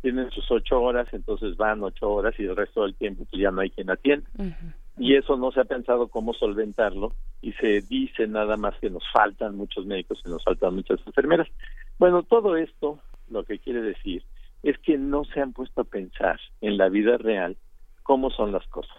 Tienen 0.02 0.30
sus 0.32 0.50
ocho 0.52 0.82
horas, 0.82 1.08
entonces 1.12 1.58
van 1.58 1.84
ocho 1.84 2.12
horas 2.12 2.36
y 2.38 2.44
el 2.44 2.56
resto 2.56 2.84
del 2.84 2.96
tiempo 2.96 3.26
pues 3.30 3.42
ya 3.42 3.50
no 3.50 3.62
hay 3.62 3.72
quien 3.72 3.90
atienda. 3.90 4.28
y 4.98 5.16
eso 5.16 5.38
no 5.38 5.52
se 5.52 5.62
ha 5.62 5.66
pensado 5.66 6.10
cómo 6.10 6.34
solventarlo 6.34 7.14
y 7.42 7.54
se 7.54 7.82
dice 7.82 8.28
nada 8.28 8.58
más 8.58 8.76
que 8.80 8.90
nos 8.90 9.04
faltan 9.12 9.56
muchos 9.56 9.86
médicos 9.86 10.22
y 10.26 10.30
nos 10.30 10.44
faltan 10.44 10.76
muchas 10.76 11.00
enfermeras. 11.06 11.48
Bueno, 11.98 12.24
todo 12.24 12.56
esto 12.56 13.00
lo 13.30 13.44
que 13.44 13.60
quiere 13.60 13.82
decir 13.82 14.24
es 14.64 14.78
que 14.80 14.98
no 14.98 15.24
se 15.26 15.40
han 15.40 15.54
puesto 15.54 15.82
a 15.82 15.86
pensar 15.86 16.40
en 16.62 16.78
la 16.78 16.90
vida 16.90 17.18
real 17.18 17.58
cómo 18.04 18.30
son 18.30 18.52
las 18.52 18.68
cosas. 18.68 18.98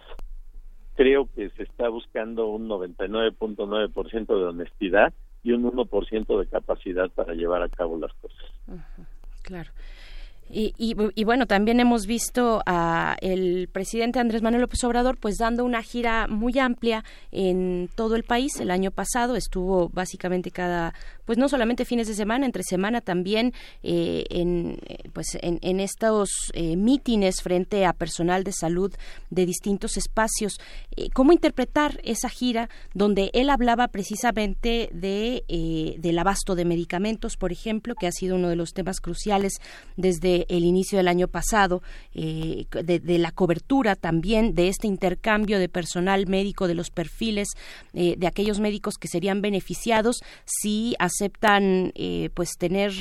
Creo 0.95 1.27
que 1.33 1.49
se 1.51 1.63
está 1.63 1.89
buscando 1.89 2.47
un 2.47 2.67
99.9% 2.67 4.27
de 4.27 4.43
honestidad 4.43 5.13
y 5.43 5.51
un 5.51 5.63
1% 5.63 6.39
de 6.39 6.47
capacidad 6.47 7.09
para 7.11 7.33
llevar 7.33 7.61
a 7.61 7.69
cabo 7.69 7.97
las 7.97 8.13
cosas. 8.13 8.43
Claro. 9.41 9.71
Y, 10.49 10.73
y, 10.77 11.23
bueno, 11.23 11.47
también 11.47 11.79
hemos 11.79 12.05
visto 12.05 12.61
a 12.67 13.15
el 13.21 13.69
presidente 13.71 14.19
Andrés 14.19 14.43
Manuel 14.43 14.61
López 14.61 14.83
Obrador 14.83 15.17
pues 15.17 15.37
dando 15.37 15.65
una 15.65 15.81
gira 15.81 16.27
muy 16.27 16.59
amplia 16.59 17.03
en 17.31 17.89
todo 17.95 18.15
el 18.15 18.23
país. 18.23 18.59
El 18.59 18.69
año 18.69 18.91
pasado 18.91 19.35
estuvo 19.35 19.89
básicamente 19.89 20.51
cada, 20.51 20.93
pues 21.25 21.39
no 21.39 21.49
solamente 21.49 21.85
fines 21.85 22.07
de 22.07 22.13
semana, 22.13 22.45
entre 22.45 22.63
semana 22.63 23.01
también 23.01 23.53
eh, 23.81 24.25
en, 24.29 24.77
pues 25.11 25.37
en, 25.41 25.79
estos 25.79 26.29
eh, 26.53 26.75
mítines 26.75 27.41
frente 27.41 27.85
a 27.85 27.93
personal 27.93 28.43
de 28.43 28.51
salud 28.51 28.93
de 29.31 29.45
distintos 29.45 29.97
espacios. 29.97 30.59
Eh, 30.95 31.09
¿Cómo 31.13 31.31
interpretar 31.33 31.99
esa 32.03 32.29
gira 32.29 32.69
donde 32.93 33.31
él 33.33 33.49
hablaba 33.49 33.87
precisamente 33.87 34.89
de, 34.93 35.43
eh, 35.47 35.95
del 35.97 36.19
abasto 36.19 36.55
de 36.55 36.65
medicamentos, 36.65 37.37
por 37.37 37.51
ejemplo, 37.51 37.95
que 37.95 38.07
ha 38.07 38.11
sido 38.11 38.35
uno 38.35 38.49
de 38.49 38.55
los 38.55 38.73
temas 38.73 38.99
cruciales 38.99 39.53
desde 39.97 40.32
el 40.49 40.63
inicio 40.63 40.97
del 40.97 41.07
año 41.07 41.27
pasado, 41.27 41.81
eh, 42.13 42.65
de, 42.71 43.17
la 43.17 43.31
cobertura 43.31 43.95
también 43.95 44.55
de 44.55 44.67
este 44.67 44.87
intercambio 44.87 45.59
de 45.59 45.69
personal 45.69 46.27
médico, 46.27 46.67
de 46.67 46.75
los 46.75 46.89
perfiles 46.89 47.49
eh, 47.93 48.15
de 48.17 48.27
aquellos 48.27 48.59
médicos 48.59 48.97
que 48.97 49.07
serían 49.07 49.41
beneficiados 49.41 50.21
si 50.45 50.95
aceptan 50.99 51.91
eh, 51.95 52.29
pues 52.33 52.57
tener 52.57 52.93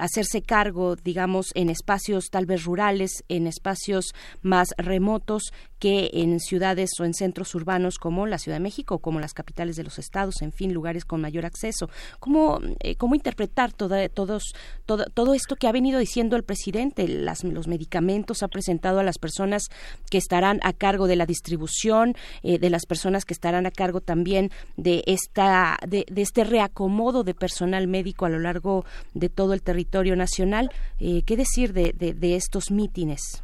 hacerse 0.00 0.42
cargo, 0.42 0.96
digamos, 0.96 1.52
en 1.54 1.70
espacios 1.70 2.24
tal 2.28 2.44
vez 2.44 2.64
rurales, 2.64 3.22
en 3.28 3.46
espacios 3.46 4.14
más 4.42 4.70
remotos 4.78 5.52
que 5.82 6.10
en 6.12 6.38
ciudades 6.38 6.90
o 7.00 7.04
en 7.04 7.12
centros 7.12 7.56
urbanos 7.56 7.98
como 7.98 8.28
la 8.28 8.38
Ciudad 8.38 8.58
de 8.58 8.62
México, 8.62 9.00
como 9.00 9.18
las 9.18 9.34
capitales 9.34 9.74
de 9.74 9.82
los 9.82 9.98
estados, 9.98 10.40
en 10.40 10.52
fin, 10.52 10.72
lugares 10.72 11.04
con 11.04 11.20
mayor 11.20 11.44
acceso. 11.44 11.90
¿Cómo, 12.20 12.60
eh, 12.78 12.94
cómo 12.94 13.16
interpretar 13.16 13.72
toda, 13.72 14.08
todo, 14.08 14.38
todo 14.86 15.34
esto 15.34 15.56
que 15.56 15.66
ha 15.66 15.72
venido 15.72 15.98
diciendo 15.98 16.36
el 16.36 16.44
presidente? 16.44 17.08
Las, 17.08 17.42
los 17.42 17.66
medicamentos 17.66 18.44
ha 18.44 18.48
presentado 18.48 19.00
a 19.00 19.02
las 19.02 19.18
personas 19.18 19.64
que 20.08 20.18
estarán 20.18 20.60
a 20.62 20.72
cargo 20.72 21.08
de 21.08 21.16
la 21.16 21.26
distribución, 21.26 22.14
eh, 22.44 22.60
de 22.60 22.70
las 22.70 22.86
personas 22.86 23.24
que 23.24 23.34
estarán 23.34 23.66
a 23.66 23.72
cargo 23.72 24.00
también 24.00 24.52
de, 24.76 25.02
esta, 25.08 25.78
de, 25.84 26.04
este 26.14 26.44
reacomodo 26.44 27.24
de 27.24 27.34
personal 27.34 27.88
médico 27.88 28.24
a 28.24 28.28
lo 28.28 28.38
largo 28.38 28.84
de 29.14 29.30
todo 29.30 29.52
el 29.52 29.62
territorio 29.62 30.14
nacional. 30.14 30.70
Eh, 31.00 31.22
¿Qué 31.26 31.36
decir 31.36 31.72
de, 31.72 31.92
de 31.92 32.36
estos 32.36 32.70
mítines? 32.70 33.42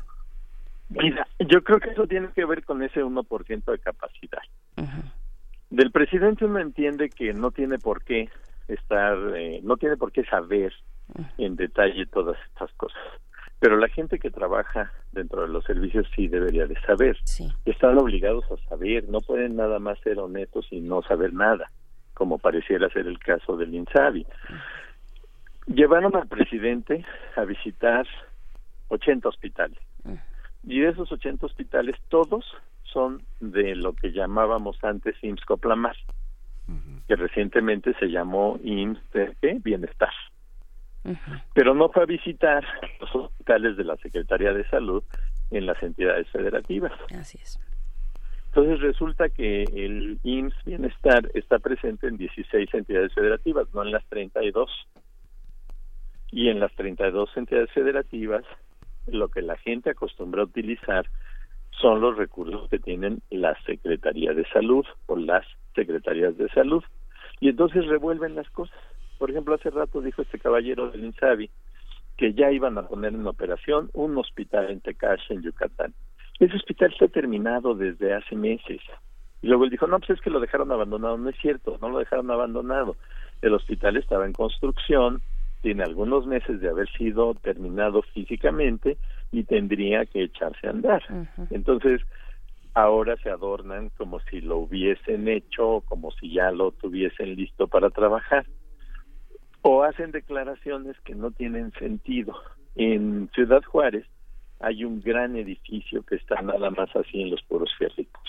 Mira, 0.90 1.26
yo 1.38 1.62
creo 1.62 1.80
que 1.80 1.90
eso 1.90 2.06
tiene 2.06 2.28
que 2.34 2.44
ver 2.44 2.64
con 2.64 2.82
ese 2.82 3.04
1% 3.04 3.72
de 3.72 3.78
capacidad. 3.78 4.42
Del 5.70 5.90
presidente 5.90 6.46
uno 6.46 6.60
entiende 6.60 7.10
que 7.10 7.34
no 7.34 7.50
tiene 7.50 7.78
por 7.78 8.02
qué 8.02 8.30
estar, 8.68 9.16
eh, 9.36 9.60
no 9.62 9.76
tiene 9.76 9.96
por 9.96 10.12
qué 10.12 10.24
saber 10.24 10.72
en 11.36 11.56
detalle 11.56 12.06
todas 12.06 12.38
estas 12.46 12.72
cosas. 12.74 13.00
Pero 13.60 13.76
la 13.76 13.88
gente 13.88 14.18
que 14.18 14.30
trabaja 14.30 14.92
dentro 15.12 15.42
de 15.42 15.48
los 15.48 15.64
servicios 15.64 16.06
sí 16.14 16.28
debería 16.28 16.66
de 16.66 16.80
saber. 16.82 17.18
Están 17.64 17.98
obligados 17.98 18.44
a 18.50 18.68
saber, 18.68 19.08
no 19.08 19.20
pueden 19.20 19.56
nada 19.56 19.78
más 19.78 19.98
ser 20.00 20.18
honestos 20.18 20.66
y 20.70 20.80
no 20.80 21.02
saber 21.02 21.34
nada, 21.34 21.70
como 22.14 22.38
pareciera 22.38 22.88
ser 22.88 23.06
el 23.06 23.18
caso 23.18 23.56
del 23.56 23.74
INSABI. 23.74 24.26
Llevaron 25.66 26.16
al 26.16 26.28
presidente 26.28 27.04
a 27.36 27.44
visitar 27.44 28.06
80 28.88 29.28
hospitales 29.28 29.78
y 30.68 30.80
de 30.80 30.90
esos 30.90 31.10
80 31.10 31.46
hospitales, 31.46 31.96
todos 32.08 32.44
son 32.84 33.22
de 33.40 33.74
lo 33.74 33.94
que 33.94 34.12
llamábamos 34.12 34.76
antes 34.84 35.16
IMSS 35.22 35.44
Coplamar, 35.46 35.96
que 37.06 37.16
recientemente 37.16 37.94
se 37.94 38.06
llamó 38.06 38.60
IMSS. 38.62 39.62
Bienestar. 39.62 40.12
Pero 41.54 41.74
no 41.74 41.88
fue 41.88 42.02
a 42.02 42.06
visitar 42.06 42.64
los 43.00 43.14
hospitales 43.14 43.78
de 43.78 43.84
la 43.84 43.96
Secretaría 43.96 44.52
de 44.52 44.68
Salud 44.68 45.02
en 45.50 45.64
las 45.64 45.82
entidades 45.82 46.28
federativas. 46.28 46.92
Así 47.18 47.38
es. 47.40 47.58
Entonces 48.48 48.80
resulta 48.80 49.30
que 49.30 49.62
el 49.62 50.18
IMSS 50.22 50.64
Bienestar 50.66 51.30
está 51.32 51.58
presente 51.60 52.08
en 52.08 52.18
16 52.18 52.74
entidades 52.74 53.14
federativas, 53.14 53.68
no 53.72 53.82
en 53.82 53.92
las 53.92 54.04
32. 54.08 54.70
Y 56.30 56.50
en 56.50 56.60
las 56.60 56.74
32 56.74 57.30
entidades 57.36 57.70
federativas 57.72 58.44
lo 59.12 59.28
que 59.28 59.42
la 59.42 59.56
gente 59.56 59.90
acostumbra 59.90 60.42
a 60.42 60.46
utilizar 60.46 61.06
son 61.70 62.00
los 62.00 62.16
recursos 62.16 62.68
que 62.68 62.78
tienen 62.78 63.22
la 63.30 63.56
Secretaría 63.64 64.32
de 64.32 64.44
Salud 64.48 64.84
o 65.06 65.16
las 65.16 65.46
Secretarías 65.74 66.36
de 66.36 66.48
Salud. 66.50 66.82
Y 67.40 67.48
entonces 67.48 67.86
revuelven 67.86 68.34
las 68.34 68.48
cosas. 68.50 68.76
Por 69.18 69.30
ejemplo, 69.30 69.54
hace 69.54 69.70
rato 69.70 70.00
dijo 70.00 70.22
este 70.22 70.38
caballero 70.38 70.90
del 70.90 71.04
INSABI 71.04 71.50
que 72.16 72.34
ya 72.34 72.50
iban 72.50 72.76
a 72.78 72.88
poner 72.88 73.14
en 73.14 73.26
operación 73.26 73.90
un 73.94 74.18
hospital 74.18 74.70
en 74.70 74.80
Tecash, 74.80 75.30
en 75.30 75.42
Yucatán. 75.42 75.94
Ese 76.40 76.56
hospital 76.56 76.92
está 76.92 77.08
terminado 77.08 77.74
desde 77.74 78.12
hace 78.12 78.34
meses. 78.34 78.80
Y 79.40 79.46
luego 79.46 79.64
él 79.64 79.70
dijo, 79.70 79.86
no, 79.86 79.98
pues 79.98 80.10
es 80.10 80.20
que 80.20 80.30
lo 80.30 80.40
dejaron 80.40 80.72
abandonado. 80.72 81.16
No 81.16 81.28
es 81.30 81.36
cierto, 81.40 81.78
no 81.80 81.88
lo 81.88 82.00
dejaron 82.00 82.30
abandonado. 82.30 82.96
El 83.40 83.54
hospital 83.54 83.96
estaba 83.96 84.26
en 84.26 84.32
construcción, 84.32 85.22
tiene 85.60 85.82
algunos 85.82 86.26
meses 86.26 86.60
de 86.60 86.68
haber 86.68 86.88
sido 86.92 87.34
terminado 87.34 88.02
físicamente 88.02 88.96
y 89.32 89.44
tendría 89.44 90.06
que 90.06 90.24
echarse 90.24 90.66
a 90.66 90.70
andar. 90.70 91.02
Entonces, 91.50 92.00
ahora 92.74 93.16
se 93.16 93.30
adornan 93.30 93.90
como 93.96 94.20
si 94.20 94.40
lo 94.40 94.58
hubiesen 94.58 95.28
hecho, 95.28 95.82
como 95.86 96.10
si 96.12 96.32
ya 96.32 96.50
lo 96.50 96.72
tuviesen 96.72 97.34
listo 97.34 97.66
para 97.66 97.90
trabajar. 97.90 98.46
O 99.62 99.82
hacen 99.82 100.12
declaraciones 100.12 100.96
que 101.00 101.14
no 101.14 101.30
tienen 101.32 101.72
sentido. 101.72 102.34
En 102.76 103.28
Ciudad 103.34 103.62
Juárez 103.64 104.06
hay 104.60 104.84
un 104.84 105.00
gran 105.00 105.36
edificio 105.36 106.02
que 106.04 106.16
está 106.16 106.40
nada 106.42 106.70
más 106.70 106.94
así 106.94 107.20
en 107.20 107.30
los 107.30 107.42
puros 107.42 107.70
férricos. 107.76 108.22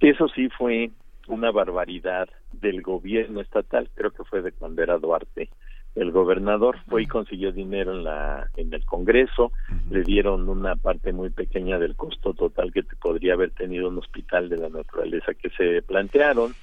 Eso 0.00 0.28
sí 0.28 0.48
fue 0.50 0.90
una 1.28 1.50
barbaridad 1.50 2.28
del 2.52 2.82
gobierno 2.82 3.40
estatal, 3.40 3.88
creo 3.94 4.10
que 4.10 4.24
fue 4.24 4.42
de 4.42 4.52
cuando 4.52 4.82
era 4.82 4.98
Duarte 4.98 5.48
el 5.94 6.12
gobernador 6.12 6.78
fue 6.88 7.02
y 7.02 7.06
consiguió 7.06 7.52
dinero 7.52 7.92
en 7.92 8.04
la 8.04 8.48
en 8.56 8.72
el 8.72 8.84
Congreso, 8.84 9.52
le 9.90 10.02
dieron 10.02 10.48
una 10.48 10.76
parte 10.76 11.12
muy 11.12 11.30
pequeña 11.30 11.78
del 11.78 11.96
costo 11.96 12.32
total 12.32 12.72
que 12.72 12.84
podría 13.00 13.34
haber 13.34 13.50
tenido 13.50 13.88
un 13.88 13.98
hospital 13.98 14.48
de 14.48 14.58
la 14.58 14.68
naturaleza 14.68 15.34
que 15.34 15.50
se 15.50 15.82
plantearon, 15.82 16.54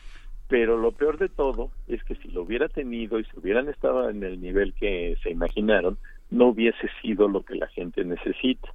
pero 0.48 0.78
lo 0.78 0.92
peor 0.92 1.18
de 1.18 1.28
todo 1.30 1.72
es 1.88 2.04
que 2.04 2.16
si 2.16 2.30
lo 2.30 2.44
hubiera 2.44 2.70
tenido 2.70 3.20
y 3.20 3.26
si 3.26 3.38
hubieran 3.38 3.68
estado 3.68 4.10
en 4.10 4.24
el 4.24 4.42
nivel 4.42 4.74
que 4.74 5.18
se 5.22 5.30
imaginaron, 5.30 5.98
no 6.30 6.48
hubiese 6.48 6.90
sido 7.02 7.28
lo 7.28 7.44
que 7.44 7.56
la 7.56 7.68
gente 7.68 8.04
necesita. 8.06 8.74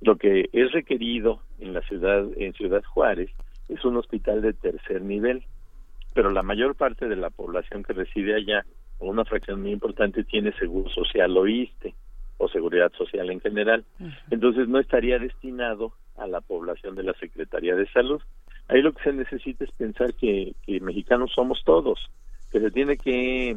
Lo 0.00 0.16
que 0.16 0.50
es 0.52 0.72
requerido 0.72 1.40
en 1.58 1.72
la 1.72 1.80
ciudad 1.82 2.26
en 2.36 2.52
Ciudad 2.52 2.82
Juárez 2.84 3.30
es 3.68 3.82
un 3.84 3.96
hospital 3.96 4.42
de 4.42 4.52
tercer 4.52 5.00
nivel, 5.00 5.44
pero 6.12 6.30
la 6.30 6.42
mayor 6.42 6.74
parte 6.74 7.08
de 7.08 7.16
la 7.16 7.30
población 7.30 7.82
que 7.82 7.94
reside 7.94 8.34
allá 8.34 8.66
una 8.98 9.24
fracción 9.24 9.62
muy 9.62 9.72
importante 9.72 10.24
tiene 10.24 10.52
seguro 10.52 10.88
social 10.90 11.36
o 11.36 11.46
ISTE 11.46 11.94
o 12.38 12.48
seguridad 12.48 12.92
social 12.92 13.30
en 13.30 13.40
general. 13.40 13.84
Entonces 14.30 14.68
no 14.68 14.78
estaría 14.78 15.18
destinado 15.18 15.92
a 16.16 16.26
la 16.26 16.40
población 16.40 16.94
de 16.94 17.04
la 17.04 17.14
Secretaría 17.14 17.74
de 17.74 17.88
Salud. 17.90 18.20
Ahí 18.68 18.82
lo 18.82 18.92
que 18.92 19.02
se 19.04 19.12
necesita 19.12 19.64
es 19.64 19.70
pensar 19.72 20.14
que, 20.14 20.54
mexicanos 20.80 21.32
somos 21.34 21.62
todos, 21.64 21.98
que 22.50 22.60
se 22.60 22.70
tiene 22.70 22.96
que 22.96 23.56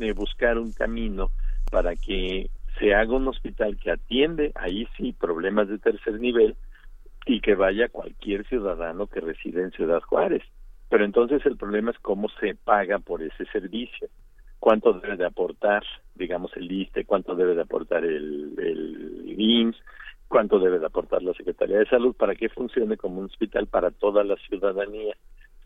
eh, 0.00 0.12
buscar 0.12 0.58
un 0.58 0.72
camino 0.72 1.30
para 1.70 1.96
que 1.96 2.48
se 2.78 2.94
haga 2.94 3.16
un 3.16 3.28
hospital 3.28 3.76
que 3.76 3.90
atiende, 3.90 4.52
ahí 4.54 4.86
sí, 4.96 5.12
problemas 5.12 5.68
de 5.68 5.78
tercer 5.78 6.20
nivel 6.20 6.56
y 7.26 7.40
que 7.40 7.54
vaya 7.54 7.88
cualquier 7.88 8.46
ciudadano 8.46 9.06
que 9.06 9.20
reside 9.20 9.62
en 9.62 9.72
Ciudad 9.72 10.00
Juárez. 10.00 10.42
Pero 10.88 11.04
entonces 11.04 11.44
el 11.44 11.56
problema 11.56 11.90
es 11.90 11.98
cómo 11.98 12.28
se 12.40 12.54
paga 12.54 12.98
por 12.98 13.22
ese 13.22 13.44
servicio 13.46 14.08
cuánto 14.60 14.92
debe 14.92 15.16
de 15.16 15.26
aportar, 15.26 15.82
digamos, 16.14 16.54
el 16.56 16.70
ISTE, 16.70 17.04
cuánto 17.04 17.34
debe 17.34 17.54
de 17.54 17.62
aportar 17.62 18.04
el, 18.04 18.54
el 18.58 19.34
IMSS, 19.36 19.82
cuánto 20.28 20.60
debe 20.60 20.78
de 20.78 20.86
aportar 20.86 21.22
la 21.22 21.32
Secretaría 21.34 21.78
de 21.78 21.88
Salud 21.88 22.14
para 22.14 22.36
que 22.36 22.50
funcione 22.50 22.96
como 22.96 23.18
un 23.18 23.26
hospital 23.26 23.66
para 23.66 23.90
toda 23.90 24.22
la 24.22 24.36
ciudadanía. 24.36 25.16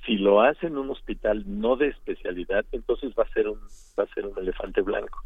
Si 0.07 0.17
lo 0.17 0.41
hacen 0.41 0.79
un 0.79 0.91
hospital 0.91 1.45
no 1.47 1.77
de 1.77 1.89
especialidad, 1.89 2.65
entonces 2.73 3.13
va 3.19 3.25
a 3.25 3.33
ser 3.33 3.49
un 3.49 3.59
va 3.99 4.05
a 4.05 4.15
ser 4.15 4.27
un 4.27 4.39
elefante 4.39 4.81
blanco 4.81 5.23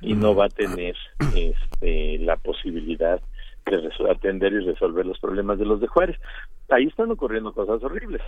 y 0.00 0.14
no 0.14 0.34
va 0.34 0.46
a 0.46 0.48
tener 0.48 0.96
este, 1.36 2.18
la 2.18 2.36
posibilidad 2.36 3.20
de 3.64 4.10
atender 4.10 4.52
y 4.52 4.60
resolver 4.60 5.06
los 5.06 5.18
problemas 5.20 5.58
de 5.58 5.66
los 5.66 5.80
de 5.80 5.86
Juárez. 5.86 6.18
Ahí 6.68 6.86
están 6.86 7.10
ocurriendo 7.10 7.52
cosas 7.52 7.82
horribles. 7.82 8.22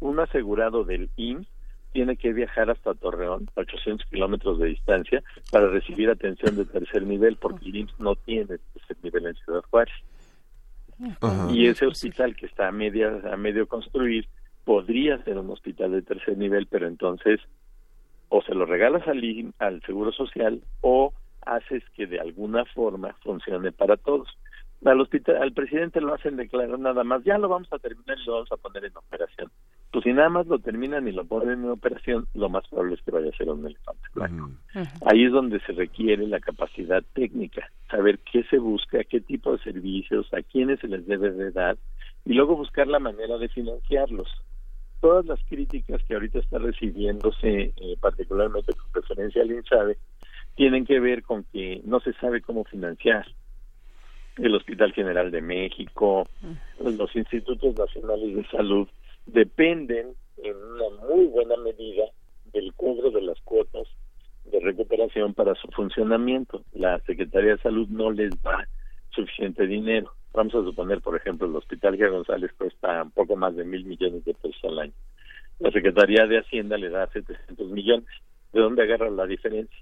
Un 0.00 0.18
asegurado 0.18 0.84
del 0.84 1.10
IMSS 1.16 1.46
tiene 1.92 2.16
que 2.16 2.32
viajar 2.32 2.70
hasta 2.70 2.94
Torreón, 2.94 3.48
800 3.54 4.06
kilómetros 4.08 4.58
de 4.58 4.68
distancia, 4.68 5.22
para 5.50 5.68
recibir 5.68 6.10
atención 6.10 6.56
de 6.56 6.64
tercer 6.64 7.02
nivel, 7.02 7.36
porque 7.36 7.66
el 7.66 7.76
IMSS 7.76 8.00
no 8.00 8.14
tiene 8.16 8.58
tercer 8.74 8.96
nivel 9.02 9.26
en 9.26 9.34
Ciudad 9.36 9.62
Juárez. 9.70 9.94
Y 11.50 11.66
ese 11.66 11.86
hospital 11.86 12.34
que 12.34 12.46
está 12.46 12.68
a, 12.68 12.72
media, 12.72 13.20
a 13.32 13.36
medio 13.36 13.68
construir 13.68 14.26
podría 14.64 15.22
ser 15.24 15.38
un 15.38 15.50
hospital 15.50 15.92
de 15.92 16.02
tercer 16.02 16.36
nivel, 16.36 16.66
pero 16.66 16.86
entonces 16.86 17.40
o 18.28 18.42
se 18.42 18.54
lo 18.54 18.66
regalas 18.66 19.06
al, 19.08 19.22
al 19.58 19.82
Seguro 19.82 20.12
Social 20.12 20.60
o 20.80 21.12
haces 21.46 21.82
que 21.96 22.06
de 22.06 22.20
alguna 22.20 22.64
forma 22.66 23.14
funcione 23.22 23.72
para 23.72 23.96
todos. 23.96 24.28
Al 24.84 25.00
hospital, 25.00 25.42
al 25.42 25.52
presidente 25.52 26.00
lo 26.00 26.14
hacen 26.14 26.36
declarar 26.36 26.78
nada 26.78 27.02
más, 27.02 27.24
ya 27.24 27.36
lo 27.36 27.48
vamos 27.48 27.68
a 27.72 27.78
terminar 27.78 28.16
y 28.18 28.24
lo 28.24 28.34
vamos 28.34 28.52
a 28.52 28.56
poner 28.56 28.84
en 28.84 28.96
operación. 28.96 29.50
Pues 29.92 30.04
si 30.04 30.12
nada 30.12 30.28
más 30.28 30.46
lo 30.46 30.58
terminan 30.60 31.08
y 31.08 31.12
lo 31.12 31.24
ponen 31.24 31.64
en 31.64 31.70
operación, 31.70 32.26
lo 32.34 32.48
más 32.48 32.66
probable 32.68 32.94
es 32.94 33.02
que 33.02 33.10
vaya 33.10 33.30
a 33.30 33.36
ser 33.36 33.48
un 33.48 33.66
elefante 33.66 34.04
blanco. 34.14 34.50
Ahí 35.06 35.24
es 35.24 35.32
donde 35.32 35.60
se 35.60 35.72
requiere 35.72 36.26
la 36.28 36.38
capacidad 36.38 37.02
técnica, 37.12 37.68
saber 37.90 38.20
qué 38.30 38.44
se 38.44 38.58
busca, 38.58 39.02
qué 39.04 39.20
tipo 39.20 39.52
de 39.52 39.62
servicios, 39.64 40.32
a 40.32 40.42
quiénes 40.42 40.78
se 40.80 40.88
les 40.88 41.06
debe 41.06 41.32
de 41.32 41.50
dar 41.50 41.76
y 42.24 42.34
luego 42.34 42.56
buscar 42.56 42.86
la 42.86 43.00
manera 43.00 43.36
de 43.38 43.48
financiarlos 43.48 44.28
todas 45.00 45.24
las 45.26 45.38
críticas 45.44 46.02
que 46.04 46.14
ahorita 46.14 46.40
está 46.40 46.58
recibiéndose, 46.58 47.72
eh, 47.76 47.96
particularmente 48.00 48.72
con 48.72 49.02
referencia 49.02 49.42
al 49.42 49.52
INSABE, 49.52 49.96
tienen 50.56 50.84
que 50.84 50.98
ver 50.98 51.22
con 51.22 51.44
que 51.44 51.82
no 51.84 52.00
se 52.00 52.12
sabe 52.14 52.40
cómo 52.40 52.64
financiar 52.64 53.26
el 54.38 54.54
Hospital 54.54 54.92
General 54.92 55.30
de 55.30 55.40
México, 55.40 56.28
los 56.80 57.14
institutos 57.16 57.76
nacionales 57.76 58.36
de 58.36 58.46
salud 58.48 58.88
dependen 59.26 60.14
en 60.42 60.56
una 60.56 61.06
muy 61.08 61.26
buena 61.26 61.56
medida 61.56 62.04
del 62.52 62.72
cobro 62.74 63.10
de 63.10 63.22
las 63.22 63.40
cuotas 63.40 63.86
de 64.44 64.60
recuperación 64.60 65.34
para 65.34 65.54
su 65.56 65.68
funcionamiento. 65.68 66.62
La 66.72 66.98
Secretaría 67.00 67.52
de 67.52 67.62
Salud 67.62 67.88
no 67.88 68.10
les 68.10 68.30
da 68.42 68.66
suficiente 69.10 69.66
dinero. 69.66 70.12
Vamos 70.32 70.54
a 70.54 70.62
suponer, 70.62 71.00
por 71.00 71.16
ejemplo, 71.16 71.46
el 71.46 71.56
Hospital 71.56 71.98
G. 71.98 72.10
González 72.10 72.52
cuesta 72.56 73.02
un 73.02 73.10
poco 73.10 73.36
más 73.36 73.56
de 73.56 73.64
mil 73.64 73.84
millones 73.84 74.24
de 74.24 74.34
pesos 74.34 74.60
al 74.64 74.78
año. 74.78 74.92
La 75.58 75.70
Secretaría 75.72 76.26
de 76.26 76.38
Hacienda 76.38 76.76
le 76.76 76.88
da 76.88 77.08
700 77.08 77.68
millones. 77.70 78.08
¿De 78.52 78.60
dónde 78.60 78.82
agarra 78.82 79.10
la 79.10 79.26
diferencia? 79.26 79.78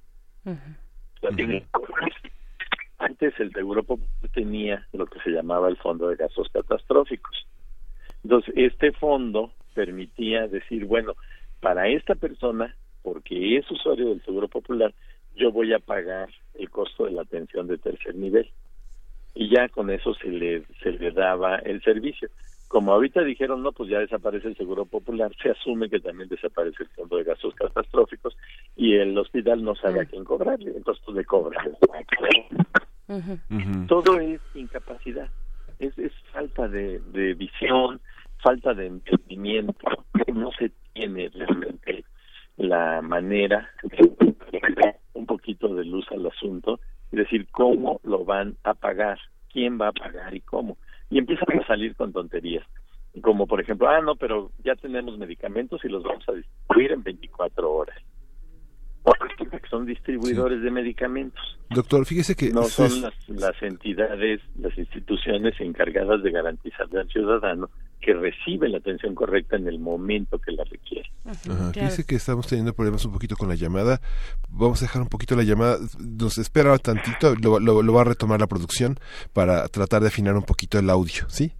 Antes 2.99 3.39
el 3.39 3.53
Seguro 3.53 3.85
tenía 4.33 4.87
lo 4.93 5.07
que 5.07 5.21
se 5.21 5.31
llamaba 5.31 5.69
el 5.69 5.77
Fondo 5.77 6.09
de 6.09 6.17
Gastos 6.17 6.49
Catastróficos. 6.53 7.47
Entonces, 8.25 8.55
este 8.57 8.93
fondo 8.93 9.53
permitía 9.75 10.49
decir, 10.49 10.87
bueno, 10.87 11.15
para 11.61 11.89
esta 11.89 12.15
persona, 12.15 12.75
porque 13.03 13.59
es 13.59 13.71
usuario 13.71 14.09
del 14.09 14.23
Seguro 14.25 14.49
Popular, 14.49 14.95
yo 15.35 15.53
voy 15.53 15.73
a 15.75 15.79
pagar 15.79 16.29
el 16.55 16.71
costo 16.71 17.05
de 17.05 17.13
la 17.13 17.23
atención 17.23 17.67
de 17.67 17.79
tercer 17.79 18.15
nivel 18.15 18.51
y 19.35 19.51
ya 19.51 19.69
con 19.69 19.91
eso 19.91 20.15
se 20.15 20.29
le, 20.29 20.65
se 20.83 20.93
le 20.93 21.11
daba 21.11 21.57
el 21.57 21.83
servicio. 21.83 22.31
Como 22.69 22.93
ahorita 22.93 23.23
dijeron, 23.23 23.63
no, 23.63 23.73
pues 23.73 23.89
ya 23.89 24.01
desaparece 24.01 24.49
el 24.49 24.57
Seguro 24.57 24.87
Popular, 24.87 25.33
se 25.43 25.51
asume 25.51 25.89
que 25.89 26.01
también 26.01 26.29
desaparece 26.29 26.83
el 26.83 26.89
Fondo 26.91 27.17
de 27.17 27.25
Gastos 27.25 27.55
Catastróficos 27.55 28.37
y 28.77 28.95
el 28.95 29.17
hospital 29.17 29.63
no 29.63 29.75
sabe 29.75 30.01
a 30.01 30.05
quién 30.05 30.25
cobrarle, 30.25 30.73
entonces 30.77 31.03
pues 31.05 31.17
le 31.17 31.25
cobra. 31.25 31.63
Todo 33.87 34.19
es 34.19 34.41
incapacidad, 34.55 35.31
es, 35.79 35.97
es 35.97 36.13
falta 36.33 36.67
de, 36.67 36.99
de 37.13 37.35
visión, 37.35 38.01
falta 38.43 38.75
de 38.75 38.87
entendimiento, 38.87 39.89
no 40.35 40.51
se 40.59 40.73
tiene 40.93 41.31
realmente 41.33 42.05
la 42.57 43.01
manera 43.03 43.71
de 43.85 44.97
un 45.13 45.27
poquito 45.27 45.73
de 45.75 45.85
luz 45.85 46.07
al 46.11 46.27
asunto 46.27 46.81
es 47.13 47.19
decir, 47.19 47.47
cómo 47.51 48.01
lo 48.03 48.25
van 48.25 48.57
a 48.65 48.75
pagar, 48.75 49.19
quién 49.53 49.81
va 49.81 49.89
a 49.89 49.93
pagar 49.93 50.35
y 50.35 50.41
cómo. 50.41 50.77
Y 51.11 51.19
empiezan 51.19 51.61
a 51.61 51.67
salir 51.67 51.95
con 51.95 52.13
tonterías, 52.13 52.67
como 53.23 53.47
por 53.47 53.61
ejemplo, 53.61 53.89
ah, 53.89 54.01
no, 54.01 54.17
pero 54.17 54.51
ya 54.65 54.75
tenemos 54.75 55.17
medicamentos 55.19 55.85
y 55.85 55.89
los 55.89 56.03
vamos 56.03 56.25
a 56.29 56.33
distribuir 56.33 56.93
en 56.93 57.03
24 57.03 57.73
horas. 57.73 57.97
Que 59.39 59.69
son 59.69 59.87
distribuidores 59.87 60.63
de 60.63 60.71
medicamentos. 60.71 61.41
Doctor, 61.71 62.05
fíjese 62.07 62.35
que... 62.35 62.51
No 62.51 62.65
son 62.65 63.03
las, 63.03 63.29
las 63.29 63.63
entidades, 63.63 64.41
las 64.59 64.77
instituciones 64.77 65.55
encargadas 65.61 66.23
de 66.25 66.33
garantizarle 66.33 67.01
al 67.01 67.09
ciudadano 67.09 67.71
que 68.01 68.15
recibe 68.15 68.69
la 68.69 68.79
atención 68.79 69.15
correcta 69.15 69.57
en 69.57 69.67
el 69.67 69.79
momento 69.79 70.39
que 70.39 70.53
la 70.53 70.65
requiere. 70.65 71.11
Ajá, 71.25 71.73
Fíjese 71.73 72.05
que 72.05 72.15
estamos 72.15 72.47
teniendo 72.47 72.73
problemas 72.73 73.05
un 73.05 73.13
poquito 73.13 73.37
con 73.37 73.49
la 73.49 73.57
llamada. 73.57 74.01
Vamos 74.49 74.81
a 74.81 74.85
dejar 74.85 75.03
un 75.03 75.09
poquito 75.09 75.35
la 75.35 75.43
llamada. 75.43 75.79
Nos 75.99 76.39
espera 76.39 76.77
tantito, 76.79 77.35
lo, 77.35 77.59
lo, 77.59 77.83
lo 77.83 77.93
va 77.93 78.03
a 78.03 78.05
retomar 78.05 78.39
la 78.39 78.47
producción 78.47 78.99
para 79.33 79.67
tratar 79.69 80.03
de 80.03 80.09
afinar 80.09 80.37
un 80.37 80.45
poquito 80.45 80.79
el 80.79 80.89
audio, 80.89 81.29
¿sí? 81.29 81.53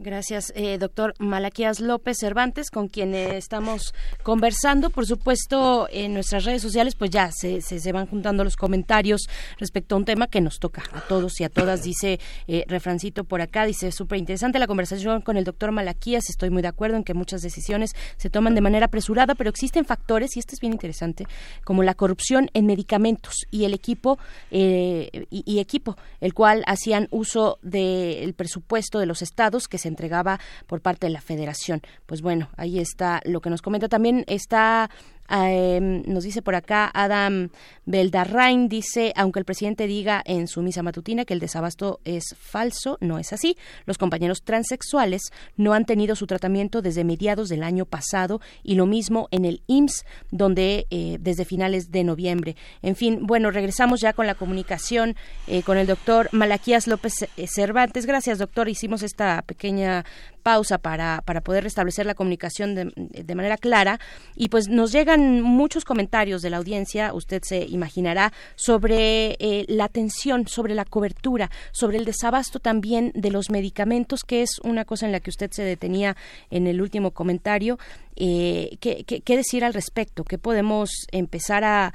Gracias, 0.00 0.52
eh, 0.54 0.78
doctor 0.78 1.14
Malaquías 1.18 1.80
López 1.80 2.18
Cervantes, 2.20 2.70
con 2.70 2.86
quien 2.86 3.16
eh, 3.16 3.36
estamos 3.36 3.94
conversando. 4.22 4.90
Por 4.90 5.06
supuesto, 5.06 5.88
en 5.90 6.14
nuestras 6.14 6.44
redes 6.44 6.62
sociales, 6.62 6.94
pues 6.94 7.10
ya 7.10 7.32
se, 7.32 7.60
se, 7.62 7.90
van 7.90 8.06
juntando 8.06 8.44
los 8.44 8.54
comentarios 8.54 9.22
respecto 9.58 9.96
a 9.96 9.98
un 9.98 10.04
tema 10.04 10.28
que 10.28 10.40
nos 10.40 10.60
toca 10.60 10.84
a 10.92 11.00
todos 11.00 11.40
y 11.40 11.44
a 11.44 11.48
todas. 11.48 11.82
Dice 11.82 12.20
eh, 12.46 12.64
Refrancito 12.68 13.24
por 13.24 13.40
acá, 13.40 13.66
dice, 13.66 13.90
súper 13.90 14.20
interesante 14.20 14.60
la 14.60 14.68
conversación 14.68 15.20
con 15.20 15.36
el 15.36 15.42
doctor 15.42 15.72
Malaquías. 15.72 16.30
Estoy 16.30 16.50
muy 16.50 16.62
de 16.62 16.68
acuerdo 16.68 16.96
en 16.96 17.02
que 17.02 17.14
muchas 17.14 17.42
decisiones 17.42 17.90
se 18.18 18.30
toman 18.30 18.54
de 18.54 18.60
manera 18.60 18.86
apresurada, 18.86 19.34
pero 19.34 19.50
existen 19.50 19.84
factores, 19.84 20.36
y 20.36 20.38
esto 20.38 20.54
es 20.54 20.60
bien 20.60 20.74
interesante, 20.74 21.26
como 21.64 21.82
la 21.82 21.94
corrupción 21.94 22.50
en 22.54 22.66
medicamentos 22.66 23.34
y 23.50 23.64
el 23.64 23.74
equipo, 23.74 24.20
y, 24.52 25.08
y, 25.28 25.58
equipo, 25.58 25.96
el 26.20 26.34
cual 26.34 26.62
hacían 26.68 27.08
uso 27.10 27.58
del 27.62 28.32
presupuesto 28.34 29.00
de 29.00 29.06
los 29.06 29.22
estados 29.22 29.66
que 29.66 29.78
se 29.78 29.87
entregaba 29.88 30.38
por 30.66 30.80
parte 30.80 31.06
de 31.06 31.12
la 31.12 31.20
federación. 31.20 31.82
Pues 32.06 32.22
bueno, 32.22 32.48
ahí 32.56 32.78
está 32.78 33.20
lo 33.24 33.40
que 33.40 33.50
nos 33.50 33.62
comenta. 33.62 33.88
También 33.88 34.24
está 34.26 34.90
Em, 35.28 36.02
nos 36.06 36.24
dice 36.24 36.42
por 36.42 36.54
acá 36.54 36.90
Adam 36.92 37.50
Beldarrain, 37.84 38.68
dice, 38.68 39.12
aunque 39.16 39.38
el 39.38 39.44
presidente 39.44 39.86
diga 39.86 40.22
en 40.24 40.48
su 40.48 40.62
misa 40.62 40.82
matutina 40.82 41.24
que 41.24 41.34
el 41.34 41.40
desabasto 41.40 42.00
es 42.04 42.34
falso, 42.38 42.98
no 43.00 43.18
es 43.18 43.32
así. 43.32 43.56
Los 43.86 43.98
compañeros 43.98 44.42
transexuales 44.42 45.22
no 45.56 45.72
han 45.72 45.84
tenido 45.84 46.16
su 46.16 46.26
tratamiento 46.26 46.82
desde 46.82 47.04
mediados 47.04 47.48
del 47.48 47.62
año 47.62 47.84
pasado 47.84 48.40
y 48.62 48.74
lo 48.74 48.86
mismo 48.86 49.28
en 49.30 49.44
el 49.44 49.62
IMSS, 49.66 50.04
donde 50.30 50.86
eh, 50.90 51.18
desde 51.20 51.44
finales 51.44 51.90
de 51.90 52.04
noviembre. 52.04 52.56
En 52.82 52.96
fin, 52.96 53.26
bueno, 53.26 53.50
regresamos 53.50 54.00
ya 54.00 54.12
con 54.12 54.26
la 54.26 54.34
comunicación 54.34 55.16
eh, 55.46 55.62
con 55.62 55.78
el 55.78 55.86
doctor 55.86 56.28
Malaquías 56.32 56.86
López 56.86 57.22
eh, 57.22 57.46
Cervantes. 57.46 58.06
Gracias, 58.06 58.38
doctor. 58.38 58.68
Hicimos 58.68 59.02
esta 59.02 59.42
pequeña 59.42 60.04
pausa 60.48 60.78
para, 60.78 61.20
para 61.26 61.42
poder 61.42 61.62
restablecer 61.62 62.06
la 62.06 62.14
comunicación 62.14 62.74
de, 62.74 62.90
de 62.96 63.34
manera 63.34 63.58
clara 63.58 64.00
y 64.34 64.48
pues 64.48 64.66
nos 64.66 64.92
llegan 64.92 65.42
muchos 65.42 65.84
comentarios 65.84 66.40
de 66.40 66.48
la 66.48 66.56
audiencia, 66.56 67.12
usted 67.12 67.42
se 67.44 67.66
imaginará, 67.66 68.32
sobre 68.56 69.36
eh, 69.40 69.66
la 69.68 69.84
atención, 69.84 70.48
sobre 70.48 70.74
la 70.74 70.86
cobertura, 70.86 71.50
sobre 71.70 71.98
el 71.98 72.06
desabasto 72.06 72.60
también 72.60 73.12
de 73.14 73.30
los 73.30 73.50
medicamentos, 73.50 74.24
que 74.24 74.40
es 74.40 74.58
una 74.64 74.86
cosa 74.86 75.04
en 75.04 75.12
la 75.12 75.20
que 75.20 75.28
usted 75.28 75.50
se 75.50 75.64
detenía 75.64 76.16
en 76.50 76.66
el 76.66 76.80
último 76.80 77.10
comentario. 77.10 77.78
Eh, 78.16 78.78
¿qué, 78.80 79.04
qué 79.04 79.36
decir 79.36 79.66
al 79.66 79.74
respecto? 79.74 80.24
¿Qué 80.24 80.38
podemos 80.38 80.88
empezar 81.12 81.62
a 81.64 81.92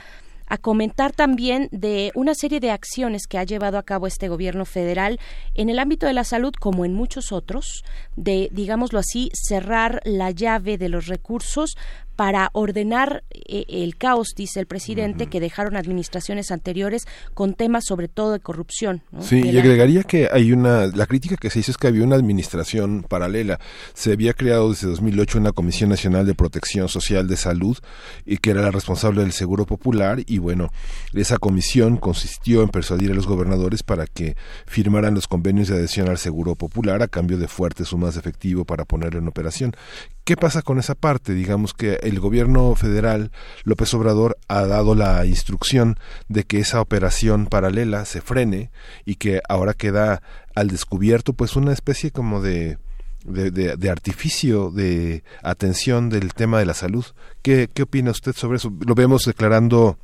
a 0.48 0.58
comentar 0.58 1.12
también 1.12 1.70
de 1.72 2.12
una 2.16 2.36
serie 2.36 2.60
de 2.60 2.72
acciones 2.72 3.28
que 3.28 3.38
ha 3.38 3.44
llevado 3.44 3.78
a 3.78 3.84
cabo 3.84 4.08
este 4.08 4.30
gobierno 4.30 4.66
federal 4.66 5.20
en 5.54 5.70
el 5.70 5.80
ámbito 5.80 6.06
de 6.06 6.14
la 6.14 6.24
salud, 6.24 6.54
como 6.60 6.86
en 6.86 6.94
muchos 6.94 7.32
otros, 7.32 7.84
de, 8.16 8.50
digámoslo 8.52 9.00
así, 9.00 9.30
cerrar 9.34 10.02
la 10.06 10.32
llave 10.32 10.78
de 10.78 10.90
los 10.90 11.08
recursos 11.08 11.78
para 12.16 12.50
ordenar 12.54 13.24
eh, 13.32 13.66
el 13.68 13.98
caos, 13.98 14.34
dice 14.36 14.60
el 14.60 14.66
presidente, 14.66 15.28
que 15.28 15.40
dejaron 15.40 15.76
administraciones 15.76 16.52
anteriores 16.52 17.06
con 17.34 17.54
temas 17.54 17.86
sobre 17.86 18.08
todo 18.08 18.32
de 18.32 18.40
corrupción. 18.40 19.02
Sí, 19.20 19.42
y 19.42 19.58
agregaría 19.58 20.04
que 20.04 20.30
hay 20.32 20.52
una, 20.52 20.88
la 20.88 21.06
crítica 21.06 21.36
que 21.38 21.50
se 21.50 21.60
hizo 21.60 21.72
es 21.72 21.78
que 21.78 21.88
había 21.88 22.04
una 22.04 22.16
administración 22.16 23.06
paralela. 23.08 23.60
Se 23.94 24.12
había 24.12 24.34
creado 24.34 24.70
desde 24.70 24.88
2008 24.88 25.40
una 25.40 25.52
Comisión 25.52 25.90
Nacional 25.90 26.26
de 26.26 26.36
Protección 26.36 26.90
Social 26.90 27.28
de 27.28 27.38
Salud 27.38 27.78
y 28.26 28.38
que 28.38 28.52
era 28.52 28.62
la 28.62 28.72
responsable 28.72 29.22
del 29.22 29.32
Seguro 29.32 29.66
Popular 29.66 30.20
y 30.26 30.38
bueno, 30.38 30.70
esa 31.14 31.38
comisión 31.38 31.98
consistió 31.98 32.62
en 32.64 32.70
persuadir 32.70 33.12
a 33.12 33.16
los 33.16 33.28
gobernadores 33.28 33.84
para 33.84 34.08
que 34.08 34.36
firmaran 34.66 35.14
los 35.16 35.28
convenios 35.28 35.68
de 35.68 35.76
adhesión 35.76 36.10
al 36.10 36.18
Seguro 36.18 36.56
Popular 36.56 37.02
a 37.02 37.08
cambio 37.08 37.38
de 37.38 37.48
fuertes 37.48 37.90
sumas 37.90 38.16
de 38.16 38.20
efectivo 38.20 38.66
para 38.66 38.86
ponerlo 38.86 39.20
en 39.20 39.28
operación. 39.28 39.76
¿Qué 40.24 40.38
pasa 40.38 40.62
con 40.62 40.80
esa 40.80 40.96
parte? 40.96 41.34
Digamos 41.34 41.74
que 41.74 42.00
el 42.04 42.22
gobierno 42.22 42.76
federal, 42.76 43.32
López 43.66 43.94
Obrador, 43.94 44.38
ha 44.48 44.66
dado 44.66 44.96
la 44.96 45.26
instrucción 45.26 45.98
de 46.30 46.46
que 46.46 46.60
esa 46.60 46.80
operación 46.80 47.48
paralela 47.48 48.06
se 48.06 48.22
frene 48.22 48.72
y 49.04 49.16
que 49.16 49.42
ahora 49.50 49.74
queda 49.74 50.22
al 50.56 50.70
descubierto 50.70 51.34
pues 51.34 51.58
una 51.58 51.74
especie 51.74 52.12
como 52.12 52.42
de 52.42 52.78
de, 53.26 53.52
de, 53.52 53.90
artificio 53.90 54.70
de 54.70 55.24
atención 55.42 56.10
del 56.10 56.34
tema 56.34 56.60
de 56.60 56.66
la 56.66 56.74
salud. 56.74 57.06
¿Qué, 57.42 57.70
¿Qué 57.74 57.84
opina 57.84 58.12
usted 58.12 58.34
sobre 58.34 58.58
eso? 58.58 58.72
Lo 58.86 58.96
vemos 58.96 59.24
declarando 59.26 59.98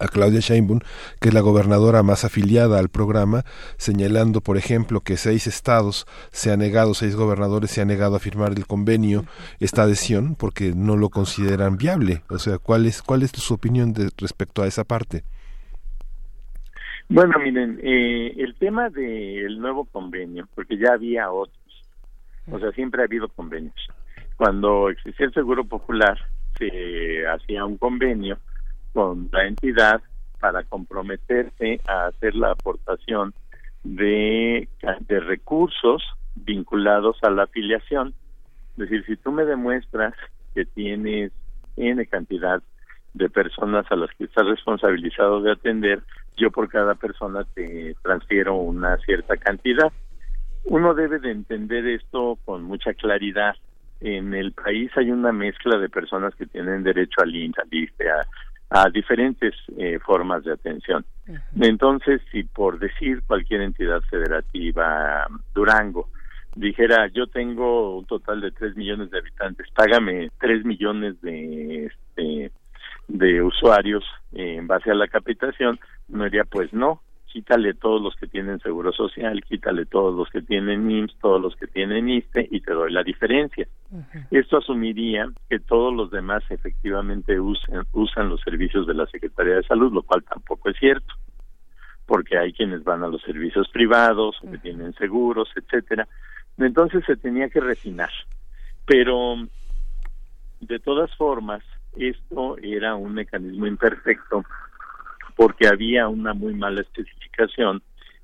a 0.00 0.08
Claudia 0.08 0.40
Sheinbaum, 0.40 0.80
que 1.20 1.28
es 1.28 1.34
la 1.34 1.40
gobernadora 1.40 2.02
más 2.02 2.24
afiliada 2.24 2.78
al 2.78 2.88
programa, 2.88 3.44
señalando, 3.76 4.40
por 4.40 4.56
ejemplo, 4.56 5.00
que 5.00 5.16
seis 5.16 5.46
estados 5.46 6.06
se 6.30 6.50
han 6.50 6.60
negado, 6.60 6.94
seis 6.94 7.14
gobernadores 7.14 7.70
se 7.70 7.82
han 7.82 7.88
negado 7.88 8.16
a 8.16 8.20
firmar 8.20 8.52
el 8.56 8.66
convenio, 8.66 9.24
esta 9.60 9.82
adhesión, 9.82 10.34
porque 10.34 10.72
no 10.74 10.96
lo 10.96 11.10
consideran 11.10 11.76
viable. 11.76 12.22
O 12.30 12.38
sea, 12.38 12.58
¿cuál 12.58 12.86
es, 12.86 13.02
cuál 13.02 13.22
es 13.22 13.32
su 13.32 13.54
opinión 13.54 13.92
de, 13.92 14.10
respecto 14.18 14.62
a 14.62 14.66
esa 14.66 14.84
parte? 14.84 15.24
Bueno, 17.08 17.38
miren, 17.42 17.78
eh, 17.82 18.34
el 18.38 18.54
tema 18.54 18.88
del 18.88 19.58
nuevo 19.58 19.84
convenio, 19.84 20.48
porque 20.54 20.78
ya 20.78 20.94
había 20.94 21.30
otros, 21.30 21.58
o 22.50 22.58
sea, 22.58 22.72
siempre 22.72 23.02
ha 23.02 23.04
habido 23.04 23.28
convenios. 23.28 23.74
Cuando 24.36 24.88
existía 24.88 25.26
el 25.26 25.34
Seguro 25.34 25.64
Popular, 25.64 26.18
se 26.58 27.26
hacía 27.26 27.64
un 27.66 27.76
convenio 27.76 28.38
con 28.92 29.28
la 29.32 29.46
entidad 29.46 30.02
para 30.40 30.64
comprometerse 30.64 31.80
a 31.86 32.06
hacer 32.06 32.34
la 32.34 32.50
aportación 32.52 33.32
de, 33.84 34.68
de 35.00 35.20
recursos 35.20 36.02
vinculados 36.34 37.16
a 37.22 37.30
la 37.30 37.44
afiliación. 37.44 38.14
Es 38.72 38.78
decir, 38.78 39.04
si 39.06 39.16
tú 39.16 39.32
me 39.32 39.44
demuestras 39.44 40.14
que 40.54 40.64
tienes 40.64 41.32
N 41.76 42.04
cantidad 42.06 42.62
de 43.14 43.28
personas 43.28 43.86
a 43.90 43.96
las 43.96 44.10
que 44.16 44.24
estás 44.24 44.46
responsabilizado 44.46 45.42
de 45.42 45.52
atender, 45.52 46.02
yo 46.36 46.50
por 46.50 46.68
cada 46.68 46.94
persona 46.94 47.44
te 47.54 47.94
transfiero 48.02 48.54
una 48.56 48.96
cierta 48.98 49.36
cantidad. 49.36 49.92
Uno 50.64 50.94
debe 50.94 51.18
de 51.18 51.30
entender 51.30 51.86
esto 51.86 52.38
con 52.44 52.62
mucha 52.62 52.94
claridad. 52.94 53.54
En 54.00 54.34
el 54.34 54.52
país 54.52 54.90
hay 54.96 55.10
una 55.10 55.32
mezcla 55.32 55.78
de 55.78 55.88
personas 55.88 56.34
que 56.34 56.46
tienen 56.46 56.82
derecho 56.82 57.20
al 57.20 57.34
ISTE, 57.34 58.04
a 58.74 58.88
diferentes 58.88 59.54
eh, 59.76 59.98
formas 59.98 60.44
de 60.44 60.52
atención. 60.52 61.04
Entonces, 61.60 62.22
si 62.32 62.42
por 62.44 62.78
decir 62.78 63.22
cualquier 63.26 63.60
entidad 63.60 64.00
federativa, 64.10 65.26
Durango, 65.54 66.08
dijera 66.56 67.08
yo 67.08 67.26
tengo 67.26 67.98
un 67.98 68.06
total 68.06 68.40
de 68.40 68.50
tres 68.50 68.74
millones 68.74 69.10
de 69.10 69.18
habitantes, 69.18 69.66
págame 69.74 70.30
tres 70.40 70.64
millones 70.64 71.20
de 71.20 71.86
este, 71.86 72.50
de 73.08 73.42
usuarios 73.42 74.04
en 74.32 74.66
base 74.66 74.90
a 74.90 74.94
la 74.94 75.08
capitación, 75.08 75.78
no 76.08 76.24
diría 76.24 76.44
pues 76.44 76.72
no, 76.72 77.02
quítale 77.32 77.72
todos 77.72 78.02
los 78.02 78.14
que 78.16 78.26
tienen 78.26 78.60
seguro 78.60 78.92
social, 78.92 79.42
quítale 79.42 79.86
todos 79.86 80.14
los 80.14 80.28
que 80.28 80.42
tienen 80.42 80.90
IMSS, 80.90 81.16
todos 81.18 81.40
los 81.40 81.56
que 81.56 81.66
tienen 81.66 82.10
ISTE 82.10 82.46
y 82.50 82.60
te 82.60 82.72
doy 82.72 82.92
la 82.92 83.02
diferencia. 83.02 83.66
Esto 84.30 84.58
asumiría 84.58 85.26
que 85.48 85.58
todos 85.58 85.94
los 85.94 86.10
demás 86.10 86.42
efectivamente 86.50 87.40
usan, 87.40 87.86
usan 87.92 88.28
los 88.28 88.42
servicios 88.42 88.86
de 88.86 88.92
la 88.92 89.06
Secretaría 89.06 89.56
de 89.56 89.62
Salud, 89.62 89.92
lo 89.92 90.02
cual 90.02 90.22
tampoco 90.24 90.68
es 90.68 90.76
cierto, 90.76 91.14
porque 92.04 92.36
hay 92.36 92.52
quienes 92.52 92.84
van 92.84 93.02
a 93.02 93.08
los 93.08 93.22
servicios 93.22 93.66
privados 93.70 94.36
o 94.42 94.50
que 94.50 94.58
tienen 94.58 94.92
seguros, 94.92 95.48
etcétera. 95.56 96.06
Entonces 96.58 97.02
se 97.06 97.16
tenía 97.16 97.48
que 97.48 97.60
refinar. 97.60 98.10
Pero 98.84 99.36
de 100.60 100.78
todas 100.80 101.14
formas, 101.16 101.62
esto 101.96 102.58
era 102.58 102.94
un 102.94 103.14
mecanismo 103.14 103.66
imperfecto 103.66 104.44
porque 105.36 105.68
había 105.68 106.08
una 106.08 106.34
muy 106.34 106.54
mala 106.54 106.80
especificación 106.80 107.82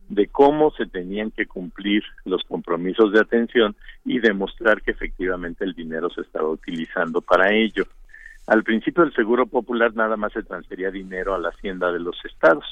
de 0.09 0.26
cómo 0.28 0.70
se 0.70 0.86
tenían 0.86 1.30
que 1.30 1.47
cumplir 1.47 2.02
los 2.24 2.43
compromisos 2.44 3.12
de 3.12 3.20
atención 3.20 3.76
y 4.05 4.20
demostrar 4.20 4.80
que 4.82 4.93
efectivamente 4.93 5.64
el 5.64 5.74
dinero 5.74 6.09
se 6.10 6.22
estaba 6.22 6.48
utilizando 6.48 7.20
para 7.20 7.52
ello. 7.52 7.85
Al 8.47 8.64
principio 8.64 9.05
del 9.05 9.14
Seguro 9.14 9.47
Popular 9.47 9.94
nada 9.94 10.16
más 10.16 10.32
se 10.32 10.43
transfería 10.43 10.90
dinero 10.90 11.35
a 11.35 11.39
la 11.39 11.51
hacienda 11.51 11.93
de 11.93 12.01
los 12.01 12.16
estados 12.24 12.64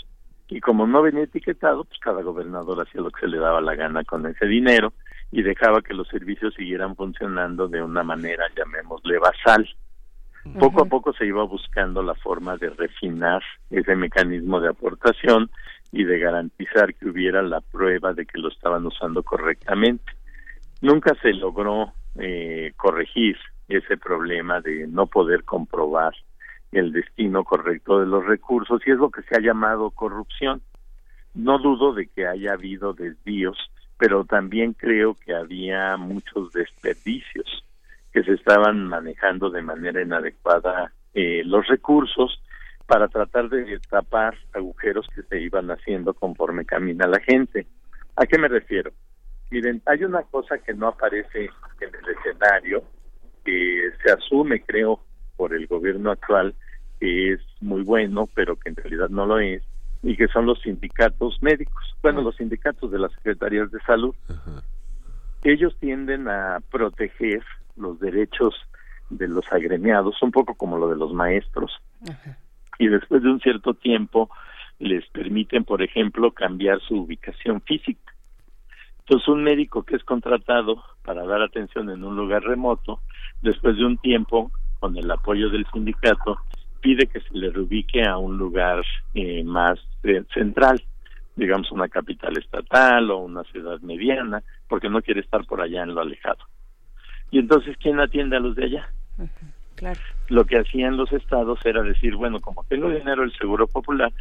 y 0.49 0.61
como 0.61 0.87
no 0.87 1.03
venía 1.03 1.25
etiquetado, 1.25 1.85
pues 1.85 1.99
cada 2.01 2.23
gobernador 2.23 2.81
hacía 2.81 3.01
lo 3.01 3.11
que 3.11 3.21
se 3.21 3.29
le 3.29 3.39
daba 3.39 3.61
la 3.61 3.75
gana 3.75 4.05
con 4.05 4.27
ese 4.27 4.47
dinero 4.47 4.93
y 5.33 5.43
dejaba 5.43 5.83
que 5.83 5.93
los 5.93 6.09
servicios 6.09 6.55
siguieran 6.55 6.95
funcionando 6.95 7.69
de 7.69 7.83
una 7.83 8.05
manera, 8.05 8.45
llamémosle 8.57 9.19
basal. 9.19 9.69
Poco 10.59 10.83
a 10.83 10.87
poco 10.87 11.13
se 11.13 11.27
iba 11.27 11.43
buscando 11.45 12.03
la 12.03 12.15
forma 12.15 12.57
de 12.57 12.71
refinar 12.71 13.43
ese 13.71 13.95
mecanismo 13.95 14.61
de 14.61 14.71
aportación 14.71 15.51
y 15.93 16.05
de 16.05 16.19
garantizar 16.19 16.95
que 16.95 17.09
hubiera 17.09 17.43
la 17.43 17.61
prueba 17.61 18.13
de 18.13 18.27
que 18.27 18.39
lo 18.39 18.49
estaban 18.49 18.87
usando 18.87 19.23
correctamente. 19.23 20.13
Nunca 20.81 21.15
se 21.21 21.33
logró 21.33 21.93
eh, 22.17 22.73
corregir 22.77 23.37
ese 23.69 23.97
problema 23.97 24.61
de 24.61 24.87
no 24.87 25.07
poder 25.07 25.45
comprobar 25.45 26.15
el 26.73 26.93
destino 26.93 27.45
correcto 27.45 28.01
de 28.01 28.07
los 28.07 28.25
recursos 28.25 28.81
y 28.87 28.91
es 28.91 28.99
lo 28.99 29.11
que 29.11 29.23
se 29.23 29.37
ha 29.37 29.41
llamado 29.41 29.91
corrupción. 29.91 30.63
No 31.35 31.59
dudo 31.59 31.93
de 31.93 32.07
que 32.07 32.27
haya 32.27 32.53
habido 32.53 32.93
desvíos, 32.93 33.59
pero 33.99 34.25
también 34.25 34.73
creo 34.73 35.15
que 35.15 35.35
había 35.35 35.97
muchos 35.97 36.53
desperdicios 36.53 37.66
que 38.17 38.23
se 38.23 38.33
estaban 38.33 38.87
manejando 38.87 39.51
de 39.51 39.61
manera 39.61 40.01
inadecuada 40.01 40.91
eh, 41.13 41.43
los 41.45 41.67
recursos 41.67 42.43
para 42.87 43.09
tratar 43.09 43.51
de 43.51 43.79
tapar 43.91 44.35
agujeros 44.55 45.07
que 45.15 45.23
se 45.25 45.39
iban 45.39 45.71
haciendo 45.71 46.15
conforme 46.15 46.65
camina 46.65 47.07
la 47.07 47.21
gente. 47.21 47.67
¿A 48.17 48.25
qué 48.25 48.39
me 48.39 48.49
refiero? 48.49 48.91
Miren, 49.51 49.83
hay 49.85 50.05
una 50.05 50.23
cosa 50.23 50.57
que 50.57 50.73
no 50.73 50.89
aparece 50.89 51.51
en 51.83 51.91
el 51.95 52.17
escenario, 52.17 52.85
que 53.45 53.91
se 54.03 54.13
asume, 54.13 54.63
creo, 54.63 54.99
por 55.37 55.53
el 55.53 55.67
gobierno 55.67 56.11
actual, 56.11 56.55
que 56.99 57.35
es 57.35 57.41
muy 57.61 57.83
bueno, 57.83 58.31
pero 58.35 58.57
que 58.57 58.71
en 58.71 58.77
realidad 58.77 59.11
no 59.11 59.27
lo 59.27 59.41
es, 59.41 59.63
y 60.03 60.17
que 60.17 60.29
son 60.29 60.47
los 60.47 60.59
sindicatos 60.63 61.37
médicos, 61.43 61.85
bueno, 62.03 62.23
los 62.23 62.37
sindicatos 62.37 62.91
de 62.91 62.99
las 62.99 63.13
secretarías 63.13 63.71
de 63.71 63.81
salud. 63.81 64.15
Ellos 65.45 65.77
tienden 65.79 66.29
a 66.29 66.61
proteger 66.71 67.43
los 67.77 67.99
derechos 68.01 68.55
de 69.11 69.29
los 69.29 69.45
agremiados, 69.53 70.21
un 70.23 70.33
poco 70.33 70.55
como 70.55 70.79
lo 70.79 70.89
de 70.89 70.97
los 70.97 71.13
maestros, 71.13 71.73
y 72.79 72.89
después 72.89 73.23
de 73.23 73.31
un 73.31 73.41
cierto 73.41 73.75
tiempo 73.75 74.31
les 74.79 75.07
permiten, 75.09 75.65
por 75.65 75.83
ejemplo, 75.83 76.33
cambiar 76.33 76.81
su 76.81 76.97
ubicación 77.03 77.61
física. 77.63 78.13
Entonces, 79.01 79.29
un 79.29 79.45
médico 79.45 79.85
que 79.85 79.97
es 79.97 80.05
contratado 80.05 80.83
para 81.05 81.25
dar 81.25 81.41
atención 81.41 81.89
en 81.91 82.05
un 82.05 82.17
lugar 82.17 82.43
remoto, 82.43 83.01
después 83.41 83.77
de 83.77 83.85
un 83.85 83.99
tiempo, 83.99 84.51
con 84.81 84.97
el 84.97 85.11
apoyo 85.11 85.49
del 85.49 85.67
sindicato, 85.73 86.39
pide 86.81 87.07
que 87.07 87.21
se 87.21 87.33
le 87.33 87.51
reubique 87.51 88.05
a 88.05 88.19
un 88.19 88.37
lugar 88.37 88.83
eh, 89.15 89.45
más 89.45 89.79
eh, 90.03 90.25
central, 90.35 90.83
digamos 91.37 91.71
una 91.71 91.89
capital 91.89 92.37
estatal 92.37 93.11
o 93.11 93.19
una 93.19 93.45
ciudad 93.45 93.81
mediana, 93.81 94.43
porque 94.69 94.89
no 94.89 95.01
quiere 95.03 95.21
estar 95.21 95.45
por 95.47 95.61
allá 95.61 95.85
en 95.85 95.95
lo 95.95 96.01
alejado. 96.01 96.45
Y 97.31 97.39
entonces, 97.39 97.77
¿quién 97.79 98.01
atiende 98.01 98.37
a 98.37 98.41
los 98.41 98.55
de 98.55 98.65
allá? 98.65 98.89
Claro. 99.75 100.01
Lo 100.29 100.45
que 100.45 100.59
hacían 100.59 100.97
los 100.97 101.13
estados 101.13 101.59
era 101.65 101.83
decir, 101.83 102.17
bueno, 102.17 102.41
como 102.41 102.65
tengo 102.65 102.89
dinero 102.89 103.23
del 103.23 103.37
Seguro 103.37 103.67
Popular, 103.67 104.13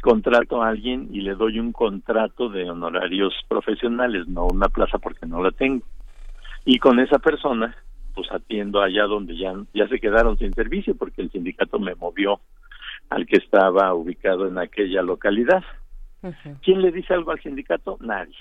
contrato 0.00 0.62
a 0.62 0.68
alguien 0.68 1.08
y 1.12 1.20
le 1.20 1.34
doy 1.34 1.58
un 1.58 1.72
contrato 1.72 2.48
de 2.48 2.68
honorarios 2.70 3.34
profesionales, 3.48 4.26
no 4.28 4.46
una 4.46 4.68
plaza 4.68 4.98
porque 4.98 5.26
no 5.26 5.42
la 5.42 5.50
tengo. 5.50 5.84
Y 6.64 6.78
con 6.78 7.00
esa 7.00 7.18
persona, 7.18 7.76
pues 8.14 8.30
atiendo 8.32 8.82
allá 8.82 9.04
donde 9.04 9.36
ya, 9.36 9.52
ya 9.74 9.88
se 9.88 10.00
quedaron 10.00 10.38
sin 10.38 10.52
servicio 10.52 10.96
porque 10.96 11.22
el 11.22 11.30
sindicato 11.30 11.78
me 11.78 11.94
movió 11.94 12.40
al 13.10 13.26
que 13.26 13.36
estaba 13.36 13.92
ubicado 13.94 14.46
en 14.46 14.58
aquella 14.58 15.02
localidad. 15.02 15.64
¿Quién 16.62 16.82
le 16.82 16.92
dice 16.92 17.14
algo 17.14 17.30
al 17.30 17.40
sindicato? 17.40 17.96
Nadie 18.00 18.36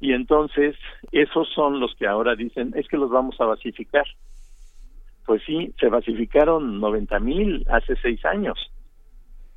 y 0.00 0.14
entonces 0.14 0.76
esos 1.12 1.48
son 1.54 1.78
los 1.78 1.94
que 1.94 2.06
ahora 2.06 2.34
dicen 2.34 2.72
es 2.74 2.88
que 2.88 2.96
los 2.96 3.10
vamos 3.10 3.38
a 3.40 3.44
basificar. 3.44 4.06
Pues 5.26 5.42
sí, 5.44 5.72
se 5.78 5.88
basificaron 5.88 6.80
90 6.80 7.20
mil 7.20 7.64
hace 7.70 7.94
seis 7.96 8.24
años 8.24 8.58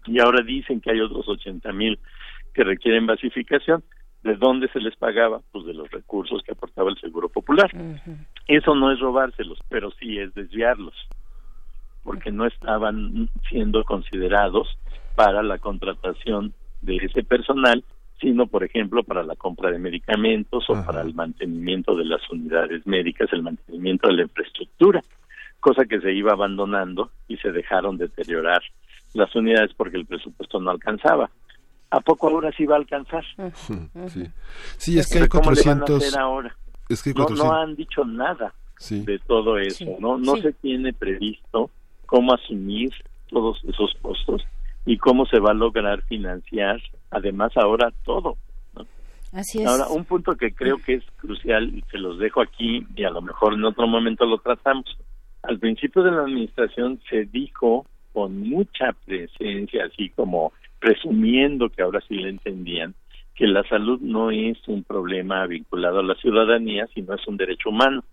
y 0.06 0.20
ahora 0.20 0.44
dicen 0.44 0.82
que 0.82 0.91
hay 0.91 0.99
otros 0.99 1.28
80 1.28 1.72
mil 1.72 1.98
que 2.53 2.64
requieren 2.64 3.07
basificación. 3.07 3.84
¿De 4.22 4.36
dónde 4.36 4.70
se 4.70 4.80
les 4.80 4.95
pagaba? 4.95 5.41
Pues 5.52 5.65
de 5.65 5.74
los 5.74 5.90
recursos 5.91 6.41
que 6.44 6.53
aportaba 6.53 6.90
el 6.90 6.98
Seguro 6.98 7.28
Popular. 7.28 7.70
Eso 8.48 8.76
no 8.76 8.91
es 8.91 8.99
robárselos, 8.99 9.60
pero 9.68 9.91
sí 9.91 10.18
es 10.18 10.34
desviarlos, 10.34 10.95
porque 12.03 12.32
no 12.32 12.45
estaban 12.45 13.30
siendo 13.49 13.84
considerados 13.84 14.78
para 15.15 15.44
la 15.44 15.57
contratación 15.57 16.53
de 16.82 16.98
ese 16.98 17.24
personal 17.24 17.84
sino 18.24 18.48
por 18.48 18.64
ejemplo 18.64 19.04
para 19.04 19.22
la 19.22 19.36
compra 19.36 19.70
de 19.70 19.78
medicamentos 19.78 20.64
o 20.70 20.86
para 20.86 21.02
el 21.02 21.14
mantenimiento 21.14 21.94
de 21.94 22.06
las 22.06 22.22
unidades 22.32 22.88
médicas, 22.88 23.28
el 23.34 23.44
mantenimiento 23.44 24.08
de 24.08 24.14
la 24.14 24.22
infraestructura. 24.24 25.02
cosa 25.60 25.86
que 25.86 26.00
se 26.00 26.12
iba 26.14 26.32
abandonando 26.32 27.12
y 27.28 27.38
se 27.38 27.52
dejaron 27.52 27.98
deteriorar 27.98 28.62
las 29.14 29.34
unidades 29.36 29.72
porque 29.76 29.98
el 29.98 30.06
presupuesto 30.06 30.60
no 30.60 30.72
alcanzaba. 30.72 31.30
¿A 31.91 32.00
poco 32.00 32.30
ahora 32.30 32.52
sí 32.58 32.66
va 32.66 32.76
a 32.76 32.80
alcanzar? 32.80 33.24
Sí, 34.08 34.28
sí 34.78 35.00
es 35.00 35.10
que 35.12 35.20
hay 35.20 35.28
400... 35.28 36.16
ahora? 36.16 36.56
Es 36.90 37.04
que 37.04 37.14
no, 37.14 37.28
no 37.30 37.54
han 37.54 37.76
dicho 37.76 38.06
nada 38.06 38.54
de 38.90 39.20
todo 39.20 39.58
eso, 39.58 39.86
¿no? 40.00 40.18
No 40.18 40.36
se 40.38 40.54
tiene 40.54 40.94
previsto 40.94 41.70
cómo 42.06 42.34
asumir 42.34 42.91
todos 43.30 43.62
esos 43.66 43.94
costos 44.02 44.44
y 44.86 44.98
cómo 44.98 45.26
se 45.26 45.40
va 45.40 45.52
a 45.52 45.56
lograr 45.56 46.02
financiar, 46.04 46.82
además 47.12 47.52
ahora 47.56 47.92
todo. 48.04 48.38
Así 49.32 49.62
es. 49.62 49.68
Ahora, 49.68 49.88
un 49.88 50.06
punto 50.06 50.36
que 50.36 50.54
creo 50.54 50.78
que 50.78 50.96
es 50.96 51.04
crucial 51.18 51.76
y 51.76 51.82
se 51.90 51.98
los 51.98 52.20
dejo 52.20 52.42
aquí 52.42 52.86
y 52.96 53.04
a 53.04 53.10
lo 53.10 53.22
mejor 53.22 53.54
en 53.54 53.64
otro 53.64 53.88
momento 53.88 54.26
lo 54.26 54.38
tratamos. 54.38 54.86
Al 55.42 55.60
principio 55.60 56.04
de 56.04 56.12
la 56.12 56.22
administración 56.22 57.02
se 57.10 57.26
dijo 57.26 57.86
con 58.14 58.48
mucha 58.48 58.94
presencia, 59.06 59.86
así 59.86 60.10
como 60.10 60.54
presumiendo 60.80 61.70
que 61.70 61.82
ahora 61.82 62.02
sí 62.08 62.16
le 62.16 62.30
entendían, 62.30 62.94
que 63.36 63.48
la 63.48 63.64
salud 63.64 64.00
no 64.02 64.30
es 64.30 64.58
un 64.68 64.84
problema 64.84 65.48
vinculado 65.48 66.00
a 66.00 66.04
la 66.04 66.16
ciudadanía, 66.16 66.88
sino 66.94 67.16
es 67.16 67.28
un 67.28 67.38
derecho 67.38 67.70
humano. 67.70 68.04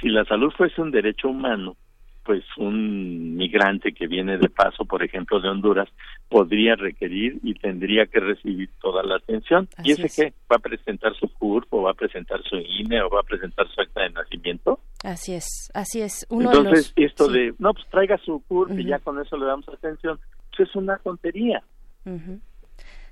Si 0.00 0.08
la 0.08 0.24
salud 0.24 0.52
fuese 0.56 0.80
un 0.80 0.90
derecho 0.90 1.28
humano, 1.28 1.76
pues 2.24 2.42
un 2.56 3.36
migrante 3.36 3.92
que 3.92 4.06
viene 4.06 4.38
de 4.38 4.48
paso, 4.48 4.84
por 4.84 5.04
ejemplo, 5.04 5.40
de 5.40 5.48
Honduras, 5.48 5.88
podría 6.28 6.74
requerir 6.74 7.38
y 7.42 7.54
tendría 7.54 8.06
que 8.06 8.18
recibir 8.18 8.70
toda 8.80 9.02
la 9.02 9.16
atención. 9.16 9.68
¿Y 9.84 9.92
ese 9.92 10.08
qué? 10.08 10.32
¿Va 10.50 10.56
a 10.56 10.58
presentar 10.58 11.14
su 11.16 11.28
CURP 11.28 11.72
o 11.74 11.82
va 11.82 11.90
a 11.90 11.94
presentar 11.94 12.42
su 12.44 12.56
INE 12.56 13.02
o 13.02 13.10
va 13.10 13.20
a 13.20 13.24
presentar 13.24 13.68
su 13.68 13.80
acta 13.80 14.02
de 14.02 14.10
nacimiento? 14.10 14.80
Así 15.04 15.34
es, 15.34 15.70
así 15.74 16.00
es. 16.00 16.26
Entonces, 16.30 16.92
esto 16.96 17.28
de, 17.28 17.54
no, 17.58 17.74
pues 17.74 17.86
traiga 17.90 18.16
su 18.18 18.42
CURP 18.48 18.78
y 18.78 18.86
ya 18.86 18.98
con 18.98 19.20
eso 19.20 19.36
le 19.36 19.44
damos 19.44 19.68
atención, 19.68 20.18
pues 20.56 20.68
es 20.68 20.76
una 20.76 20.96
tontería. 20.98 21.62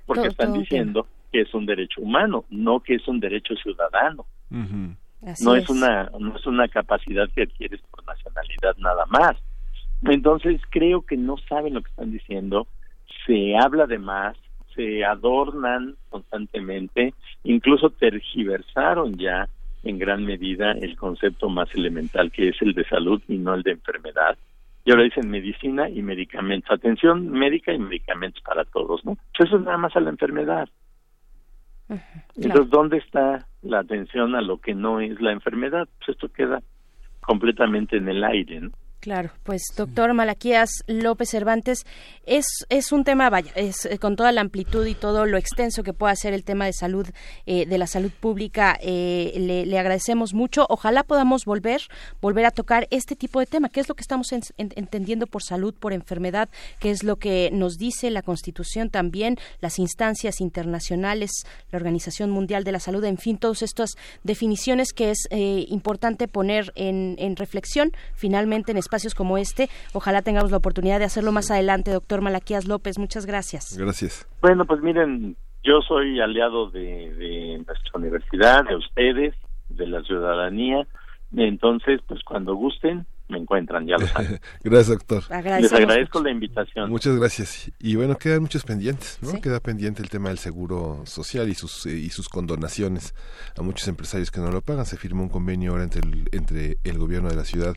Porque 0.05 0.27
están 0.27 0.53
diciendo 0.53 1.07
que 1.31 1.41
es 1.41 1.53
un 1.53 1.65
derecho 1.65 2.01
humano, 2.01 2.45
no 2.49 2.79
que 2.79 2.95
es 2.95 3.07
un 3.07 3.19
derecho 3.19 3.55
ciudadano 3.55 4.25
no 5.41 5.55
es. 5.55 5.69
una 5.69 6.09
no 6.19 6.35
es 6.35 6.45
una 6.45 6.67
capacidad 6.67 7.29
que 7.33 7.43
adquieres 7.43 7.81
por 7.89 8.05
nacionalidad 8.05 8.75
nada 8.77 9.05
más. 9.07 9.37
Entonces 10.03 10.61
creo 10.69 11.01
que 11.03 11.17
no 11.17 11.37
saben 11.49 11.73
lo 11.73 11.81
que 11.81 11.89
están 11.89 12.11
diciendo 12.11 12.67
se 13.25 13.55
habla 13.57 13.85
de 13.85 13.99
más 13.99 14.37
se 14.75 15.05
adornan 15.05 15.95
constantemente 16.09 17.13
incluso 17.43 17.91
tergiversaron 17.91 19.13
ya 19.17 19.47
en 19.83 19.99
gran 19.99 20.25
medida 20.25 20.71
el 20.71 20.95
concepto 20.97 21.49
más 21.49 21.73
elemental 21.75 22.31
que 22.31 22.49
es 22.49 22.61
el 22.61 22.73
de 22.73 22.85
salud 22.85 23.21
y 23.27 23.37
no 23.37 23.53
el 23.53 23.63
de 23.63 23.71
enfermedad. 23.71 24.37
Y 24.85 24.91
ahora 24.91 25.03
dicen 25.03 25.29
medicina 25.29 25.89
y 25.89 26.01
medicamentos. 26.01 26.71
Atención 26.71 27.29
médica 27.29 27.73
y 27.73 27.79
medicamentos 27.79 28.41
para 28.43 28.65
todos 28.65 29.05
no 29.05 29.17
eso 29.39 29.57
es 29.57 29.63
nada 29.63 29.77
más 29.77 29.95
a 29.95 29.99
la 29.99 30.09
enfermedad 30.09 30.67
entonces, 32.35 32.69
¿dónde 32.69 32.97
está 32.97 33.47
la 33.61 33.79
atención 33.79 34.35
a 34.35 34.41
lo 34.41 34.59
que 34.59 34.73
no 34.73 34.99
es 34.99 35.19
la 35.21 35.31
enfermedad? 35.31 35.87
Pues 35.99 36.09
esto 36.09 36.29
queda 36.29 36.61
completamente 37.21 37.97
en 37.97 38.09
el 38.09 38.23
aire, 38.23 38.61
¿no? 38.61 38.71
Claro, 39.03 39.31
pues 39.43 39.63
doctor 39.75 40.13
Malaquías 40.13 40.69
López 40.87 41.29
Cervantes, 41.29 41.85
es, 42.25 42.45
es 42.69 42.93
un 42.93 43.03
tema, 43.03 43.29
vaya, 43.29 43.51
es 43.53 43.85
eh, 43.85 43.97
con 43.99 44.15
toda 44.15 44.31
la 44.31 44.39
amplitud 44.39 44.85
y 44.85 44.95
todo 44.95 45.25
lo 45.25 45.37
extenso 45.37 45.83
que 45.83 45.91
pueda 45.91 46.15
ser 46.15 46.33
el 46.33 46.45
tema 46.45 46.67
de 46.67 46.71
salud, 46.71 47.09
eh, 47.45 47.65
de 47.65 47.77
la 47.77 47.85
salud 47.85 48.11
pública, 48.17 48.79
eh, 48.81 49.65
le, 49.67 49.77
agradecemos 49.77 50.33
mucho. 50.33 50.65
Ojalá 50.69 51.03
podamos 51.03 51.43
volver, 51.43 51.81
volver 52.21 52.45
a 52.45 52.51
tocar 52.51 52.87
este 52.91 53.17
tipo 53.17 53.41
de 53.41 53.45
tema, 53.45 53.67
qué 53.67 53.81
es 53.81 53.89
lo 53.89 53.95
que 53.95 54.03
estamos 54.03 54.31
entendiendo 54.31 55.27
por 55.27 55.43
salud, 55.43 55.73
por 55.73 55.91
enfermedad, 55.91 56.47
qué 56.79 56.89
es 56.89 57.03
lo 57.03 57.17
que 57.17 57.49
nos 57.51 57.77
dice 57.77 58.09
la 58.09 58.21
Constitución 58.21 58.89
también, 58.89 59.37
las 59.59 59.79
instancias 59.79 60.39
internacionales, 60.39 61.45
la 61.73 61.75
Organización 61.75 62.29
Mundial 62.29 62.63
de 62.63 62.71
la 62.71 62.79
Salud, 62.79 63.03
en 63.03 63.17
fin, 63.17 63.37
todas 63.37 63.63
estas 63.63 63.95
definiciones 64.23 64.93
que 64.93 65.11
es 65.11 65.27
importante 65.29 66.29
poner 66.29 66.71
en, 66.75 67.17
en 67.19 67.35
reflexión 67.35 67.91
finalmente 68.15 68.71
en 68.71 68.77
espacios 68.93 69.15
como 69.15 69.39
este. 69.39 69.69
Ojalá 69.93 70.21
tengamos 70.21 70.51
la 70.51 70.57
oportunidad 70.57 70.99
de 70.99 71.05
hacerlo 71.05 71.31
más 71.31 71.49
adelante, 71.49 71.91
doctor 71.91 72.21
Malaquías 72.21 72.67
López. 72.67 72.99
Muchas 72.99 73.25
gracias. 73.25 73.75
Gracias. 73.75 74.27
Bueno, 74.39 74.65
pues 74.65 74.81
miren, 74.81 75.35
yo 75.63 75.81
soy 75.81 76.19
aliado 76.19 76.69
de, 76.69 77.57
nuestra 77.65 77.91
universidad, 77.95 78.63
de 78.65 78.75
ustedes, 78.75 79.33
de 79.69 79.87
la 79.87 80.03
ciudadanía. 80.03 80.85
Entonces, 81.35 82.01
pues 82.07 82.23
cuando 82.23 82.53
gusten, 82.53 83.07
me 83.27 83.37
encuentran, 83.37 83.87
ya 83.87 83.97
lo 83.97 84.07
saben. 84.07 84.39
gracias, 84.63 84.87
doctor. 84.89 85.23
Les 85.59 85.73
agradezco 85.73 86.21
la 86.21 86.31
invitación. 86.31 86.89
Muchas 86.89 87.17
gracias. 87.17 87.71
Y 87.79 87.95
bueno, 87.95 88.17
quedan 88.17 88.41
muchos 88.41 88.63
pendientes, 88.63 89.17
¿no? 89.21 89.39
Queda 89.41 89.59
pendiente 89.59 90.01
el 90.01 90.09
tema 90.09 90.29
del 90.29 90.37
seguro 90.37 91.03
social 91.05 91.49
y 91.49 91.55
sus 91.55 91.85
y 91.85 92.09
sus 92.09 92.29
condonaciones 92.29 93.15
a 93.57 93.61
muchos 93.61 93.87
empresarios 93.87 94.29
que 94.29 94.41
no 94.41 94.51
lo 94.51 94.61
pagan. 94.61 94.85
Se 94.85 94.97
firmó 94.97 95.23
un 95.23 95.29
convenio 95.29 95.71
ahora 95.71 95.83
entre 95.83 96.01
el, 96.01 96.29
entre 96.31 96.77
el 96.83 96.97
gobierno 96.97 97.29
de 97.29 97.35
la 97.35 97.45
ciudad 97.45 97.75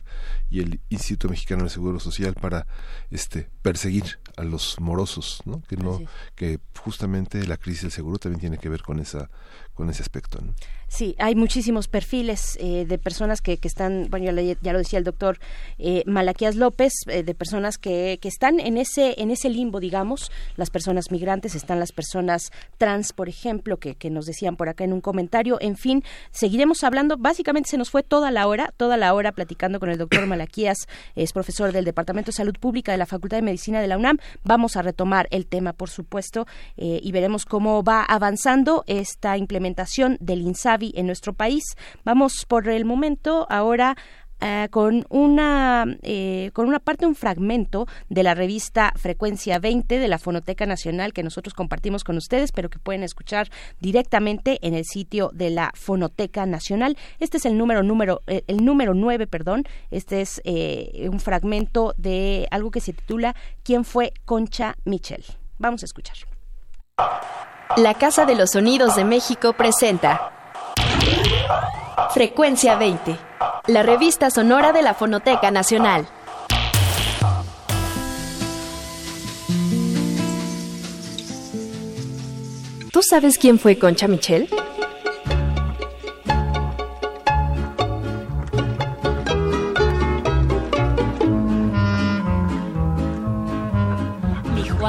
y 0.49 0.59
el 0.59 0.79
Instituto 0.89 1.29
Mexicano 1.29 1.63
de 1.63 1.69
Seguro 1.69 1.99
Social 1.99 2.35
para 2.35 2.67
este 3.09 3.49
perseguir 3.61 4.19
a 4.35 4.43
los 4.43 4.79
morosos, 4.79 5.41
¿no? 5.45 5.61
Que 5.67 5.77
no 5.77 5.99
que 6.35 6.59
justamente 6.77 7.45
la 7.47 7.57
crisis 7.57 7.83
del 7.83 7.91
seguro 7.91 8.17
también 8.17 8.39
tiene 8.39 8.57
que 8.57 8.69
ver 8.69 8.83
con 8.83 8.99
esa 8.99 9.29
con 9.77 9.91
ese 9.91 10.01
aspecto. 10.01 10.41
¿no? 10.41 10.53
Sí, 10.89 11.15
hay 11.19 11.35
muchísimos 11.35 11.87
perfiles 11.87 12.57
eh, 12.61 12.85
de 12.87 12.97
personas 12.97 13.41
que, 13.41 13.57
que 13.57 13.67
están, 13.67 14.07
bueno, 14.09 14.31
ya, 14.31 14.71
lo 14.71 14.79
decía 14.79 14.97
el 14.97 15.05
doctor 15.05 15.37
eh, 15.77 16.01
Malaquías 16.07 16.55
López, 16.55 16.93
eh, 17.07 17.23
de 17.23 17.35
personas 17.35 17.77
que, 17.77 18.17
que 18.21 18.29
están 18.29 18.59
en 18.59 18.77
ese, 18.77 19.21
en 19.21 19.29
ese 19.29 19.49
limbo, 19.49 19.79
digamos, 19.81 20.31
las 20.55 20.69
personas 20.69 21.11
migrantes, 21.11 21.55
están 21.55 21.79
las 21.79 21.91
personas 21.91 22.51
trans, 22.77 23.11
por 23.11 23.27
ejemplo, 23.29 23.77
que, 23.77 23.95
que 23.95 24.09
nos 24.09 24.25
decían 24.25 24.55
por 24.55 24.69
acá 24.69 24.85
en 24.85 24.93
un 24.93 25.01
comentario, 25.01 25.57
en 25.59 25.75
fin, 25.75 26.03
seguiremos 26.31 26.83
hablando, 26.83 27.17
básicamente 27.17 27.69
se 27.69 27.77
nos 27.77 27.91
fue 27.91 28.01
toda 28.01 28.31
la 28.31 28.47
hora, 28.47 28.73
toda 28.77 28.97
la 28.97 29.13
hora 29.13 29.33
platicando 29.33 29.79
con 29.79 29.89
el 29.89 29.97
doctor 29.97 30.25
Malaquías, 30.25 30.87
es 31.15 31.33
profesor 31.33 31.73
del 31.73 31.85
Departamento 31.85 32.31
de 32.31 32.37
Salud 32.37 32.55
Pública 32.59 32.93
de 32.93 32.97
la 32.97 33.05
Facultad 33.05 33.37
de 33.37 33.43
Medicina 33.43 33.81
de 33.81 33.87
la 33.87 33.97
UNAM, 33.97 34.17
vamos 34.43 34.77
a 34.77 34.81
retomar 34.81 35.27
el 35.31 35.45
tema, 35.45 35.73
por 35.73 35.89
supuesto, 35.89 36.47
y 36.77 37.11
veremos 37.11 37.45
cómo 37.45 37.83
va 37.83 38.03
avanzando 38.03 38.83
esta 38.87 39.37
implementación 39.37 39.66
del 40.19 40.41
INSABI 40.41 40.93
en 40.95 41.07
nuestro 41.07 41.33
país. 41.33 41.63
Vamos 42.03 42.45
por 42.47 42.67
el 42.69 42.85
momento 42.85 43.47
ahora 43.49 43.95
eh, 44.39 44.67
con 44.69 45.03
una 45.09 45.83
eh, 46.03 46.51
con 46.53 46.67
una 46.67 46.77
parte 46.77 47.07
un 47.07 47.15
fragmento 47.15 47.87
de 48.07 48.21
la 48.21 48.35
revista 48.35 48.93
Frecuencia 48.95 49.57
20 49.57 49.97
de 49.97 50.07
la 50.07 50.19
Fonoteca 50.19 50.67
Nacional 50.67 51.11
que 51.11 51.23
nosotros 51.23 51.55
compartimos 51.55 52.03
con 52.03 52.17
ustedes 52.17 52.51
pero 52.51 52.69
que 52.69 52.77
pueden 52.77 53.01
escuchar 53.01 53.49
directamente 53.79 54.59
en 54.61 54.75
el 54.75 54.85
sitio 54.85 55.31
de 55.33 55.49
la 55.49 55.71
Fonoteca 55.73 56.45
Nacional 56.45 56.97
este 57.17 57.37
es 57.37 57.47
el 57.47 57.57
número 57.57 57.81
número 57.81 58.21
eh, 58.27 58.43
el 58.45 58.63
número 58.63 58.93
9 58.93 59.25
perdón 59.25 59.63
este 59.89 60.21
es 60.21 60.39
un 61.09 61.19
fragmento 61.19 61.95
de 61.97 62.47
algo 62.51 62.69
que 62.69 62.79
se 62.79 62.93
titula 62.93 63.35
¿Quién 63.63 63.85
fue 63.85 64.13
Concha 64.23 64.75
Michel? 64.85 65.25
vamos 65.57 65.81
a 65.81 65.85
escuchar 65.85 66.17
La 67.75 67.93
Casa 67.93 68.25
de 68.25 68.35
los 68.35 68.51
Sonidos 68.51 68.95
de 68.95 69.03
México 69.03 69.53
presenta 69.53 70.31
Frecuencia 72.11 72.75
20, 72.75 73.17
la 73.67 73.83
revista 73.83 74.31
sonora 74.31 74.71
de 74.71 74.81
la 74.81 74.93
Fonoteca 74.95 75.51
Nacional. 75.51 76.07
¿Tú 82.91 83.01
sabes 83.03 83.37
quién 83.37 83.59
fue 83.59 83.77
Concha 83.77 84.07
Michel? 84.07 84.49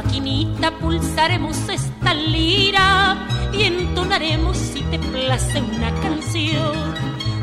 Mi 0.09 0.44
Joaquinita, 0.44 0.70
pulsaremos 0.78 1.68
esta 1.68 2.14
lira 2.14 3.16
y 3.52 3.64
entonaremos 3.64 4.56
si 4.56 4.80
te 4.82 4.98
place 4.98 5.60
una 5.60 5.93
canción. 6.01 6.74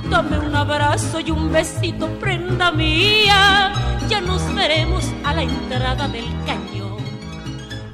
Dame 0.10 0.40
un 0.40 0.56
abrazo 0.56 1.20
y 1.20 1.32
un 1.32 1.52
besito, 1.52 2.08
prenda 2.20 2.72
mía, 2.72 3.72
ya 4.10 4.22
nos 4.22 4.54
veremos 4.54 5.06
a 5.24 5.34
la 5.34 5.44
entrada 5.44 6.08
del 6.08 6.26
cañón. 6.46 6.98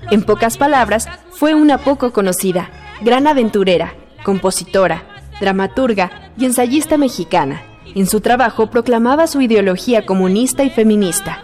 En 0.09 0.23
pocas 0.23 0.57
palabras, 0.57 1.07
fue 1.31 1.53
una 1.53 1.77
poco 1.77 2.11
conocida, 2.13 2.69
gran 3.01 3.27
aventurera, 3.27 3.93
compositora, 4.23 5.03
dramaturga 5.39 6.31
y 6.37 6.45
ensayista 6.45 6.97
mexicana. 6.97 7.63
En 7.95 8.07
su 8.07 8.21
trabajo 8.21 8.69
proclamaba 8.69 9.27
su 9.27 9.41
ideología 9.41 10.05
comunista 10.05 10.63
y 10.63 10.69
feminista. 10.69 11.43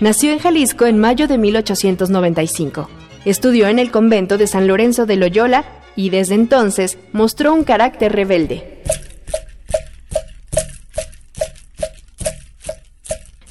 Nació 0.00 0.32
en 0.32 0.38
Jalisco 0.38 0.86
en 0.86 0.98
mayo 0.98 1.28
de 1.28 1.38
1895. 1.38 2.88
Estudió 3.24 3.68
en 3.68 3.78
el 3.78 3.90
convento 3.90 4.38
de 4.38 4.46
San 4.46 4.66
Lorenzo 4.66 5.06
de 5.06 5.16
Loyola 5.16 5.64
y 5.94 6.10
desde 6.10 6.34
entonces 6.34 6.98
mostró 7.12 7.54
un 7.54 7.64
carácter 7.64 8.12
rebelde. 8.12 8.82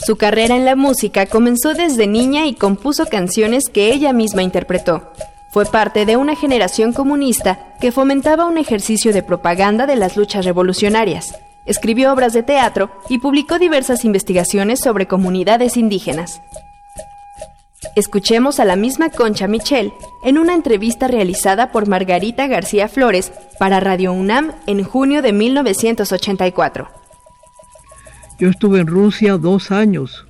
Su 0.05 0.17
carrera 0.17 0.55
en 0.55 0.65
la 0.65 0.75
música 0.75 1.27
comenzó 1.27 1.73
desde 1.73 2.07
niña 2.07 2.47
y 2.47 2.55
compuso 2.55 3.05
canciones 3.05 3.69
que 3.71 3.93
ella 3.93 4.13
misma 4.13 4.41
interpretó. 4.41 5.13
Fue 5.53 5.65
parte 5.65 6.05
de 6.05 6.17
una 6.17 6.35
generación 6.35 6.91
comunista 6.91 7.75
que 7.79 7.91
fomentaba 7.91 8.45
un 8.45 8.57
ejercicio 8.57 9.13
de 9.13 9.21
propaganda 9.21 9.85
de 9.85 9.95
las 9.95 10.17
luchas 10.17 10.43
revolucionarias. 10.43 11.35
Escribió 11.65 12.11
obras 12.11 12.33
de 12.33 12.43
teatro 12.43 12.91
y 13.09 13.19
publicó 13.19 13.59
diversas 13.59 14.05
investigaciones 14.05 14.79
sobre 14.79 15.07
comunidades 15.07 15.77
indígenas. 15.77 16.41
Escuchemos 17.95 18.59
a 18.59 18.65
la 18.65 18.75
misma 18.75 19.09
Concha 19.09 19.47
Michel 19.47 19.91
en 20.23 20.37
una 20.37 20.53
entrevista 20.53 21.07
realizada 21.07 21.71
por 21.71 21.87
Margarita 21.87 22.47
García 22.47 22.87
Flores 22.87 23.33
para 23.59 23.79
Radio 23.79 24.13
UNAM 24.13 24.53
en 24.67 24.83
junio 24.83 25.21
de 25.21 25.33
1984. 25.33 26.87
Yo 28.39 28.49
estuve 28.49 28.79
en 28.79 28.87
Rusia 28.87 29.37
dos 29.37 29.71
años. 29.71 30.25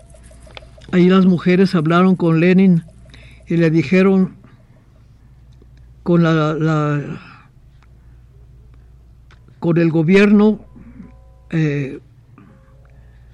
Ahí 0.91 1.07
las 1.07 1.25
mujeres 1.25 1.75
hablaron 1.75 2.15
con 2.15 2.39
Lenin 2.39 2.83
y 3.47 3.57
le 3.57 3.69
dijeron 3.69 4.35
con 6.03 6.23
la, 6.23 7.09
con 9.59 9.77
el 9.77 9.91
gobierno 9.91 10.59
eh, 11.51 11.99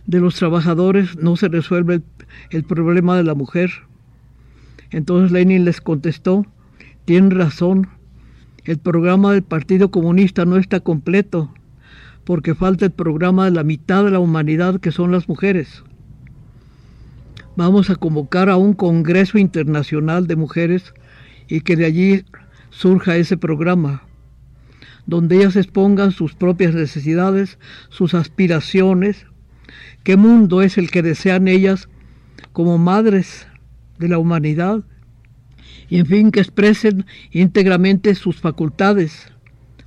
de 0.06 0.20
los 0.20 0.36
trabajadores 0.36 1.18
no 1.18 1.36
se 1.36 1.48
resuelve 1.48 2.02
el 2.50 2.64
problema 2.64 3.18
de 3.18 3.24
la 3.24 3.36
mujer. 3.36 3.72
Entonces 4.90 5.32
Lenin 5.32 5.66
les 5.66 5.82
contestó, 5.82 6.46
tienen 7.06 7.32
razón, 7.32 7.90
el 8.64 8.80
programa 8.80 9.34
del 9.34 9.44
Partido 9.44 9.92
Comunista 9.92 10.46
no 10.46 10.58
está 10.58 10.80
completo, 10.80 11.54
porque 12.24 12.56
falta 12.56 12.86
el 12.86 12.92
programa 12.92 13.46
de 13.46 13.52
la 13.52 13.64
mitad 13.64 14.04
de 14.04 14.12
la 14.12 14.20
humanidad 14.20 14.80
que 14.80 14.92
son 14.92 15.12
las 15.12 15.30
mujeres. 15.30 15.84
Vamos 17.56 17.90
a 17.90 17.96
convocar 17.96 18.50
a 18.50 18.58
un 18.58 18.74
Congreso 18.74 19.38
Internacional 19.38 20.28
de 20.28 20.36
Mujeres 20.36 20.94
y 21.48 21.62
que 21.62 21.76
de 21.76 21.86
allí 21.86 22.26
surja 22.70 23.16
ese 23.18 23.38
programa, 23.38 24.04
donde 25.08 25.38
ellas 25.38 25.56
expongan 25.56 26.12
sus 26.12 26.36
propias 26.36 26.76
necesidades, 26.76 27.58
sus 27.90 28.14
aspiraciones, 28.14 29.26
qué 30.04 30.18
mundo 30.18 30.62
es 30.62 30.78
el 30.78 30.92
que 30.92 31.02
desean 31.02 31.48
ellas 31.48 31.90
como 32.54 32.78
madres 32.78 33.48
de 33.98 34.10
la 34.10 34.20
humanidad 34.20 34.84
y 35.90 36.00
en 36.00 36.06
fin 36.06 36.32
que 36.32 36.42
expresen 36.42 37.06
íntegramente 37.32 38.14
sus 38.16 38.36
facultades, 38.38 39.32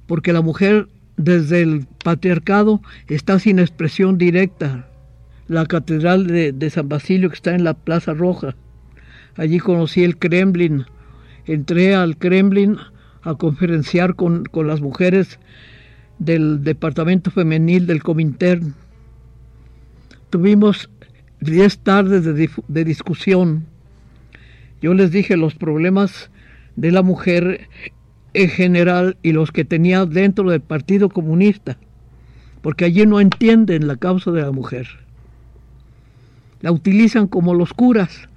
porque 0.06 0.32
la 0.32 0.40
mujer 0.40 0.88
desde 1.16 1.62
el 1.62 1.86
patriarcado 2.02 2.80
está 3.06 3.38
sin 3.38 3.58
expresión 3.58 4.16
directa. 4.16 4.86
La 5.48 5.66
catedral 5.66 6.26
de, 6.26 6.70
San 6.70 6.88
Basilio 6.88 7.28
que 7.28 7.34
está 7.34 7.54
en 7.54 7.64
la 7.64 7.74
Plaza 7.74 8.14
Roja. 8.14 8.54
Allí 9.36 9.58
conocí 9.58 10.04
el 10.04 10.16
Kremlin. 10.16 10.86
Entré 11.44 11.94
al 11.94 12.16
Kremlin 12.16 12.76
a 13.22 13.34
conferenciar 13.34 14.14
con, 14.14 14.44
las 14.54 14.80
mujeres 14.80 15.38
del 16.18 16.64
departamento 16.64 17.30
femenil 17.30 17.86
del 17.86 18.02
Comintern. 18.02 18.74
Tuvimos 20.30 20.90
diez 21.40 21.78
tardes 21.78 22.24
de 22.24 22.84
discusión 22.84 23.66
yo 24.82 24.94
les 24.94 25.10
dije 25.10 25.36
los 25.36 25.54
problemas 25.54 26.30
de 26.76 26.90
la 26.90 27.02
mujer 27.02 27.68
en 28.32 28.48
general 28.48 29.18
y 29.22 29.32
los 29.32 29.52
que 29.52 29.64
tenía 29.64 30.06
dentro 30.06 30.50
del 30.50 30.62
Partido 30.62 31.10
Comunista, 31.10 31.76
porque 32.62 32.86
allí 32.86 33.04
no 33.04 33.20
entienden 33.20 33.86
la 33.86 33.96
causa 33.96 34.30
de 34.30 34.40
la 34.40 34.52
mujer. 34.52 34.88
La 36.62 36.72
utilizan 36.72 37.26
como 37.26 37.54
los 37.54 37.74
curas, 37.74 38.28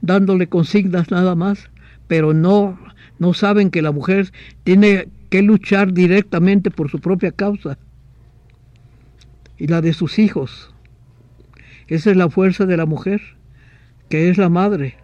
dándole 0.00 0.46
consignas 0.46 1.10
nada 1.10 1.34
más, 1.34 1.68
pero 2.08 2.32
no, 2.32 2.78
no 3.20 3.32
saben 3.34 3.70
que 3.70 3.82
la 3.82 3.92
mujer 3.92 4.32
tiene 4.64 5.06
que 5.28 5.42
luchar 5.42 5.92
directamente 5.92 6.72
por 6.72 6.90
su 6.90 6.98
propia 7.00 7.30
causa 7.30 7.78
y 9.58 9.68
la 9.68 9.80
de 9.82 9.92
sus 9.92 10.18
hijos. 10.18 10.74
Esa 11.86 12.10
es 12.10 12.16
la 12.16 12.30
fuerza 12.30 12.64
de 12.64 12.78
la 12.78 12.86
mujer, 12.86 13.20
que 14.08 14.30
es 14.30 14.38
la 14.38 14.48
madre. 14.48 14.96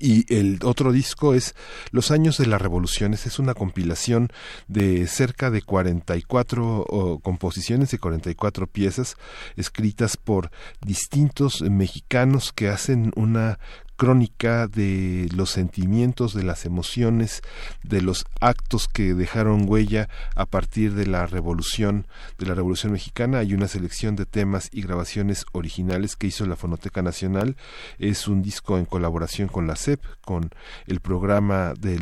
y 0.00 0.32
el 0.32 0.60
otro 0.64 0.92
disco 0.92 1.34
es 1.34 1.54
Los 1.90 2.10
años 2.10 2.36
de 2.36 2.46
la 2.46 2.58
revolución. 2.58 3.12
es 3.14 3.38
una 3.38 3.54
compilación 3.54 4.28
de 4.68 5.06
cerca 5.08 5.50
de 5.50 5.62
44 5.62 7.20
composiciones 7.22 7.90
de 7.90 7.98
44 7.98 8.66
piezas 8.66 9.16
escritas 9.56 10.16
por 10.16 10.50
distintos 10.84 11.62
mexicanos 11.62 12.52
que 12.52 12.68
hacen 12.68 13.12
una 13.16 13.58
crónica 13.98 14.68
de 14.68 15.28
los 15.34 15.50
sentimientos, 15.50 16.32
de 16.32 16.44
las 16.44 16.64
emociones, 16.64 17.42
de 17.82 18.00
los 18.00 18.26
actos 18.40 18.86
que 18.86 19.12
dejaron 19.12 19.68
huella 19.68 20.08
a 20.36 20.46
partir 20.46 20.94
de 20.94 21.04
la 21.04 21.26
revolución, 21.26 22.06
de 22.38 22.46
la 22.46 22.54
revolución 22.54 22.92
mexicana. 22.92 23.40
Hay 23.40 23.54
una 23.54 23.66
selección 23.66 24.14
de 24.14 24.24
temas 24.24 24.70
y 24.72 24.82
grabaciones 24.82 25.44
originales 25.52 26.14
que 26.14 26.28
hizo 26.28 26.46
la 26.46 26.54
Fonoteca 26.54 27.02
Nacional. 27.02 27.56
Es 27.98 28.28
un 28.28 28.40
disco 28.40 28.78
en 28.78 28.84
colaboración 28.84 29.48
con 29.48 29.66
la 29.66 29.74
CEP, 29.74 30.00
con 30.24 30.50
el 30.86 31.00
programa 31.00 31.74
de, 31.74 31.98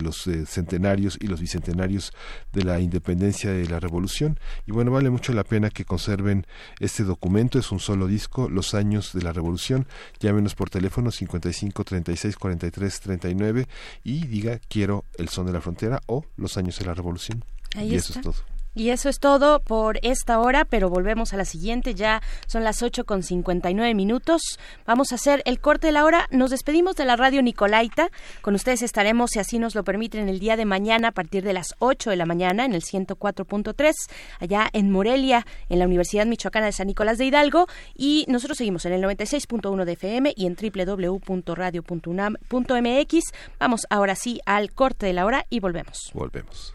los 0.00 0.26
eh, 0.28 0.46
centenarios 0.46 1.18
y 1.20 1.26
los 1.26 1.40
bicentenarios 1.40 2.12
de 2.54 2.64
la 2.64 2.80
independencia 2.80 3.52
de 3.52 3.68
la 3.68 3.78
revolución. 3.78 4.40
Y 4.64 4.72
bueno, 4.72 4.90
vale 4.90 5.10
mucho 5.10 5.34
la 5.34 5.44
pena 5.44 5.68
que 5.68 5.84
conserven 5.84 6.46
este 6.80 7.04
documento. 7.04 7.58
Es 7.58 7.70
un 7.72 7.80
solo 7.80 8.06
disco, 8.06 8.48
Los 8.48 8.72
años 8.72 9.12
de 9.12 9.20
la 9.20 9.32
revolución. 9.32 9.86
Llámenos 10.18 10.54
por 10.54 10.70
teléfono 10.70 11.10
55 11.26 11.84
36 11.84 12.36
43 12.36 13.00
39 13.00 13.68
y 14.04 14.26
diga 14.26 14.60
quiero 14.68 15.04
el 15.18 15.28
son 15.28 15.46
de 15.46 15.52
la 15.52 15.60
frontera 15.60 16.00
o 16.06 16.24
los 16.36 16.56
años 16.56 16.78
de 16.78 16.86
la 16.86 16.94
revolución. 16.94 17.44
y 17.80 17.94
eso 17.94 18.12
es 18.14 18.20
todo. 18.20 18.34
Y 18.76 18.90
eso 18.90 19.08
es 19.08 19.18
todo 19.20 19.60
por 19.60 19.98
esta 20.02 20.38
hora, 20.38 20.66
pero 20.66 20.90
volvemos 20.90 21.32
a 21.32 21.38
la 21.38 21.46
siguiente. 21.46 21.94
Ya 21.94 22.20
son 22.46 22.62
las 22.62 22.82
8 22.82 23.06
con 23.06 23.22
59 23.22 23.94
minutos. 23.94 24.58
Vamos 24.84 25.12
a 25.12 25.14
hacer 25.14 25.40
el 25.46 25.60
corte 25.60 25.86
de 25.86 25.94
la 25.94 26.04
hora. 26.04 26.28
Nos 26.30 26.50
despedimos 26.50 26.94
de 26.94 27.06
la 27.06 27.16
radio 27.16 27.40
Nicolaita. 27.40 28.10
Con 28.42 28.54
ustedes 28.54 28.82
estaremos, 28.82 29.30
si 29.30 29.38
así 29.38 29.58
nos 29.58 29.74
lo 29.74 29.82
permiten, 29.82 30.28
el 30.28 30.40
día 30.40 30.56
de 30.56 30.66
mañana 30.66 31.08
a 31.08 31.12
partir 31.12 31.42
de 31.42 31.54
las 31.54 31.74
8 31.78 32.10
de 32.10 32.16
la 32.16 32.26
mañana 32.26 32.66
en 32.66 32.74
el 32.74 32.82
104.3, 32.82 33.94
allá 34.40 34.68
en 34.74 34.90
Morelia, 34.90 35.46
en 35.70 35.78
la 35.78 35.86
Universidad 35.86 36.26
Michoacana 36.26 36.66
de 36.66 36.72
San 36.72 36.88
Nicolás 36.88 37.16
de 37.16 37.24
Hidalgo. 37.24 37.68
Y 37.94 38.26
nosotros 38.28 38.58
seguimos 38.58 38.84
en 38.84 38.92
el 38.92 39.02
96.1 39.02 39.86
de 39.86 39.92
FM 39.92 40.34
y 40.36 40.44
en 40.44 40.54
www.radio.unam.mx. 40.54 43.32
Vamos 43.58 43.86
ahora 43.88 44.16
sí 44.16 44.42
al 44.44 44.70
corte 44.72 45.06
de 45.06 45.14
la 45.14 45.24
hora 45.24 45.46
y 45.48 45.60
volvemos. 45.60 46.10
Volvemos. 46.12 46.74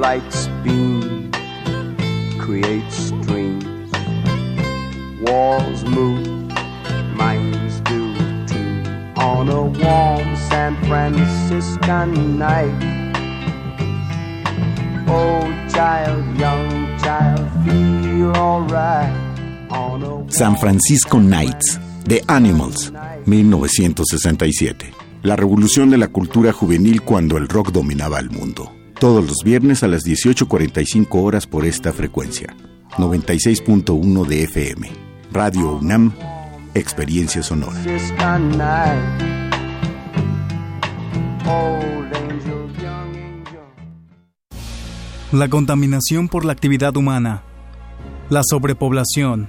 Lights 0.00 0.48
beam, 0.64 1.30
create 2.38 2.90
streams. 2.90 3.92
Walls 5.20 5.84
move, 5.84 6.26
minds 7.14 7.80
do 7.82 8.14
too. 8.46 8.82
On 9.16 9.46
a 9.50 9.62
warm 9.62 10.36
San 10.48 10.74
Franciscan 10.86 12.38
night. 12.38 12.82
Oh, 15.06 15.42
child, 15.68 16.24
young 16.38 16.98
child, 16.98 17.46
feel 17.64 18.34
alright. 18.34 19.16
San 20.32 20.56
Francisco 20.56 21.18
Nights, 21.20 21.78
The 22.04 22.22
Animals, 22.28 22.90
1967. 23.26 24.94
La 25.22 25.36
revolución 25.36 25.90
de 25.90 25.98
la 25.98 26.08
cultura 26.08 26.52
juvenil 26.52 27.02
cuando 27.02 27.36
el 27.36 27.48
rock 27.48 27.70
dominaba 27.70 28.18
el 28.18 28.30
mundo. 28.30 28.79
Todos 29.00 29.26
los 29.26 29.38
viernes 29.42 29.82
a 29.82 29.88
las 29.88 30.02
18.45 30.04 31.06
horas 31.22 31.46
por 31.46 31.64
esta 31.64 31.90
frecuencia. 31.90 32.54
96.1 32.98 34.26
de 34.26 34.42
FM. 34.44 34.90
Radio 35.32 35.76
UNAM, 35.76 36.12
Experiencia 36.74 37.42
Sonora. 37.42 37.80
La 45.32 45.48
contaminación 45.48 46.28
por 46.28 46.44
la 46.44 46.52
actividad 46.52 46.94
humana, 46.94 47.42
la 48.28 48.42
sobrepoblación, 48.44 49.48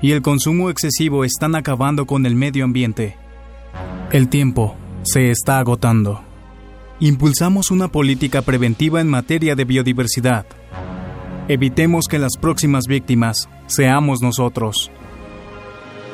y 0.00 0.12
el 0.12 0.22
consumo 0.22 0.70
excesivo 0.70 1.26
están 1.26 1.54
acabando 1.54 2.06
con 2.06 2.24
el 2.24 2.34
medio 2.34 2.64
ambiente. 2.64 3.18
El 4.10 4.30
tiempo 4.30 4.74
se 5.02 5.30
está 5.30 5.58
agotando. 5.58 6.33
Impulsamos 7.00 7.72
una 7.72 7.88
política 7.88 8.42
preventiva 8.42 9.00
en 9.00 9.08
materia 9.08 9.56
de 9.56 9.64
biodiversidad. 9.64 10.46
Evitemos 11.48 12.06
que 12.08 12.20
las 12.20 12.36
próximas 12.40 12.84
víctimas 12.86 13.48
seamos 13.66 14.22
nosotros. 14.22 14.92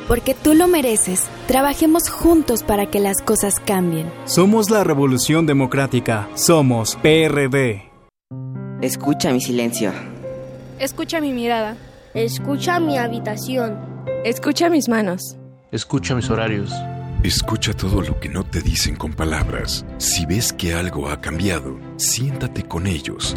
Porque 0.07 0.33
tú 0.33 0.55
lo 0.55 0.67
mereces, 0.67 1.29
trabajemos 1.47 2.09
juntos 2.09 2.63
para 2.63 2.87
que 2.87 2.99
las 2.99 3.21
cosas 3.21 3.59
cambien. 3.63 4.11
Somos 4.25 4.71
la 4.71 4.83
Revolución 4.83 5.45
Democrática, 5.45 6.27
somos 6.33 6.97
PRD. 7.01 7.83
Escucha 8.81 9.31
mi 9.31 9.39
silencio. 9.39 9.93
Escucha 10.79 11.21
mi 11.21 11.31
mirada. 11.31 11.77
Escucha 12.15 12.79
mi 12.79 12.97
habitación. 12.97 13.77
Escucha 14.25 14.69
mis 14.69 14.89
manos. 14.89 15.37
Escucha 15.71 16.15
mis 16.15 16.29
horarios. 16.31 16.73
Escucha 17.23 17.71
todo 17.73 18.01
lo 18.01 18.19
que 18.19 18.29
no 18.29 18.43
te 18.43 18.61
dicen 18.61 18.95
con 18.95 19.13
palabras. 19.13 19.85
Si 19.99 20.25
ves 20.25 20.51
que 20.51 20.73
algo 20.73 21.07
ha 21.07 21.21
cambiado, 21.21 21.79
siéntate 21.97 22.63
con 22.63 22.87
ellos. 22.87 23.35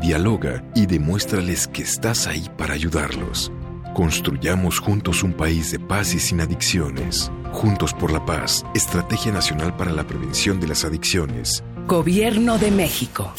Dialoga 0.00 0.62
y 0.76 0.86
demuéstrales 0.86 1.66
que 1.66 1.82
estás 1.82 2.28
ahí 2.28 2.48
para 2.56 2.74
ayudarlos. 2.74 3.50
Construyamos 3.94 4.78
juntos 4.78 5.24
un 5.24 5.32
país 5.32 5.72
de 5.72 5.80
paz 5.80 6.14
y 6.14 6.20
sin 6.20 6.40
adicciones. 6.40 7.32
Juntos 7.50 7.92
por 7.94 8.12
la 8.12 8.24
paz, 8.24 8.64
Estrategia 8.76 9.32
Nacional 9.32 9.76
para 9.76 9.90
la 9.90 10.06
Prevención 10.06 10.60
de 10.60 10.68
las 10.68 10.84
Adicciones. 10.84 11.64
Gobierno 11.88 12.58
de 12.58 12.70
México. 12.70 13.32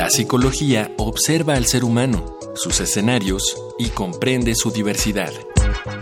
La 0.00 0.08
psicología 0.08 0.90
observa 0.96 1.56
al 1.56 1.66
ser 1.66 1.84
humano 1.84 2.38
sus 2.54 2.80
escenarios 2.80 3.54
y 3.78 3.90
comprende 3.90 4.54
su 4.54 4.70
diversidad. 4.70 5.30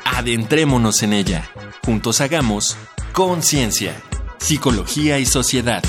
Adentrémonos 0.04 1.02
en 1.02 1.12
ella. 1.12 1.50
Juntos 1.84 2.20
hagamos 2.20 2.76
conciencia, 3.12 4.00
psicología 4.38 5.18
y 5.18 5.26
sociedad. 5.26 5.82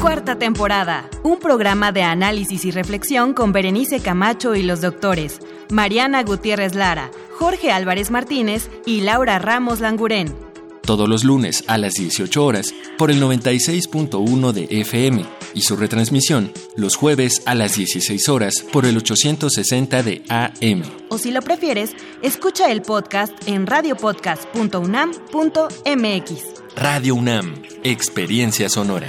Cuarta 0.00 0.36
temporada. 0.36 1.08
Un 1.22 1.38
programa 1.38 1.92
de 1.92 2.02
análisis 2.02 2.64
y 2.64 2.72
reflexión 2.72 3.34
con 3.34 3.52
Berenice 3.52 4.00
Camacho 4.00 4.56
y 4.56 4.64
los 4.64 4.80
doctores 4.80 5.38
Mariana 5.70 6.24
Gutiérrez 6.24 6.74
Lara, 6.74 7.12
Jorge 7.38 7.70
Álvarez 7.70 8.10
Martínez 8.10 8.68
y 8.84 9.02
Laura 9.02 9.38
Ramos 9.38 9.78
Langurén 9.78 10.34
todos 10.84 11.08
los 11.08 11.24
lunes 11.24 11.64
a 11.66 11.78
las 11.78 11.94
18 11.94 12.44
horas 12.44 12.74
por 12.98 13.10
el 13.10 13.22
96.1 13.22 14.52
de 14.52 14.80
FM 14.80 15.24
y 15.54 15.62
su 15.62 15.76
retransmisión 15.76 16.52
los 16.76 16.96
jueves 16.96 17.42
a 17.46 17.54
las 17.54 17.76
16 17.76 18.28
horas 18.28 18.64
por 18.72 18.84
el 18.86 18.96
860 18.96 20.02
de 20.02 20.24
AM. 20.28 20.82
O 21.08 21.18
si 21.18 21.30
lo 21.30 21.42
prefieres, 21.42 21.92
escucha 22.22 22.70
el 22.70 22.82
podcast 22.82 23.32
en 23.46 23.66
radiopodcast.unam.mx. 23.66 26.44
Radio 26.76 27.14
UNAM, 27.14 27.62
Experiencia 27.84 28.68
Sonora. 28.68 29.08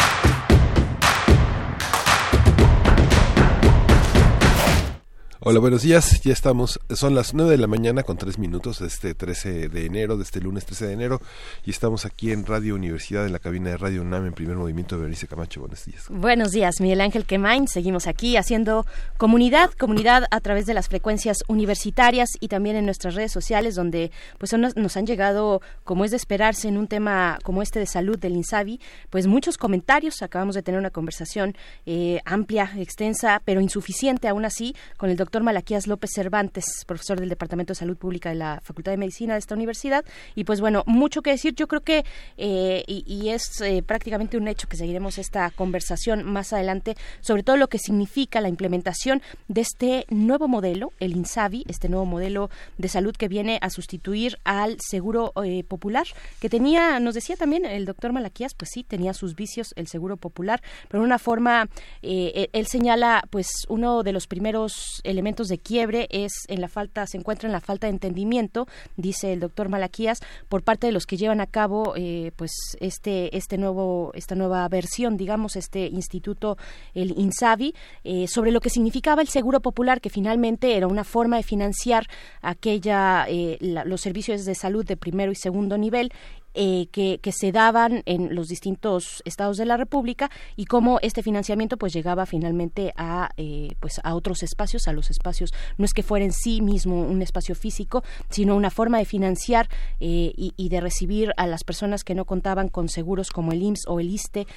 Hola, 5.43 5.59
buenos 5.59 5.81
días. 5.81 6.21
Ya 6.21 6.33
estamos, 6.33 6.79
son 6.91 7.15
las 7.15 7.33
9 7.33 7.49
de 7.49 7.57
la 7.57 7.65
mañana 7.65 8.03
con 8.03 8.15
3 8.15 8.37
minutos 8.37 8.77
de 8.77 8.85
este 8.85 9.15
13 9.15 9.69
de 9.69 9.85
enero, 9.87 10.15
de 10.15 10.21
este 10.21 10.39
lunes 10.39 10.67
13 10.67 10.85
de 10.85 10.93
enero, 10.93 11.19
y 11.65 11.71
estamos 11.71 12.05
aquí 12.05 12.31
en 12.31 12.45
Radio 12.45 12.75
Universidad, 12.75 13.25
en 13.25 13.33
la 13.33 13.39
cabina 13.39 13.71
de 13.71 13.77
Radio 13.77 14.03
UNAM, 14.03 14.27
en 14.27 14.33
primer 14.33 14.55
movimiento 14.55 14.93
de 14.93 15.01
Berenice 15.01 15.27
Camacho. 15.27 15.61
Buenos 15.61 15.83
días. 15.83 16.05
Buenos 16.09 16.51
días, 16.51 16.79
Miguel 16.79 17.01
Ángel 17.01 17.25
Quemain. 17.25 17.67
Seguimos 17.67 18.05
aquí 18.05 18.37
haciendo 18.37 18.85
comunidad, 19.17 19.71
comunidad 19.71 20.25
a 20.29 20.41
través 20.41 20.67
de 20.67 20.75
las 20.75 20.89
frecuencias 20.89 21.39
universitarias 21.47 22.29
y 22.39 22.47
también 22.47 22.75
en 22.75 22.85
nuestras 22.85 23.15
redes 23.15 23.31
sociales, 23.31 23.73
donde 23.73 24.11
pues 24.37 24.53
nos, 24.53 24.75
nos 24.75 24.95
han 24.95 25.07
llegado, 25.07 25.63
como 25.83 26.05
es 26.05 26.11
de 26.11 26.17
esperarse, 26.17 26.67
en 26.67 26.77
un 26.77 26.85
tema 26.85 27.39
como 27.41 27.63
este 27.63 27.79
de 27.79 27.87
salud 27.87 28.19
del 28.19 28.35
INSABI, 28.35 28.79
pues 29.09 29.25
muchos 29.25 29.57
comentarios. 29.57 30.21
Acabamos 30.21 30.53
de 30.53 30.61
tener 30.61 30.77
una 30.77 30.91
conversación 30.91 31.55
eh, 31.87 32.21
amplia, 32.25 32.71
extensa, 32.77 33.41
pero 33.43 33.59
insuficiente 33.59 34.27
aún 34.27 34.45
así, 34.45 34.75
con 34.97 35.09
el 35.09 35.17
doctor 35.17 35.30
doctor 35.31 35.43
Malaquías 35.43 35.87
López 35.87 36.09
Cervantes, 36.13 36.83
profesor 36.85 37.17
del 37.17 37.29
Departamento 37.29 37.71
de 37.71 37.75
Salud 37.75 37.95
Pública 37.95 38.27
de 38.27 38.35
la 38.35 38.59
Facultad 38.65 38.91
de 38.91 38.97
Medicina 38.97 39.31
de 39.31 39.39
esta 39.39 39.55
universidad. 39.55 40.03
Y 40.35 40.43
pues 40.43 40.59
bueno, 40.59 40.83
mucho 40.87 41.21
que 41.21 41.29
decir. 41.29 41.55
Yo 41.55 41.69
creo 41.69 41.79
que, 41.79 42.03
eh, 42.35 42.83
y, 42.85 43.29
es 43.29 43.61
eh, 43.61 43.81
prácticamente 43.81 44.35
un 44.35 44.49
hecho 44.49 44.67
que 44.67 44.75
seguiremos 44.75 45.17
esta 45.17 45.49
conversación 45.51 46.25
más 46.25 46.51
adelante 46.51 46.97
sobre 47.21 47.43
todo 47.43 47.55
lo 47.55 47.69
que 47.69 47.77
significa 47.77 48.41
la 48.41 48.49
implementación 48.49 49.21
de 49.47 49.61
este 49.61 50.05
nuevo 50.09 50.49
modelo, 50.49 50.91
el 50.99 51.15
INSABI, 51.15 51.63
este 51.69 51.87
nuevo 51.87 52.05
modelo 52.05 52.49
de 52.77 52.89
salud 52.89 53.15
que 53.15 53.29
viene 53.29 53.57
a 53.61 53.69
sustituir 53.69 54.37
al 54.43 54.79
seguro 54.81 55.31
eh, 55.45 55.63
popular, 55.63 56.07
que 56.41 56.49
tenía, 56.49 56.99
nos 56.99 57.15
decía 57.15 57.37
también 57.37 57.63
el 57.63 57.85
doctor 57.85 58.11
Malaquías, 58.11 58.53
pues 58.53 58.71
sí, 58.73 58.83
tenía 58.83 59.13
sus 59.13 59.35
vicios 59.35 59.71
el 59.77 59.87
seguro 59.87 60.17
popular, 60.17 60.61
pero 60.89 61.03
de 61.03 61.05
una 61.05 61.19
forma, 61.19 61.69
él 62.01 62.67
señala 62.67 63.23
pues 63.29 63.47
uno 63.69 64.03
de 64.03 64.11
los 64.11 64.27
primeros 64.27 64.99
elementos 65.05 65.20
elementos 65.21 65.49
de 65.49 65.59
quiebre 65.59 66.07
es 66.09 66.31
en 66.47 66.61
la 66.61 66.67
falta, 66.67 67.05
se 67.05 67.17
encuentra 67.17 67.47
en 67.47 67.53
la 67.53 67.59
falta 67.61 67.85
de 67.85 67.91
entendimiento, 67.91 68.67
dice 68.97 69.33
el 69.33 69.39
doctor 69.39 69.69
Malaquías, 69.69 70.19
por 70.49 70.63
parte 70.63 70.87
de 70.87 70.93
los 70.93 71.05
que 71.05 71.15
llevan 71.15 71.41
a 71.41 71.45
cabo 71.45 71.93
eh, 71.95 72.31
pues 72.35 72.51
este, 72.79 73.35
este 73.37 73.59
nuevo, 73.59 74.11
esta 74.15 74.33
nueva 74.33 74.67
versión, 74.67 75.17
digamos, 75.17 75.55
este 75.55 75.85
instituto, 75.85 76.57
el 76.95 77.11
INSABI, 77.17 77.75
eh, 78.03 78.27
sobre 78.27 78.51
lo 78.51 78.61
que 78.61 78.71
significaba 78.71 79.21
el 79.21 79.27
seguro 79.27 79.59
popular, 79.59 80.01
que 80.01 80.09
finalmente 80.09 80.75
era 80.75 80.87
una 80.87 81.03
forma 81.03 81.37
de 81.37 81.43
financiar 81.43 82.07
aquella, 82.41 83.27
eh, 83.29 83.59
los 83.61 84.01
servicios 84.01 84.43
de 84.43 84.55
salud 84.55 84.83
de 84.85 84.97
primero 84.97 85.31
y 85.31 85.35
segundo 85.35 85.77
nivel 85.77 86.11
eh, 86.53 86.87
que, 86.91 87.19
que, 87.21 87.31
se 87.31 87.53
daban 87.53 88.03
en 88.05 88.35
los 88.35 88.49
distintos 88.49 89.21
estados 89.23 89.55
de 89.55 89.65
la 89.65 89.77
República 89.77 90.29
y 90.57 90.65
cómo 90.65 90.99
este 91.01 91.23
financiamiento 91.23 91.77
pues 91.77 91.93
llegaba 91.93 92.25
finalmente 92.25 92.93
a 92.97 93.29
eh, 93.37 93.69
pues 93.79 94.01
a 94.03 94.15
otros 94.15 94.43
espacios, 94.43 94.89
a 94.89 94.93
los 94.93 95.09
espacios 95.09 95.53
no 95.77 95.85
es 95.85 95.93
que 95.93 96.03
fuera 96.03 96.25
en 96.25 96.33
sí 96.33 96.61
mismo 96.61 97.03
un 97.03 97.21
espacio 97.21 97.55
físico, 97.55 98.03
sino 98.29 98.57
una 98.57 98.69
forma 98.69 98.97
de 98.97 99.05
financiar 99.05 99.69
eh, 100.01 100.33
y, 100.35 100.69
de 100.69 100.81
recibir 100.81 101.33
a 101.37 101.47
las 101.47 101.63
personas 101.63 102.03
que 102.03 102.15
no 102.15 102.25
contaban 102.25 102.67
con 102.67 102.89
seguros 102.89 103.29
como 103.29 103.53
el 103.53 103.61
IMSS 103.61 103.87
o 103.87 103.99
el 103.99 104.09
ISTE 104.09 104.47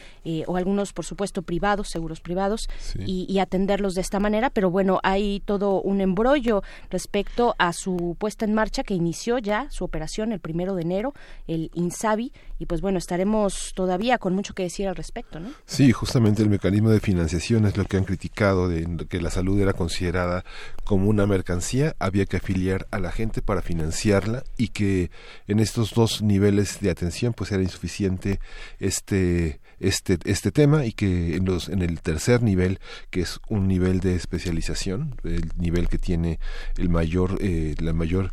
o 0.46 0.56
algunos 0.56 0.92
por 0.92 1.04
supuesto 1.04 1.42
privados, 1.42 1.90
seguros 1.90 2.20
privados 2.20 2.68
y, 3.06 3.26
y 3.28 3.38
atenderlos 3.38 3.94
de 3.94 4.00
esta 4.00 4.18
manera, 4.18 4.50
pero 4.50 4.70
bueno 4.70 5.00
hay 5.02 5.40
todo 5.44 5.80
un 5.80 6.00
embrollo 6.00 6.62
respecto 6.90 7.54
a 7.58 7.72
su 7.72 8.16
puesta 8.18 8.44
en 8.44 8.54
marcha 8.54 8.82
que 8.82 8.94
inició 8.94 9.38
ya 9.38 9.68
su 9.70 9.84
operación 9.84 10.32
el 10.32 10.40
primero 10.40 10.74
de 10.74 10.82
enero, 10.82 11.14
el 11.46 11.70
INSABI, 11.84 12.32
y 12.58 12.66
pues 12.66 12.80
bueno, 12.80 12.98
estaremos 12.98 13.72
todavía 13.74 14.18
con 14.18 14.34
mucho 14.34 14.54
que 14.54 14.64
decir 14.64 14.88
al 14.88 14.96
respecto, 14.96 15.40
¿no? 15.40 15.50
Sí, 15.66 15.92
justamente 15.92 16.42
el 16.42 16.48
mecanismo 16.48 16.90
de 16.90 17.00
financiación 17.00 17.66
es 17.66 17.76
lo 17.76 17.84
que 17.84 17.96
han 17.96 18.04
criticado, 18.04 18.68
de 18.68 19.06
que 19.08 19.20
la 19.20 19.30
salud 19.30 19.60
era 19.60 19.72
considerada 19.72 20.44
como 20.84 21.08
una 21.08 21.26
mercancía, 21.26 21.94
había 21.98 22.26
que 22.26 22.36
afiliar 22.36 22.86
a 22.90 22.98
la 22.98 23.12
gente 23.12 23.42
para 23.42 23.62
financiarla 23.62 24.44
y 24.56 24.68
que 24.68 25.10
en 25.46 25.60
estos 25.60 25.94
dos 25.94 26.22
niveles 26.22 26.80
de 26.80 26.90
atención 26.90 27.32
pues 27.32 27.52
era 27.52 27.62
insuficiente 27.62 28.40
este 28.78 29.60
este 29.80 30.18
este 30.24 30.52
tema 30.52 30.86
y 30.86 30.92
que 30.92 31.36
en 31.36 31.44
los 31.44 31.68
en 31.68 31.82
el 31.82 32.00
tercer 32.00 32.42
nivel 32.42 32.78
que 33.10 33.20
es 33.20 33.40
un 33.48 33.66
nivel 33.68 34.00
de 34.00 34.14
especialización 34.14 35.16
el 35.24 35.50
nivel 35.56 35.88
que 35.88 35.98
tiene 35.98 36.38
el 36.76 36.88
mayor 36.88 37.38
eh, 37.40 37.74
la 37.78 37.92
mayor 37.92 38.32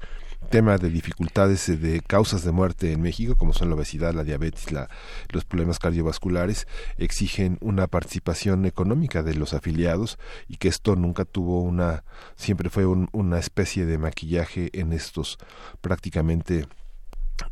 tema 0.50 0.78
de 0.78 0.90
dificultades 0.90 1.68
eh, 1.70 1.78
de 1.78 2.02
causas 2.02 2.44
de 2.44 2.52
muerte 2.52 2.92
en 2.92 3.02
México, 3.02 3.36
como 3.36 3.54
son 3.54 3.70
la 3.70 3.76
obesidad, 3.76 4.14
la 4.14 4.24
diabetes, 4.24 4.72
la, 4.72 4.90
los 5.30 5.46
problemas 5.46 5.80
cardiovasculares, 5.80 6.68
exigen 6.98 7.58
una 7.62 7.88
participación 7.88 8.66
económica 8.66 9.24
de 9.24 9.36
los 9.36 9.54
afiliados 9.54 10.18
y 10.48 10.58
que 10.58 10.68
esto 10.68 10.96
nunca 10.96 11.26
tuvo 11.26 11.62
una, 11.62 12.04
siempre 12.36 12.70
fue 12.70 12.86
una 12.86 13.40
especie 13.40 13.86
de 13.86 13.98
maquillaje 13.98 14.70
en 14.74 14.94
estos 14.94 15.38
prácticamente 15.82 16.68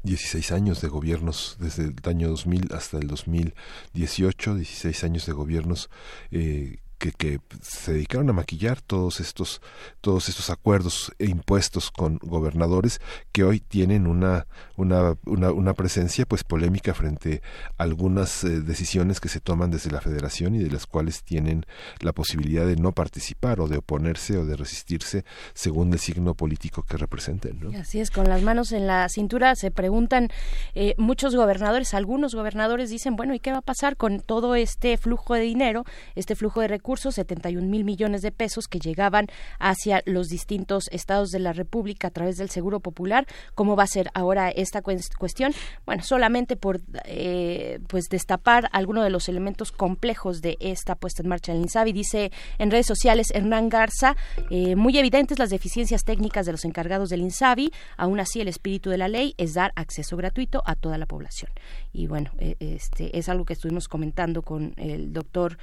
16 0.04 0.52
años 0.52 0.82
de 0.82 0.88
gobiernos 0.88 1.58
desde 1.60 1.86
el 1.86 1.96
año 2.06 2.30
2000 2.30 2.74
hasta 2.74 2.98
el 2.98 3.08
2018, 3.08 4.56
16 4.56 5.04
años 5.04 5.26
de 5.26 5.34
gobiernos 5.34 5.90
eh, 6.32 6.80
que, 7.00 7.12
que, 7.14 7.40
se 7.62 7.94
dedicaron 7.94 8.30
a 8.30 8.34
maquillar 8.34 8.82
todos 8.82 9.20
estos 9.20 9.62
todos 10.02 10.30
estos 10.30 10.50
acuerdos 10.50 11.12
e 11.18 11.26
impuestos 11.26 11.92
con 11.92 12.20
gobernadores 12.22 13.00
que 13.32 13.44
hoy 13.44 13.60
tienen 13.60 14.06
una 14.06 14.46
una, 14.76 15.16
una, 15.26 15.52
una 15.52 15.74
presencia 15.74 16.26
pues 16.26 16.44
polémica 16.44 16.94
frente 16.94 17.42
a 17.78 17.84
algunas 17.84 18.44
eh, 18.44 18.62
decisiones 18.62 19.20
que 19.20 19.30
se 19.30 19.40
toman 19.40 19.72
desde 19.72 19.92
la 19.92 20.02
federación 20.02 20.56
y 20.56 20.60
de 20.60 20.70
las 20.70 20.86
cuales 20.86 21.24
tienen 21.24 21.66
la 22.02 22.12
posibilidad 22.12 22.66
de 22.66 22.76
no 22.76 22.92
participar 22.92 23.62
o 23.62 23.68
de 23.68 23.78
oponerse 23.78 24.38
o 24.38 24.46
de 24.46 24.56
resistirse 24.56 25.24
según 25.54 25.92
el 25.94 26.00
signo 26.00 26.34
político 26.34 26.84
que 26.84 26.98
representen 26.98 27.76
así 27.76 28.00
es 28.00 28.12
con 28.12 28.28
las 28.28 28.42
manos 28.42 28.72
en 28.74 28.88
la 28.88 29.08
cintura 29.10 29.56
se 29.56 29.72
preguntan 29.72 30.30
eh, 30.76 30.96
muchos 30.98 31.36
gobernadores 31.36 31.94
algunos 31.94 32.36
gobernadores 32.36 32.90
dicen 32.90 33.16
bueno 33.16 33.34
y 33.34 33.40
qué 33.40 33.52
va 33.52 33.60
a 33.60 33.62
pasar 33.62 33.96
con 33.96 34.20
todo 34.20 34.56
este 34.56 34.98
flujo 34.98 35.34
de 35.34 35.42
dinero 35.42 35.86
este 36.16 36.36
flujo 36.36 36.60
de 36.60 36.68
recursos 36.68 36.89
recursos, 36.90 37.14
71 37.14 37.68
mil 37.68 37.84
millones 37.84 38.24
de 38.24 38.32
pesos 38.32 38.68
que 38.68 38.80
llegaban 38.80 39.28
hacia 39.60 40.02
los 40.06 40.28
distintos 40.28 40.86
estados 40.92 41.30
de 41.30 41.38
la 41.38 41.54
República 41.54 42.08
a 42.08 42.10
través 42.10 42.38
del 42.38 42.50
Seguro 42.50 42.80
Popular. 42.80 43.28
¿Cómo 43.54 43.76
va 43.76 43.84
a 43.84 43.88
ser 43.88 44.10
ahora 44.16 44.50
esta 44.50 44.82
cuestión? 44.82 45.54
Bueno, 45.86 46.02
solamente 46.02 46.56
por 46.56 46.82
eh, 47.06 47.80
pues 47.88 48.06
destapar 48.10 48.70
algunos 48.72 49.04
de 49.04 49.12
los 49.12 49.30
elementos 49.30 49.72
complejos 49.72 50.42
de 50.42 50.58
esta 50.60 50.96
puesta 50.96 51.22
en 51.22 51.30
marcha 51.30 51.54
del 51.54 51.62
INSABI, 51.62 51.94
dice 51.94 52.32
en 52.58 52.72
redes 52.72 52.88
sociales 52.88 53.28
Hernán 53.36 53.70
Garza, 53.70 54.16
eh, 54.50 54.76
muy 54.76 54.98
evidentes 54.98 55.38
las 55.38 55.52
deficiencias 55.52 56.04
técnicas 56.04 56.48
de 56.48 56.54
los 56.54 56.66
encargados 56.66 57.10
del 57.10 57.22
INSABI, 57.22 57.72
aún 57.98 58.20
así 58.20 58.42
el 58.42 58.48
espíritu 58.48 58.90
de 58.90 58.98
la 58.98 59.10
ley 59.10 59.36
es 59.38 59.54
dar 59.54 59.74
acceso 59.76 60.18
gratuito 60.18 60.64
a 60.66 60.74
toda 60.74 60.98
la 60.98 61.06
población. 61.06 61.52
Y 61.92 62.08
bueno, 62.08 62.32
eh, 62.38 62.56
este 62.60 63.18
es 63.18 63.30
algo 63.30 63.46
que 63.46 63.54
estuvimos 63.54 63.88
comentando 63.88 64.42
con 64.42 64.74
el 64.78 65.14
doctor 65.14 65.58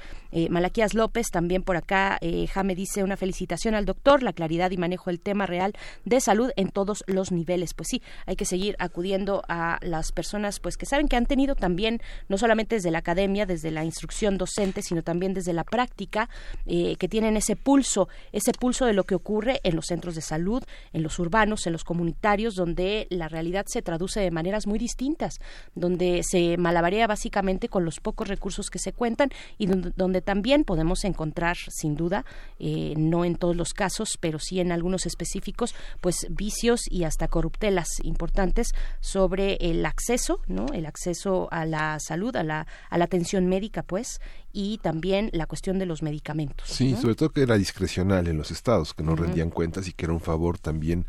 Malaquías 0.51 0.93
López 0.93 1.28
también 1.31 1.62
por 1.62 1.77
acá, 1.77 2.19
eh, 2.20 2.47
Jame 2.47 2.74
dice 2.74 3.03
una 3.03 3.16
felicitación 3.16 3.74
al 3.74 3.85
doctor, 3.85 4.23
la 4.23 4.32
claridad 4.32 4.70
y 4.70 4.77
manejo 4.77 5.11
del 5.11 5.20
tema 5.20 5.47
real 5.47 5.73
de 6.05 6.20
salud 6.20 6.51
en 6.57 6.70
todos 6.70 7.05
los 7.07 7.32
niveles. 7.32 7.74
Pues 7.74 7.89
sí, 7.90 8.03
hay 8.27 8.36
que 8.36 8.44
seguir 8.44 8.77
acudiendo 8.78 9.43
a 9.48 9.78
las 9.82 10.12
personas 10.12 10.61
pues 10.61 10.77
que 10.77 10.86
saben 10.86 11.09
que 11.09 11.16
han 11.16 11.27
tenido 11.27 11.55
también, 11.55 12.01
no 12.28 12.39
solamente 12.39 12.77
desde 12.77 12.90
la 12.90 12.98
academia, 12.98 13.47
desde 13.47 13.70
la 13.70 13.85
instrucción 13.85 14.39
docente, 14.39 14.82
sino 14.82 15.03
también 15.03 15.35
desde 15.35 15.53
la 15.53 15.65
práctica, 15.65 16.28
eh, 16.66 16.97
que 16.97 17.09
tienen 17.09 17.36
ese 17.36 17.57
pulso, 17.57 18.09
ese 18.32 18.53
pulso 18.53 18.86
de 18.86 18.93
lo 18.93 19.05
que 19.05 19.15
ocurre 19.15 19.61
en 19.62 19.77
los 19.77 19.86
centros 19.86 20.15
de 20.15 20.23
salud, 20.23 20.62
en 20.93 21.03
los 21.03 21.19
urbanos, 21.19 21.66
en 21.66 21.73
los 21.73 21.85
comunitarios, 21.85 22.55
donde 22.55 23.07
la 23.11 23.28
realidad 23.28 23.66
se 23.69 23.82
traduce 23.82 24.20
de 24.20 24.31
maneras 24.31 24.66
muy 24.66 24.78
distintas, 24.78 25.39
donde 25.74 26.15
se 26.22 26.56
malabarea 26.56 27.06
básicamente 27.06 27.68
con 27.68 27.84
los 27.84 28.01
pocos 28.01 28.28
recursos 28.28 28.70
que 28.70 28.78
se 28.78 28.93
cuentan 28.93 29.30
y 29.59 29.66
donde, 29.66 29.93
donde 29.97 30.20
también 30.20 30.64
podemos 30.64 31.05
encontrar 31.05 31.56
sin 31.56 31.97
duda, 31.97 32.24
eh, 32.59 32.94
no 32.97 33.24
en 33.24 33.36
todos 33.36 33.56
los 33.56 33.74
casos, 33.74 34.18
pero 34.20 34.38
sí 34.38 34.60
en 34.60 34.72
algunos 34.72 35.06
específicos, 35.06 35.74
pues 36.01 36.26
vicios 36.30 36.82
y 36.90 37.05
hasta 37.05 37.28
corruptelas 37.28 37.88
importantes 38.02 38.72
sobre 39.01 39.55
el 39.60 39.84
acceso, 39.86 40.40
¿no? 40.47 40.66
El 40.72 40.86
acceso 40.86 41.48
a 41.51 41.64
la 41.64 41.98
salud, 42.01 42.34
a 42.36 42.43
la, 42.43 42.66
a 42.90 42.98
la 42.98 43.05
atención 43.05 43.47
médica, 43.47 43.82
pues, 43.82 44.20
y 44.57 44.78
también 44.78 45.28
la 45.35 45.45
cuestión 45.45 45.78
de 45.78 45.85
los 45.85 46.03
medicamentos. 46.03 46.66
Sí, 46.66 46.97
sobre 46.97 47.15
todo 47.15 47.28
que 47.28 47.43
era 47.43 47.59
discrecional 47.59 48.27
en 48.27 48.39
los 48.39 48.51
estados, 48.51 48.95
que 48.95 49.03
no 49.03 49.15
rendían 49.15 49.51
cuentas 49.51 49.87
y 49.87 49.93
que 49.93 50.07
era 50.07 50.15
un 50.15 50.20
favor 50.20 50.57
también 50.57 51.05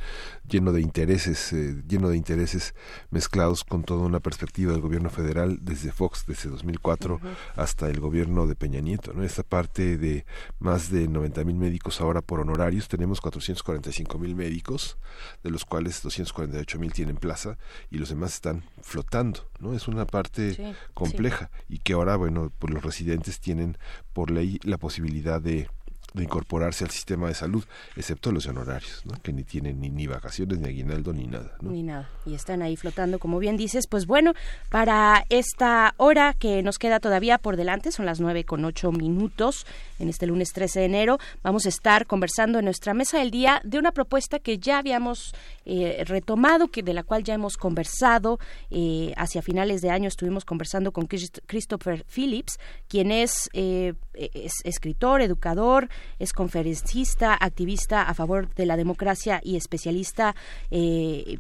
lleno 0.49 0.73
de 0.73 0.81
intereses, 0.81 1.53
eh, 1.53 1.81
lleno 1.87 2.09
de 2.09 2.17
intereses 2.17 2.75
mezclados 3.09 3.63
con 3.63 3.83
toda 3.83 4.05
una 4.05 4.19
perspectiva 4.19 4.73
del 4.73 4.81
gobierno 4.81 5.09
federal 5.09 5.59
desde 5.61 5.93
Fox, 5.93 6.25
desde 6.27 6.49
2004 6.49 7.21
hasta 7.55 7.89
el 7.89 8.01
gobierno 8.01 8.47
de 8.47 8.55
Peña 8.55 8.81
Nieto. 8.81 9.13
¿no? 9.13 9.23
Esta 9.23 9.43
parte 9.43 9.97
de 9.97 10.25
más 10.59 10.91
de 10.91 11.07
90 11.07 11.45
mil 11.45 11.55
médicos 11.55 12.01
ahora 12.01 12.21
por 12.21 12.41
honorarios, 12.41 12.89
tenemos 12.89 13.21
445 13.21 14.19
mil 14.19 14.35
médicos, 14.35 14.97
de 15.41 15.51
los 15.51 15.63
cuales 15.63 16.01
248 16.01 16.79
mil 16.79 16.91
tienen 16.91 17.15
plaza 17.15 17.57
y 17.89 17.97
los 17.97 18.09
demás 18.09 18.33
están 18.33 18.65
flotando. 18.81 19.47
¿No? 19.59 19.73
Es 19.73 19.87
una 19.87 20.05
parte 20.05 20.75
compleja 20.93 21.49
y 21.69 21.79
que 21.79 21.93
ahora, 21.93 22.15
bueno, 22.15 22.51
pues 22.59 22.73
los 22.73 22.83
residentes 22.83 23.39
tienen 23.39 23.77
por 24.13 24.31
ley 24.31 24.59
la 24.63 24.77
posibilidad 24.77 25.41
de 25.41 25.67
de 26.13 26.23
incorporarse 26.23 26.83
al 26.83 26.89
sistema 26.89 27.27
de 27.27 27.33
salud, 27.33 27.63
excepto 27.95 28.31
los 28.31 28.47
honorarios, 28.47 29.05
¿no? 29.05 29.13
que 29.21 29.33
ni 29.33 29.43
tienen 29.43 29.79
ni, 29.79 29.89
ni 29.89 30.07
vacaciones, 30.07 30.59
ni 30.59 30.67
aguinaldo, 30.67 31.13
ni 31.13 31.27
nada. 31.27 31.55
Ni 31.61 31.83
nada. 31.83 32.09
Y 32.25 32.33
están 32.33 32.61
ahí 32.61 32.75
flotando, 32.75 33.19
como 33.19 33.39
bien 33.39 33.57
dices. 33.57 33.87
Pues 33.87 34.05
bueno, 34.05 34.33
para 34.69 35.25
esta 35.29 35.93
hora 35.97 36.33
que 36.33 36.63
nos 36.63 36.79
queda 36.79 36.99
todavía 36.99 37.37
por 37.37 37.55
delante, 37.55 37.91
son 37.91 38.05
las 38.05 38.19
nueve 38.19 38.43
con 38.43 38.65
ocho 38.65 38.91
minutos, 38.91 39.65
en 39.99 40.09
este 40.09 40.27
lunes 40.27 40.53
13 40.53 40.79
de 40.79 40.85
enero, 40.85 41.17
vamos 41.43 41.65
a 41.65 41.69
estar 41.69 42.05
conversando 42.05 42.59
en 42.59 42.65
nuestra 42.65 42.93
mesa 42.93 43.19
del 43.19 43.31
día 43.31 43.61
de 43.63 43.79
una 43.79 43.91
propuesta 43.91 44.39
que 44.39 44.57
ya 44.57 44.79
habíamos 44.79 45.33
eh, 45.65 46.03
retomado, 46.05 46.69
que 46.69 46.83
de 46.83 46.93
la 46.93 47.03
cual 47.03 47.23
ya 47.23 47.33
hemos 47.33 47.57
conversado 47.57 48.39
eh, 48.69 49.13
hacia 49.17 49.41
finales 49.41 49.81
de 49.81 49.89
año. 49.89 50.07
Estuvimos 50.07 50.45
conversando 50.45 50.91
con 50.91 51.07
Christopher 51.07 52.05
Phillips, 52.05 52.57
quien 52.87 53.11
es, 53.11 53.49
eh, 53.53 53.93
es 54.13 54.53
escritor, 54.63 55.21
educador, 55.21 55.89
es 56.19 56.33
conferencista, 56.33 57.37
activista 57.39 58.03
a 58.03 58.13
favor 58.13 58.53
de 58.55 58.65
la 58.65 58.77
democracia 58.77 59.41
y 59.43 59.57
especialista 59.57 60.35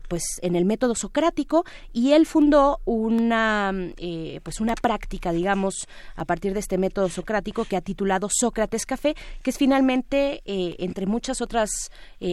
pues 0.09 0.23
en 0.41 0.55
el 0.55 0.65
método 0.65 0.95
socrático 0.95 1.63
y 1.91 2.13
él 2.13 2.25
fundó 2.25 2.79
una 2.85 3.73
pues 4.43 4.59
una 4.59 4.75
práctica 4.75 5.31
digamos 5.31 5.87
a 6.15 6.25
partir 6.25 6.53
de 6.53 6.59
este 6.59 6.77
método 6.77 7.09
socrático 7.09 7.65
que 7.65 7.77
ha 7.77 7.81
titulado 7.81 8.29
Sócrates 8.47 8.85
Café 8.85 9.15
que 9.41 9.49
es 9.49 9.57
finalmente 9.57 10.41
eh, 10.45 10.75
entre 10.79 11.05
muchas 11.05 11.41
otras 11.41 11.69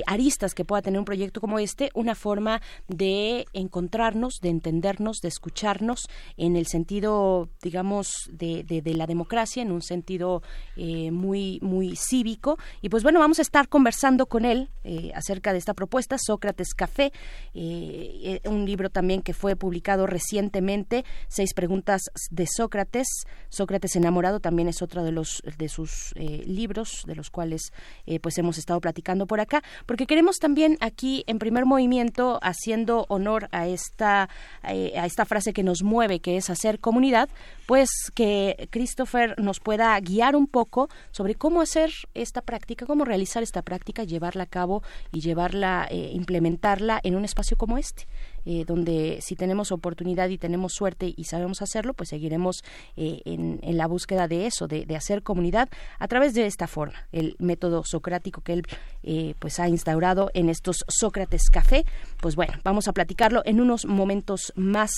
aristas 0.06 0.54
que 0.54 0.64
pueda 0.64 0.82
tener 0.82 0.98
un 0.98 1.04
proyecto 1.04 1.40
como 1.40 1.58
este 1.58 1.90
una 1.94 2.14
forma 2.14 2.60
de 2.88 3.46
encontrarnos 3.52 4.40
de 4.40 4.50
entendernos 4.50 5.18
de 5.20 5.28
escucharnos 5.28 6.08
en 6.36 6.56
el 6.56 6.66
sentido 6.66 7.48
digamos 7.62 8.30
de, 8.30 8.62
de, 8.62 8.94
la 8.94 9.06
democracia 9.06 9.62
en 9.62 9.72
un 9.72 9.82
sentido 9.82 10.42
muy 10.76 11.58
muy 11.62 11.96
cívico. 11.96 12.58
Y 12.82 12.88
pues 12.88 13.02
bueno, 13.02 13.18
vamos 13.18 13.38
a 13.38 13.42
estar 13.42 13.68
conversando 13.68 14.26
con 14.26 14.44
él 14.44 14.68
eh, 14.84 15.10
acerca 15.14 15.52
de 15.52 15.58
esta 15.58 15.74
propuesta, 15.74 16.16
Sócrates 16.18 16.74
Café, 16.74 17.12
eh, 17.54 18.40
eh, 18.44 18.48
un 18.48 18.64
libro 18.64 18.90
también 18.90 19.22
que 19.22 19.34
fue 19.34 19.56
publicado 19.56 20.06
recientemente, 20.06 21.04
Seis 21.28 21.54
preguntas 21.54 22.02
de 22.30 22.46
Sócrates. 22.46 23.08
Sócrates 23.48 23.96
enamorado 23.96 24.40
también 24.40 24.68
es 24.68 24.82
otro 24.82 25.02
de 25.02 25.12
los 25.12 25.42
de 25.58 25.68
sus 25.68 26.03
libros 26.16 27.02
de 27.06 27.14
los 27.14 27.30
cuales 27.30 27.72
pues 28.20 28.38
hemos 28.38 28.58
estado 28.58 28.80
platicando 28.80 29.26
por 29.26 29.40
acá, 29.40 29.62
porque 29.86 30.06
queremos 30.06 30.36
también 30.36 30.76
aquí 30.80 31.24
en 31.26 31.38
primer 31.38 31.66
movimiento 31.66 32.38
haciendo 32.42 33.06
honor 33.08 33.48
a 33.52 33.66
esta 33.66 34.28
a 34.62 35.06
esta 35.06 35.24
frase 35.24 35.52
que 35.52 35.62
nos 35.62 35.82
mueve, 35.82 36.20
que 36.20 36.36
es 36.36 36.50
hacer 36.50 36.80
comunidad, 36.80 37.28
pues 37.66 37.88
que 38.14 38.68
Christopher 38.70 39.34
nos 39.40 39.60
pueda 39.60 39.98
guiar 40.00 40.36
un 40.36 40.46
poco 40.46 40.88
sobre 41.10 41.34
cómo 41.34 41.60
hacer 41.60 41.90
esta 42.14 42.40
práctica, 42.40 42.86
cómo 42.86 43.04
realizar 43.04 43.42
esta 43.42 43.62
práctica, 43.62 44.04
llevarla 44.04 44.44
a 44.44 44.46
cabo 44.46 44.82
y 45.12 45.20
llevarla, 45.20 45.86
eh, 45.90 46.10
implementarla 46.12 47.00
en 47.02 47.16
un 47.16 47.24
espacio 47.24 47.56
como 47.56 47.78
este. 47.78 48.06
Eh, 48.46 48.64
donde 48.66 49.20
si 49.22 49.36
tenemos 49.36 49.72
oportunidad 49.72 50.28
y 50.28 50.36
tenemos 50.36 50.74
suerte 50.74 51.14
y 51.16 51.24
sabemos 51.24 51.62
hacerlo, 51.62 51.94
pues 51.94 52.10
seguiremos 52.10 52.62
eh, 52.94 53.22
en, 53.24 53.58
la 53.78 53.86
búsqueda 53.86 54.28
de 54.28 54.46
eso, 54.46 54.68
de, 54.68 54.84
hacer 54.94 55.22
comunidad 55.22 55.70
a 55.98 56.08
través 56.08 56.34
de 56.34 56.44
esta 56.44 56.66
forma, 56.66 57.06
el 57.10 57.36
método 57.38 57.84
socrático 57.84 58.42
que 58.42 58.52
él 58.52 58.66
eh, 59.02 59.34
pues 59.38 59.60
ha 59.60 59.68
instaurado 59.68 60.30
en 60.34 60.50
estos 60.50 60.84
Sócrates 60.88 61.48
Café. 61.50 61.86
Pues 62.20 62.36
bueno, 62.36 62.52
vamos 62.62 62.86
a 62.86 62.92
platicarlo 62.92 63.40
en 63.46 63.60
unos 63.62 63.86
momentos 63.86 64.52
más 64.56 64.92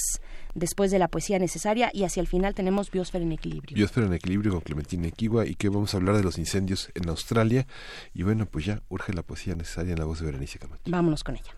después 0.57 0.91
de 0.91 0.99
la 0.99 1.09
poesía 1.09 1.39
necesaria 1.39 1.91
y 1.93 2.05
hacia 2.05 2.21
el 2.21 2.27
final 2.27 2.55
tenemos 2.55 2.91
Biosfera 2.91 3.23
en 3.23 3.33
Equilibrio. 3.33 3.77
Biosfera 3.77 4.07
en 4.07 4.15
Equilibrio 4.15 4.53
con 4.53 4.63
Clementina 4.63 5.07
Equiwa 5.07 5.47
y 5.47 5.55
que 5.55 5.69
vamos 5.69 5.95
a 5.95 5.99
hablar 5.99 6.17
de 6.17 6.25
los 6.25 6.39
incendios 6.39 6.91
en 6.95 7.09
Australia 7.09 7.67
y 8.15 8.23
bueno, 8.23 8.47
pues 8.47 8.65
ya 8.65 8.83
urge 8.89 9.13
la 9.13 9.23
poesía 9.23 9.55
necesaria 9.55 9.93
en 9.93 9.99
la 9.99 10.07
voz 10.07 10.21
de 10.21 10.27
Berenice 10.27 10.59
Camacho. 10.59 10.83
Vámonos 10.87 11.23
con 11.23 11.37
ella. 11.37 11.55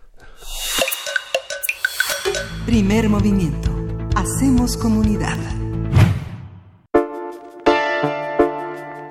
Primer 2.65 3.09
movimiento. 3.09 3.75
Hacemos 4.15 4.77
comunidad. 4.77 5.37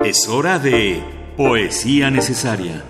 Es 0.05 0.29
hora 0.29 0.59
de 0.59 1.03
poesía 1.37 2.11
necesaria. 2.11 2.85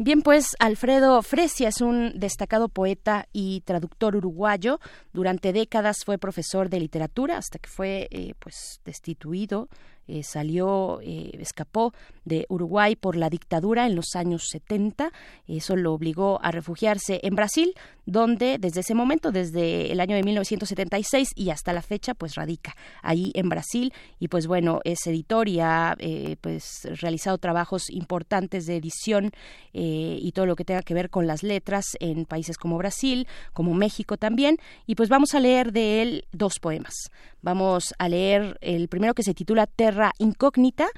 Bien, 0.00 0.22
pues 0.22 0.54
Alfredo 0.60 1.20
Fresia 1.22 1.70
es 1.70 1.80
un 1.80 2.12
destacado 2.14 2.68
poeta 2.68 3.26
y 3.32 3.62
traductor 3.62 4.14
uruguayo. 4.14 4.78
Durante 5.12 5.52
décadas 5.52 5.96
fue 6.06 6.18
profesor 6.18 6.70
de 6.70 6.78
literatura 6.78 7.36
hasta 7.36 7.58
que 7.58 7.68
fue 7.68 8.06
eh, 8.12 8.34
pues 8.38 8.80
destituido 8.84 9.68
eh, 10.08 10.22
salió, 10.22 11.00
eh, 11.02 11.32
escapó 11.38 11.92
de 12.24 12.46
Uruguay 12.48 12.96
por 12.96 13.14
la 13.14 13.28
dictadura 13.28 13.86
en 13.86 13.94
los 13.94 14.16
años 14.16 14.48
70. 14.50 15.12
Eso 15.46 15.76
lo 15.76 15.92
obligó 15.92 16.40
a 16.42 16.50
refugiarse 16.50 17.20
en 17.22 17.34
Brasil, 17.34 17.74
donde 18.06 18.56
desde 18.58 18.80
ese 18.80 18.94
momento, 18.94 19.32
desde 19.32 19.92
el 19.92 20.00
año 20.00 20.16
de 20.16 20.22
1976 20.22 21.28
y 21.36 21.50
hasta 21.50 21.72
la 21.72 21.82
fecha, 21.82 22.14
pues 22.14 22.36
radica 22.36 22.74
ahí 23.02 23.32
en 23.34 23.50
Brasil 23.50 23.92
y 24.18 24.28
pues 24.28 24.46
bueno, 24.46 24.80
es 24.84 25.06
editor 25.06 25.48
y 25.48 25.60
ha 25.60 25.94
eh, 25.98 26.36
pues 26.40 26.88
realizado 27.00 27.36
trabajos 27.36 27.90
importantes 27.90 28.64
de 28.66 28.76
edición 28.76 29.30
y 29.80 30.32
todo 30.32 30.46
lo 30.46 30.56
que 30.56 30.64
tenga 30.64 30.82
que 30.82 30.94
ver 30.94 31.08
con 31.08 31.28
las 31.28 31.44
letras 31.44 31.84
en 32.00 32.24
países 32.24 32.56
como 32.56 32.78
Brasil, 32.78 33.28
como 33.52 33.74
México 33.74 34.16
también. 34.16 34.56
Y 34.86 34.96
pues 34.96 35.08
vamos 35.08 35.34
a 35.34 35.40
leer 35.40 35.70
de 35.72 36.02
él 36.02 36.24
dos 36.32 36.54
poemas. 36.60 36.94
Vamos 37.40 37.94
a 37.98 38.08
leer 38.08 38.58
el 38.60 38.88
primero 38.88 39.14
que 39.14 39.22
se 39.22 39.34
titula 39.34 39.68
Terra 39.68 39.97
Incógnita 40.18 40.88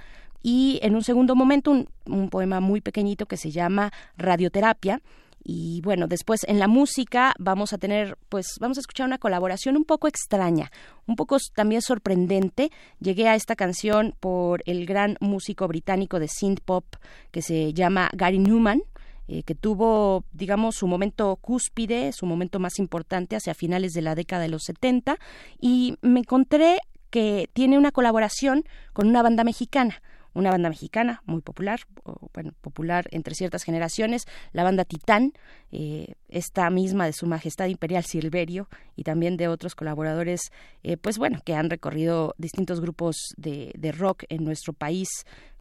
y 0.43 0.79
en 0.83 0.95
un 0.95 1.03
segundo 1.03 1.35
momento 1.35 1.71
un, 1.71 2.31
poema 2.31 2.61
muy 2.61 2.81
pequeñito 2.81 3.27
que 3.27 3.37
se 3.37 3.51
llama 3.51 3.93
Radioterapia. 4.17 5.01
Y 5.43 5.81
bueno, 5.83 6.07
después 6.07 6.45
en 6.45 6.59
la 6.59 6.69
música 6.69 7.35
vamos 7.39 7.73
a 7.73 7.79
tener, 7.79 8.19
pues 8.29 8.47
vamos 8.61 8.77
a 8.77 8.81
escuchar 8.81 9.07
una 9.07 9.19
colaboración 9.19 9.77
un 9.77 9.85
poco 9.85 10.07
extraña, 10.07 10.71
un 11.07 11.17
poco 11.17 11.39
también 11.55 11.81
sorprendente. 11.81 12.71
Llegué 13.01 13.27
a 13.27 13.35
esta 13.35 13.57
canción 13.57 14.15
por 14.21 14.63
el 14.67 14.85
gran 14.85 15.17
músico 15.21 15.67
británico 15.67 16.21
de 16.21 16.29
synth 16.29 16.61
pop 16.61 16.85
que 17.31 17.41
se 17.41 17.73
llama 17.73 18.11
Gary 18.13 18.39
Newman. 18.39 18.83
Eh, 19.33 19.45
que 19.45 19.55
tuvo, 19.55 20.25
digamos, 20.33 20.75
su 20.75 20.89
momento 20.89 21.37
cúspide, 21.37 22.11
su 22.11 22.27
momento 22.27 22.59
más 22.59 22.81
importante 22.81 23.37
hacia 23.37 23.55
finales 23.55 23.93
de 23.93 24.03
la 24.03 24.17
década 24.17 24.43
de 24.43 24.49
los 24.49 24.65
70, 24.65 25.19
y 25.61 25.95
me 26.03 26.19
encontré 26.19 26.81
que 27.11 27.49
tiene 27.53 27.79
una 27.79 27.93
colaboración 27.93 28.65
con 28.93 29.09
una 29.09 29.23
banda 29.23 29.45
mexicana. 29.45 30.03
Una 30.33 30.51
banda 30.51 30.69
mexicana 30.69 31.23
muy 31.27 31.41
popular, 31.41 31.81
bueno, 32.33 32.53
popular 32.61 33.09
entre 33.11 33.35
ciertas 33.35 33.65
generaciones, 33.65 34.27
la 34.53 34.63
banda 34.63 34.85
Titán, 34.85 35.33
eh, 35.73 36.15
esta 36.29 36.71
misma 36.71 37.07
de 37.07 37.13
Su 37.13 37.27
Majestad 37.27 37.67
Imperial 37.67 38.05
Silverio 38.05 38.69
y 38.95 39.03
también 39.03 39.37
de 39.37 39.49
otros 39.49 39.75
colaboradores, 39.75 40.53
eh, 40.85 40.97
pues 40.97 41.19
bueno, 41.19 41.41
que 41.45 41.55
han 41.55 41.69
recorrido 41.69 42.37
distintos 42.39 42.81
grupos 42.81 43.17
de, 43.39 43.73
de 43.77 43.91
rock 43.91 44.23
en 44.29 44.45
nuestro 44.45 44.73
país, 44.73 45.09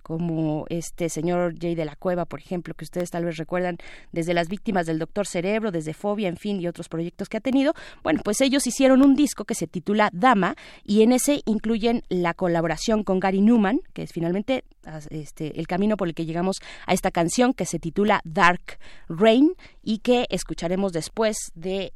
como 0.01 0.65
este 0.69 1.09
señor 1.09 1.55
Jay 1.59 1.75
de 1.75 1.85
la 1.85 1.95
Cueva, 1.95 2.25
por 2.25 2.39
ejemplo, 2.39 2.73
que 2.73 2.85
ustedes 2.85 3.11
tal 3.11 3.25
vez 3.25 3.37
recuerdan 3.37 3.77
desde 4.11 4.33
las 4.33 4.47
víctimas 4.47 4.85
del 4.85 4.99
Doctor 4.99 5.27
Cerebro, 5.27 5.71
desde 5.71 5.93
Fobia, 5.93 6.27
en 6.27 6.37
fin, 6.37 6.59
y 6.59 6.67
otros 6.67 6.89
proyectos 6.89 7.29
que 7.29 7.37
ha 7.37 7.41
tenido. 7.41 7.73
Bueno, 8.03 8.21
pues 8.23 8.41
ellos 8.41 8.65
hicieron 8.67 9.01
un 9.01 9.15
disco 9.15 9.45
que 9.45 9.55
se 9.55 9.67
titula 9.67 10.09
Dama 10.13 10.55
y 10.83 11.01
en 11.01 11.11
ese 11.11 11.41
incluyen 11.45 12.03
la 12.09 12.33
colaboración 12.33 13.03
con 13.03 13.19
Gary 13.19 13.41
Newman, 13.41 13.81
que 13.93 14.03
es 14.03 14.11
finalmente 14.11 14.63
este, 15.09 15.59
el 15.59 15.67
camino 15.67 15.97
por 15.97 16.07
el 16.07 16.15
que 16.15 16.25
llegamos 16.25 16.57
a 16.85 16.93
esta 16.93 17.11
canción 17.11 17.53
que 17.53 17.65
se 17.65 17.79
titula 17.79 18.21
Dark 18.23 18.79
Rain 19.07 19.53
y 19.83 19.99
que 19.99 20.25
escucharemos 20.29 20.93
después 20.93 21.51
de 21.55 21.91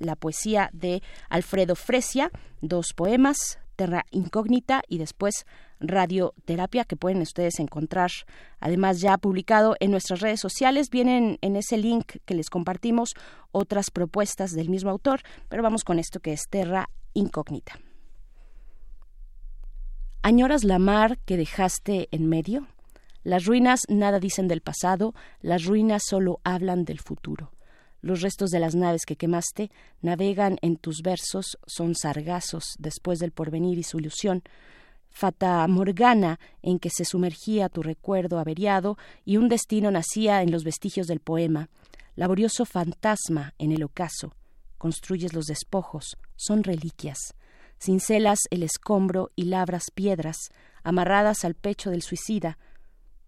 la 0.00 0.16
poesía 0.16 0.70
de 0.72 1.02
Alfredo 1.28 1.74
Fresia, 1.74 2.30
dos 2.60 2.92
poemas, 2.94 3.58
Terra 3.76 4.04
Incógnita 4.10 4.82
y 4.88 4.98
después 4.98 5.46
radioterapia 5.80 6.84
que 6.84 6.96
pueden 6.96 7.20
ustedes 7.22 7.58
encontrar 7.58 8.10
además 8.60 9.00
ya 9.00 9.18
publicado 9.18 9.76
en 9.80 9.90
nuestras 9.90 10.20
redes 10.20 10.40
sociales. 10.40 10.90
Vienen 10.90 11.38
en 11.40 11.56
ese 11.56 11.76
link 11.76 12.16
que 12.24 12.34
les 12.34 12.50
compartimos 12.50 13.14
otras 13.50 13.90
propuestas 13.90 14.52
del 14.52 14.68
mismo 14.68 14.90
autor, 14.90 15.22
pero 15.48 15.62
vamos 15.62 15.84
con 15.84 15.98
esto 15.98 16.20
que 16.20 16.32
es 16.32 16.48
Terra 16.48 16.88
Incógnita. 17.14 17.78
¿Añoras 20.22 20.62
la 20.62 20.78
mar 20.78 21.18
que 21.24 21.36
dejaste 21.36 22.08
en 22.12 22.28
medio? 22.28 22.68
Las 23.24 23.44
ruinas 23.44 23.80
nada 23.88 24.20
dicen 24.20 24.48
del 24.48 24.60
pasado, 24.60 25.14
las 25.40 25.64
ruinas 25.64 26.02
solo 26.08 26.40
hablan 26.44 26.84
del 26.84 27.00
futuro. 27.00 27.52
Los 28.02 28.20
restos 28.20 28.50
de 28.50 28.58
las 28.58 28.74
naves 28.74 29.06
que 29.06 29.16
quemaste 29.16 29.70
navegan 30.00 30.58
en 30.60 30.76
tus 30.76 31.02
versos, 31.02 31.56
son 31.66 31.94
sargazos 31.94 32.74
después 32.78 33.20
del 33.20 33.30
porvenir 33.30 33.78
y 33.78 33.84
su 33.84 33.98
ilusión 33.98 34.42
fata 35.12 35.66
morgana 35.68 36.40
en 36.62 36.78
que 36.78 36.90
se 36.90 37.04
sumergía 37.04 37.68
tu 37.68 37.82
recuerdo 37.82 38.38
averiado 38.38 38.96
y 39.24 39.36
un 39.36 39.48
destino 39.48 39.90
nacía 39.90 40.42
en 40.42 40.50
los 40.50 40.64
vestigios 40.64 41.06
del 41.06 41.20
poema, 41.20 41.68
laborioso 42.16 42.64
fantasma 42.64 43.54
en 43.58 43.72
el 43.72 43.84
ocaso. 43.84 44.34
Construyes 44.78 45.32
los 45.32 45.46
despojos, 45.46 46.16
son 46.34 46.64
reliquias. 46.64 47.18
Cincelas 47.78 48.40
el 48.50 48.62
escombro 48.62 49.30
y 49.36 49.44
labras 49.44 49.84
piedras, 49.94 50.36
amarradas 50.82 51.44
al 51.44 51.54
pecho 51.54 51.90
del 51.90 52.02
suicida. 52.02 52.58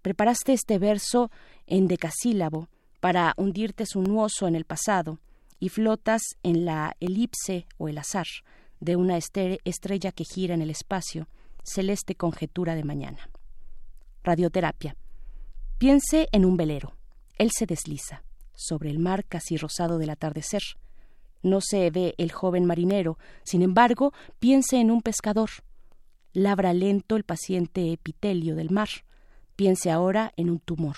Preparaste 0.03 0.53
este 0.53 0.79
verso 0.79 1.31
en 1.67 1.87
decasílabo 1.87 2.69
para 3.05 3.35
hundirte 3.37 3.85
nuoso 3.97 4.49
en 4.49 4.55
el 4.55 4.65
pasado 4.65 5.19
y 5.61 5.69
flotas 5.69 6.23
en 6.43 6.65
la 6.65 6.97
elipse 7.01 7.67
o 7.77 7.89
el 7.91 7.99
azar 7.99 8.25
de 8.81 8.97
una 8.97 9.19
estrella 9.19 10.11
que 10.11 10.25
gira 10.25 10.55
en 10.55 10.63
el 10.63 10.71
espacio 10.71 11.29
celeste 11.63 12.15
conjetura 12.15 12.75
de 12.75 12.83
mañana. 12.83 13.29
Radioterapia. 14.23 14.97
Piense 15.77 16.31
en 16.33 16.47
un 16.47 16.57
velero. 16.57 16.97
Él 17.37 17.51
se 17.55 17.67
desliza 17.67 18.25
sobre 18.55 18.89
el 18.89 18.99
mar 18.99 19.27
casi 19.27 19.59
rosado 19.59 19.99
del 19.99 20.09
atardecer. 20.09 20.63
No 21.43 21.61
se 21.61 21.91
ve 21.91 22.15
el 22.17 22.33
joven 22.33 22.65
marinero, 22.65 23.19
sin 23.43 23.61
embargo, 23.61 24.15
piense 24.39 24.81
en 24.81 24.91
un 24.91 25.03
pescador. 25.03 25.51
Labra 26.33 26.73
lento 26.73 27.17
el 27.17 27.25
paciente 27.25 27.93
epitelio 27.93 28.55
del 28.55 28.71
mar. 28.71 28.89
Piense 29.57 29.91
ahora 29.91 30.33
en 30.39 30.49
un 30.49 30.59
tumor, 30.59 30.97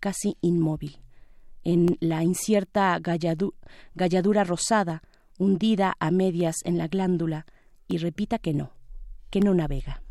casi 0.00 0.36
inmóvil, 0.40 0.98
en 1.66 1.98
la 1.98 2.22
incierta 2.22 2.96
galladura 3.00 4.44
rosada, 4.44 5.02
hundida 5.36 5.94
a 5.98 6.12
medias 6.12 6.58
en 6.64 6.78
la 6.78 6.86
glándula, 6.86 7.44
y 7.88 7.98
repita 7.98 8.38
que 8.38 8.54
no, 8.54 8.70
que 9.30 9.40
no 9.40 9.52
navega. 9.52 10.05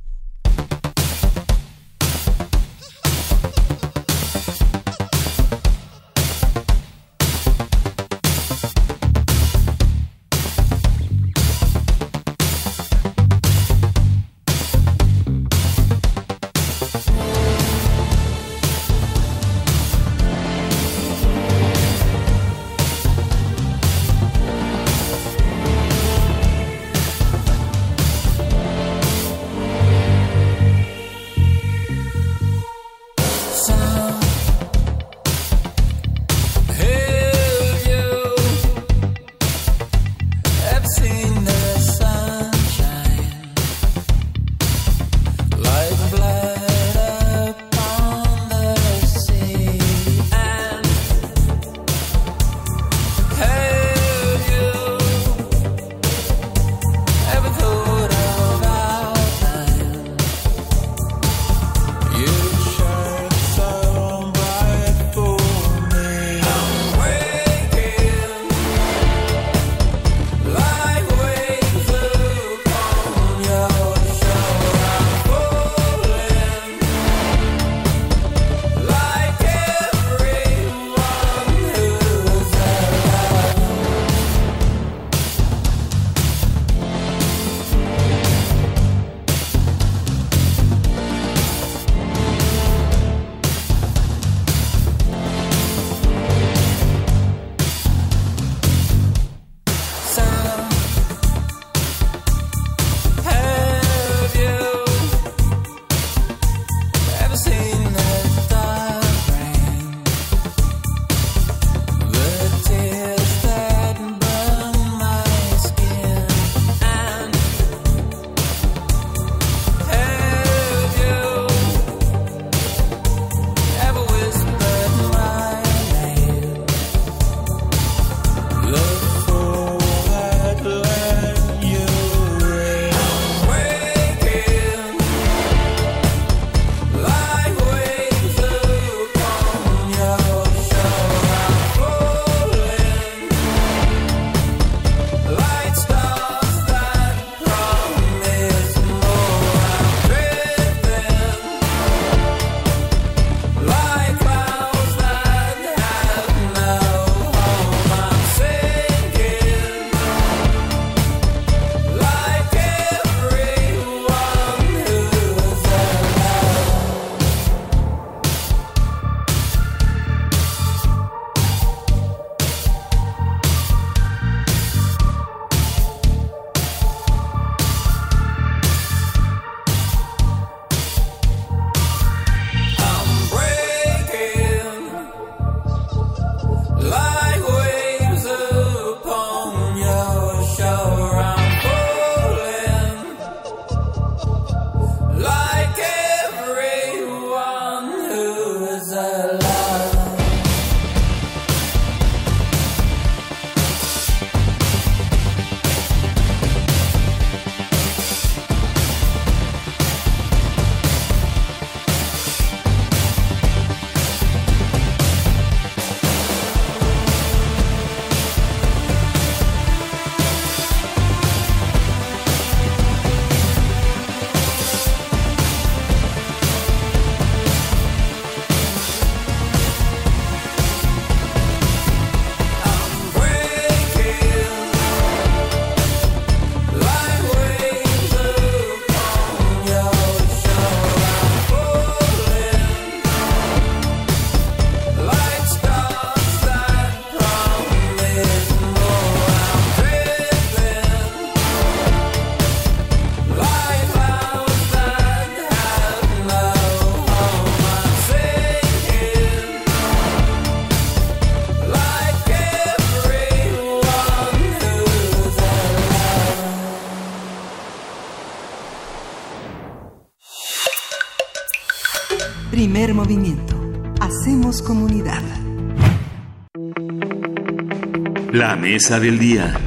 Del 278.75 279.17
día. 279.17 279.57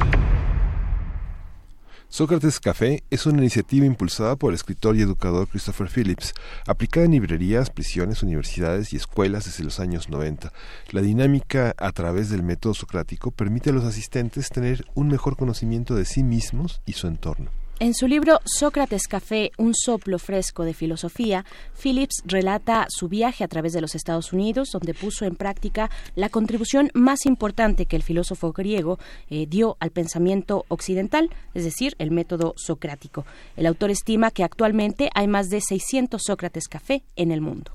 Sócrates 2.09 2.59
Café 2.59 3.03
es 3.09 3.25
una 3.25 3.39
iniciativa 3.39 3.83
impulsada 3.83 4.35
por 4.35 4.51
el 4.51 4.55
escritor 4.55 4.95
y 4.95 5.01
educador 5.01 5.47
Christopher 5.47 5.89
Phillips, 5.89 6.35
aplicada 6.67 7.07
en 7.07 7.13
librerías, 7.13 7.71
prisiones, 7.71 8.21
universidades 8.21 8.93
y 8.93 8.97
escuelas 8.97 9.45
desde 9.45 9.63
los 9.63 9.79
años 9.79 10.09
90. 10.09 10.53
La 10.91 11.01
dinámica 11.01 11.73
a 11.79 11.91
través 11.91 12.29
del 12.29 12.43
método 12.43 12.75
socrático 12.75 13.31
permite 13.31 13.71
a 13.71 13.73
los 13.73 13.83
asistentes 13.83 14.49
tener 14.49 14.85
un 14.93 15.07
mejor 15.07 15.37
conocimiento 15.37 15.95
de 15.95 16.05
sí 16.05 16.21
mismos 16.21 16.83
y 16.85 16.93
su 16.93 17.07
entorno. 17.07 17.49
En 17.81 17.93
su 17.93 18.09
libro 18.09 18.41
Sócrates 18.43 19.07
Café, 19.07 19.53
un 19.57 19.73
soplo 19.73 20.19
fresco 20.19 20.65
de 20.65 20.73
filosofía, 20.73 21.45
Phillips 21.81 22.23
relata 22.25 22.85
su 22.89 23.07
viaje 23.07 23.45
a 23.45 23.47
través 23.47 23.71
de 23.71 23.79
los 23.79 23.95
Estados 23.95 24.33
Unidos, 24.33 24.71
donde 24.73 24.93
puso 24.93 25.23
en 25.23 25.37
práctica 25.37 25.89
la 26.13 26.27
contribución 26.27 26.91
más 26.93 27.25
importante 27.25 27.85
que 27.85 27.95
el 27.95 28.03
filósofo 28.03 28.51
griego 28.51 28.99
eh, 29.29 29.45
dio 29.47 29.77
al 29.79 29.91
pensamiento 29.91 30.65
occidental, 30.67 31.29
es 31.53 31.63
decir, 31.63 31.95
el 31.99 32.11
método 32.11 32.53
socrático. 32.57 33.25
El 33.55 33.65
autor 33.65 33.91
estima 33.91 34.31
que 34.31 34.43
actualmente 34.43 35.09
hay 35.15 35.29
más 35.29 35.49
de 35.49 35.61
600 35.61 36.21
Sócrates 36.21 36.67
Café 36.67 37.03
en 37.15 37.31
el 37.31 37.39
mundo. 37.39 37.71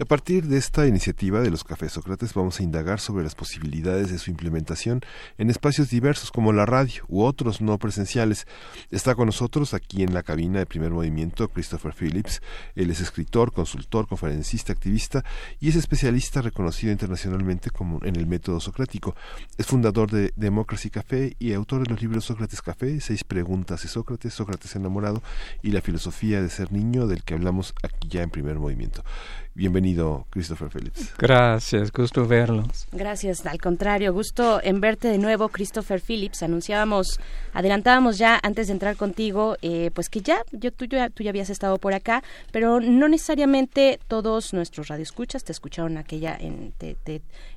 A 0.00 0.06
partir 0.06 0.46
de 0.46 0.56
esta 0.56 0.86
iniciativa 0.86 1.42
de 1.42 1.50
los 1.50 1.62
Cafés 1.62 1.92
Sócrates 1.92 2.32
vamos 2.32 2.58
a 2.58 2.62
indagar 2.62 3.00
sobre 3.00 3.22
las 3.22 3.34
posibilidades 3.34 4.10
de 4.10 4.16
su 4.16 4.30
implementación 4.30 5.02
en 5.36 5.50
espacios 5.50 5.90
diversos 5.90 6.30
como 6.30 6.54
la 6.54 6.64
radio 6.64 7.04
u 7.08 7.22
otros 7.22 7.60
no 7.60 7.76
presenciales. 7.76 8.46
Está 8.90 9.14
con 9.14 9.26
nosotros 9.26 9.74
aquí 9.74 10.02
en 10.02 10.14
la 10.14 10.22
cabina 10.22 10.58
de 10.58 10.64
primer 10.64 10.90
movimiento 10.90 11.48
Christopher 11.48 11.92
Phillips. 11.92 12.40
Él 12.76 12.90
es 12.90 13.02
escritor, 13.02 13.52
consultor, 13.52 14.08
conferencista, 14.08 14.72
activista 14.72 15.22
y 15.60 15.68
es 15.68 15.76
especialista 15.76 16.40
reconocido 16.40 16.92
internacionalmente 16.92 17.68
como 17.68 18.02
en 18.02 18.16
el 18.16 18.26
método 18.26 18.58
socrático. 18.58 19.14
Es 19.58 19.66
fundador 19.66 20.10
de 20.10 20.32
Democracy 20.34 20.88
Café 20.88 21.36
y 21.38 21.52
autor 21.52 21.82
de 21.82 21.90
los 21.90 22.00
libros 22.00 22.24
Sócrates 22.24 22.62
Café, 22.62 23.02
Seis 23.02 23.22
preguntas 23.22 23.82
de 23.82 23.88
Sócrates, 23.88 24.32
Sócrates 24.32 24.74
enamorado 24.76 25.22
y 25.60 25.72
la 25.72 25.82
filosofía 25.82 26.40
de 26.40 26.48
ser 26.48 26.72
niño 26.72 27.06
del 27.06 27.22
que 27.22 27.34
hablamos 27.34 27.74
aquí 27.82 28.08
ya 28.08 28.22
en 28.22 28.30
primer 28.30 28.58
movimiento. 28.58 29.04
Bienvenido, 29.52 30.26
Christopher 30.30 30.68
Phillips. 30.68 31.12
Gracias, 31.18 31.90
gusto 31.90 32.24
verlos. 32.24 32.86
Gracias, 32.92 33.44
al 33.44 33.60
contrario, 33.60 34.12
gusto 34.12 34.60
en 34.62 34.80
verte 34.80 35.08
de 35.08 35.18
nuevo, 35.18 35.48
Christopher 35.48 36.00
Phillips. 36.00 36.44
Anunciábamos, 36.44 37.18
adelantábamos 37.52 38.16
ya 38.16 38.38
antes 38.44 38.68
de 38.68 38.74
entrar 38.74 38.96
contigo, 38.96 39.56
eh, 39.60 39.90
pues 39.92 40.08
que 40.08 40.20
ya, 40.20 40.44
yo, 40.52 40.72
tú, 40.72 40.84
ya, 40.84 41.10
tú 41.10 41.24
ya 41.24 41.30
habías 41.30 41.50
estado 41.50 41.78
por 41.78 41.94
acá, 41.94 42.22
pero 42.52 42.80
no 42.80 43.08
necesariamente 43.08 43.98
todos 44.06 44.54
nuestros 44.54 44.86
radioescuchas 44.86 45.42
te 45.42 45.50
escucharon 45.50 45.96
aquella, 45.96 46.36
en, 46.38 46.72
te, 46.78 46.96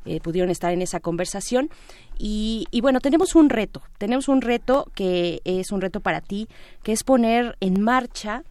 eh, 0.05 0.19
pudieron 0.19 0.49
estar 0.49 0.73
en 0.73 0.81
esa 0.81 0.99
conversación. 0.99 1.69
Y, 2.17 2.65
y, 2.71 2.81
bueno, 2.81 3.01
tenemos 3.01 3.35
un 3.35 3.51
reto, 3.51 3.83
tenemos 3.99 4.27
un 4.27 4.41
reto 4.41 4.87
que 4.95 5.41
es 5.45 5.71
un 5.71 5.79
reto 5.79 5.99
para 5.99 6.21
ti, 6.21 6.47
que 6.81 6.91
es 6.91 7.03
poner 7.03 7.55
en 7.59 7.81
marcha 7.81 8.43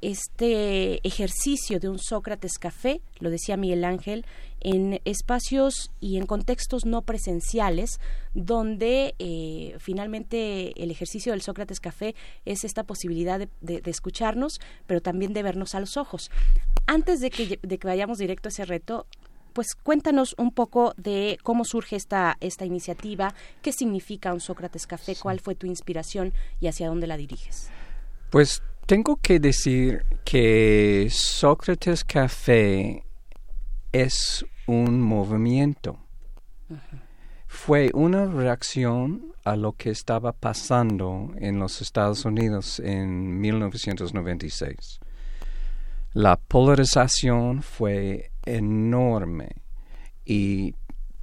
este 0.00 1.06
ejercicio 1.06 1.80
de 1.80 1.88
un 1.88 1.98
Sócrates 1.98 2.58
Café, 2.58 3.00
lo 3.18 3.30
decía 3.30 3.56
Miguel 3.56 3.84
Ángel, 3.84 4.24
en 4.60 5.00
espacios 5.04 5.90
y 6.00 6.16
en 6.16 6.26
contextos 6.26 6.84
no 6.86 7.02
presenciales, 7.02 8.00
donde 8.34 9.14
eh, 9.18 9.76
finalmente 9.78 10.82
el 10.82 10.90
ejercicio 10.90 11.32
del 11.32 11.42
Sócrates 11.42 11.80
Café 11.80 12.14
es 12.44 12.64
esta 12.64 12.84
posibilidad 12.84 13.38
de, 13.38 13.82
escucharnos, 13.84 14.60
pero 14.86 15.00
también 15.00 15.32
de 15.32 15.42
vernos 15.42 15.74
a 15.74 15.80
los 15.80 15.96
ojos. 15.96 16.30
Antes 16.86 17.20
de 17.20 17.30
que, 17.30 17.58
de 17.62 17.78
que 17.78 17.86
vayamos 17.86 18.18
directo 18.18 18.48
a 18.48 18.50
ese 18.50 18.64
reto, 18.64 19.06
pues 19.52 19.74
cuéntanos 19.74 20.34
un 20.36 20.52
poco 20.52 20.92
de 20.98 21.38
cómo 21.42 21.64
surge 21.64 21.96
esta, 21.96 22.36
esta 22.40 22.66
iniciativa, 22.66 23.34
qué 23.62 23.72
significa 23.72 24.34
un 24.34 24.40
Sócrates 24.40 24.86
Café, 24.86 25.16
cuál 25.16 25.40
fue 25.40 25.54
tu 25.54 25.66
inspiración 25.66 26.34
y 26.60 26.66
hacia 26.66 26.88
dónde 26.88 27.06
la 27.06 27.16
diriges. 27.16 27.70
Pues 28.30 28.62
tengo 28.86 29.16
que 29.16 29.40
decir 29.40 30.06
que 30.24 31.08
Sócrates 31.10 32.04
Café 32.04 33.04
es 33.90 34.46
un 34.66 35.00
movimiento. 35.00 35.98
Fue 37.48 37.90
una 37.94 38.26
reacción 38.26 39.32
a 39.44 39.56
lo 39.56 39.72
que 39.72 39.90
estaba 39.90 40.32
pasando 40.32 41.32
en 41.38 41.58
los 41.58 41.82
Estados 41.82 42.24
Unidos 42.24 42.78
en 42.78 43.40
1996. 43.40 45.00
La 46.12 46.36
polarización 46.36 47.62
fue 47.62 48.30
enorme 48.44 49.56
y 50.24 50.74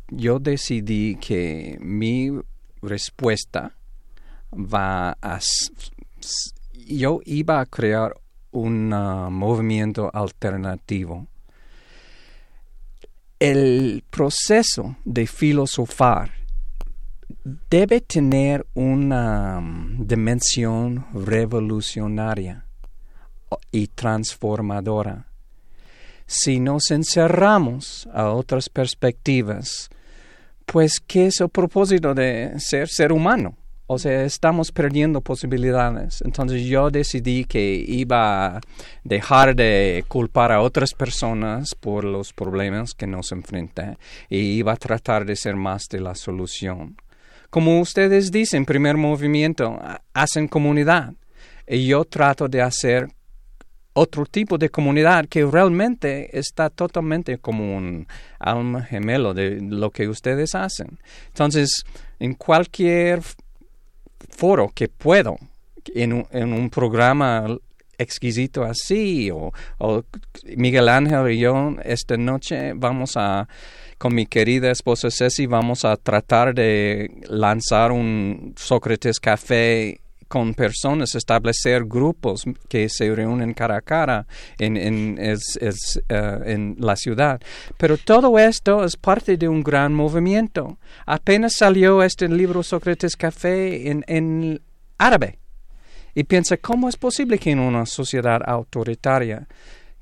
yo 0.10 0.40
decidí 0.40 1.16
que 1.16 1.78
mi 1.80 2.30
respuesta 2.82 3.78
va 4.52 5.18
a 5.22 5.40
yo 6.86 7.20
iba 7.26 7.60
a 7.60 7.66
crear 7.66 8.16
un 8.52 8.94
uh, 8.94 9.30
movimiento 9.30 10.10
alternativo. 10.14 11.28
El 13.40 14.04
proceso 14.10 14.96
de 15.04 15.28
filosofar 15.28 16.32
debe 17.70 18.02
tener 18.02 18.66
una 18.74 19.58
um, 19.58 20.06
dimensión 20.06 21.06
revolucionaria 21.14 22.66
y 23.72 23.88
transformadora. 23.88 25.28
Si 26.26 26.60
nos 26.60 26.90
encerramos 26.92 28.08
a 28.14 28.30
otras 28.30 28.70
perspectivas, 28.70 29.90
pues 30.66 31.00
¿qué 31.06 31.28
es 31.28 31.42
el 31.42 31.50
propósito 31.50 32.14
de 32.14 32.54
ser 32.60 32.88
ser 32.88 33.12
humano? 33.12 33.58
O 33.94 34.00
sea, 34.00 34.24
estamos 34.24 34.72
perdiendo 34.72 35.22
posibilidades. 35.22 36.22
Entonces 36.26 36.66
yo 36.66 36.90
decidí 36.90 37.46
que 37.46 37.84
iba 37.88 38.58
a 38.58 38.62
dejar 39.04 39.56
de 39.56 40.04
culpar 40.08 40.52
a 40.52 40.62
otras 40.62 40.94
personas 40.94 41.76
por 41.76 42.04
los 42.04 42.34
problemas 42.34 42.94
que 42.94 43.08
nos 43.08 43.32
enfrentan 43.32 43.98
y 44.30 44.38
iba 44.38 44.74
a 44.74 44.78
tratar 44.78 45.26
de 45.26 45.36
ser 45.36 45.56
más 45.56 45.88
de 45.90 46.02
la 46.02 46.16
solución. 46.16 46.98
Como 47.50 47.80
ustedes 47.80 48.32
dicen, 48.32 48.66
primer 48.66 48.98
movimiento, 48.98 49.80
hacen 50.14 50.48
comunidad. 50.48 51.14
Y 51.68 51.86
yo 51.86 52.04
trato 52.04 52.48
de 52.48 52.62
hacer 52.62 53.10
otro 53.94 54.26
tipo 54.26 54.58
de 54.58 54.70
comunidad 54.70 55.28
que 55.28 55.46
realmente 55.46 56.36
está 56.38 56.70
totalmente 56.70 57.38
como 57.38 57.78
un 57.78 58.08
alma 58.40 58.82
gemelo 58.82 59.34
de 59.34 59.62
lo 59.62 59.92
que 59.92 60.08
ustedes 60.08 60.56
hacen. 60.56 61.00
Entonces, 61.28 61.84
en 62.20 62.34
cualquier 62.34 63.22
foro 64.30 64.72
que 64.74 64.88
puedo 64.88 65.38
en 65.94 66.14
un, 66.14 66.70
programa 66.70 67.46
exquisito 67.98 68.64
así 68.64 69.30
o, 69.32 69.52
Miguel 70.56 70.90
Ángel 70.90 71.32
y 71.32 71.40
yo 71.40 71.76
esta 71.84 72.18
noche 72.18 72.74
vamos 72.74 73.14
a 73.16 73.48
con 73.98 74.16
mi 74.16 74.26
querida 74.26 74.72
esposa 74.72 75.10
Ceci 75.12 75.46
vamos 75.46 75.86
a 75.86 75.96
tratar 75.98 76.54
de 76.54 77.10
lanzar 77.28 77.92
un 77.92 78.54
Sócrates 78.58 79.20
Café 79.20 80.02
con 80.34 80.56
personas, 80.56 81.14
establecer 81.14 81.86
grupos 81.86 82.44
que 82.68 82.90
se 82.90 83.14
reúnen 83.14 83.54
cara 83.54 83.78
a 83.78 83.82
cara 83.82 84.26
en, 84.58 85.20
uh, 85.20 86.44
en 86.50 86.76
la 86.80 86.96
ciudad. 86.96 87.40
Pero 87.78 88.00
todo 88.00 88.40
esto 88.40 88.84
es 88.84 88.98
parte 88.98 89.38
de 89.38 89.48
un 89.48 89.62
gran 89.62 89.94
movimiento. 89.94 90.80
Apenas 91.06 91.54
salió 91.54 92.02
este 92.02 92.28
libro 92.28 92.64
Sócrates 92.64 93.16
Café 93.16 93.92
en, 93.92 94.04
en 94.08 94.60
árabe. 94.98 95.38
Y 96.16 96.24
piensa, 96.24 96.58
¿cómo 96.58 96.90
es 96.90 96.98
posible 96.98 97.38
que 97.38 97.52
en 97.52 97.60
una 97.60 97.86
sociedad 97.86 98.42
autoritaria 98.44 99.48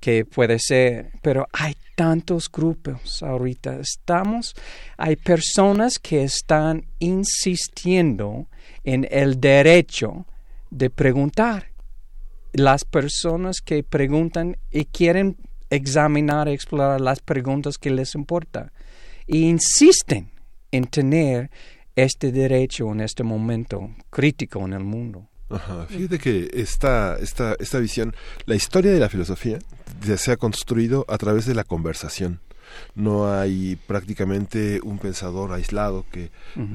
que 0.02 0.26
puede 0.26 0.58
ser, 0.60 1.12
pero 1.22 1.48
hay 1.54 1.76
tantos 1.96 2.52
grupos 2.52 3.22
ahorita. 3.22 3.80
Estamos, 3.80 4.56
hay 4.98 5.16
personas 5.16 6.00
que 6.00 6.24
están 6.24 6.86
insistiendo 7.00 8.48
en 8.84 9.08
el 9.12 9.40
derecho 9.40 10.26
de 10.72 10.90
preguntar. 10.90 11.68
Las 12.54 12.84
personas 12.84 13.62
que 13.62 13.84
preguntan 13.84 14.58
y 14.72 14.86
quieren 14.86 15.38
examinar 15.70 16.50
explorar 16.50 17.00
las 17.00 17.22
preguntas 17.22 17.78
que 17.78 17.92
les 17.92 18.16
importan. 18.16 18.72
Y 19.28 19.48
insisten 19.48 20.32
en 20.72 20.86
tener 20.86 21.52
este 21.96 22.32
derecho 22.32 22.92
en 22.92 23.02
este 23.02 23.24
momento 23.24 23.90
crítico 24.10 24.60
en 24.66 24.74
el 24.74 24.84
mundo. 24.84 25.31
Fíjate 25.90 26.20
que 26.20 26.50
esta, 26.54 27.18
esta, 27.18 27.56
esta 27.60 27.80
visión, 27.80 28.16
la 28.46 28.56
historia 28.56 28.92
de 28.92 29.00
la 29.00 29.10
filosofía 29.10 29.60
se 30.18 30.32
ha 30.32 30.38
construido 30.38 31.06
a 31.08 31.18
través 31.18 31.46
de 31.46 31.56
la 31.56 31.64
conversación. 31.64 32.40
No 32.96 33.34
hay 33.34 33.76
prácticamente 33.76 34.80
un 34.84 34.98
pensador 34.98 35.52
aislado 35.52 36.06
que, 36.12 36.32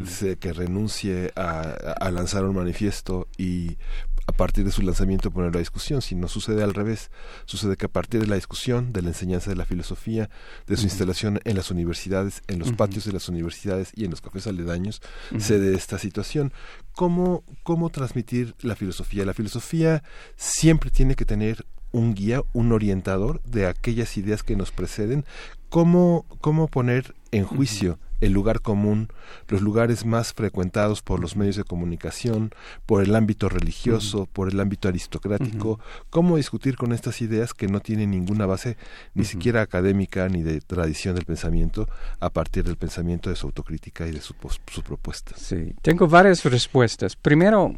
se, 0.07 0.37
que 0.37 0.53
renuncie 0.53 1.33
a, 1.37 1.63
a 1.63 2.11
lanzar 2.11 2.45
un 2.45 2.57
manifiesto 2.57 3.29
y 3.39 3.79
a 4.27 4.33
partir 4.33 4.65
de 4.65 4.73
su 4.73 4.83
lanzamiento 4.83 5.31
poner 5.31 5.55
la 5.55 5.61
discusión, 5.61 6.03
sino 6.03 6.29
sucede 6.29 6.63
al 6.63 6.75
revés. 6.75 7.11
Sucede 7.45 7.77
que 7.77 7.87
a 7.87 7.89
partir 7.89 8.21
de 8.21 8.27
la 8.27 8.35
discusión, 8.35 8.93
de 8.93 9.03
la 9.03 9.09
enseñanza 9.09 9.51
de 9.51 9.57
la 9.57 9.65
filosofía, 9.65 10.29
de 10.67 10.77
su 10.77 10.85
instalación 10.85 11.41
en 11.45 11.57
las 11.57 11.71
universidades, 11.71 12.43
en 12.49 12.59
los 12.59 12.73
patios 12.73 13.05
de 13.05 13.13
las 13.13 13.29
universidades 13.29 13.93
y 13.95 14.05
en 14.05 14.11
los 14.11 14.21
cafés 14.21 14.47
aledaños, 14.47 15.01
se 15.39 15.59
de 15.59 15.75
esta 15.75 15.99
situación. 15.99 16.53
¿Cómo, 16.97 17.45
¿Cómo 17.63 17.91
transmitir 17.91 18.55
la 18.63 18.75
filosofía? 18.75 19.27
La 19.27 19.35
filosofía 19.35 20.03
siempre 20.35 20.91
tiene 20.91 21.15
que 21.15 21.27
tener 21.27 21.67
un 21.93 22.15
guía, 22.15 22.41
un 22.55 22.73
orientador 22.73 23.43
de 23.43 23.67
aquellas 23.67 24.17
ideas 24.17 24.43
que 24.43 24.57
nos 24.57 24.73
preceden. 24.73 25.27
¿Cómo, 25.69 26.25
cómo 26.41 26.69
poner 26.69 27.15
en 27.37 27.45
juicio 27.45 27.99
el 28.21 28.33
lugar 28.33 28.61
común, 28.61 29.09
los 29.49 29.61
lugares 29.61 30.05
más 30.07 30.33
frecuentados 30.33 31.03
por 31.03 31.21
los 31.21 31.37
medios 31.37 31.57
de 31.57 31.65
comunicación, 31.65 32.51
por 32.87 33.03
el 33.03 33.15
ámbito 33.15 33.49
religioso, 33.49 34.27
por 34.33 34.51
el 34.51 34.59
ámbito 34.61 34.89
aristocrático, 34.89 35.81
cómo 36.11 36.37
discutir 36.37 36.77
con 36.77 36.93
estas 36.93 37.21
ideas 37.21 37.53
que 37.53 37.69
no 37.69 37.81
tienen 37.81 38.11
ninguna 38.11 38.47
base 38.47 38.77
ni 39.15 39.25
siquiera 39.25 39.61
académica 39.61 40.29
ni 40.29 40.43
de 40.43 40.61
tradición 40.61 41.15
del 41.15 41.25
pensamiento 41.25 41.89
a 42.21 42.31
partir 42.31 42.65
del 42.65 42.77
pensamiento 42.77 43.31
de 43.31 43.37
su 43.37 43.47
autocrítica 43.47 44.07
y 44.07 44.13
de 44.13 44.21
su, 44.21 44.35
su 44.67 44.83
propuesta. 44.83 45.33
Sí, 45.37 45.75
tengo 45.83 46.09
varias 46.09 46.45
respuestas. 46.45 47.17
Primero, 47.17 47.75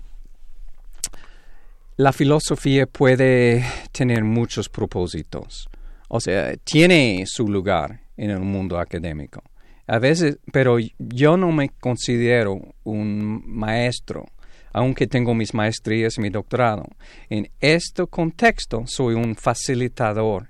la 1.97 2.13
filosofía 2.13 2.87
puede 2.87 3.65
tener 3.91 4.23
muchos 4.23 4.69
propósitos, 4.69 5.69
o 6.09 6.21
sea, 6.21 6.57
tiene 6.59 7.25
su 7.27 7.49
lugar 7.49 8.03
en 8.17 8.31
el 8.31 8.41
mundo 8.41 8.79
académico 8.79 9.43
a 9.89 9.99
veces, 9.99 10.39
pero 10.53 10.77
yo 10.99 11.37
no 11.39 11.51
me 11.51 11.71
considero 11.71 12.61
un 12.85 13.43
maestro, 13.47 14.27
aunque 14.71 15.07
tengo 15.07 15.35
mis 15.35 15.55
maestrías 15.55 16.19
y 16.19 16.21
mi 16.21 16.29
doctorado. 16.29 16.85
En 17.31 17.51
este 17.59 18.07
contexto 18.07 18.85
soy 18.87 19.15
un 19.15 19.35
facilitador 19.35 20.49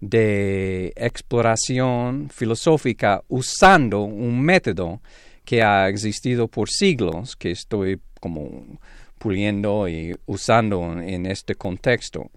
de 0.00 0.92
exploración 0.96 2.30
filosófica 2.30 3.22
usando 3.28 4.00
un 4.00 4.40
método 4.40 5.02
que 5.44 5.62
ha 5.62 5.88
existido 5.88 6.48
por 6.48 6.70
siglos, 6.70 7.36
que 7.36 7.50
estoy 7.50 8.00
como 8.20 8.78
puliendo 9.18 9.86
y 9.86 10.16
usando 10.24 10.98
en 10.98 11.26
este 11.26 11.56
contexto. 11.56 12.30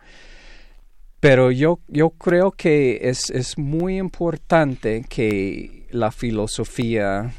Pero 1.22 1.50
yo, 1.50 1.80
yo 1.88 2.10
creo 2.10 2.52
que 2.52 3.00
es, 3.04 3.30
es 3.30 3.58
muy 3.58 3.98
importante 3.98 5.06
que 5.08 5.85
la 5.96 6.12
filosofía 6.12 7.32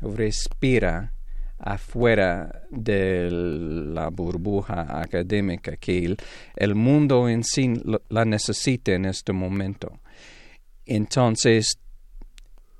respira 0.00 1.12
afuera 1.58 2.62
de 2.70 3.28
la 3.30 4.08
burbuja 4.10 5.00
académica, 5.00 5.76
que 5.76 6.16
el, 6.56 6.74
mundo 6.74 7.28
en 7.28 7.42
sí 7.42 7.72
la 8.08 8.24
necesita 8.24 8.92
en 8.92 9.06
este 9.06 9.32
momento. 9.32 10.00
Entonces, 10.84 11.78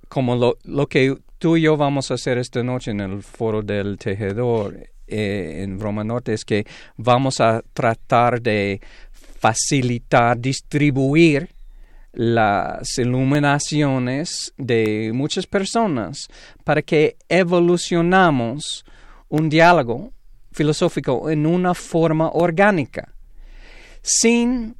como 0.08 0.36
lo, 0.36 0.58
lo, 0.64 0.86
que 0.86 1.16
tú 1.38 1.56
y 1.56 1.62
yo 1.62 1.76
vamos 1.76 2.10
a 2.10 2.14
hacer 2.14 2.38
esta 2.38 2.62
noche 2.62 2.90
en 2.90 3.00
el 3.00 3.22
foro 3.22 3.62
del 3.62 3.96
tejedor 3.98 4.76
eh, 5.06 5.62
en 5.62 5.80
Roma 5.80 6.04
Norte 6.04 6.32
es 6.32 6.44
que 6.44 6.66
vamos 6.96 7.40
a 7.40 7.62
tratar 7.72 8.40
de 8.40 8.80
facilitar, 9.38 10.38
distribuir 10.38 11.48
las 12.14 12.98
iluminaciones 12.98 14.52
de 14.56 15.10
muchas 15.12 15.46
personas 15.46 16.28
para 16.64 16.82
que 16.82 17.16
evolucionamos 17.28 18.84
un 19.28 19.48
diálogo 19.48 20.12
filosófico 20.52 21.28
en 21.28 21.46
una 21.46 21.74
forma 21.74 22.30
orgánica, 22.32 23.12
sin 24.02 24.76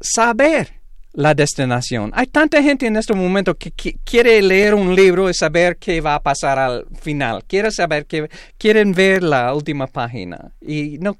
saber 0.00 0.80
la 1.14 1.32
destinación. 1.32 2.10
Hay 2.14 2.26
tanta 2.26 2.62
gente 2.62 2.86
en 2.86 2.96
este 2.96 3.14
momento 3.14 3.54
que, 3.54 3.72
quiere 4.04 4.42
leer 4.42 4.74
un 4.74 4.94
libro 4.94 5.30
y 5.30 5.34
saber 5.34 5.76
qué 5.76 6.00
va 6.00 6.16
a 6.16 6.22
pasar 6.22 6.58
al 6.58 6.86
final, 7.00 7.44
quiere 7.44 7.70
saber 7.70 8.04
que 8.04 8.28
quieren 8.58 8.92
ver 8.92 9.22
la 9.22 9.54
última 9.54 9.86
página 9.86 10.52
y 10.60 10.98
no 10.98 11.16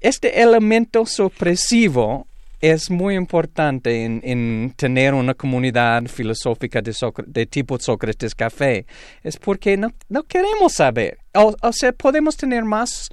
este 0.00 0.42
elemento 0.42 1.06
sorpresivo 1.06 2.26
es 2.72 2.90
muy 2.90 3.14
importante 3.14 4.04
en, 4.04 4.72
tener 4.74 5.12
una 5.12 5.34
comunidad 5.34 6.04
filosófica 6.06 6.80
de, 6.80 7.46
tipo 7.46 7.78
Sócrates 7.78 8.34
Café. 8.34 8.86
Es 9.22 9.36
porque 9.36 9.76
no, 9.76 9.92
queremos 10.22 10.72
saber. 10.72 11.18
O, 11.34 11.72
sea, 11.72 11.92
podemos 11.92 12.38
tener 12.38 12.64
más 12.64 13.10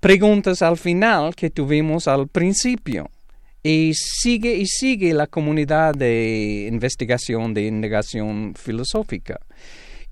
preguntas 0.00 0.60
al 0.60 0.76
final 0.76 1.34
que 1.34 1.48
tuvimos 1.48 2.08
al 2.08 2.28
principio. 2.28 3.08
Y 3.62 3.92
sigue 3.94 4.54
y 4.56 4.66
sigue 4.66 5.14
la 5.14 5.26
comunidad 5.26 5.94
de 5.94 6.66
investigación, 6.70 7.54
de 7.54 7.68
indagación 7.68 8.54
filosófica. 8.54 9.40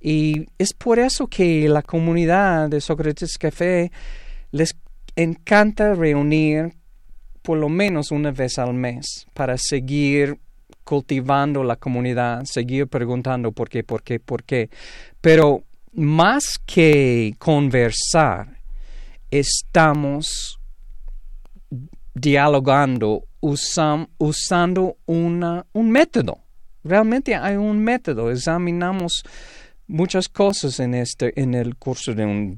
Y 0.00 0.46
es 0.56 0.72
por 0.72 0.98
eso 0.98 1.26
que 1.26 1.68
la 1.68 1.82
comunidad 1.82 2.70
de 2.70 2.80
Sócrates 2.80 3.36
Café 3.36 3.92
les 4.50 4.74
encanta 5.14 5.92
reunir 5.92 6.77
por 7.48 7.56
lo 7.56 7.70
menos 7.70 8.10
una 8.10 8.30
vez 8.30 8.58
al 8.58 8.74
mes 8.74 9.26
para 9.32 9.56
seguir 9.56 10.38
cultivando 10.84 11.64
la 11.64 11.76
comunidad, 11.76 12.44
seguir 12.44 12.88
preguntando 12.88 13.52
por 13.52 13.70
qué, 13.70 13.82
por 13.82 14.02
qué, 14.02 14.20
por 14.20 14.44
qué. 14.44 14.68
Pero 15.22 15.62
más 15.94 16.58
que 16.66 17.34
conversar, 17.38 18.60
estamos 19.30 20.60
dialogando 22.12 23.24
usando 23.40 24.98
una, 25.06 25.64
un 25.72 25.90
método. 25.90 26.40
Realmente 26.84 27.34
hay 27.34 27.56
un 27.56 27.82
método. 27.82 28.30
Examinamos 28.30 29.22
muchas 29.86 30.28
cosas 30.28 30.80
en 30.80 30.92
este 30.92 31.32
en 31.40 31.54
el 31.54 31.76
curso 31.76 32.12
de 32.12 32.26
un 32.26 32.56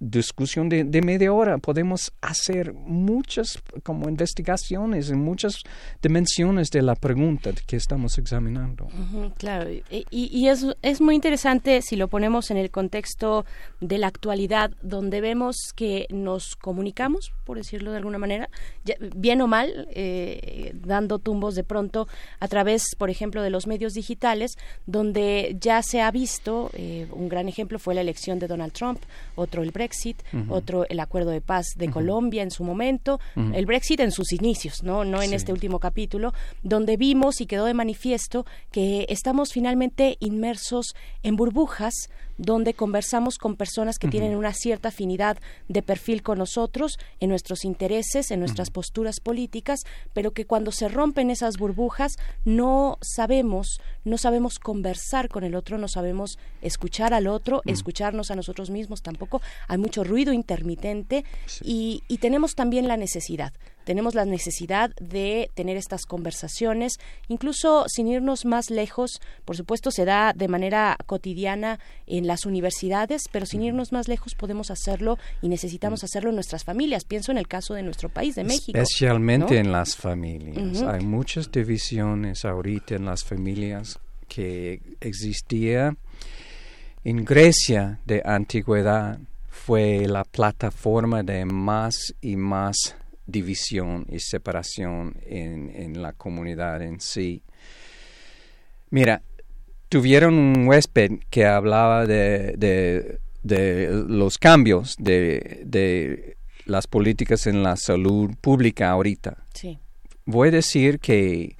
discusión 0.00 0.68
de, 0.68 0.84
media 1.02 1.32
hora 1.32 1.58
podemos 1.58 2.12
hacer 2.20 2.72
muchas 2.72 3.62
como 3.82 4.08
investigaciones 4.08 5.10
en 5.10 5.20
muchas 5.20 5.62
dimensiones 6.02 6.70
de 6.70 6.82
la 6.82 6.94
pregunta 6.94 7.50
que 7.66 7.76
estamos 7.76 8.18
examinando. 8.18 8.88
claro, 9.38 9.70
y, 9.70 10.06
y 10.10 10.48
es, 10.48 10.66
es, 10.82 11.00
muy 11.00 11.14
interesante 11.14 11.82
si 11.82 11.96
lo 11.96 12.08
ponemos 12.08 12.50
en 12.50 12.58
el 12.58 12.70
contexto 12.70 13.44
de 13.80 13.98
la 13.98 14.06
actualidad, 14.08 14.70
donde 14.82 15.20
vemos 15.20 15.72
que 15.74 16.06
nos 16.10 16.56
comunicamos, 16.56 17.32
por 17.48 17.56
decirlo 17.56 17.92
de 17.92 17.96
alguna 17.96 18.18
manera, 18.18 18.50
bien 19.16 19.40
o 19.40 19.46
mal, 19.46 19.88
eh, 19.92 20.74
dando 20.84 21.18
tumbos 21.18 21.54
de 21.54 21.64
pronto 21.64 22.06
a 22.40 22.46
través, 22.46 22.94
por 22.98 23.08
ejemplo, 23.08 23.40
de 23.40 23.48
los 23.48 23.66
medios 23.66 23.94
digitales, 23.94 24.58
donde 24.84 25.56
ya 25.58 25.82
se 25.82 26.02
ha 26.02 26.10
visto, 26.10 26.70
eh, 26.74 27.06
un 27.10 27.30
gran 27.30 27.48
ejemplo 27.48 27.78
fue 27.78 27.94
la 27.94 28.02
elección 28.02 28.38
de 28.38 28.48
Donald 28.48 28.74
Trump, 28.74 29.00
otro 29.34 29.62
el 29.62 29.70
Brexit, 29.70 29.78
Brexit, 29.88 30.50
otro 30.50 30.84
el 30.90 31.00
acuerdo 31.00 31.30
de 31.30 31.40
paz 31.40 31.68
de 31.76 31.90
Colombia 31.90 32.42
en 32.42 32.50
su 32.50 32.64
momento, 32.64 33.18
el 33.54 33.64
Brexit 33.64 34.00
en 34.00 34.12
sus 34.12 34.32
inicios, 34.32 34.82
no, 34.82 35.06
no 35.06 35.22
en 35.22 35.32
este 35.32 35.50
último 35.50 35.78
capítulo, 35.78 36.34
donde 36.62 36.98
vimos 36.98 37.40
y 37.40 37.46
quedó 37.46 37.64
de 37.64 37.72
manifiesto 37.72 38.44
que 38.70 39.06
estamos 39.08 39.54
finalmente 39.54 40.18
inmersos 40.20 40.94
en 41.22 41.36
burbujas 41.36 41.94
donde 42.38 42.74
conversamos 42.74 43.36
con 43.36 43.56
personas 43.56 43.98
que 43.98 44.08
tienen 44.08 44.36
una 44.36 44.52
cierta 44.52 44.88
afinidad 44.88 45.38
de 45.68 45.82
perfil 45.82 46.22
con 46.22 46.38
nosotros, 46.38 46.98
en 47.20 47.28
nuestros 47.28 47.64
intereses, 47.64 48.30
en 48.30 48.40
nuestras 48.40 48.70
posturas 48.70 49.20
políticas, 49.20 49.84
pero 50.14 50.30
que 50.30 50.46
cuando 50.46 50.72
se 50.72 50.88
rompen 50.88 51.30
esas 51.30 51.58
burbujas 51.58 52.16
no 52.44 52.98
sabemos, 53.02 53.80
no 54.04 54.18
sabemos 54.18 54.58
conversar 54.58 55.28
con 55.28 55.44
el 55.44 55.54
otro, 55.54 55.78
no 55.78 55.88
sabemos 55.88 56.38
escuchar 56.62 57.12
al 57.12 57.26
otro, 57.26 57.62
escucharnos 57.66 58.30
a 58.30 58.36
nosotros 58.36 58.70
mismos 58.70 59.02
tampoco. 59.02 59.42
Hay 59.66 59.78
mucho 59.78 60.04
ruido 60.04 60.32
intermitente 60.32 61.24
y, 61.62 62.02
y 62.08 62.18
tenemos 62.18 62.54
también 62.54 62.88
la 62.88 62.96
necesidad 62.96 63.52
tenemos 63.88 64.14
la 64.14 64.26
necesidad 64.26 64.94
de 65.00 65.50
tener 65.54 65.78
estas 65.78 66.04
conversaciones, 66.04 66.98
incluso 67.28 67.86
sin 67.88 68.06
irnos 68.06 68.44
más 68.44 68.68
lejos, 68.68 69.18
por 69.46 69.56
supuesto 69.56 69.90
se 69.90 70.04
da 70.04 70.34
de 70.34 70.46
manera 70.46 70.98
cotidiana 71.06 71.80
en 72.06 72.26
las 72.26 72.44
universidades, 72.44 73.30
pero 73.32 73.46
sin 73.46 73.62
irnos 73.62 73.90
más 73.90 74.06
lejos 74.06 74.34
podemos 74.34 74.70
hacerlo 74.70 75.16
y 75.40 75.48
necesitamos 75.48 76.04
hacerlo 76.04 76.28
en 76.28 76.34
nuestras 76.34 76.64
familias. 76.64 77.06
Pienso 77.06 77.32
en 77.32 77.38
el 77.38 77.48
caso 77.48 77.72
de 77.72 77.82
nuestro 77.82 78.10
país, 78.10 78.34
de 78.34 78.44
México. 78.44 78.78
Especialmente 78.78 79.56
en 79.56 79.72
las 79.72 79.96
familias. 79.96 80.82
Hay 80.82 81.00
muchas 81.00 81.50
divisiones 81.50 82.44
ahorita 82.44 82.96
en 82.96 83.06
las 83.06 83.24
familias 83.24 83.98
que 84.28 84.82
existía 85.00 85.96
en 87.04 87.24
Grecia 87.24 88.00
de 88.04 88.20
antigüedad 88.22 89.18
fue 89.48 90.06
la 90.06 90.24
plataforma 90.24 91.22
de 91.22 91.46
más 91.46 92.14
y 92.20 92.36
más 92.36 92.98
división 93.28 94.06
y 94.08 94.18
separación 94.18 95.14
en, 95.26 96.02
la 96.02 96.12
comunidad 96.14 96.82
en 96.82 97.00
sí. 97.00 97.42
Mira, 98.90 99.22
tuvieron 99.88 100.34
un 100.34 100.66
huésped 100.66 101.20
que 101.30 101.46
hablaba 101.46 102.06
de, 102.06 103.20
de, 103.42 104.04
los 104.08 104.38
cambios 104.38 104.96
de, 104.98 105.62
de, 105.64 106.36
las 106.64 106.86
políticas 106.86 107.46
en 107.46 107.62
la 107.62 107.76
salud 107.76 108.34
pública 108.40 108.90
ahorita. 108.90 109.44
Sí. 109.54 109.78
Voy 110.24 110.48
a 110.48 110.52
decir 110.52 110.98
que 110.98 111.56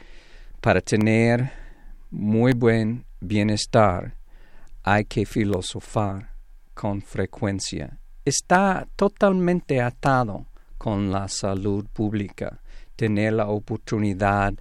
para 0.61 0.81
tener 0.81 1.53
muy 2.11 2.53
buen 2.53 3.05
bienestar 3.21 4.15
hay 4.83 5.05
que 5.05 5.27
filosofar 5.27 6.33
con 6.75 7.03
frecuencia. 7.03 7.99
Está 8.25 8.87
totalmente 8.97 9.81
atado 9.81 10.47
con 10.89 11.13
la 11.13 11.29
salud 11.29 11.85
pública, 11.93 12.63
tener 12.97 13.35
la 13.35 13.49
oportunidad 13.49 14.55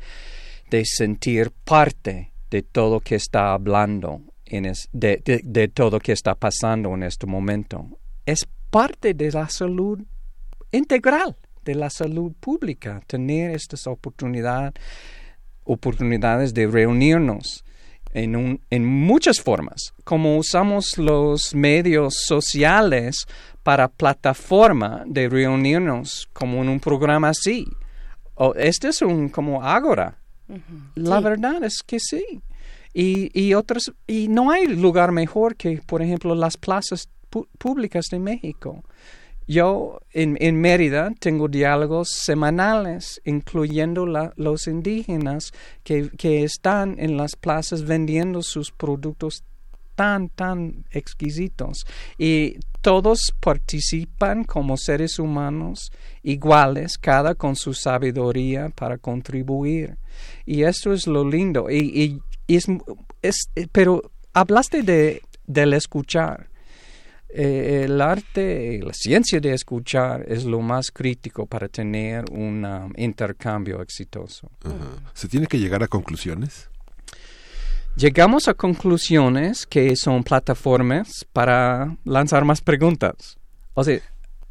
de 0.69 0.83
sentir 0.83 1.51
parte 1.63 2.33
de 2.51 2.63
todo 2.63 2.99
que 2.99 3.15
está 3.15 3.53
hablando, 3.53 4.19
en 4.45 4.69
de, 4.91 5.41
de, 5.41 5.67
todo 5.69 6.01
que 6.01 6.11
está 6.11 6.35
pasando 6.35 6.93
en 6.95 7.03
este 7.03 7.25
momento. 7.27 7.85
Es 8.25 8.45
parte 8.69 9.13
de 9.13 9.31
la 9.31 9.47
salud 9.47 10.01
integral, 10.73 11.37
de 11.63 11.75
la 11.75 11.89
salud 11.89 12.33
pública, 12.37 13.01
tener 13.07 13.51
estas 13.51 13.87
oportunidades 13.87 14.73
oportunidades 15.63 16.53
de 16.53 16.67
reunirnos 16.67 17.63
en, 18.11 18.59
en 18.69 18.85
muchas 18.85 19.39
formas, 19.39 19.93
como 20.03 20.37
usamos 20.37 20.97
los 20.97 21.55
medios 21.55 22.15
sociales 22.25 23.27
para 23.67 23.89
plataforma 23.89 25.03
de 25.05 25.27
reunirnos 25.27 26.29
como 26.31 26.61
en 26.61 26.69
un 26.69 26.79
programa 26.79 27.27
así. 27.31 27.67
O 28.35 28.55
este 28.55 28.87
es 28.87 29.01
un 29.01 29.27
como 29.27 29.61
Agora, 29.61 30.19
la 30.95 31.19
verdad 31.19 31.61
es 31.65 31.83
que 31.85 31.99
sí. 31.99 32.41
Y, 32.93 33.29
y, 33.37 33.55
otras, 33.55 33.91
y 34.07 34.29
no 34.29 34.51
hay 34.51 34.67
lugar 34.67 35.11
mejor 35.11 35.57
que, 35.57 35.81
por 35.85 36.01
ejemplo, 36.01 36.33
las 36.33 36.55
plazas 36.55 37.09
públicas 37.57 38.05
de 38.09 38.19
México. 38.19 38.85
Yo 39.47 39.99
en, 40.13 40.37
en 40.39 40.61
Mérida 40.61 41.11
tengo 41.19 41.49
diálogos 41.49 42.07
semanales, 42.07 43.19
incluyendo 43.25 44.05
los 44.05 44.67
indígenas 44.67 45.51
que, 45.83 46.09
que 46.11 46.45
están 46.45 46.95
en 46.99 47.17
las 47.17 47.35
plazas 47.35 47.83
vendiendo 47.83 48.43
sus 48.43 48.71
productos 48.71 49.43
tan, 49.97 50.29
tan 50.29 50.85
exquisitos. 50.91 51.85
Y 52.19 52.59
todos 52.81 53.33
participan 53.39 54.43
como 54.43 54.77
seres 54.77 55.17
humanos 55.17 55.91
iguales, 56.21 56.99
cada 56.99 57.33
con 57.33 57.55
su 57.55 57.73
sabiduría 57.73 58.69
para 58.69 58.99
contribuir. 58.99 59.97
Y 60.45 60.63
esto 60.63 60.93
es 60.93 61.07
lo 61.07 61.27
lindo. 61.27 61.69
Y, 61.69 62.21
es, 62.47 62.67
es, 63.23 63.49
pero 63.71 64.11
hablaste 64.33 64.83
de, 64.83 65.23
del 65.47 65.73
escuchar. 65.73 66.47
Eh, 67.29 67.83
el 67.85 67.99
arte, 67.99 68.79
la 68.81 68.93
ciencia 68.93 69.39
de 69.39 69.53
escuchar 69.53 70.23
es 70.27 70.45
lo 70.45 70.61
más 70.61 70.91
crítico 70.91 71.45
para 71.45 71.67
tener 71.67 72.23
un 72.31 72.63
um, 72.63 72.93
intercambio 72.95 73.81
exitoso. 73.81 74.49
¿Se 75.13 75.27
tiene 75.27 75.47
que 75.47 75.59
llegar 75.59 75.83
a 75.83 75.87
conclusiones? 75.87 76.69
Llegamos 77.97 78.47
a 78.47 78.53
conclusiones 78.53 79.65
que 79.65 79.95
son 79.95 80.23
plataformas 80.23 81.25
para 81.33 81.97
lanzar 82.05 82.45
más 82.45 82.61
preguntas. 82.61 83.37
O 83.73 83.83
sea, 83.83 83.99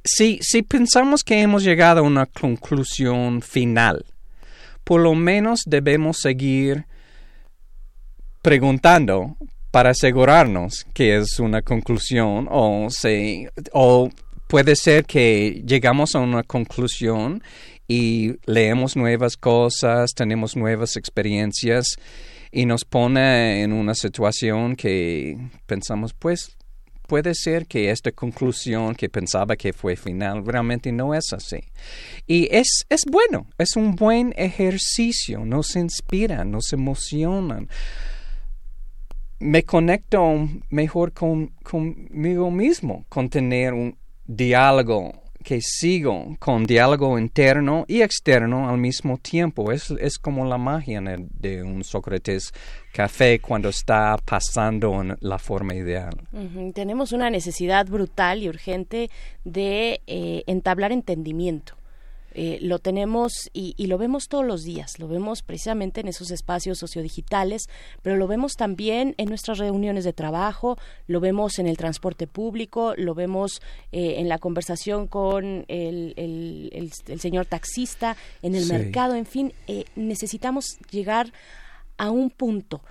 si, 0.05 0.39
si 0.43 0.63
pensamos 0.63 1.23
que 1.23 1.41
hemos 1.41 1.63
llegado 1.63 2.01
a 2.01 2.03
una 2.03 2.27
conclusión 2.27 3.41
final, 3.41 4.05
por 4.85 5.01
lo 5.01 5.15
menos 5.15 5.63
debemos 5.65 6.19
seguir 6.19 6.87
preguntando 8.43 9.37
para 9.71 9.91
asegurarnos 9.91 10.87
que 10.93 11.17
es 11.17 11.39
una 11.39 11.63
conclusión 11.63 12.49
o, 12.51 12.89
se, 12.91 13.51
o 13.73 14.11
puede 14.49 14.77
ser 14.77 15.05
que 15.05 15.63
llegamos 15.67 16.15
a 16.15 16.21
una 16.21 16.43
conclusión 16.43 17.43
y 17.89 18.35
leemos 18.47 18.97
nuevas 18.97 19.37
cosas, 19.37 20.13
tenemos 20.15 20.57
nuevas 20.57 20.97
experiencias 20.97 21.97
y 22.57 22.65
nos 22.65 22.87
pone 22.87 23.63
en 23.63 23.71
una 23.71 23.95
situación 23.95 24.77
que 24.77 25.37
pensamos, 25.67 26.15
pues 26.15 26.57
puede 27.07 27.35
ser 27.35 27.67
que 27.67 27.91
esta 27.91 28.13
conclusión 28.13 28.95
que 28.95 29.11
pensaba 29.11 29.57
que 29.57 29.75
fue 29.75 29.95
final 29.95 30.43
realmente 30.43 30.91
no 30.91 31.13
es 31.13 31.35
así. 31.35 31.59
Y 32.27 32.49
es, 32.51 32.87
es 32.89 33.03
bueno, 33.11 33.47
es 33.59 33.77
un 33.77 33.95
buen 33.95 34.33
ejercicio, 34.39 35.45
nos 35.45 35.77
inspira, 35.77 36.47
nos 36.47 36.73
emocionan. 36.73 37.69
Me 39.39 39.63
conecto 39.63 40.49
mejor 40.71 41.13
con, 41.13 41.49
conmigo 41.63 42.51
mismo, 42.51 43.05
con 43.11 43.29
tener 43.29 43.75
un 43.75 43.99
diálogo 44.25 45.26
que 45.47 45.61
sigo 45.61 46.37
con 46.41 46.65
diálogo 46.65 47.17
interno 47.21 47.85
y 47.87 48.03
externo 48.03 48.69
al 48.69 48.79
mismo 48.79 49.17
tiempo. 49.17 49.71
Es, 49.71 49.93
es 49.93 50.19
como 50.19 50.45
la 50.45 50.59
magia 50.59 51.01
de 51.01 51.63
un 51.63 51.85
Sócrates 51.85 52.53
café 52.93 53.39
cuando 53.39 53.69
está 53.69 54.17
pasando 54.25 55.01
en 55.01 55.17
la 55.21 55.39
forma 55.39 55.77
ideal. 55.77 56.21
Tenemos 56.75 57.13
una 57.13 57.31
necesidad 57.31 57.87
brutal 57.87 58.43
y 58.43 58.49
urgente 58.49 59.09
de 59.45 60.01
eh, 60.09 60.43
entablar 60.49 60.91
entendimiento 60.91 61.77
eh, 62.39 62.59
lo 62.61 62.79
tenemos 62.79 63.49
y, 63.55 63.87
lo 63.87 63.97
vemos 63.97 64.29
todos 64.29 64.45
los 64.45 64.63
días, 64.63 64.99
lo 64.99 65.09
vemos 65.09 65.41
precisamente 65.41 66.03
en 66.03 66.09
esos 66.09 66.31
espacios 66.31 66.77
sociodigitales, 66.79 67.63
pero 68.03 68.17
lo 68.17 68.27
vemos 68.27 68.57
también 68.57 69.15
en 69.17 69.31
nuestras 69.31 69.57
reuniones 69.57 70.05
de 70.05 70.13
trabajo, 70.13 70.77
lo 71.07 71.21
vemos 71.21 71.59
en 71.59 71.67
el 71.67 71.79
transporte 71.79 72.27
público, 72.27 72.93
lo 72.99 73.15
vemos 73.15 73.63
eh, 73.91 74.17
en 74.19 74.29
la 74.29 74.37
conversación 74.37 75.07
con 75.07 75.65
el, 75.69 76.13
el, 76.17 76.93
señor 77.19 77.47
taxista, 77.47 78.19
en 78.43 78.55
el 78.55 78.67
mercado, 78.67 79.15
en 79.15 79.25
fin, 79.25 79.55
eh, 79.67 79.87
necesitamos 79.95 80.77
llegar 80.91 81.33
a 81.97 82.11
un 82.11 82.29
punto, 82.29 82.83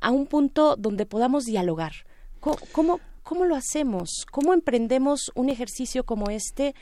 a 0.00 0.10
un 0.10 0.26
punto 0.26 0.74
donde 0.74 1.06
podamos 1.06 1.44
dialogar. 1.44 1.92
¿Cómo, 2.40 2.98
¿Cómo 3.22 3.44
lo 3.44 3.54
hacemos? 3.54 4.26
¿Cómo 4.32 4.54
emprendemos 4.54 5.30
un 5.36 5.50
ejercicio 5.50 6.02
como 6.02 6.30
este 6.30 6.74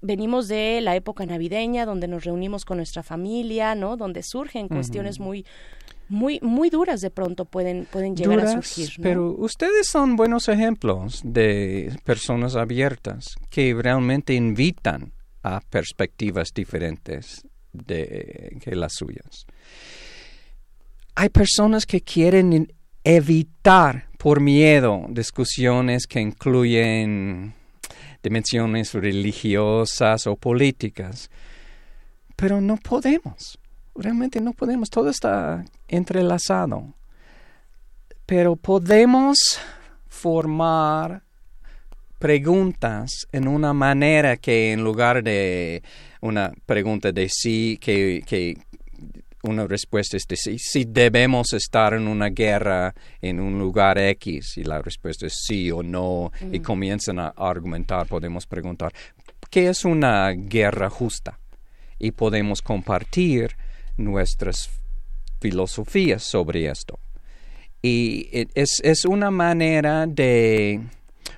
venimos 0.00 0.48
de 0.48 0.80
la 0.80 0.96
época 0.96 1.26
navideña 1.26 1.86
donde 1.86 2.08
nos 2.08 2.24
reunimos 2.24 2.64
con 2.64 2.76
nuestra 2.76 3.02
familia, 3.02 3.74
¿no? 3.74 3.96
Donde 3.96 4.22
surgen 4.22 4.68
cuestiones 4.68 5.20
muy 5.20 5.44
muy 6.08 6.40
muy 6.40 6.70
duras 6.70 7.00
de 7.00 7.10
pronto 7.10 7.44
pueden 7.44 7.86
pueden 7.90 8.16
llegar 8.16 8.40
a 8.40 8.52
surgir. 8.52 8.90
Pero 9.02 9.30
ustedes 9.32 9.88
son 9.88 10.16
buenos 10.16 10.48
ejemplos 10.48 11.20
de 11.24 11.94
personas 12.04 12.56
abiertas 12.56 13.34
que 13.50 13.74
realmente 13.74 14.34
invitan 14.34 15.12
a 15.42 15.60
perspectivas 15.60 16.48
diferentes 16.54 17.42
de 17.72 18.58
que 18.62 18.74
las 18.74 18.94
suyas. 18.94 19.46
Hay 21.14 21.28
personas 21.28 21.84
que 21.84 22.00
quieren 22.00 22.72
evitar 23.04 24.08
por 24.18 24.40
miedo 24.40 25.06
discusiones 25.10 26.06
que 26.06 26.20
incluyen 26.20 27.54
dimensiones 28.22 28.94
religiosas 28.94 30.26
o 30.26 30.36
políticas. 30.36 31.30
Pero 32.36 32.60
no 32.60 32.76
podemos, 32.76 33.58
realmente 33.94 34.40
no 34.40 34.52
podemos, 34.52 34.90
todo 34.90 35.10
está 35.10 35.64
entrelazado. 35.88 36.94
Pero 38.26 38.56
podemos 38.56 39.38
formar 40.08 41.22
preguntas 42.18 43.26
en 43.32 43.48
una 43.48 43.72
manera 43.72 44.36
que 44.36 44.72
en 44.72 44.82
lugar 44.82 45.22
de 45.22 45.82
una 46.20 46.52
pregunta 46.66 47.12
de 47.12 47.28
sí, 47.28 47.78
que, 47.80 48.22
que 48.26 48.58
una 49.42 49.66
respuesta 49.66 50.16
es 50.16 50.26
decir, 50.26 50.58
si 50.58 50.84
debemos 50.84 51.52
estar 51.52 51.94
en 51.94 52.08
una 52.08 52.28
guerra 52.28 52.94
en 53.20 53.40
un 53.40 53.58
lugar 53.58 53.98
X 53.98 54.58
y 54.58 54.64
la 54.64 54.82
respuesta 54.82 55.26
es 55.26 55.44
sí 55.46 55.70
o 55.70 55.82
no 55.82 56.32
y 56.50 56.60
comienzan 56.60 57.18
a 57.18 57.28
argumentar, 57.36 58.06
podemos 58.06 58.46
preguntar, 58.46 58.92
¿qué 59.50 59.68
es 59.68 59.84
una 59.84 60.30
guerra 60.30 60.90
justa? 60.90 61.38
Y 61.98 62.12
podemos 62.12 62.62
compartir 62.62 63.56
nuestras 63.96 64.70
filosofías 65.40 66.22
sobre 66.22 66.66
esto. 66.68 66.98
Y 67.82 68.28
es, 68.54 68.80
es 68.82 69.04
una 69.04 69.30
manera 69.30 70.06
de, 70.06 70.80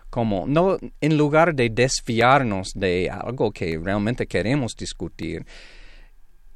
como, 0.08 0.46
no, 0.46 0.78
en 1.00 1.16
lugar 1.16 1.54
de 1.54 1.68
desfiarnos 1.70 2.72
de 2.74 3.10
algo 3.10 3.52
que 3.52 3.78
realmente 3.78 4.26
queremos 4.26 4.74
discutir, 4.74 5.44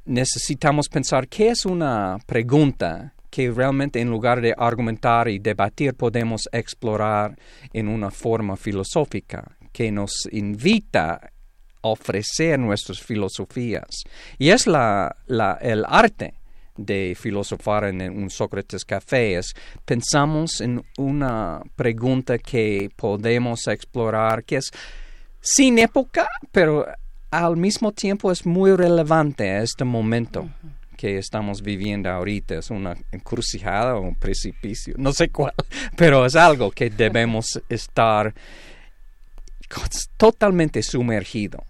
necesitamos 0.04 0.88
pensar 0.88 1.28
qué 1.28 1.48
es 1.48 1.64
una 1.64 2.18
pregunta 2.26 3.14
que 3.30 3.50
realmente 3.50 4.00
en 4.00 4.10
lugar 4.10 4.40
de 4.40 4.54
argumentar 4.56 5.28
y 5.28 5.38
debatir 5.38 5.94
podemos 5.94 6.48
explorar 6.52 7.36
en 7.72 7.88
una 7.88 8.10
forma 8.10 8.56
filosófica 8.56 9.56
que 9.72 9.90
nos 9.90 10.12
invita 10.30 11.14
a 11.14 11.88
ofrecer 11.88 12.58
nuestras 12.60 13.00
filosofías. 13.00 14.04
Y 14.38 14.50
es 14.50 14.68
la, 14.68 15.16
el 15.60 15.84
arte 15.88 16.34
de 16.76 17.16
filosofar 17.18 17.84
en 17.84 18.02
un 18.02 18.30
Sócrates 18.30 18.84
Café 18.84 19.36
es 19.36 19.54
pensamos 19.84 20.60
en 20.60 20.84
una 20.96 21.60
pregunta 21.76 22.38
que 22.38 22.90
podemos 22.96 23.66
explorar 23.68 24.44
que 24.44 24.56
es 24.56 24.70
sin 25.40 25.78
época, 25.78 26.28
pero 26.50 26.86
al 27.38 27.56
mismo 27.56 27.92
tiempo 27.92 28.30
es 28.30 28.46
muy 28.46 28.76
relevante 28.76 29.50
a 29.50 29.62
este 29.62 29.84
momento 29.84 30.48
que 30.96 31.18
estamos 31.18 31.62
viviendo 31.62 32.08
ahorita. 32.10 32.54
Es 32.54 32.70
una 32.70 32.96
encrucijada 33.10 33.96
o 33.96 34.02
un 34.02 34.14
precipicio, 34.14 34.94
no 34.96 35.12
sé 35.12 35.28
cuál, 35.30 35.54
pero 35.96 36.24
es 36.24 36.36
algo 36.36 36.70
que 36.70 36.90
debemos 36.90 37.60
estar 37.68 38.32
totalmente 40.16 40.82
sumergido. 40.82 41.64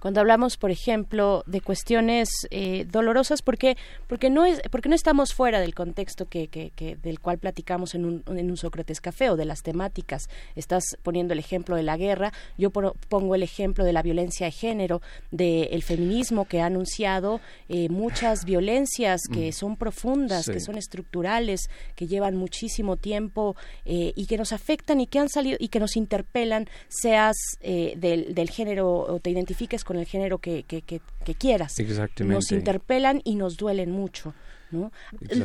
Cuando 0.00 0.20
hablamos, 0.20 0.56
por 0.56 0.70
ejemplo, 0.70 1.42
de 1.46 1.60
cuestiones 1.60 2.28
eh, 2.50 2.86
dolorosas, 2.90 3.42
porque 3.42 3.76
porque 4.06 4.30
no 4.30 4.44
es 4.44 4.60
porque 4.70 4.88
no 4.88 4.94
estamos 4.94 5.34
fuera 5.34 5.60
del 5.60 5.74
contexto 5.74 6.26
que, 6.26 6.48
que, 6.48 6.96
del 7.02 7.20
cual 7.20 7.38
platicamos 7.38 7.94
en 7.94 8.04
un, 8.04 8.24
en 8.26 8.50
un 8.50 8.56
Sócrates 8.56 9.00
Café 9.00 9.30
o 9.30 9.36
de 9.36 9.44
las 9.44 9.62
temáticas. 9.62 10.28
Estás 10.54 10.84
poniendo 11.02 11.32
el 11.32 11.38
ejemplo 11.38 11.76
de 11.76 11.82
la 11.82 11.96
guerra, 11.96 12.32
yo 12.56 12.70
pongo 12.70 13.34
el 13.34 13.42
ejemplo 13.42 13.84
de 13.84 13.92
la 13.92 14.02
violencia 14.02 14.46
de 14.46 14.52
género, 14.52 15.02
del 15.30 15.82
feminismo 15.82 16.46
que 16.46 16.60
ha 16.60 16.66
anunciado 16.66 17.40
eh, 17.68 17.88
muchas 17.88 18.44
violencias 18.44 19.22
que 19.32 19.50
mm. 19.50 19.52
son 19.52 19.76
profundas, 19.76 20.46
que 20.46 20.60
son 20.60 20.76
estructurales, 20.76 21.68
que 21.94 22.06
llevan 22.06 22.36
muchísimo 22.36 22.96
tiempo 22.96 23.56
eh, 23.84 24.12
y 24.14 24.26
que 24.26 24.36
nos 24.36 24.52
afectan 24.52 25.00
y 25.00 25.06
que 25.06 25.18
han 25.18 25.28
salido 25.28 25.56
y 25.60 25.68
que 25.68 25.80
nos 25.80 25.96
interpelan, 25.96 26.68
seas 26.88 27.36
del, 27.60 28.34
del 28.34 28.50
género 28.50 29.20
te 29.26 29.30
identifiques 29.30 29.82
con 29.82 29.96
el 29.96 30.06
género 30.06 30.38
que, 30.38 30.62
que, 30.62 30.82
que, 30.82 31.00
quieras. 31.34 31.74
Nos 32.20 32.52
interpelan 32.52 33.22
y 33.24 33.34
nos 33.34 33.56
duelen 33.56 33.90
mucho. 33.90 34.34
¿No? 34.76 34.92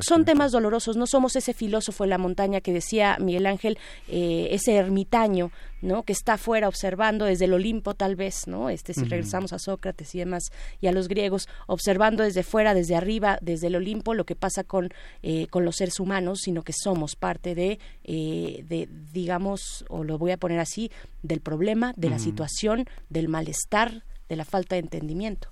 Son 0.01 0.25
temas 0.25 0.51
dolorosos, 0.51 0.97
no 0.97 1.07
somos 1.07 1.35
ese 1.35 1.53
filósofo 1.53 2.03
en 2.03 2.09
la 2.11 2.17
montaña 2.17 2.61
que 2.61 2.73
decía 2.73 3.17
Miguel 3.19 3.45
Ángel, 3.45 3.77
eh, 4.07 4.49
ese 4.51 4.75
ermitaño, 4.75 5.51
¿no? 5.81 6.03
que 6.03 6.13
está 6.13 6.33
afuera 6.33 6.67
observando 6.67 7.25
desde 7.25 7.45
el 7.45 7.53
Olimpo 7.53 7.95
tal 7.95 8.15
vez, 8.15 8.47
¿no? 8.47 8.69
Este 8.69 8.93
si 8.93 9.03
regresamos 9.03 9.51
a 9.53 9.59
Sócrates 9.59 10.13
y 10.13 10.19
demás 10.19 10.51
y 10.79 10.87
a 10.87 10.91
los 10.91 11.07
griegos, 11.07 11.47
observando 11.67 12.23
desde 12.23 12.43
fuera, 12.43 12.73
desde 12.73 12.95
arriba, 12.95 13.39
desde 13.41 13.67
el 13.67 13.75
Olimpo 13.75 14.13
lo 14.13 14.25
que 14.25 14.35
pasa 14.35 14.63
con 14.63 14.89
eh, 15.23 15.47
con 15.47 15.65
los 15.65 15.77
seres 15.77 15.99
humanos, 15.99 16.41
sino 16.43 16.63
que 16.63 16.73
somos 16.73 17.15
parte 17.15 17.55
de 17.55 17.79
eh, 18.03 18.63
de 18.67 18.87
digamos 19.11 19.85
o 19.89 20.03
lo 20.03 20.17
voy 20.17 20.31
a 20.31 20.37
poner 20.37 20.59
así, 20.59 20.91
del 21.23 21.41
problema, 21.41 21.93
de 21.97 22.09
la 22.09 22.19
situación, 22.19 22.85
del 23.09 23.27
malestar, 23.27 24.03
de 24.29 24.35
la 24.35 24.45
falta 24.45 24.75
de 24.75 24.81
entendimiento. 24.81 25.50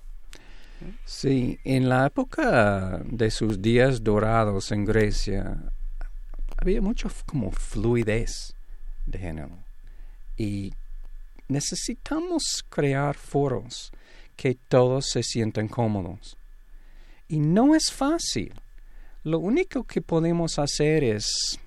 Sí, 1.04 1.58
en 1.64 1.88
la 1.88 2.06
época 2.06 3.02
de 3.04 3.30
sus 3.30 3.60
días 3.60 4.02
dorados 4.02 4.72
en 4.72 4.84
Grecia 4.84 5.72
había 6.56 6.80
mucho 6.80 7.10
como 7.26 7.50
fluidez 7.50 8.54
de 9.06 9.18
género 9.18 9.58
y 10.36 10.72
necesitamos 11.48 12.64
crear 12.68 13.16
foros 13.16 13.92
que 14.36 14.54
todos 14.54 15.06
se 15.10 15.22
sientan 15.22 15.68
cómodos. 15.68 16.36
Y 17.28 17.38
no 17.38 17.74
es 17.74 17.92
fácil. 17.92 18.54
Lo 19.22 19.38
único 19.38 19.84
que 19.84 20.00
podemos 20.00 20.58
hacer 20.58 21.04
es 21.04 21.58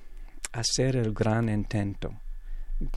hacer 0.51 0.95
el 0.95 1.13
gran 1.13 1.49
intento 1.49 2.19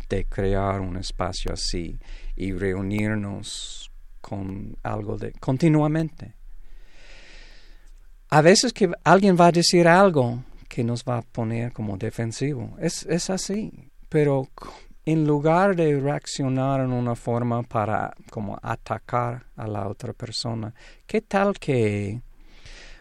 de 0.08 0.24
crear 0.24 0.80
un 0.80 0.96
espacio 0.96 1.52
así 1.52 1.98
y 2.36 2.52
reunirnos 2.52 3.90
con 4.28 4.76
algo 4.82 5.16
de 5.16 5.30
continuamente. 5.32 6.34
A 8.28 8.40
veces 8.40 8.72
que 8.72 8.90
alguien 9.05 9.36
va 9.38 9.46
a 9.46 9.52
decir 9.52 9.86
algo 9.86 10.42
que 10.68 10.82
nos 10.82 11.05
va 11.05 11.18
a 11.18 11.22
poner 11.22 11.72
como 11.72 11.96
defensivo. 11.96 12.76
Es, 12.80 13.06
es 13.06 13.30
así. 13.30 13.70
Pero 14.08 14.48
en 15.05 15.24
lugar 15.24 15.76
de 15.76 16.00
reaccionar 16.00 16.80
en 16.80 16.92
una 16.92 17.14
forma 17.14 17.62
para 17.62 18.12
como 18.28 18.58
atacar 18.60 19.46
a 19.55 19.68
la 19.68 19.86
otra 19.86 20.12
persona, 20.12 20.74
¿qué 21.06 21.20
tal 21.20 21.56
que 21.60 22.20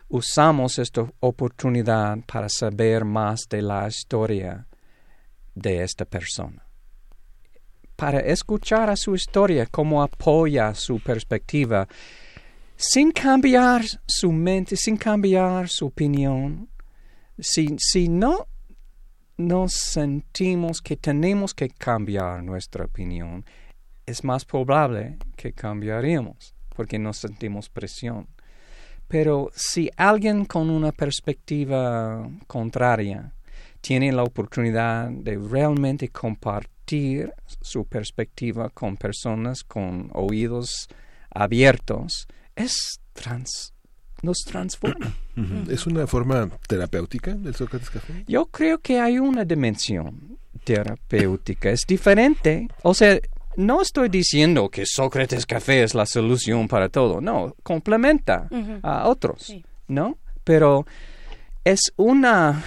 usamos 0.10 0.78
esta 0.78 1.12
oportunidad 1.22 2.20
para 2.32 2.50
saber 2.50 3.04
más 3.04 3.48
de 3.50 3.64
la 3.64 3.88
historia 3.88 4.68
de 5.56 5.82
esta 5.82 6.06
persona? 6.06 6.65
Para 7.96 8.20
escuchar 8.20 8.90
a 8.90 8.96
su 8.96 9.16
historia, 9.16 9.66
cómo 9.66 10.04
apoya 10.04 10.74
su 10.74 11.00
perspectiva, 11.00 11.88
sin 12.76 13.12
cambiar 13.12 13.84
su 14.06 14.32
mente, 14.32 14.76
sin 14.76 14.98
cambiar 14.98 15.70
su 15.70 15.88
opinión. 15.88 16.70
Si, 17.40 17.76
si 17.78 18.10
no 18.10 18.48
nos 19.38 19.74
sentimos 19.74 20.82
que 20.82 20.98
tenemos 20.98 21.54
que 21.54 21.70
cambiar 21.70 22.44
nuestra 22.44 22.86
opinión, 22.86 23.46
es 24.06 24.24
más 24.24 24.46
probable 24.46 25.18
que 25.36 25.54
cambiaríamos, 25.54 26.54
porque 26.76 27.00
nos 27.00 27.18
sentimos 27.18 27.70
presión. 27.70 28.28
Pero 29.08 29.52
si 29.56 29.90
alguien 29.98 30.46
con 30.46 30.70
una 30.70 30.92
perspectiva 30.92 32.28
contraria 32.48 33.34
tiene 33.82 34.12
la 34.12 34.24
oportunidad 34.24 35.10
de 35.10 35.38
realmente 35.38 36.10
compartir, 36.10 36.75
su 37.62 37.86
perspectiva 37.86 38.70
con 38.70 38.98
personas 38.98 39.64
con 39.64 40.10
oídos 40.14 40.88
abiertos 41.32 42.28
es 42.56 43.00
trans 43.14 43.76
nos 44.22 44.40
transforma. 44.40 45.14
¿Es 45.70 45.86
una 45.86 46.08
forma 46.08 46.50
terapéutica 46.68 47.34
del 47.34 47.56
Sócrates 47.56 47.90
Café? 47.90 48.24
Yo 48.28 48.48
creo 48.48 48.80
que 48.80 49.00
hay 49.00 49.20
una 49.20 49.46
dimensión 49.46 50.38
terapéutica. 50.64 51.70
Es 51.70 51.82
diferente. 51.88 52.68
O 52.82 52.94
sea, 52.94 53.20
no 53.56 53.82
estoy 53.82 54.10
diciendo 54.10 54.70
que 54.70 54.86
Sócrates 54.86 55.46
Café 55.46 55.84
es 55.84 55.94
la 55.94 56.06
solución 56.06 56.68
para 56.68 56.90
todo. 56.90 57.22
No, 57.22 57.56
complementa 57.64 58.50
a 58.82 59.08
otros. 59.08 59.54
¿No? 59.88 60.18
Pero 60.44 60.86
es 61.64 61.80
una 61.96 62.64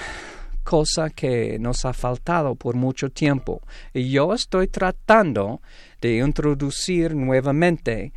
cosa 0.69 1.09
que 1.09 1.59
nos 1.59 1.87
ha 1.87 1.95
faltado 1.95 2.55
por 2.55 2.75
mucho 2.77 3.09
tiempo. 3.09 3.63
Y 3.95 4.11
yo 4.11 4.35
estoy 4.35 4.67
tratando 4.67 5.63
de 6.03 6.19
introducir 6.19 7.15
nuevamente 7.15 8.13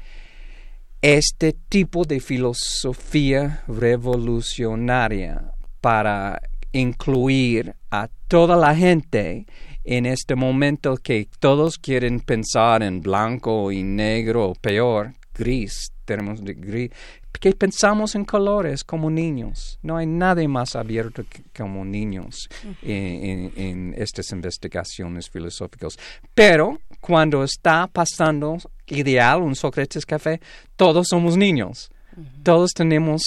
este 1.02 1.54
tipo 1.54 2.04
de 2.04 2.20
filosofía 2.20 3.64
revolucionaria 3.70 5.54
para 5.80 6.42
incluir 6.74 7.74
a 7.90 8.10
toda 8.28 8.58
la 8.58 8.76
gente 8.76 9.46
en 9.86 10.06
este 10.06 10.36
momento 10.36 10.98
que 10.98 11.30
todos 11.40 11.78
quieren 11.78 12.20
pensar 12.20 12.84
en 12.84 13.00
blanco 13.00 13.72
y 13.72 13.82
negro 13.82 14.50
o 14.50 14.56
peor, 14.56 15.14
gris, 15.34 15.94
tenemos 16.04 16.42
gris, 16.42 16.92
que 17.40 17.54
pensamos 17.54 18.16
en 18.16 18.26
colores 18.26 18.84
como 18.84 19.10
niños. 19.10 19.80
No 19.82 19.98
hay 19.98 20.06
nadie 20.06 20.48
más 20.48 20.76
abierto 20.76 21.24
como 21.56 21.86
niños 21.86 22.50
en, 22.82 23.94
estas 23.98 24.32
investigaciones 24.32 25.30
filosóficas. 25.30 25.98
Pero 26.34 26.80
cuando 27.00 27.44
está 27.44 27.88
pasando 27.88 28.58
ideal 28.88 29.42
un 29.42 29.56
Sócrates 29.56 30.06
Café, 30.06 30.40
todos 30.76 31.08
somos 31.10 31.38
niños. 31.38 31.92
Todos 32.44 32.74
tenemos, 32.74 33.24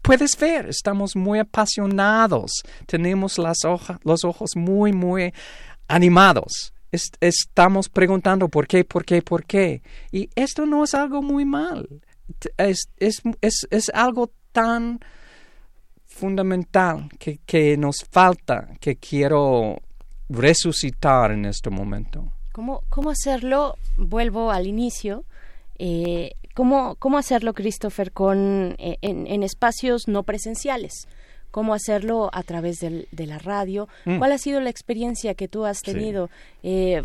puedes 0.00 0.38
ver, 0.38 0.68
estamos 0.68 1.16
muy 1.16 1.40
apasionados, 1.40 2.52
tenemos 2.86 3.36
las 3.36 3.64
hojas, 3.64 3.98
los 4.04 4.24
ojos 4.24 4.50
muy, 4.54 4.92
muy 4.92 5.34
animados. 5.88 6.72
estamos 7.20 7.88
preguntando 7.88 8.48
por 8.48 8.68
qué, 8.68 8.84
por 8.84 9.04
qué, 9.04 9.22
por 9.22 9.44
qué. 9.44 9.82
Y 10.12 10.30
esto 10.36 10.66
no 10.66 10.84
es 10.84 10.94
algo 10.94 11.20
muy 11.20 11.44
mal 11.44 11.88
es, 12.56 12.88
es, 12.98 13.22
es, 13.40 13.66
es 13.70 13.90
algo 13.94 14.30
tan 14.52 15.00
fundamental 16.06 17.08
que, 17.18 17.38
que, 17.46 17.76
nos 17.76 18.04
falta, 18.10 18.68
que 18.80 18.96
quiero 18.96 19.80
resucitar 20.28 21.32
en 21.32 21.46
este 21.46 21.70
momento. 21.70 22.32
¿Cómo, 22.52 22.82
cómo 22.90 23.10
hacerlo? 23.10 23.76
Vuelvo 23.96 24.50
al 24.50 24.66
inicio. 24.66 25.24
Eh, 25.78 26.32
¿cómo, 26.54 26.96
¿Cómo 26.96 27.18
hacerlo, 27.18 27.54
Christopher, 27.54 28.12
con, 28.12 28.76
eh, 28.78 28.98
en, 29.00 29.26
en 29.26 29.42
espacios 29.42 30.06
no 30.06 30.22
presenciales? 30.22 31.08
Cómo 31.52 31.74
hacerlo 31.74 32.30
a 32.32 32.42
través 32.42 32.78
del, 32.80 33.06
de 33.12 33.26
la 33.26 33.38
radio. 33.38 33.88
Mm. 34.06 34.18
¿Cuál 34.18 34.32
ha 34.32 34.38
sido 34.38 34.60
la 34.60 34.70
experiencia 34.70 35.34
que 35.34 35.46
tú 35.46 35.64
has 35.64 35.82
tenido? 35.82 36.30
Eh, 36.64 37.02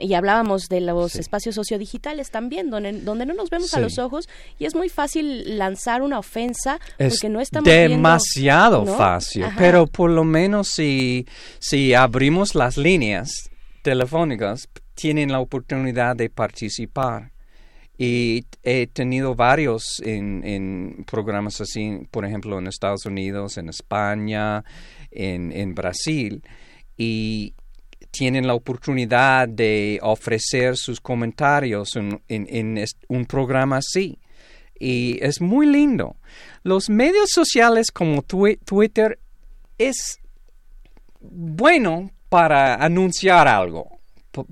y 0.00 0.14
hablábamos 0.14 0.68
de 0.68 0.80
los 0.80 1.14
espacios 1.14 1.54
sociodigitales 1.54 2.30
también, 2.30 2.70
donde, 2.70 2.92
donde 2.92 3.24
no 3.24 3.34
nos 3.34 3.48
vemos 3.50 3.72
a 3.74 3.80
los 3.80 3.98
ojos 3.98 4.28
y 4.58 4.64
es 4.64 4.74
muy 4.74 4.88
fácil 4.88 5.56
lanzar 5.58 6.02
una 6.02 6.18
ofensa 6.18 6.80
porque 6.98 7.28
no 7.28 7.40
estamos 7.40 7.70
demasiado 7.70 8.84
fácil, 8.84 9.46
pero 9.56 9.86
por 9.86 10.10
lo 10.10 10.24
menos 10.24 10.68
si, 10.68 11.26
si 11.60 11.94
abrimos 11.94 12.56
las 12.56 12.76
líneas 12.76 13.48
telefónicas, 13.82 14.68
tienen 14.94 15.30
la 15.30 15.38
oportunidad 15.38 16.16
de 16.16 16.30
participar 16.30 17.30
Y 17.98 18.44
he 18.62 18.86
tenido 18.88 19.34
varios 19.34 20.00
en, 20.04 20.44
en, 20.44 21.04
programas 21.06 21.60
así, 21.60 22.00
por 22.10 22.26
ejemplo, 22.26 22.58
en 22.58 22.66
Estados 22.66 23.06
Unidos, 23.06 23.56
en 23.56 23.70
España, 23.70 24.64
en, 25.10 25.50
en 25.52 25.74
Brasil. 25.74 26.42
Y 26.98 27.54
tienen 28.10 28.46
la 28.46 28.54
oportunidad 28.54 29.48
de 29.48 29.98
ofrecer 30.02 30.76
sus 30.76 31.00
comentarios 31.00 31.96
en, 31.96 32.20
en, 32.28 32.84
un 33.08 33.24
programa 33.24 33.78
así. 33.78 34.18
Y 34.78 35.18
es 35.24 35.40
muy 35.40 35.66
lindo. 35.66 36.16
Los 36.62 36.90
medios 36.90 37.30
sociales 37.30 37.90
como 37.90 38.22
Twitter 38.22 39.18
es 39.78 40.18
bueno 41.20 42.10
para 42.28 42.74
anunciar 42.74 43.48
algo 43.48 43.95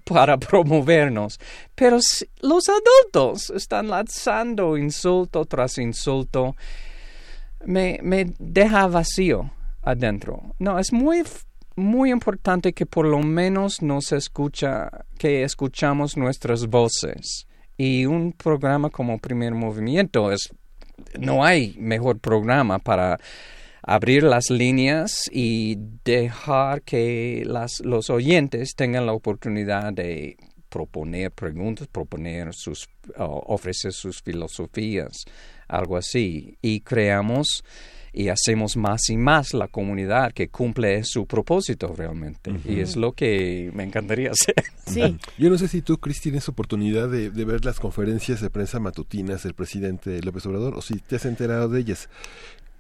para 0.05 0.37
promovernos. 0.39 1.39
Pero 1.75 1.99
los 2.41 2.65
adultos 2.69 3.51
están 3.51 3.89
lanzando 3.89 4.77
insulto 4.77 5.45
tras 5.45 5.79
insulto. 5.79 6.57
Me, 7.65 7.99
me 8.03 8.27
deja 8.39 8.87
vacío 8.87 9.51
adentro. 9.83 10.55
No, 10.59 10.79
es 10.79 10.93
muy, 10.93 11.23
muy 11.77 12.11
importante 12.11 12.73
que 12.73 12.87
por 12.87 13.07
lo 13.07 13.21
menos 13.21 13.83
nos 13.83 14.13
escucha, 14.13 14.91
que 15.19 15.43
escuchamos 15.43 16.17
nuestras 16.17 16.67
voces. 16.67 17.47
Y 17.77 18.07
un 18.07 18.33
programa 18.33 18.91
como 18.91 19.19
Primer 19.19 19.55
Movimiento 19.55 20.31
es, 20.31 20.51
no 21.19 21.45
hay 21.45 21.75
mejor 21.79 22.19
programa 22.21 22.79
para 22.79 23.19
abrir 23.87 24.23
las 24.23 24.51
líneas 24.51 25.29
y 25.31 25.77
dejar 26.05 26.83
que 26.83 27.43
las, 27.47 27.81
los 27.81 28.11
oyentes 28.11 28.75
tengan 28.75 29.07
la 29.07 29.13
oportunidad 29.13 29.93
de 29.93 30.37
proponer 30.69 31.31
preguntas, 31.31 31.87
proponer 31.87 32.53
sus, 32.53 32.89
ofrecer 33.17 33.93
sus 33.93 34.23
filosofías, 34.23 35.25
algo 35.69 35.97
así. 35.97 36.57
Y 36.63 36.81
creamos 36.81 37.63
y 38.13 38.29
hacemos 38.29 38.77
más 38.77 39.11
y 39.11 39.17
más 39.17 39.53
la 39.55 39.69
comunidad 39.69 40.33
que 40.33 40.49
cumple 40.49 41.05
su 41.05 41.27
propósito 41.27 41.95
realmente. 41.97 42.53
Y 42.65 42.81
es 42.81 42.97
lo 42.97 43.13
que 43.13 43.71
me 43.75 43.85
encantaría 43.85 44.31
hacer. 44.31 44.55
Sí. 44.87 45.17
Yo 45.39 45.49
no 45.49 45.57
sé 45.57 45.67
si 45.67 45.81
tú, 45.81 45.97
Cris, 45.97 46.21
tienes 46.21 46.47
oportunidad 46.47 47.09
de, 47.09 47.31
de, 47.31 47.45
ver 47.47 47.65
las 47.65 47.81
conferencias 47.81 48.43
de 48.43 48.51
prensa 48.51 48.81
matutinas 48.81 49.43
del 49.43 49.55
presidente 49.55 50.21
López 50.21 50.45
Obrador 50.45 50.75
o 50.77 50.83
si 50.83 50.99
te 50.99 51.17
has 51.17 51.25
enterado 51.25 51.71
de 51.71 51.81
ellas. 51.81 52.11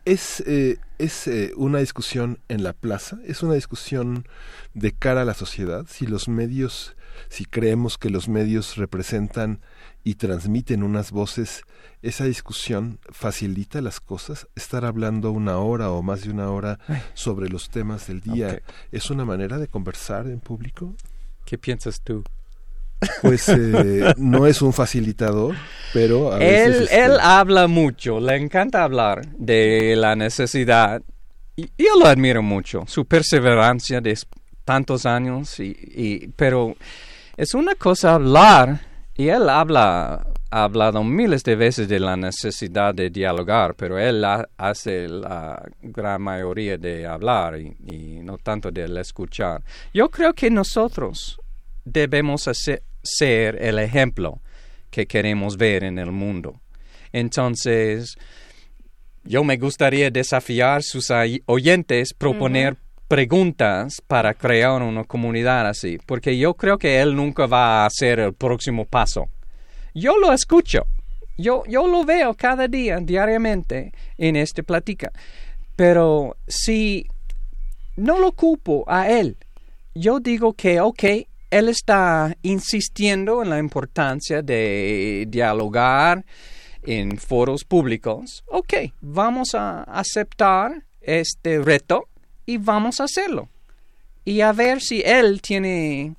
Es, 0.04 0.40
eh, 0.46 0.78
es 0.98 1.26
eh, 1.26 1.52
una 1.56 1.78
discusión 1.78 2.38
en 2.48 2.62
la 2.62 2.74
plaza, 2.74 3.18
es 3.24 3.42
una 3.42 3.54
discusión 3.54 4.26
de 4.74 4.92
cara 4.92 5.22
a 5.22 5.24
la 5.24 5.34
sociedad, 5.34 5.86
si 5.88 6.06
los 6.06 6.28
medios, 6.28 6.94
si 7.30 7.46
creemos 7.46 7.96
que 7.96 8.10
los 8.10 8.28
medios 8.28 8.76
representan 8.76 9.60
y 10.02 10.16
transmiten 10.16 10.82
unas 10.82 11.10
voces, 11.10 11.62
esa 12.02 12.26
discusión 12.26 12.98
facilita 13.10 13.80
las 13.80 14.00
cosas, 14.00 14.46
estar 14.54 14.84
hablando 14.84 15.32
una 15.32 15.56
hora 15.56 15.90
o 15.90 16.02
más 16.02 16.22
de 16.22 16.30
una 16.30 16.50
hora 16.50 16.78
sobre 17.14 17.48
los 17.48 17.70
temas 17.70 18.06
del 18.06 18.20
día, 18.20 18.60
¿es 18.92 19.10
una 19.10 19.24
manera 19.24 19.58
de 19.58 19.68
conversar 19.68 20.26
en 20.26 20.40
público? 20.40 20.94
¿Qué 21.46 21.56
piensas 21.56 22.02
tú? 22.02 22.22
Pues 23.22 23.48
eh, 23.48 24.14
no 24.16 24.46
es 24.46 24.62
un 24.62 24.72
facilitador, 24.72 25.54
pero 25.92 26.32
a 26.32 26.38
veces 26.38 26.66
él, 26.66 26.82
este 26.82 27.04
él 27.04 27.18
habla 27.20 27.66
mucho, 27.66 28.20
le 28.20 28.36
encanta 28.36 28.84
hablar 28.84 29.26
de 29.36 29.94
la 29.96 30.16
necesidad 30.16 31.02
y 31.56 31.70
yo 31.78 31.98
lo 31.98 32.06
admiro 32.06 32.42
mucho, 32.42 32.84
su 32.86 33.04
perseverancia 33.04 34.00
de 34.00 34.18
tantos 34.64 35.06
años, 35.06 35.60
y, 35.60 36.28
pero 36.36 36.74
es 37.36 37.54
una 37.54 37.74
cosa 37.74 38.14
hablar 38.14 38.80
y 39.14 39.28
él 39.28 39.48
habla 39.48 40.26
ha 40.50 40.62
hablado 40.62 41.02
miles 41.02 41.42
de 41.42 41.56
veces 41.56 41.88
de 41.88 41.98
la 41.98 42.16
necesidad 42.16 42.94
de 42.94 43.10
dialogar, 43.10 43.74
pero 43.74 43.98
él 43.98 44.24
hace 44.56 45.08
la 45.08 45.60
gran 45.82 46.22
mayoría 46.22 46.78
de 46.78 47.04
hablar 47.04 47.58
y, 47.58 47.76
y 47.92 48.20
no 48.22 48.38
tanto 48.38 48.70
de 48.70 48.84
escuchar. 49.00 49.64
Yo 49.92 50.08
creo 50.08 50.32
que 50.32 50.50
nosotros 50.50 51.40
debemos 51.84 52.46
ser 53.04 53.62
el 53.62 53.78
ejemplo 53.78 54.40
que 54.90 55.06
queremos 55.06 55.56
ver 55.56 55.84
en 55.84 55.98
el 55.98 56.10
mundo. 56.10 56.60
Entonces, 57.12 58.16
yo 59.24 59.44
me 59.44 59.56
gustaría 59.56 60.10
desafiar 60.10 60.78
a 60.78 60.82
sus 60.82 61.12
oyentes, 61.46 62.12
proponer 62.14 62.76
preguntas 63.08 64.02
para 64.06 64.34
crear 64.34 64.82
una 64.82 65.04
comunidad 65.04 65.66
así, 65.68 65.98
porque 66.04 66.36
yo 66.36 66.54
creo 66.54 66.78
que 66.78 67.00
él 67.00 67.14
nunca 67.14 67.46
va 67.46 67.82
a 67.82 67.86
hacer 67.86 68.18
el 68.18 68.34
próximo 68.34 68.84
paso. 68.84 69.28
Yo 69.94 70.18
lo 70.18 70.32
escucho, 70.32 70.86
yo, 71.36 71.62
yo 71.68 71.86
lo 71.86 72.04
veo 72.04 72.34
cada 72.34 72.66
día, 72.66 72.98
diariamente, 73.00 73.92
en 74.18 74.36
esta 74.36 74.62
plática, 74.62 75.12
pero 75.76 76.36
si 76.46 77.06
no 77.96 78.18
lo 78.18 78.28
ocupo 78.28 78.84
a 78.88 79.08
él, 79.08 79.36
yo 79.94 80.18
digo 80.18 80.54
que, 80.54 80.80
ok, 80.80 81.04
él 81.54 81.68
está 81.68 82.36
insistiendo 82.42 83.40
en 83.40 83.50
la 83.50 83.60
importancia 83.60 84.42
de 84.42 85.24
dialogar 85.28 86.24
en 86.82 87.16
foros 87.16 87.62
públicos. 87.64 88.42
Ok, 88.48 88.74
vamos 89.00 89.54
a 89.54 89.84
aceptar 89.84 90.82
este 91.00 91.60
reto 91.60 92.08
y 92.44 92.56
vamos 92.56 93.00
a 93.00 93.04
hacerlo. 93.04 93.48
Y 94.24 94.40
a 94.40 94.52
ver 94.52 94.80
si 94.80 95.00
él 95.02 95.40
tiene 95.42 96.16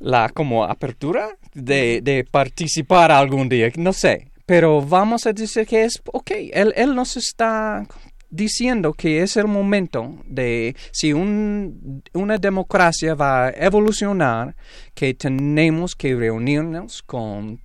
la 0.00 0.28
como 0.30 0.64
apertura 0.64 1.28
de, 1.54 2.26
participar 2.28 3.12
algún 3.12 3.48
día, 3.48 3.70
no 3.76 3.92
sé. 3.92 4.32
Pero 4.46 4.82
vamos 4.82 5.26
a 5.26 5.32
decir 5.32 5.64
que 5.64 5.84
es, 5.84 6.02
ok, 6.12 6.32
él, 6.52 6.72
él 6.74 6.96
nos 6.96 7.16
está 7.16 7.86
diciendo 8.30 8.92
que 8.92 9.22
es 9.22 9.36
el 9.36 9.46
momento 9.46 10.16
de, 10.24 10.76
si 10.92 11.12
una 11.12 12.38
democracia 12.38 13.14
va 13.14 13.46
a 13.46 13.50
evolucionar, 13.50 14.54
que 14.94 15.14
tenemos 15.14 15.94
que 15.94 16.14
reunirnos 16.14 17.02
con 17.02 17.60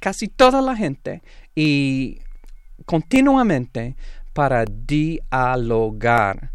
casi 0.00 0.28
toda 0.28 0.60
la 0.60 0.76
gente 0.76 1.22
y 1.54 2.18
continuamente 2.84 3.96
para 4.32 4.64
dialogar. 4.64 6.50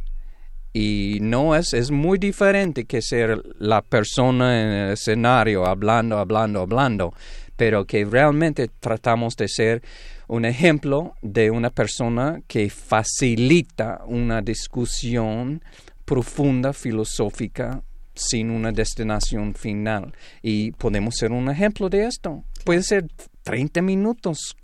Y 0.73 1.17
no 1.21 1.55
es, 1.55 1.73
es 1.73 1.89
muy 1.89 2.19
diferente 2.19 2.85
que 2.85 3.01
ser 3.01 3.41
la 3.57 3.81
persona 3.81 4.61
en 4.61 4.67
el 4.67 4.93
escenario 4.93 5.65
hablando, 5.65 6.19
hablando, 6.19 6.61
hablando, 6.61 7.13
pero 7.55 7.85
que 7.85 8.05
realmente 8.05 8.69
tratamos 8.79 9.35
de 9.35 9.47
ser 9.47 9.81
un 10.27 10.45
ejemplo 10.45 11.15
de 11.21 11.51
una 11.51 11.69
persona 11.69 12.41
que 12.47 12.69
facilita 12.69 14.01
una 14.05 14.41
discusión 14.41 15.63
profunda, 16.05 16.73
filosófica, 16.73 17.83
sin 18.13 18.49
una 18.49 18.71
destinación 18.71 19.53
final. 19.53 20.13
Y 20.41 20.71
podemos 20.71 21.15
ser 21.15 21.31
un 21.31 21.49
ejemplo 21.49 21.89
de 21.89 22.05
esto. 22.05 22.43
Puede 22.65 22.83
ser 22.83 23.05
30 23.47 23.81
minutos 23.81 24.57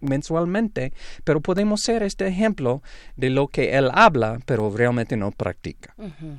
mensualmente, 0.00 0.92
pero 1.24 1.40
podemos 1.40 1.80
ser 1.80 2.02
este 2.02 2.26
ejemplo 2.26 2.82
de 3.16 3.30
lo 3.30 3.48
que 3.48 3.74
él 3.78 3.88
habla, 3.90 4.38
pero 4.44 4.70
realmente 4.70 5.16
no 5.16 5.30
practica. 5.30 5.94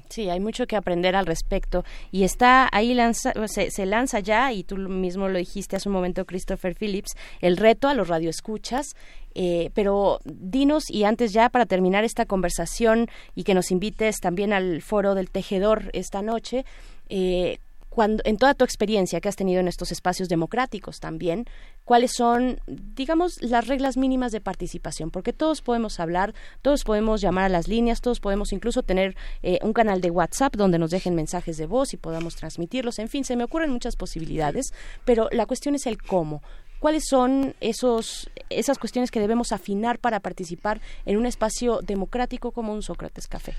Sí, 0.08 0.30
hay 0.30 0.40
mucho 0.40 0.68
que 0.68 0.76
aprender 0.76 1.16
al 1.16 1.26
respecto 1.26 1.84
y 2.11 2.26
está 2.26 2.69
ahí 2.72 2.93
lanza, 2.93 3.34
se, 3.48 3.85
lanza 3.88 4.19
ya 4.19 4.53
y 4.53 4.64
tú 4.64 4.77
mismo 4.77 5.30
lo 5.30 5.40
dijiste 5.40 5.77
hace 5.77 5.90
un 5.90 5.93
momento, 5.93 6.26
Christopher 6.26 6.76
Phillips, 6.76 7.18
el 7.42 7.58
reto 7.58 7.88
a 7.88 7.95
los 7.95 8.08
radioescuchas. 8.08 8.95
Eh, 9.35 9.69
pero 9.76 10.19
dinos 10.26 10.90
y 10.90 11.03
antes 11.03 11.34
ya 11.34 11.50
para 11.50 11.68
terminar 11.68 12.03
esta 12.03 12.26
conversación 12.26 13.08
y 13.35 13.43
que 13.43 13.53
nos 13.53 13.69
invites 13.69 14.19
también 14.19 14.53
al 14.53 14.82
foro 14.82 15.14
del 15.14 15.30
tejedor 15.30 15.92
esta 15.93 16.24
noche, 16.24 16.66
eh, 17.09 17.59
en 18.03 18.38
toda 18.38 18.53
tu 18.53 18.64
experiencia 18.64 19.19
que 19.22 19.30
has 19.30 19.36
tenido 19.36 19.60
en 19.60 19.68
estos 19.68 19.92
espacios 19.92 20.30
democráticos 20.30 21.00
también, 21.00 21.45
cuáles 21.86 22.11
son, 22.16 22.60
digamos, 22.68 23.42
las 23.42 23.68
reglas 23.68 23.98
mínimas 23.98 24.32
de 24.32 24.42
participación, 24.42 25.11
porque 25.11 25.34
todos 25.34 25.61
podemos 25.61 26.00
hablar, 26.00 26.34
todos 26.61 26.84
podemos 26.84 27.22
llamar 27.22 27.45
a 27.45 27.50
las 27.50 27.68
líneas, 27.68 28.02
todos 28.02 28.19
podemos 28.19 28.53
incluso 28.53 28.84
tener 28.84 29.16
eh, 29.44 29.60
un 29.61 29.74
canal 29.74 30.02
de 30.02 30.11
WhatsApp 30.11 30.56
donde 30.56 30.80
nos 30.80 30.92
dejen 30.92 31.16
mensajes 31.16 31.58
de 31.58 31.66
voz 31.66 31.94
y 31.94 31.98
podamos 31.98 32.36
transmitirlos, 32.36 33.00
en 33.00 33.10
fin, 33.10 33.24
se 33.24 33.36
me 33.36 33.44
ocurren 33.44 33.72
muchas 33.72 33.95
posibilidades, 33.95 34.74
pero 35.06 35.28
la 35.32 35.45
cuestión 35.45 35.76
es 35.76 35.86
el 35.86 36.02
cómo. 36.02 36.42
¿Cuáles 36.80 37.03
son 37.10 37.56
esos, 37.60 38.30
esas 38.50 38.78
cuestiones 38.78 39.11
que 39.11 39.19
debemos 39.19 39.52
afinar 39.52 40.00
para 40.00 40.22
participar 40.22 40.80
en 41.06 41.18
un 41.18 41.26
espacio 41.26 41.80
democrático 41.82 42.52
como 42.52 42.72
un 42.72 42.82
Sócrates 42.82 43.28
Café? 43.28 43.53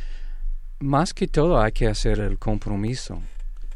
Más 0.79 1.13
que 1.13 1.29
todo 1.29 1.61
hay 1.61 1.73
que 1.73 1.87
hacer 1.87 2.19
el 2.21 2.39
compromiso 2.39 3.21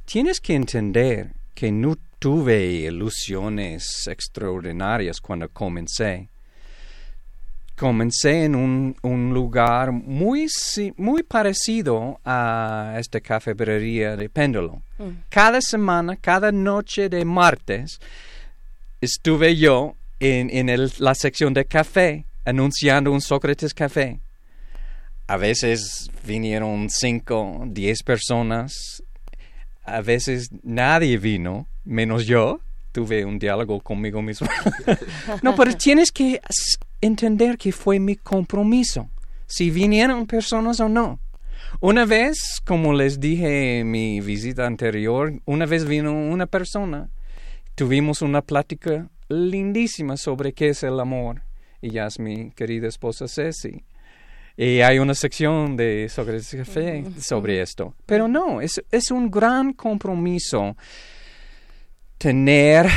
tienes 0.05 0.41
que 0.41 0.55
entender 0.55 1.35
que 1.55 1.71
no 1.71 1.97
tuve 2.19 2.65
ilusiones 2.65 4.07
extraordinarias 4.07 5.21
cuando 5.21 5.49
comencé. 5.49 6.29
Comencé 7.77 8.45
en 8.45 8.55
un, 8.55 8.97
un 9.03 9.35
lugar 9.35 9.91
muy, 9.91 10.47
muy 10.97 11.23
parecido 11.25 12.21
a 12.25 12.97
esta 12.99 13.21
cafetería 13.21 14.17
de 14.17 14.29
péndulo. 14.29 14.83
Mm. 14.99 15.09
Cada 15.29 15.61
semana, 15.61 16.17
cada 16.17 16.53
noche 16.53 17.09
de 17.09 17.25
martes, 17.25 17.99
estuve 19.01 19.57
yo 19.57 19.97
en, 20.21 20.51
en 20.51 20.91
la 20.99 21.15
sección 21.15 21.53
de 21.53 21.65
café 21.65 22.27
anunciando 22.45 23.11
un 23.11 23.21
Sócrates 23.21 23.75
Café. 23.75 24.21
A 25.27 25.37
veces 25.37 26.11
vinieron 26.27 26.89
cinco, 26.91 27.65
diez 27.67 28.03
personas. 28.03 29.03
A 29.85 30.01
veces 30.01 30.51
nadie 30.63 31.19
vino, 31.19 31.69
menos 31.85 32.27
yo. 32.27 32.61
Tuve 32.93 33.25
un 33.25 33.39
diálogo 33.39 33.81
conmigo 33.81 34.23
mismo. 34.23 34.47
no, 35.43 35.55
pero 35.57 35.77
tienes 35.77 36.13
que 36.13 36.41
entender 37.01 37.59
que 37.59 37.73
fue 37.73 37.99
mi 37.99 38.17
compromiso. 38.17 39.11
Si 39.47 39.71
vinieron 39.71 40.27
personas 40.27 40.81
o 40.81 40.89
no. 40.89 41.19
Una 41.81 42.05
vez, 42.05 42.61
como 42.65 42.93
les 42.93 43.21
dije 43.21 43.81
en 43.81 43.91
mi 43.91 44.21
visita 44.21 44.67
anterior, 44.67 45.33
una 45.45 45.67
vez 45.67 45.85
vino 45.87 46.13
una 46.13 46.47
persona. 46.47 47.11
Tuvimos 47.75 48.23
una 48.23 48.43
plática 48.43 49.09
lindísima 49.29 50.17
sobre 50.17 50.53
qué 50.53 50.69
es 50.69 50.83
el 50.83 51.01
amor. 51.01 51.43
Y 51.83 51.91
ya 51.91 52.07
es 52.07 52.19
mi 52.19 52.53
querida 52.53 52.89
esposa 52.89 53.27
Ceci. 53.29 53.85
Y 54.57 54.81
hay 54.81 54.99
una 54.99 55.15
sección 55.15 55.77
de 55.77 56.09
Sócrates 56.09 56.55
Café 56.57 57.05
sobre 57.21 57.61
esto. 57.61 57.95
Pero 58.07 58.29
no, 58.29 58.61
es, 58.61 58.83
es 58.91 59.11
un 59.11 59.31
gran 59.31 59.73
compromiso 59.73 60.77
tener 62.19 62.89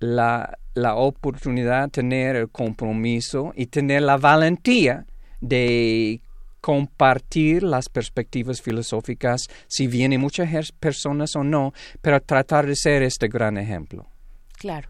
la, 0.00 0.58
la 0.74 0.96
oportunidad, 0.96 1.90
tener 1.90 2.36
el 2.36 2.48
compromiso 2.48 3.52
y 3.54 3.66
tener 3.66 4.02
la 4.02 4.16
valentía 4.16 5.06
de 5.40 6.20
compartir 6.60 7.62
las 7.62 7.88
perspectivas 7.88 8.60
filosóficas, 8.60 9.42
si 9.68 9.86
vienen 9.86 10.20
muchas 10.20 10.72
personas 10.72 11.36
o 11.36 11.44
no, 11.44 11.72
pero 12.02 12.20
tratar 12.20 12.66
de 12.66 12.74
ser 12.74 13.02
este 13.02 13.28
gran 13.28 13.56
ejemplo. 13.56 14.06
Claro. 14.58 14.88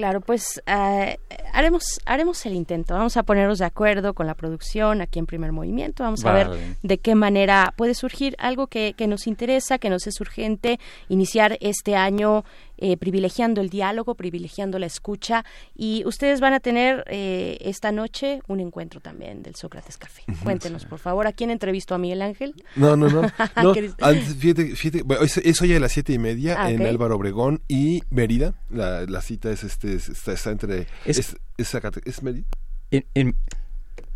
Claro, 0.00 0.22
pues 0.22 0.62
eh, 0.64 1.18
haremos 1.52 2.00
haremos 2.06 2.46
el 2.46 2.54
intento. 2.54 2.94
Vamos 2.94 3.18
a 3.18 3.22
ponernos 3.22 3.58
de 3.58 3.66
acuerdo 3.66 4.14
con 4.14 4.26
la 4.26 4.34
producción 4.34 5.02
aquí 5.02 5.18
en 5.18 5.26
Primer 5.26 5.52
Movimiento. 5.52 6.04
Vamos 6.04 6.24
a 6.24 6.32
ver 6.32 6.48
de 6.82 6.96
qué 6.96 7.14
manera 7.14 7.74
puede 7.76 7.92
surgir 7.92 8.34
algo 8.38 8.66
que, 8.66 8.94
que 8.96 9.06
nos 9.06 9.26
interesa, 9.26 9.76
que 9.76 9.90
nos 9.90 10.06
es 10.06 10.18
urgente 10.22 10.80
iniciar 11.10 11.58
este 11.60 11.96
año 11.96 12.46
eh, 12.80 12.96
privilegiando 12.96 13.60
el 13.60 13.68
diálogo, 13.70 14.14
privilegiando 14.14 14.78
la 14.78 14.86
escucha. 14.86 15.44
Y 15.76 16.02
ustedes 16.06 16.40
van 16.40 16.54
a 16.54 16.60
tener 16.60 17.04
eh, 17.08 17.58
esta 17.60 17.92
noche 17.92 18.40
un 18.48 18.60
encuentro 18.60 19.00
también 19.00 19.42
del 19.42 19.54
Sócrates 19.54 19.98
Café. 19.98 20.24
Cuéntenos, 20.42 20.86
por 20.86 20.98
favor, 20.98 21.26
¿a 21.26 21.32
quién 21.32 21.50
entrevistó 21.50 21.94
a 21.94 21.98
Miguel 21.98 22.22
Ángel? 22.22 22.54
No, 22.76 22.96
no, 22.96 23.08
no. 23.08 23.22
no 23.62 23.74
fíjate, 23.74 24.74
fíjate, 24.76 25.04
es, 25.44 25.60
hoy 25.60 25.74
a 25.74 25.80
las 25.80 25.92
siete 25.92 26.12
y 26.12 26.18
media 26.18 26.56
ah, 26.58 26.70
en 26.70 26.86
Álvaro 26.86 27.16
Obregón 27.16 27.62
y 27.68 28.02
Mérida. 28.10 28.54
La, 28.70 29.02
la 29.06 29.20
cita 29.20 29.50
es 29.50 29.62
este 29.64 29.94
está, 29.94 30.32
está 30.32 30.50
entre... 30.50 30.86
Es, 31.04 31.18
es, 31.18 31.36
es, 31.58 31.74
es 32.04 32.22
Mérida. 32.22 32.46
en, 32.90 33.36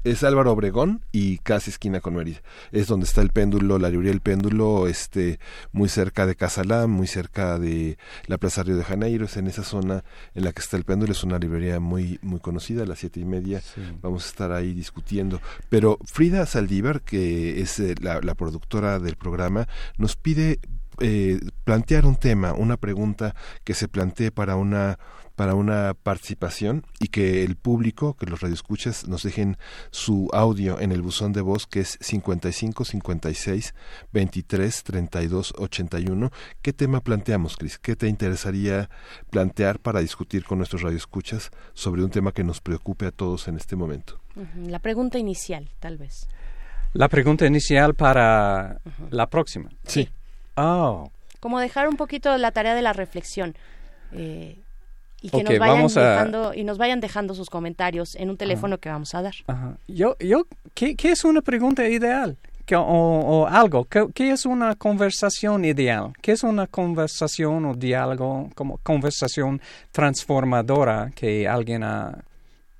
es 0.04 0.22
Álvaro 0.22 0.52
Obregón 0.52 1.02
y 1.12 1.38
casi 1.38 1.70
esquina 1.70 2.00
con 2.00 2.14
Mérida. 2.14 2.40
Es 2.72 2.86
donde 2.86 3.06
está 3.06 3.22
el 3.22 3.30
péndulo, 3.30 3.78
la 3.78 3.88
librería 3.88 4.12
del 4.12 4.20
péndulo, 4.20 4.86
este, 4.86 5.40
muy 5.72 5.88
cerca 5.88 6.26
de 6.26 6.36
Casalá, 6.36 6.86
muy 6.86 7.06
cerca 7.06 7.58
de 7.58 7.98
la 8.26 8.38
Plaza 8.38 8.62
Río 8.62 8.76
de 8.76 8.84
Janeiro, 8.84 9.24
es 9.24 9.36
en 9.36 9.46
esa 9.46 9.64
zona 9.64 10.04
en 10.34 10.44
la 10.44 10.52
que 10.52 10.60
está 10.60 10.76
el 10.76 10.84
péndulo, 10.84 11.12
es 11.12 11.24
una 11.24 11.38
librería 11.38 11.80
muy, 11.80 12.18
muy 12.22 12.40
conocida, 12.40 12.82
a 12.82 12.86
las 12.86 12.98
siete 12.98 13.20
y 13.20 13.24
media 13.24 13.62
vamos 14.02 14.26
a 14.26 14.28
estar 14.28 14.52
ahí 14.52 14.74
discutiendo. 14.74 15.40
Pero 15.68 15.98
Frida 16.04 16.46
Saldívar, 16.46 17.00
que 17.00 17.60
es 17.60 17.80
eh, 17.80 17.94
la, 18.00 18.20
la 18.20 18.34
productora 18.34 18.98
del 18.98 19.16
programa, 19.16 19.66
nos 19.96 20.16
pide 20.16 20.60
eh, 21.00 21.40
plantear 21.64 22.06
un 22.06 22.16
tema, 22.16 22.52
una 22.52 22.76
pregunta 22.76 23.34
que 23.64 23.74
se 23.74 23.88
plantee 23.88 24.30
para 24.30 24.54
una 24.56 24.98
para 25.36 25.54
una 25.54 25.94
participación 25.94 26.84
y 27.00 27.08
que 27.08 27.42
el 27.42 27.56
público, 27.56 28.14
que 28.14 28.26
los 28.26 28.40
radioescuchas 28.40 29.08
nos 29.08 29.22
dejen 29.22 29.56
su 29.90 30.28
audio 30.32 30.80
en 30.80 30.92
el 30.92 31.02
buzón 31.02 31.32
de 31.32 31.40
voz 31.40 31.66
que 31.66 31.80
es 31.80 31.98
55 32.00 32.84
56 32.84 33.74
23 34.12 34.82
32 34.82 35.54
81. 35.58 36.30
¿Qué 36.62 36.72
tema 36.72 37.00
planteamos, 37.00 37.56
Cris? 37.56 37.78
¿Qué 37.78 37.96
te 37.96 38.08
interesaría 38.08 38.88
plantear 39.30 39.78
para 39.78 40.00
discutir 40.00 40.44
con 40.44 40.58
nuestros 40.58 40.82
radioescuchas 40.82 41.50
sobre 41.72 42.04
un 42.04 42.10
tema 42.10 42.32
que 42.32 42.44
nos 42.44 42.60
preocupe 42.60 43.06
a 43.06 43.10
todos 43.10 43.48
en 43.48 43.56
este 43.56 43.76
momento? 43.76 44.20
La 44.56 44.78
pregunta 44.78 45.18
inicial, 45.18 45.70
tal 45.80 45.96
vez. 45.96 46.28
La 46.92 47.08
pregunta 47.08 47.46
inicial 47.46 47.94
para 47.94 48.80
la 49.10 49.26
próxima. 49.26 49.70
Sí. 49.84 50.08
Oh. 50.56 51.10
Como 51.40 51.58
dejar 51.58 51.88
un 51.88 51.96
poquito 51.96 52.36
la 52.38 52.52
tarea 52.52 52.74
de 52.74 52.82
la 52.82 52.92
reflexión. 52.92 53.56
Eh, 54.12 54.58
y 55.24 55.30
que 55.30 55.42
nos 55.42 55.58
vayan 55.58 55.86
dejando 55.86 56.52
y 56.54 56.64
nos 56.64 56.76
vayan 56.76 57.00
dejando 57.00 57.34
sus 57.34 57.48
comentarios 57.48 58.14
en 58.14 58.28
un 58.28 58.36
teléfono 58.36 58.76
que 58.76 58.90
vamos 58.90 59.14
a 59.14 59.22
dar. 59.22 59.34
Yo, 59.88 60.16
yo, 60.20 60.46
¿qué, 60.74 60.96
¿qué, 60.96 61.12
es 61.12 61.24
una 61.24 61.40
pregunta 61.40 61.88
ideal? 61.88 62.36
¿Qué, 62.66 62.76
o, 62.76 63.46
algo, 63.46 63.86
¿qué, 63.86 64.30
es 64.30 64.44
una 64.44 64.74
conversación 64.74 65.64
ideal? 65.64 66.12
¿Qué 66.20 66.32
es 66.32 66.42
una 66.42 66.66
conversación 66.66 67.64
o 67.64 67.74
diálogo, 67.74 68.50
como 68.54 68.76
conversación 68.78 69.62
transformadora 69.92 71.10
que 71.14 71.48
alguien 71.48 71.84
ha 71.84 72.18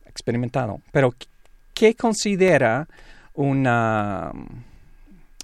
experimentado? 0.07 0.81
Pero, 0.93 1.15
¿qué 1.73 1.95
considera 1.95 2.87
un 3.33 3.67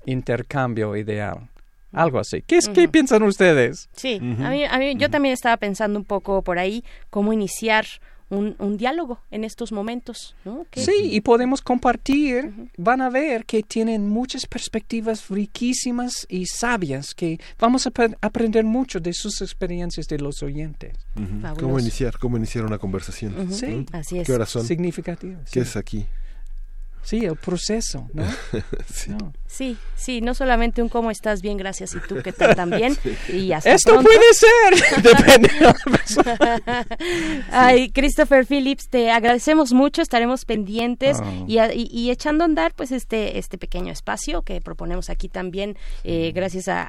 intercambio 0.05 0.97
ideal? 0.97 1.49
Algo 1.93 2.19
así. 2.19 2.43
¿Qué, 2.47 2.61
¿qué 2.73 2.89
piensan 2.89 3.23
ustedes? 3.23 3.89
Sí, 3.93 4.19
a 4.21 4.51
mí, 4.51 4.65
a 4.65 4.79
mí, 4.79 4.95
yo 4.97 5.11
también 5.11 5.33
estaba 5.33 5.57
pensando 5.57 5.99
un 5.99 6.05
poco 6.05 6.43
por 6.43 6.59
ahí 6.59 6.85
cómo 7.11 7.33
iniciar 7.33 7.87
un, 8.31 8.55
un 8.59 8.77
diálogo 8.77 9.21
en 9.31 9.45
estos 9.45 9.73
momentos. 9.73 10.37
¿no? 10.45 10.65
Sí, 10.73 10.93
y 11.11 11.21
podemos 11.21 11.61
compartir. 11.61 12.53
Van 12.77 13.03
a 13.03 13.11
ver 13.11 13.45
que 13.45 13.63
tienen 13.63 14.09
muchas 14.09 14.47
perspectivas 14.47 15.29
riquísimas 15.29 16.27
y 16.29 16.47
sabias 16.47 17.13
que 17.15 17.39
vamos 17.59 17.87
a 17.87 17.93
aprender 18.21 18.65
mucho 18.65 19.01
de 19.01 19.13
sus 19.13 19.43
experiencias 19.43 20.07
de 20.07 20.19
los 20.19 20.43
oyentes. 20.43 20.97
¿Cómo 21.59 21.79
iniciar? 21.79 22.19
¿Cómo 22.19 22.37
iniciar 22.37 22.65
una 22.65 22.79
conversación? 22.79 23.53
Sí, 23.53 23.85
así 23.93 24.21
es. 24.21 24.27
¿Qué 24.27 24.33
horas 24.33 24.49
son? 24.49 24.65
Significativas. 24.65 25.51
¿Qué 25.51 25.61
es 25.61 25.77
aquí? 25.77 26.07
Sí, 27.03 27.25
el 27.25 27.37
proceso, 27.37 28.09
¿no? 28.13 28.25
sí. 28.93 29.13
Sí. 29.51 30.21
no 30.21 30.35
solamente 30.35 30.83
un 30.83 30.89
cómo 30.89 31.11
estás 31.11 31.43
bien, 31.43 31.57
gracias, 31.57 31.95
y 31.95 32.01
tú 32.01 32.17
qué 32.23 32.33
tal 32.33 32.55
también. 32.55 32.97
Y 33.29 33.53
hasta 33.53 33.73
Esto 33.73 34.01
puede 34.03 34.35
ser, 34.35 35.03
depende 35.03 35.49
de 35.49 35.61
la 35.61 35.75
persona. 35.75 36.87
Ay, 37.53 37.91
Christopher 37.91 38.47
Phillips, 38.47 38.89
te 38.89 39.11
agradecemos 39.11 39.73
mucho, 39.73 40.03
estaremos 40.03 40.45
pendientes 40.45 41.19
ah. 41.21 41.33
y, 41.47 42.11
echando 42.11 42.45
a 42.45 42.47
andar 42.47 42.73
pues 42.75 42.93
este, 42.93 43.39
este 43.39 43.59
pequeño 43.59 43.93
espacio 43.93 44.43
que 44.43 44.61
proponemos 44.61 45.11
aquí 45.11 45.29
también, 45.29 45.77
eh, 46.05 46.33
gracias 46.35 46.67
a, 46.69 46.89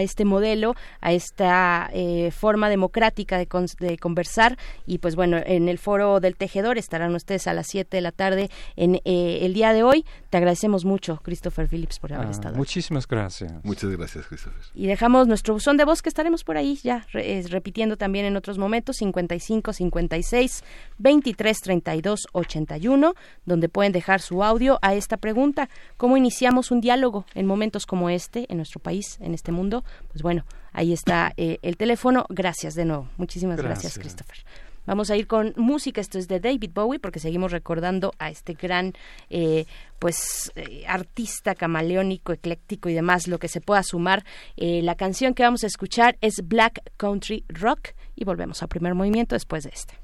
este 0.00 0.24
modelo, 0.24 0.74
a 1.00 1.12
esta 1.12 1.90
eh, 1.92 2.30
forma 2.30 2.68
democrática 2.68 3.38
de, 3.38 3.48
de 3.80 3.98
conversar. 3.98 4.56
Y 4.86 4.98
pues 4.98 5.16
bueno, 5.16 5.38
en 5.44 5.68
el 5.68 5.78
foro 5.78 6.20
del 6.20 6.36
tejedor 6.36 6.78
estarán 6.78 7.14
ustedes 7.14 7.46
a 7.46 7.52
las 7.52 7.66
7 7.68 7.96
de 7.96 8.00
la 8.00 8.12
tarde 8.12 8.50
en... 8.76 9.00
Eh, 9.04 9.44
el 9.44 9.54
día 9.54 9.72
de 9.72 9.82
hoy. 9.82 10.04
Te 10.30 10.36
agradecemos 10.36 10.84
mucho, 10.84 11.20
Christopher 11.22 11.68
Phillips, 11.68 11.93
por 11.98 12.12
haber 12.12 12.28
ah, 12.28 12.30
estado. 12.30 12.56
Muchísimas 12.56 13.06
gracias. 13.06 13.52
Muchas 13.64 13.90
gracias, 13.90 14.26
Christopher. 14.26 14.60
Y 14.74 14.86
dejamos 14.86 15.26
nuestro 15.26 15.54
buzón 15.54 15.76
de 15.76 15.84
voz 15.84 16.02
que 16.02 16.08
estaremos 16.08 16.44
por 16.44 16.56
ahí 16.56 16.78
ya 16.82 17.06
repitiendo 17.12 17.96
también 17.96 18.26
en 18.26 18.36
otros 18.36 18.58
momentos, 18.58 18.96
55 18.96 19.72
56 19.72 20.64
23 20.98 21.60
32 21.60 22.26
81, 22.32 23.14
donde 23.44 23.68
pueden 23.68 23.92
dejar 23.92 24.20
su 24.20 24.42
audio 24.42 24.78
a 24.82 24.94
esta 24.94 25.16
pregunta, 25.16 25.68
¿cómo 25.96 26.16
iniciamos 26.16 26.70
un 26.70 26.80
diálogo 26.80 27.26
en 27.34 27.46
momentos 27.46 27.86
como 27.86 28.10
este 28.10 28.46
en 28.50 28.58
nuestro 28.58 28.80
país, 28.80 29.18
en 29.20 29.34
este 29.34 29.52
mundo? 29.52 29.84
Pues 30.08 30.22
bueno, 30.22 30.44
ahí 30.72 30.92
está 30.92 31.32
eh, 31.36 31.58
el 31.62 31.76
teléfono. 31.76 32.26
Gracias 32.28 32.74
de 32.74 32.84
nuevo. 32.84 33.08
Muchísimas 33.16 33.60
gracias 33.60 33.98
Christopher. 33.98 34.38
Vamos 34.86 35.10
a 35.10 35.16
ir 35.16 35.26
con 35.26 35.54
música, 35.56 36.00
esto 36.00 36.18
es 36.18 36.28
de 36.28 36.40
David 36.40 36.70
Bowie, 36.74 36.98
porque 36.98 37.20
seguimos 37.20 37.52
recordando 37.52 38.12
a 38.18 38.30
este 38.30 38.54
gran, 38.54 38.92
eh, 39.30 39.64
pues, 39.98 40.52
eh, 40.56 40.84
artista 40.86 41.54
camaleónico, 41.54 42.32
ecléctico 42.32 42.88
y 42.88 42.94
demás, 42.94 43.26
lo 43.26 43.38
que 43.38 43.48
se 43.48 43.60
pueda 43.60 43.82
sumar. 43.82 44.24
Eh, 44.56 44.82
la 44.82 44.94
canción 44.94 45.34
que 45.34 45.42
vamos 45.42 45.64
a 45.64 45.66
escuchar 45.66 46.16
es 46.20 46.46
Black 46.46 46.80
Country 46.96 47.44
Rock 47.48 47.90
y 48.14 48.24
volvemos 48.24 48.62
al 48.62 48.68
primer 48.68 48.94
movimiento 48.94 49.34
después 49.34 49.64
de 49.64 49.70
este. 49.70 50.03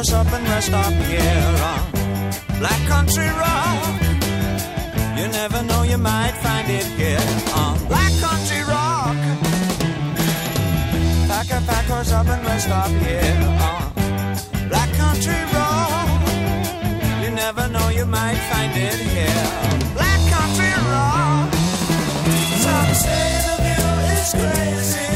Close 0.00 0.14
up 0.14 0.32
and 0.32 0.48
rest 0.48 0.72
up 0.72 0.92
here 1.10 1.56
on 1.70 2.58
Black 2.58 2.80
Country 2.88 3.28
Rock. 3.42 4.00
You 5.18 5.28
never 5.28 5.62
know, 5.62 5.82
you 5.82 5.98
might 5.98 6.32
find 6.42 6.66
it 6.70 6.86
here 7.00 7.20
on 7.54 7.76
Black 7.86 8.12
Country 8.24 8.62
Rock. 8.64 9.16
Pack 11.28 11.50
a 11.50 11.60
pack 11.68 11.84
horse 11.84 12.12
up 12.12 12.26
and 12.28 12.42
rest 12.46 12.70
up 12.70 12.90
here 13.04 13.36
on 13.68 13.92
Black 14.70 14.90
Country 15.02 15.40
Rock. 15.52 16.08
You 17.22 17.30
never 17.32 17.68
know 17.68 17.90
you 17.90 18.06
might 18.06 18.40
find 18.50 18.72
it 18.74 18.98
here. 19.14 19.44
Black 19.98 20.20
country 20.32 20.72
rock. 20.94 21.52
Some 22.64 22.92
say 23.04 23.26
the 23.46 23.56
view 23.64 23.88
is 24.16 24.30
crazy, 24.40 25.09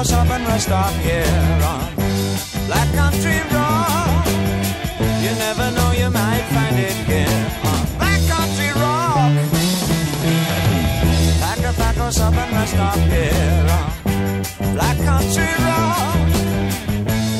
Up 0.00 0.30
and 0.30 0.46
rest 0.46 0.70
up 0.70 0.94
here 1.04 1.26
on 1.62 1.94
Black 2.66 2.88
Country 2.94 3.38
Rock. 3.52 4.26
You 5.20 5.30
never 5.36 5.70
know, 5.72 5.92
you 5.92 6.08
might 6.08 6.42
find 6.54 6.76
it 6.78 6.96
here 7.04 7.28
on 7.68 7.84
Black 7.98 8.22
Country 8.26 8.72
Rock. 8.80 9.30
Pack 11.42 11.60
up, 11.68 11.74
pack 11.76 11.96
up 11.98 12.34
and 12.34 12.52
rest 12.56 12.76
up 12.76 12.98
here 13.12 13.66
on 13.76 14.72
Black 14.72 14.96
Country 15.04 15.52
Rock. 15.68 16.16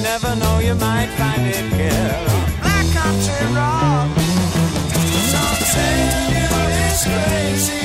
Never 0.02 0.36
know, 0.36 0.58
you 0.58 0.74
might 0.74 1.08
find 1.16 1.46
it 1.46 1.64
here 1.72 2.14
on 2.28 2.44
Black 2.60 2.86
Country 2.92 3.42
Rock. 3.56 4.08
Some 5.32 5.60
say 5.72 5.96
you 6.34 6.48
is 6.84 7.02
crazy, 7.08 7.79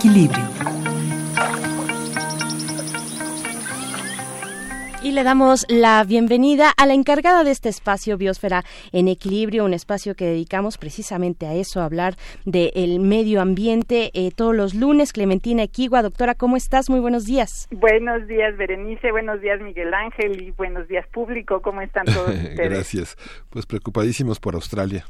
equilibrio. 0.00 0.44
Y 5.02 5.12
le 5.12 5.22
damos 5.24 5.66
la 5.68 6.02
bienvenida 6.04 6.72
a 6.74 6.86
la 6.86 6.94
encargada 6.94 7.44
de 7.44 7.50
este 7.50 7.68
espacio 7.68 8.16
Biosfera 8.16 8.62
en 8.92 9.08
Equilibrio, 9.08 9.66
un 9.66 9.74
espacio 9.74 10.14
que 10.14 10.24
dedicamos 10.24 10.78
precisamente 10.78 11.46
a 11.46 11.52
eso, 11.52 11.80
a 11.80 11.84
hablar 11.84 12.14
del 12.46 13.00
medio 13.00 13.42
ambiente 13.42 14.10
eh, 14.14 14.30
todos 14.34 14.56
los 14.56 14.74
lunes. 14.74 15.12
Clementina 15.12 15.64
Equigua, 15.64 16.00
doctora, 16.00 16.34
¿cómo 16.34 16.56
estás? 16.56 16.88
Muy 16.88 17.00
buenos 17.00 17.26
días. 17.26 17.68
Buenos 17.70 18.26
días, 18.26 18.56
Berenice. 18.56 19.10
Buenos 19.10 19.42
días, 19.42 19.60
Miguel 19.60 19.92
Ángel. 19.92 20.40
Y 20.40 20.50
buenos 20.52 20.88
días, 20.88 21.06
público. 21.08 21.60
¿Cómo 21.60 21.82
están 21.82 22.06
todos 22.06 22.28
ustedes? 22.34 22.70
Gracias. 22.70 23.16
Pues 23.50 23.66
preocupadísimos 23.66 24.40
por 24.40 24.54
Australia. 24.54 25.04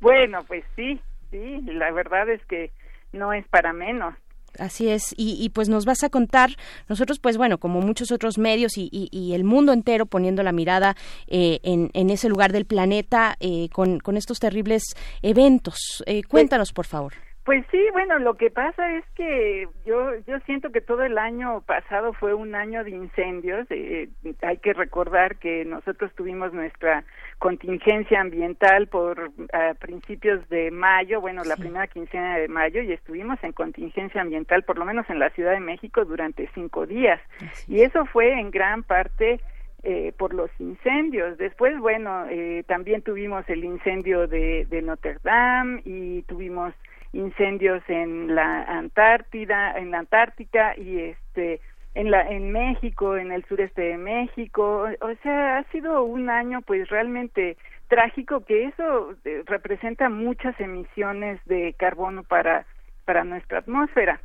Bueno, 0.00 0.44
pues 0.48 0.64
sí, 0.76 0.98
sí. 1.30 1.60
La 1.66 1.92
verdad 1.92 2.30
es 2.30 2.42
que 2.46 2.70
no 3.12 3.34
es 3.34 3.46
para 3.48 3.74
menos. 3.74 4.14
Así 4.58 4.88
es, 4.88 5.14
y, 5.16 5.36
y, 5.40 5.50
pues 5.50 5.68
nos 5.68 5.84
vas 5.84 6.02
a 6.02 6.10
contar, 6.10 6.50
nosotros 6.88 7.18
pues 7.18 7.36
bueno, 7.36 7.58
como 7.58 7.80
muchos 7.80 8.10
otros 8.10 8.38
medios 8.38 8.76
y, 8.76 8.88
y, 8.92 9.08
y 9.12 9.34
el 9.34 9.44
mundo 9.44 9.72
entero 9.72 10.06
poniendo 10.06 10.42
la 10.42 10.52
mirada 10.52 10.96
eh, 11.28 11.60
en, 11.62 11.90
en, 11.94 12.10
ese 12.10 12.28
lugar 12.28 12.52
del 12.52 12.66
planeta 12.66 13.36
eh, 13.40 13.68
con, 13.72 14.00
con, 14.00 14.16
estos 14.16 14.40
terribles 14.40 14.82
eventos. 15.22 16.02
Eh, 16.06 16.22
cuéntanos, 16.24 16.72
por 16.72 16.86
favor. 16.86 17.12
Pues 17.44 17.64
sí, 17.70 17.84
bueno, 17.92 18.18
lo 18.18 18.34
que 18.34 18.50
pasa 18.50 18.96
es 18.96 19.04
que 19.14 19.66
yo 19.86 20.14
yo 20.26 20.38
siento 20.40 20.70
que 20.70 20.80
todo 20.80 21.02
el 21.02 21.16
año 21.16 21.62
pasado 21.62 22.12
fue 22.12 22.34
un 22.34 22.54
año 22.54 22.84
de 22.84 22.90
incendios. 22.90 23.66
Eh, 23.70 24.08
hay 24.42 24.58
que 24.58 24.74
recordar 24.74 25.36
que 25.36 25.64
nosotros 25.64 26.12
tuvimos 26.14 26.52
nuestra 26.52 27.02
contingencia 27.40 28.20
ambiental 28.20 28.86
por 28.86 29.32
a 29.54 29.72
principios 29.74 30.46
de 30.50 30.70
mayo, 30.70 31.22
bueno, 31.22 31.42
la 31.42 31.56
primera 31.56 31.86
quincena 31.86 32.36
de 32.36 32.48
mayo, 32.48 32.82
y 32.82 32.92
estuvimos 32.92 33.42
en 33.42 33.52
contingencia 33.52 34.20
ambiental, 34.20 34.62
por 34.62 34.78
lo 34.78 34.84
menos 34.84 35.08
en 35.08 35.18
la 35.18 35.30
Ciudad 35.30 35.52
de 35.52 35.60
México, 35.60 36.04
durante 36.04 36.50
cinco 36.54 36.86
días. 36.86 37.18
Así 37.50 37.74
y 37.74 37.82
eso 37.82 38.04
fue 38.04 38.38
en 38.38 38.50
gran 38.50 38.82
parte 38.82 39.40
eh, 39.82 40.12
por 40.18 40.34
los 40.34 40.50
incendios. 40.58 41.38
Después, 41.38 41.78
bueno, 41.78 42.26
eh, 42.28 42.62
también 42.68 43.00
tuvimos 43.00 43.48
el 43.48 43.64
incendio 43.64 44.26
de, 44.26 44.66
de 44.66 44.82
Notre 44.82 45.16
Dame 45.24 45.80
y 45.86 46.20
tuvimos 46.24 46.74
incendios 47.14 47.82
en 47.88 48.34
la 48.34 48.64
Antártida, 48.64 49.78
en 49.78 49.90
la 49.90 50.00
Antártica 50.00 50.76
y 50.76 50.98
este 50.98 51.60
en 51.94 52.10
la 52.10 52.22
en 52.22 52.52
México, 52.52 53.16
en 53.16 53.32
el 53.32 53.44
sureste 53.46 53.82
de 53.82 53.96
México, 53.96 54.88
o 55.00 55.14
sea, 55.22 55.58
ha 55.58 55.64
sido 55.70 56.04
un 56.04 56.30
año 56.30 56.62
pues 56.62 56.88
realmente 56.88 57.56
trágico 57.88 58.44
que 58.44 58.66
eso 58.66 59.14
eh, 59.24 59.42
representa 59.46 60.08
muchas 60.08 60.58
emisiones 60.60 61.40
de 61.46 61.74
carbono 61.78 62.22
para 62.22 62.66
para 63.04 63.24
nuestra 63.24 63.58
atmósfera. 63.58 64.20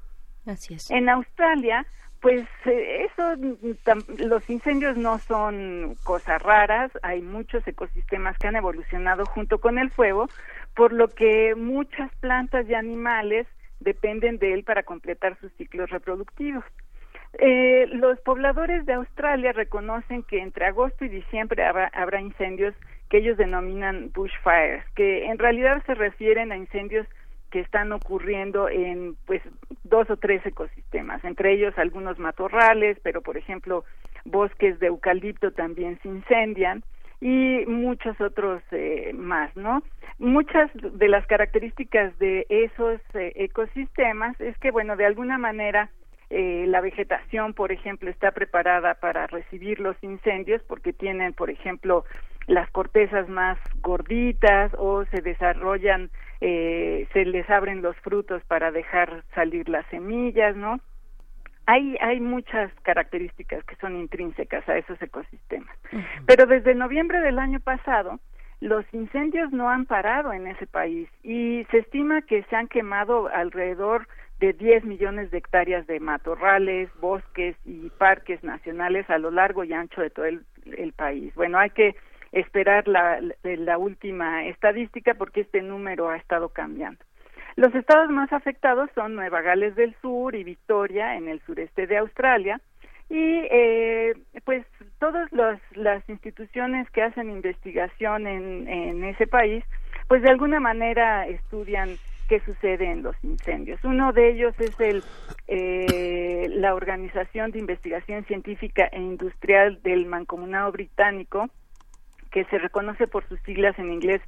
Así 0.45 0.75
es. 0.75 0.91
En 0.91 1.09
Australia, 1.09 1.87
pues 2.21 2.45
eh, 2.65 3.07
eso 3.07 3.35
los 4.17 4.49
incendios 4.49 4.97
no 4.97 5.17
son 5.19 5.95
cosas 6.03 6.41
raras, 6.41 6.91
hay 7.01 7.21
muchos 7.21 7.67
ecosistemas 7.67 8.37
que 8.37 8.47
han 8.47 8.55
evolucionado 8.55 9.25
junto 9.25 9.59
con 9.59 9.79
el 9.79 9.91
fuego, 9.91 10.27
por 10.75 10.93
lo 10.93 11.07
que 11.07 11.55
muchas 11.55 12.11
plantas 12.19 12.69
y 12.69 12.73
animales 12.73 13.47
dependen 13.79 14.37
de 14.37 14.53
él 14.53 14.63
para 14.63 14.83
completar 14.83 15.37
sus 15.39 15.51
ciclos 15.53 15.89
reproductivos. 15.89 16.63
Eh, 17.37 17.87
los 17.91 18.19
pobladores 18.21 18.85
de 18.85 18.93
Australia 18.93 19.51
reconocen 19.51 20.23
que 20.23 20.39
entre 20.39 20.65
agosto 20.65 21.03
y 21.03 21.09
diciembre 21.09 21.65
habrá, 21.65 21.87
habrá, 21.87 22.21
incendios 22.21 22.73
que 23.09 23.17
ellos 23.17 23.37
denominan 23.37 24.11
bushfires, 24.13 24.85
que 24.95 25.25
en 25.25 25.37
realidad 25.37 25.83
se 25.85 25.95
refieren 25.95 26.51
a 26.51 26.57
incendios 26.57 27.05
que 27.51 27.59
están 27.59 27.91
ocurriendo 27.91 28.69
en 28.69 29.15
pues 29.25 29.41
dos 29.83 30.09
o 30.09 30.17
tres 30.17 30.45
ecosistemas, 30.45 31.23
entre 31.23 31.53
ellos 31.53 31.77
algunos 31.77 32.19
matorrales, 32.19 32.97
pero 33.03 33.21
por 33.21 33.37
ejemplo 33.37 33.83
bosques 34.23 34.79
de 34.79 34.87
eucalipto 34.87 35.51
también 35.51 35.99
se 36.01 36.07
incendian 36.07 36.83
y 37.21 37.65
muchos 37.67 38.19
otros 38.21 38.61
eh, 38.71 39.11
más, 39.13 39.55
¿no? 39.55 39.83
Muchas 40.19 40.69
de 40.73 41.07
las 41.09 41.25
características 41.27 42.17
de 42.19 42.45
esos 42.49 43.01
eh, 43.13 43.33
ecosistemas 43.35 44.39
es 44.39 44.57
que, 44.59 44.71
bueno, 44.71 44.95
de 44.95 45.05
alguna 45.05 45.37
manera 45.37 45.89
eh, 46.29 46.65
la 46.67 46.81
vegetación, 46.81 47.53
por 47.53 47.71
ejemplo, 47.71 48.09
está 48.09 48.31
preparada 48.31 48.95
para 48.95 49.27
recibir 49.27 49.79
los 49.79 49.95
incendios 50.01 50.61
porque 50.67 50.93
tienen, 50.93 51.33
por 51.33 51.49
ejemplo, 51.49 52.05
las 52.47 52.69
cortezas 52.71 53.27
más 53.29 53.57
gorditas 53.81 54.71
o 54.77 55.05
se 55.05 55.21
desarrollan, 55.21 56.09
eh, 56.41 57.07
se 57.13 57.25
les 57.25 57.49
abren 57.49 57.81
los 57.81 57.95
frutos 57.97 58.43
para 58.45 58.71
dejar 58.71 59.23
salir 59.33 59.69
las 59.69 59.85
semillas, 59.87 60.55
¿no? 60.55 60.79
Hay, 61.67 61.97
hay 61.99 62.19
muchas 62.19 62.71
características 62.83 63.63
que 63.63 63.75
son 63.77 63.95
intrínsecas 63.95 64.67
a 64.69 64.77
esos 64.77 65.01
ecosistemas. 65.01 65.75
Pero 66.27 66.45
desde 66.45 66.75
noviembre 66.75 67.19
del 67.21 67.39
año 67.39 67.59
pasado, 67.59 68.19
los 68.61 68.85
incendios 68.93 69.51
no 69.51 69.69
han 69.69 69.85
parado 69.85 70.31
en 70.31 70.47
ese 70.47 70.67
país 70.67 71.09
y 71.23 71.65
se 71.71 71.79
estima 71.79 72.21
que 72.21 72.43
se 72.43 72.55
han 72.55 72.67
quemado 72.67 73.27
alrededor 73.27 74.07
de 74.39 74.53
10 74.53 74.83
millones 74.85 75.31
de 75.31 75.37
hectáreas 75.37 75.87
de 75.87 75.99
matorrales, 75.99 76.89
bosques 76.99 77.55
y 77.65 77.89
parques 77.97 78.43
nacionales 78.43 79.09
a 79.09 79.17
lo 79.17 79.31
largo 79.31 79.63
y 79.63 79.73
ancho 79.73 80.01
de 80.01 80.09
todo 80.09 80.25
el, 80.25 80.43
país. 80.95 81.33
Bueno, 81.35 81.59
hay 81.59 81.69
que 81.69 81.95
esperar 82.31 82.87
la, 82.87 83.77
última 83.77 84.45
estadística 84.45 85.13
porque 85.13 85.41
este 85.41 85.61
número 85.61 86.09
ha 86.09 86.17
estado 86.17 86.49
cambiando. 86.49 86.99
Los 87.55 87.73
estados 87.75 88.09
más 88.09 88.33
afectados 88.33 88.89
son 88.95 89.15
Nueva 89.15 89.41
Gales 89.41 89.75
del 89.75 89.95
Sur 90.01 90.35
y 90.35 90.43
Victoria 90.43 91.15
en 91.15 91.29
el 91.29 91.39
sureste 91.41 91.87
de 91.87 91.97
Australia 91.97 92.59
y 93.09 93.41
eh, 93.51 94.13
pues 94.43 94.65
todas 94.99 95.31
las 95.31 96.09
instituciones 96.09 96.89
que 96.89 97.03
hacen 97.03 97.29
investigación 97.29 98.25
en 98.27 99.03
ese 99.03 99.27
país 99.27 99.63
pues 100.07 100.21
de 100.21 100.29
alguna 100.29 100.59
manera 100.59 101.27
estudian 101.27 101.97
qué 102.27 102.39
sucede 102.41 102.85
en 102.91 103.03
los 103.03 103.15
incendios. 103.23 103.83
Uno 103.83 104.13
de 104.13 104.31
ellos 104.31 104.53
es 104.59 104.79
el, 104.79 105.03
eh, 105.47 106.47
la 106.49 106.73
Organización 106.73 107.51
de 107.51 107.59
Investigación 107.59 108.25
Científica 108.25 108.87
e 108.91 108.99
Industrial 108.99 109.79
del 109.83 110.05
Mancomunado 110.05 110.71
Británico, 110.71 111.49
que 112.31 112.45
se 112.45 112.57
reconoce 112.57 113.07
por 113.07 113.27
sus 113.27 113.39
siglas 113.41 113.77
en 113.79 113.93
inglés 113.93 114.21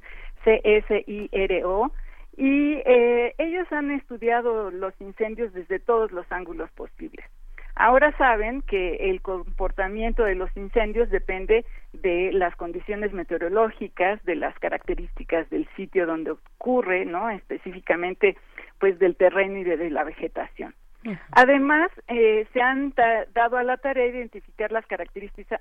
CSIRO, 0.44 1.92
y 2.36 2.74
eh, 2.86 3.34
ellos 3.38 3.66
han 3.72 3.90
estudiado 3.90 4.70
los 4.70 4.94
incendios 5.00 5.52
desde 5.52 5.80
todos 5.80 6.12
los 6.12 6.30
ángulos 6.30 6.70
posibles. 6.70 7.24
Ahora 7.80 8.10
saben 8.18 8.62
que 8.62 9.08
el 9.08 9.22
comportamiento 9.22 10.24
de 10.24 10.34
los 10.34 10.54
incendios 10.56 11.10
depende 11.10 11.64
de 11.92 12.32
las 12.32 12.56
condiciones 12.56 13.12
meteorológicas, 13.12 14.20
de 14.24 14.34
las 14.34 14.58
características 14.58 15.48
del 15.48 15.68
sitio 15.76 16.04
donde 16.04 16.32
ocurre, 16.32 17.04
¿no? 17.04 17.30
Específicamente, 17.30 18.36
pues 18.80 18.98
del 18.98 19.14
terreno 19.14 19.58
y 19.58 19.62
de, 19.62 19.90
la 19.90 20.02
vegetación. 20.02 20.74
Además, 21.30 21.92
eh, 22.08 22.48
se 22.52 22.60
han 22.60 22.92
dado 23.32 23.56
a 23.56 23.62
la 23.62 23.76
tarea 23.76 24.06
de 24.06 24.18
identificar 24.18 24.72
las 24.72 24.84
características, 24.86 25.60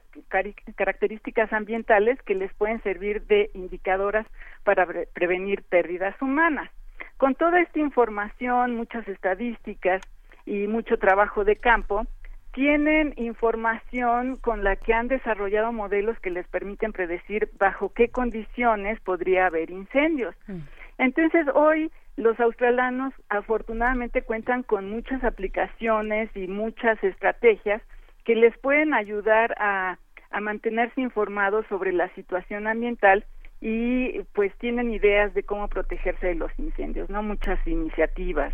características 0.76 1.54
ambientales 1.54 2.20
que 2.24 2.34
les 2.34 2.52
pueden 2.56 2.82
servir 2.82 3.28
de 3.28 3.52
indicadoras 3.54 4.26
para 4.64 4.88
prevenir 5.14 5.62
pérdidas 5.70 6.20
humanas. 6.20 6.72
Con 7.18 7.36
toda 7.36 7.62
esta 7.62 7.78
información, 7.78 8.76
muchas 8.76 9.08
estadísticas, 9.08 10.02
y 10.48 10.66
mucho 10.66 10.98
trabajo 10.98 11.44
de 11.44 11.58
campo, 11.58 12.08
tienen 12.54 13.14
información 13.18 14.38
con 14.38 14.64
la 14.64 14.78
que 14.78 14.94
han 14.94 15.10
desarrollado 15.10 15.72
modelos 15.72 16.18
que 16.22 16.32
les 16.32 16.48
permiten 16.48 16.94
predecir 16.94 17.52
bajo 17.60 17.94
qué 17.94 18.10
condiciones 18.10 19.00
podría 19.02 19.46
haber 19.46 19.70
incendios. 19.70 20.34
Mm. 20.48 20.62
Entonces, 20.98 21.46
hoy 21.54 21.92
los 22.16 22.40
australianos 22.40 23.14
afortunadamente 23.30 24.24
cuentan 24.24 24.64
con 24.64 24.90
muchas 24.90 25.24
aplicaciones 25.24 26.32
y 26.36 26.48
muchas 26.48 27.04
estrategias 27.04 27.82
que 28.24 28.36
les 28.36 28.58
pueden 28.58 28.94
ayudar 28.94 29.54
a, 29.60 30.00
a 30.32 30.40
mantenerse 30.40 31.02
informados 31.02 31.66
sobre 31.68 31.92
la 31.92 32.10
situación 32.16 32.68
ambiental 32.68 33.26
y 33.62 34.22
pues 34.34 34.52
tienen 34.58 34.92
ideas 34.92 35.34
de 35.34 35.44
cómo 35.44 35.68
protegerse 35.68 36.28
de 36.28 36.36
los 36.36 36.52
incendios, 36.58 37.10
¿no? 37.10 37.22
Muchas 37.22 37.60
iniciativas. 37.68 38.54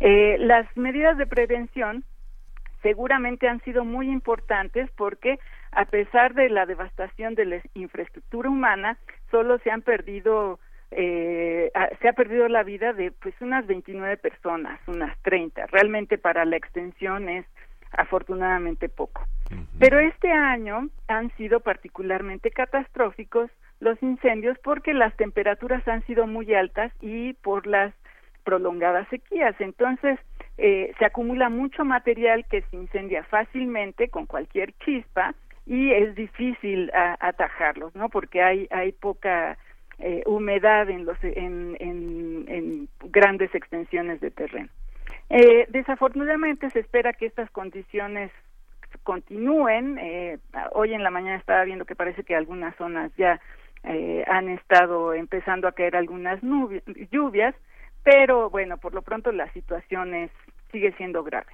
Eh, 0.00 0.36
las 0.38 0.64
medidas 0.76 1.16
de 1.18 1.26
prevención 1.26 2.04
seguramente 2.82 3.48
han 3.48 3.60
sido 3.62 3.84
muy 3.84 4.10
importantes 4.10 4.90
porque 4.96 5.38
a 5.72 5.84
pesar 5.84 6.34
de 6.34 6.48
la 6.48 6.66
devastación 6.66 7.34
de 7.34 7.44
la 7.44 7.60
infraestructura 7.74 8.48
humana, 8.48 8.98
solo 9.30 9.58
se 9.58 9.70
han 9.70 9.82
perdido 9.82 10.58
eh, 10.90 11.70
se 12.00 12.08
ha 12.08 12.12
perdido 12.14 12.48
la 12.48 12.62
vida 12.62 12.94
de 12.94 13.10
pues 13.10 13.34
unas 13.40 13.66
29 13.66 14.16
personas, 14.16 14.80
unas 14.86 15.16
30. 15.22 15.66
Realmente 15.66 16.16
para 16.16 16.46
la 16.46 16.56
extensión 16.56 17.28
es 17.28 17.44
afortunadamente 17.92 18.88
poco. 18.88 19.26
Pero 19.78 19.98
este 19.98 20.30
año 20.30 20.88
han 21.06 21.30
sido 21.36 21.60
particularmente 21.60 22.50
catastróficos 22.50 23.50
los 23.80 24.02
incendios 24.02 24.58
porque 24.62 24.92
las 24.92 25.14
temperaturas 25.16 25.86
han 25.86 26.04
sido 26.06 26.26
muy 26.26 26.52
altas 26.54 26.92
y 27.00 27.34
por 27.34 27.66
las 27.66 27.94
prolongadas 28.48 29.06
sequías. 29.08 29.54
Entonces, 29.60 30.18
eh, 30.56 30.94
se 30.98 31.04
acumula 31.04 31.50
mucho 31.50 31.84
material 31.84 32.46
que 32.50 32.62
se 32.62 32.76
incendia 32.76 33.22
fácilmente 33.24 34.08
con 34.08 34.24
cualquier 34.24 34.72
chispa 34.78 35.34
y 35.66 35.92
es 35.92 36.14
difícil 36.14 36.90
atajarlos, 37.20 37.94
¿no? 37.94 38.08
Porque 38.08 38.42
hay, 38.42 38.66
hay 38.70 38.92
poca 38.92 39.58
eh, 39.98 40.22
humedad 40.24 40.88
en, 40.88 41.04
los, 41.04 41.18
en, 41.22 41.76
en, 41.78 42.88
grandes 43.10 43.54
extensiones 43.54 44.18
de 44.22 44.30
terreno. 44.30 44.70
Eh, 45.28 45.66
desafortunadamente 45.68 46.70
se 46.70 46.80
espera 46.80 47.12
que 47.12 47.26
estas 47.26 47.50
condiciones 47.50 48.30
continúen. 49.02 50.00
hoy 50.72 50.94
en 50.94 51.02
la 51.02 51.10
mañana 51.10 51.36
estaba 51.36 51.64
viendo 51.64 51.84
que 51.84 51.94
parece 51.94 52.24
que 52.24 52.34
algunas 52.34 52.74
zonas 52.76 53.12
ya 53.18 53.38
han 54.26 54.48
estado 54.48 55.12
empezando 55.12 55.68
a 55.68 55.72
caer 55.72 55.96
algunas 55.96 56.40
lluvias 57.10 57.54
pero 58.10 58.48
bueno, 58.48 58.78
por 58.78 58.94
lo 58.94 59.02
pronto 59.02 59.32
la 59.32 59.52
situación 59.52 60.14
es 60.14 60.30
sigue 60.72 60.92
siendo 60.92 61.22
grave. 61.22 61.52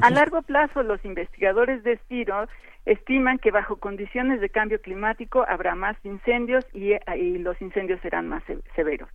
A 0.00 0.08
largo 0.08 0.40
plazo, 0.40 0.82
los 0.82 1.04
investigadores 1.04 1.82
de 1.82 1.98
CIRO 2.08 2.48
estiman 2.86 3.38
que 3.38 3.50
bajo 3.50 3.76
condiciones 3.76 4.40
de 4.40 4.48
cambio 4.48 4.80
climático 4.80 5.44
habrá 5.46 5.74
más 5.74 5.98
incendios 6.02 6.64
y, 6.72 6.94
los 7.38 7.60
incendios 7.60 8.00
serán 8.00 8.26
más 8.26 8.42
severos. 8.74 9.10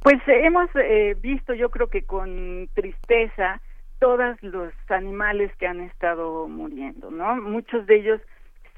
Pues 0.00 0.16
eh, 0.26 0.44
hemos 0.44 0.68
eh, 0.74 1.16
visto, 1.20 1.54
yo 1.54 1.70
creo 1.70 1.86
que 1.86 2.02
con 2.02 2.68
tristeza, 2.74 3.60
todos 4.00 4.36
los 4.42 4.72
animales 4.88 5.54
que 5.56 5.68
han 5.68 5.80
estado 5.80 6.48
muriendo, 6.48 7.12
¿no? 7.12 7.36
Muchos 7.36 7.86
de 7.86 7.94
ellos 7.94 8.20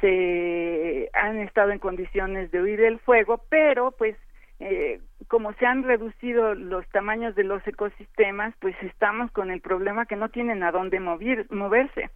se 0.03 1.09
han 1.15 1.39
estado 1.39 1.71
en 1.71 1.79
condiciones 1.79 2.51
de 2.51 2.61
huir 2.61 2.81
del 2.81 2.99
fuego, 2.99 3.43
pero 3.49 3.93
pues 3.93 4.15
eh, 4.61 5.01
como 5.29 5.53
se 5.55 5.67
han 5.67 5.83
reducido 5.83 6.55
los 6.55 6.87
tamaños 6.89 7.35
de 7.35 7.45
los 7.45 7.67
ecosistemas, 7.67 8.55
pues 8.61 8.75
estamos 8.83 9.31
con 9.31 9.51
el 9.51 9.61
problema 9.61 10.07
que 10.07 10.17
no 10.17 10.31
tienen 10.31 10.63
a 10.63 10.73
dónde 10.73 11.01
moverse. 11.01 12.11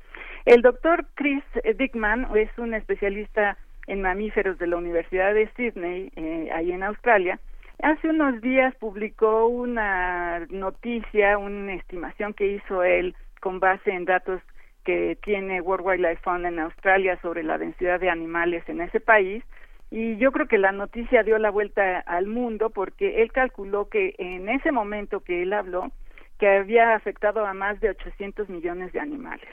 El 0.46 0.62
doctor 0.62 1.06
Chris 1.14 1.44
Dickman 1.76 2.26
es 2.34 2.50
un 2.58 2.74
especialista 2.74 3.58
en 3.86 4.00
mamíferos 4.00 4.58
de 4.58 4.66
la 4.66 4.76
Universidad 4.76 5.34
de 5.34 5.48
Sydney, 5.56 6.10
eh, 6.16 6.50
ahí 6.54 6.72
en 6.72 6.82
Australia. 6.82 7.38
Hace 7.82 8.08
unos 8.08 8.40
días 8.40 8.74
publicó 8.76 9.46
una 9.46 10.46
noticia, 10.50 11.36
una 11.36 11.74
estimación 11.74 12.32
que 12.32 12.46
hizo 12.46 12.82
él 12.82 13.14
con 13.40 13.60
base 13.60 13.90
en 13.90 14.04
datos 14.04 14.40
que 14.84 15.18
tiene 15.22 15.60
World 15.60 15.86
Wildlife 15.86 16.22
Fund 16.22 16.46
en 16.46 16.58
Australia 16.60 17.18
sobre 17.22 17.42
la 17.42 17.58
densidad 17.58 18.00
de 18.00 18.10
animales 18.10 18.66
en 18.68 18.80
ese 18.80 19.00
país 19.00 19.44
y 19.92 20.16
yo 20.16 20.32
creo 20.32 20.48
que 20.48 20.56
la 20.56 20.72
noticia 20.72 21.22
dio 21.22 21.36
la 21.36 21.50
vuelta 21.50 22.00
al 22.00 22.26
mundo 22.26 22.70
porque 22.70 23.22
él 23.22 23.30
calculó 23.30 23.90
que 23.90 24.14
en 24.16 24.48
ese 24.48 24.72
momento 24.72 25.20
que 25.20 25.42
él 25.42 25.52
habló 25.52 25.92
que 26.38 26.48
había 26.48 26.94
afectado 26.94 27.44
a 27.44 27.52
más 27.52 27.78
de 27.80 27.90
800 27.90 28.48
millones 28.48 28.90
de 28.94 29.00
animales. 29.00 29.48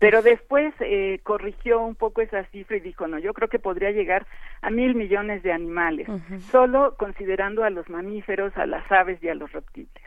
Pero 0.00 0.22
después 0.22 0.74
eh, 0.80 1.20
corrigió 1.22 1.80
un 1.80 1.94
poco 1.94 2.20
esa 2.20 2.44
cifra 2.46 2.78
y 2.78 2.80
dijo, 2.80 3.06
no, 3.06 3.20
yo 3.20 3.32
creo 3.32 3.48
que 3.48 3.60
podría 3.60 3.92
llegar 3.92 4.26
a 4.60 4.70
mil 4.70 4.96
millones 4.96 5.44
de 5.44 5.52
animales, 5.52 6.08
solo 6.50 6.96
considerando 6.96 7.62
a 7.62 7.70
los 7.70 7.88
mamíferos, 7.88 8.56
a 8.56 8.66
las 8.66 8.90
aves 8.90 9.22
y 9.22 9.28
a 9.28 9.36
los 9.36 9.52
reptiles. 9.52 10.02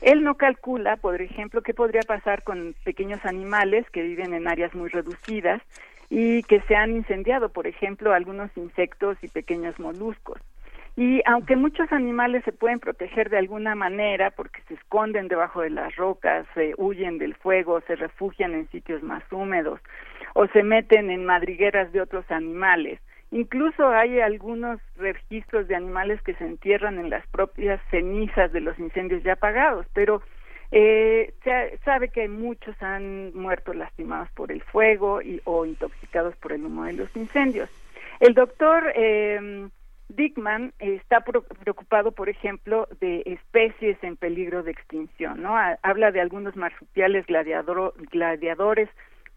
Él 0.00 0.22
no 0.22 0.36
calcula, 0.36 0.96
por 0.96 1.20
ejemplo, 1.20 1.60
qué 1.62 1.74
podría 1.74 2.02
pasar 2.02 2.44
con 2.44 2.76
pequeños 2.84 3.24
animales 3.24 3.84
que 3.90 4.02
viven 4.02 4.32
en 4.32 4.46
áreas 4.46 4.74
muy 4.74 4.90
reducidas 4.90 5.60
y 6.08 6.42
que 6.44 6.60
se 6.62 6.76
han 6.76 6.92
incendiado, 6.92 7.48
por 7.48 7.66
ejemplo, 7.66 8.12
algunos 8.12 8.50
insectos 8.56 9.16
y 9.22 9.28
pequeños 9.28 9.78
moluscos. 9.78 10.40
Y 10.96 11.20
aunque 11.26 11.56
muchos 11.56 11.92
animales 11.92 12.42
se 12.44 12.52
pueden 12.52 12.80
proteger 12.80 13.28
de 13.28 13.36
alguna 13.36 13.74
manera 13.74 14.30
porque 14.30 14.62
se 14.66 14.74
esconden 14.74 15.28
debajo 15.28 15.60
de 15.60 15.68
las 15.68 15.94
rocas, 15.96 16.46
se 16.54 16.72
huyen 16.78 17.18
del 17.18 17.34
fuego, 17.34 17.82
se 17.82 17.96
refugian 17.96 18.54
en 18.54 18.68
sitios 18.70 19.02
más 19.02 19.22
húmedos 19.30 19.78
o 20.34 20.46
se 20.48 20.62
meten 20.62 21.10
en 21.10 21.26
madrigueras 21.26 21.92
de 21.92 22.00
otros 22.00 22.24
animales, 22.30 22.98
incluso 23.30 23.88
hay 23.88 24.20
algunos 24.20 24.80
registros 24.96 25.68
de 25.68 25.76
animales 25.76 26.20
que 26.22 26.34
se 26.34 26.44
entierran 26.44 26.98
en 26.98 27.10
las 27.10 27.26
propias 27.28 27.80
cenizas 27.90 28.52
de 28.52 28.60
los 28.60 28.78
incendios 28.78 29.22
ya 29.22 29.34
apagados, 29.34 29.86
pero 29.92 30.22
eh, 30.72 31.34
se 31.44 31.78
sabe 31.84 32.08
que 32.08 32.28
muchos 32.28 32.74
han 32.82 33.34
muerto 33.34 33.72
lastimados 33.72 34.28
por 34.32 34.50
el 34.50 34.62
fuego 34.62 35.22
y, 35.22 35.40
o 35.44 35.64
intoxicados 35.64 36.36
por 36.36 36.52
el 36.52 36.64
humo 36.64 36.84
de 36.84 36.94
los 36.94 37.16
incendios. 37.16 37.70
El 38.20 38.34
doctor 38.34 38.92
eh, 38.94 39.68
Dickman 40.08 40.72
está 40.78 41.20
preocupado, 41.20 42.12
por 42.12 42.28
ejemplo, 42.28 42.88
de 43.00 43.22
especies 43.26 44.02
en 44.02 44.16
peligro 44.16 44.62
de 44.62 44.70
extinción, 44.70 45.42
¿no? 45.42 45.56
Habla 45.82 46.12
de 46.12 46.20
algunos 46.20 46.56
marsupiales 46.56 47.26
gladiadores 47.26 48.88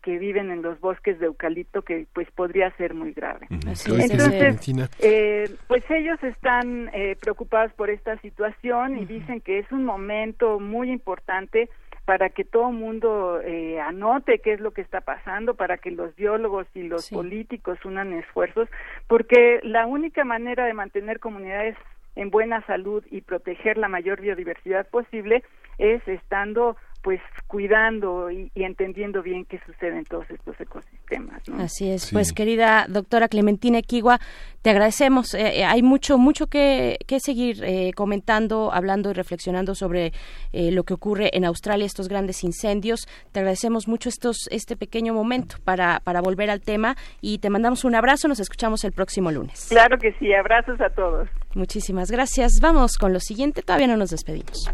que 0.01 0.17
viven 0.17 0.51
en 0.51 0.61
los 0.61 0.79
bosques 0.79 1.19
de 1.19 1.27
eucalipto 1.27 1.81
que 1.81 2.07
pues 2.13 2.29
podría 2.31 2.71
ser 2.77 2.93
muy 2.93 3.13
grave. 3.13 3.47
Entonces, 3.49 4.91
eh, 4.99 5.49
pues 5.67 5.83
ellos 5.89 6.21
están 6.23 6.89
eh, 6.93 7.15
preocupados 7.19 7.73
por 7.73 7.89
esta 7.89 8.17
situación 8.19 8.97
y 8.97 9.05
dicen 9.05 9.41
que 9.41 9.59
es 9.59 9.71
un 9.71 9.85
momento 9.85 10.59
muy 10.59 10.91
importante 10.91 11.69
para 12.05 12.29
que 12.29 12.43
todo 12.43 12.69
el 12.69 12.75
mundo 12.75 13.39
eh, 13.41 13.79
anote 13.79 14.39
qué 14.39 14.53
es 14.53 14.59
lo 14.59 14.71
que 14.71 14.81
está 14.81 15.01
pasando, 15.01 15.53
para 15.53 15.77
que 15.77 15.91
los 15.91 16.15
biólogos 16.15 16.65
y 16.73 16.83
los 16.83 17.09
políticos 17.11 17.77
unan 17.85 18.13
esfuerzos, 18.13 18.67
porque 19.07 19.59
la 19.61 19.85
única 19.85 20.23
manera 20.23 20.65
de 20.65 20.73
mantener 20.73 21.19
comunidades 21.19 21.75
en 22.15 22.31
buena 22.31 22.65
salud 22.65 23.03
y 23.11 23.21
proteger 23.21 23.77
la 23.77 23.89
mayor 23.89 24.21
biodiversidad 24.21 24.87
posible 24.89 25.43
es 25.77 26.05
estando 26.07 26.77
pues 27.01 27.21
cuidando 27.47 28.29
y, 28.29 28.51
entendiendo 28.55 29.23
bien 29.23 29.45
qué 29.45 29.59
sucede 29.65 29.97
en 29.97 30.05
todos 30.05 30.29
estos 30.29 30.59
ecosistemas. 30.59 31.41
Así 31.57 31.89
es. 31.89 32.11
Pues 32.11 32.33
querida 32.33 32.85
doctora 32.87 33.27
Clementina 33.27 33.79
Equigua, 33.79 34.19
te 34.61 34.69
agradecemos. 34.69 35.33
Eh, 35.33 35.59
eh, 35.59 35.65
hay 35.65 35.81
mucho, 35.81 36.17
mucho 36.17 36.47
que, 36.47 36.97
que 37.07 37.19
seguir 37.19 37.63
eh, 37.63 37.91
comentando, 37.95 38.71
hablando 38.73 39.09
y 39.09 39.13
reflexionando 39.13 39.75
sobre 39.75 40.11
lo 40.51 40.83
que 40.83 40.93
ocurre 40.93 41.29
en 41.33 41.45
Australia, 41.45 41.85
estos 41.85 42.09
grandes 42.09 42.43
incendios. 42.43 43.07
Te 43.31 43.39
agradecemos 43.39 43.87
mucho 43.87 44.09
estos, 44.09 44.47
este 44.51 44.75
pequeño 44.75 45.13
momento 45.13 45.55
para, 45.63 46.01
para 46.01 46.21
volver 46.21 46.49
al 46.49 46.61
tema 46.61 46.95
y 47.21 47.39
te 47.39 47.49
mandamos 47.49 47.85
un 47.85 47.95
abrazo. 47.95 48.27
Nos 48.27 48.39
escuchamos 48.39 48.83
el 48.83 48.91
próximo 48.91 49.31
lunes. 49.31 49.67
Claro 49.69 49.97
que 49.97 50.13
sí. 50.19 50.33
Abrazos 50.33 50.79
a 50.81 50.89
todos. 50.89 51.29
Muchísimas 51.55 52.11
gracias. 52.11 52.59
Vamos 52.61 52.97
con 52.97 53.13
lo 53.13 53.19
siguiente. 53.19 53.61
Todavía 53.61 53.87
no 53.87 53.97
nos 53.97 54.09
despedimos. 54.11 54.69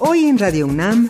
Hoy 0.00 0.24
en 0.24 0.38
Radio 0.38 0.66
UNAM. 0.66 1.08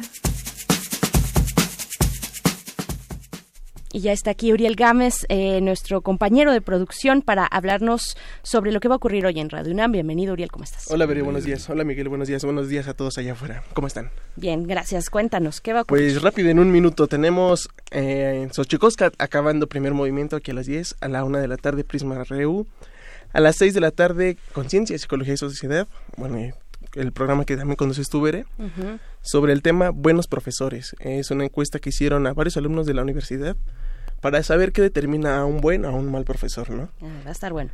Y 3.93 4.01
ya 4.01 4.13
está 4.13 4.33
aquí 4.33 4.53
Uriel 4.53 4.77
Gámez, 4.77 5.25
eh, 5.31 5.61
nuestro 5.63 6.03
compañero 6.03 6.53
de 6.53 6.61
producción, 6.61 7.23
para 7.23 7.47
hablarnos 7.47 8.15
sobre 8.43 8.73
lo 8.73 8.81
que 8.81 8.89
va 8.89 8.97
a 8.97 8.97
ocurrir 8.97 9.25
hoy 9.25 9.41
en 9.41 9.49
Radio 9.49 9.73
UNAM. 9.73 9.93
Bienvenido, 9.93 10.35
Uriel, 10.35 10.51
¿cómo 10.51 10.65
estás? 10.65 10.91
Hola, 10.91 11.07
Beri, 11.07 11.23
buenos 11.23 11.45
días. 11.45 11.71
Hola, 11.71 11.85
Miguel, 11.85 12.11
buenos 12.11 12.29
días. 12.29 12.45
Buenos 12.45 12.69
días 12.69 12.87
a 12.87 12.93
todos 12.93 13.17
allá 13.17 13.33
afuera. 13.33 13.63
¿Cómo 13.73 13.87
están? 13.87 14.11
Bien, 14.37 14.65
gracias. 14.65 15.09
Cuéntanos, 15.09 15.63
¿qué 15.63 15.73
va 15.73 15.79
a 15.79 15.83
ocurrir? 15.83 16.11
Pues 16.11 16.23
rápido, 16.23 16.51
en 16.51 16.59
un 16.59 16.71
minuto, 16.71 17.07
tenemos 17.07 17.71
eh, 17.91 18.43
en 18.43 18.53
Xochicosca 18.53 19.13
acabando 19.17 19.67
primer 19.67 19.95
movimiento 19.95 20.37
aquí 20.37 20.51
a 20.51 20.55
las 20.55 20.67
10, 20.67 20.97
a 21.01 21.09
la 21.09 21.25
1 21.25 21.39
de 21.39 21.49
la 21.49 21.57
tarde 21.57 21.85
Prisma 21.85 22.23
Reu, 22.25 22.67
a 23.33 23.41
las 23.41 23.57
6 23.57 23.73
de 23.73 23.81
la 23.81 23.93
tarde 23.93 24.37
Conciencia, 24.53 24.99
Psicología 24.99 25.33
y 25.33 25.39
Sociedad. 25.39 25.89
Bueno, 26.19 26.53
el 26.95 27.13
programa 27.13 27.45
que 27.45 27.57
también 27.57 27.77
conoces 27.77 28.09
tú, 28.09 28.21
Bere, 28.21 28.47
sobre 29.23 29.53
el 29.53 29.63
tema 29.63 29.91
Buenos 29.91 30.29
Profesores. 30.29 30.95
Es 31.01 31.31
una 31.31 31.45
encuesta 31.45 31.79
que 31.79 31.91
hicieron 31.91 32.27
a 32.27 32.33
varios 32.33 32.57
alumnos 32.57 32.87
de 32.87 32.95
la 32.95 33.03
universidad 33.03 33.57
para 34.21 34.43
saber 34.43 34.73
qué 34.73 34.83
determina 34.83 35.39
a 35.39 35.45
un 35.45 35.61
buen 35.61 35.85
o 35.85 35.89
a 35.89 35.93
un 35.93 36.11
mal 36.11 36.25
profesor, 36.25 36.71
¿no? 36.71 36.89
Ah, 37.03 37.23
va 37.25 37.29
a 37.29 37.33
estar 37.33 37.53
bueno. 37.53 37.71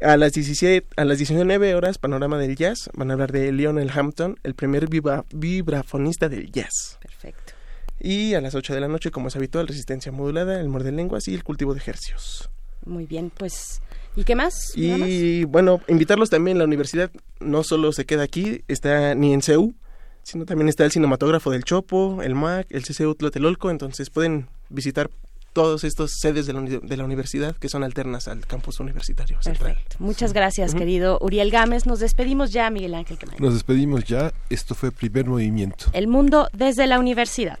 A 0.00 0.16
las, 0.16 0.32
17, 0.32 0.86
a 0.96 1.04
las 1.04 1.18
19 1.18 1.74
horas, 1.74 1.98
Panorama 1.98 2.38
del 2.38 2.54
Jazz, 2.54 2.88
van 2.94 3.10
a 3.10 3.14
hablar 3.14 3.32
de 3.32 3.50
Lionel 3.50 3.90
Hampton, 3.92 4.38
el 4.44 4.54
primer 4.54 4.86
vibrafonista 4.88 6.28
del 6.28 6.52
jazz. 6.52 6.98
Perfecto. 7.02 7.54
Y 7.98 8.34
a 8.34 8.40
las 8.40 8.54
8 8.54 8.74
de 8.74 8.80
la 8.80 8.86
noche, 8.86 9.10
como 9.10 9.26
es 9.26 9.34
habitual, 9.34 9.66
Resistencia 9.66 10.12
Modulada, 10.12 10.60
el 10.60 10.72
de 10.72 10.92
Lenguas 10.92 11.26
y 11.26 11.34
el 11.34 11.42
cultivo 11.42 11.74
de 11.74 11.80
ejercicios. 11.80 12.48
Muy 12.86 13.06
bien, 13.06 13.30
pues 13.36 13.82
¿Y 14.18 14.24
qué 14.24 14.34
más? 14.34 14.72
Y 14.74 15.44
bueno, 15.44 15.80
invitarlos 15.86 16.28
también, 16.28 16.58
la 16.58 16.64
universidad 16.64 17.08
no 17.38 17.62
solo 17.62 17.92
se 17.92 18.04
queda 18.04 18.24
aquí, 18.24 18.62
está 18.66 19.14
ni 19.14 19.32
en 19.32 19.42
CEU, 19.42 19.76
sino 20.24 20.44
también 20.44 20.68
está 20.68 20.84
el 20.84 20.90
cinematógrafo 20.90 21.52
del 21.52 21.62
Chopo, 21.62 22.20
el 22.20 22.34
MAC, 22.34 22.66
el 22.70 22.82
CCU 22.82 23.14
Tlatelolco, 23.14 23.70
entonces 23.70 24.10
pueden 24.10 24.48
visitar 24.70 25.08
todos 25.52 25.84
estos 25.84 26.18
sedes 26.18 26.46
de 26.46 26.52
la, 26.96 27.04
universidad 27.04 27.54
que 27.54 27.68
son 27.68 27.84
alternas 27.84 28.26
al 28.26 28.44
campus 28.44 28.80
universitario 28.80 29.38
Perfecto. 29.42 29.96
Muchas 30.00 30.32
gracias, 30.32 30.74
querido 30.74 31.18
Uriel 31.20 31.52
Gámez. 31.52 31.86
Nos 31.86 32.00
despedimos 32.00 32.50
ya, 32.50 32.70
Miguel 32.70 32.94
Ángel 32.94 33.18
Nos 33.38 33.54
despedimos 33.54 34.02
ya. 34.02 34.32
Esto 34.50 34.74
fue 34.74 34.90
Primer 34.90 35.26
Movimiento. 35.26 35.86
El 35.92 36.08
mundo 36.08 36.48
desde 36.52 36.88
la 36.88 36.98
universidad. 36.98 37.60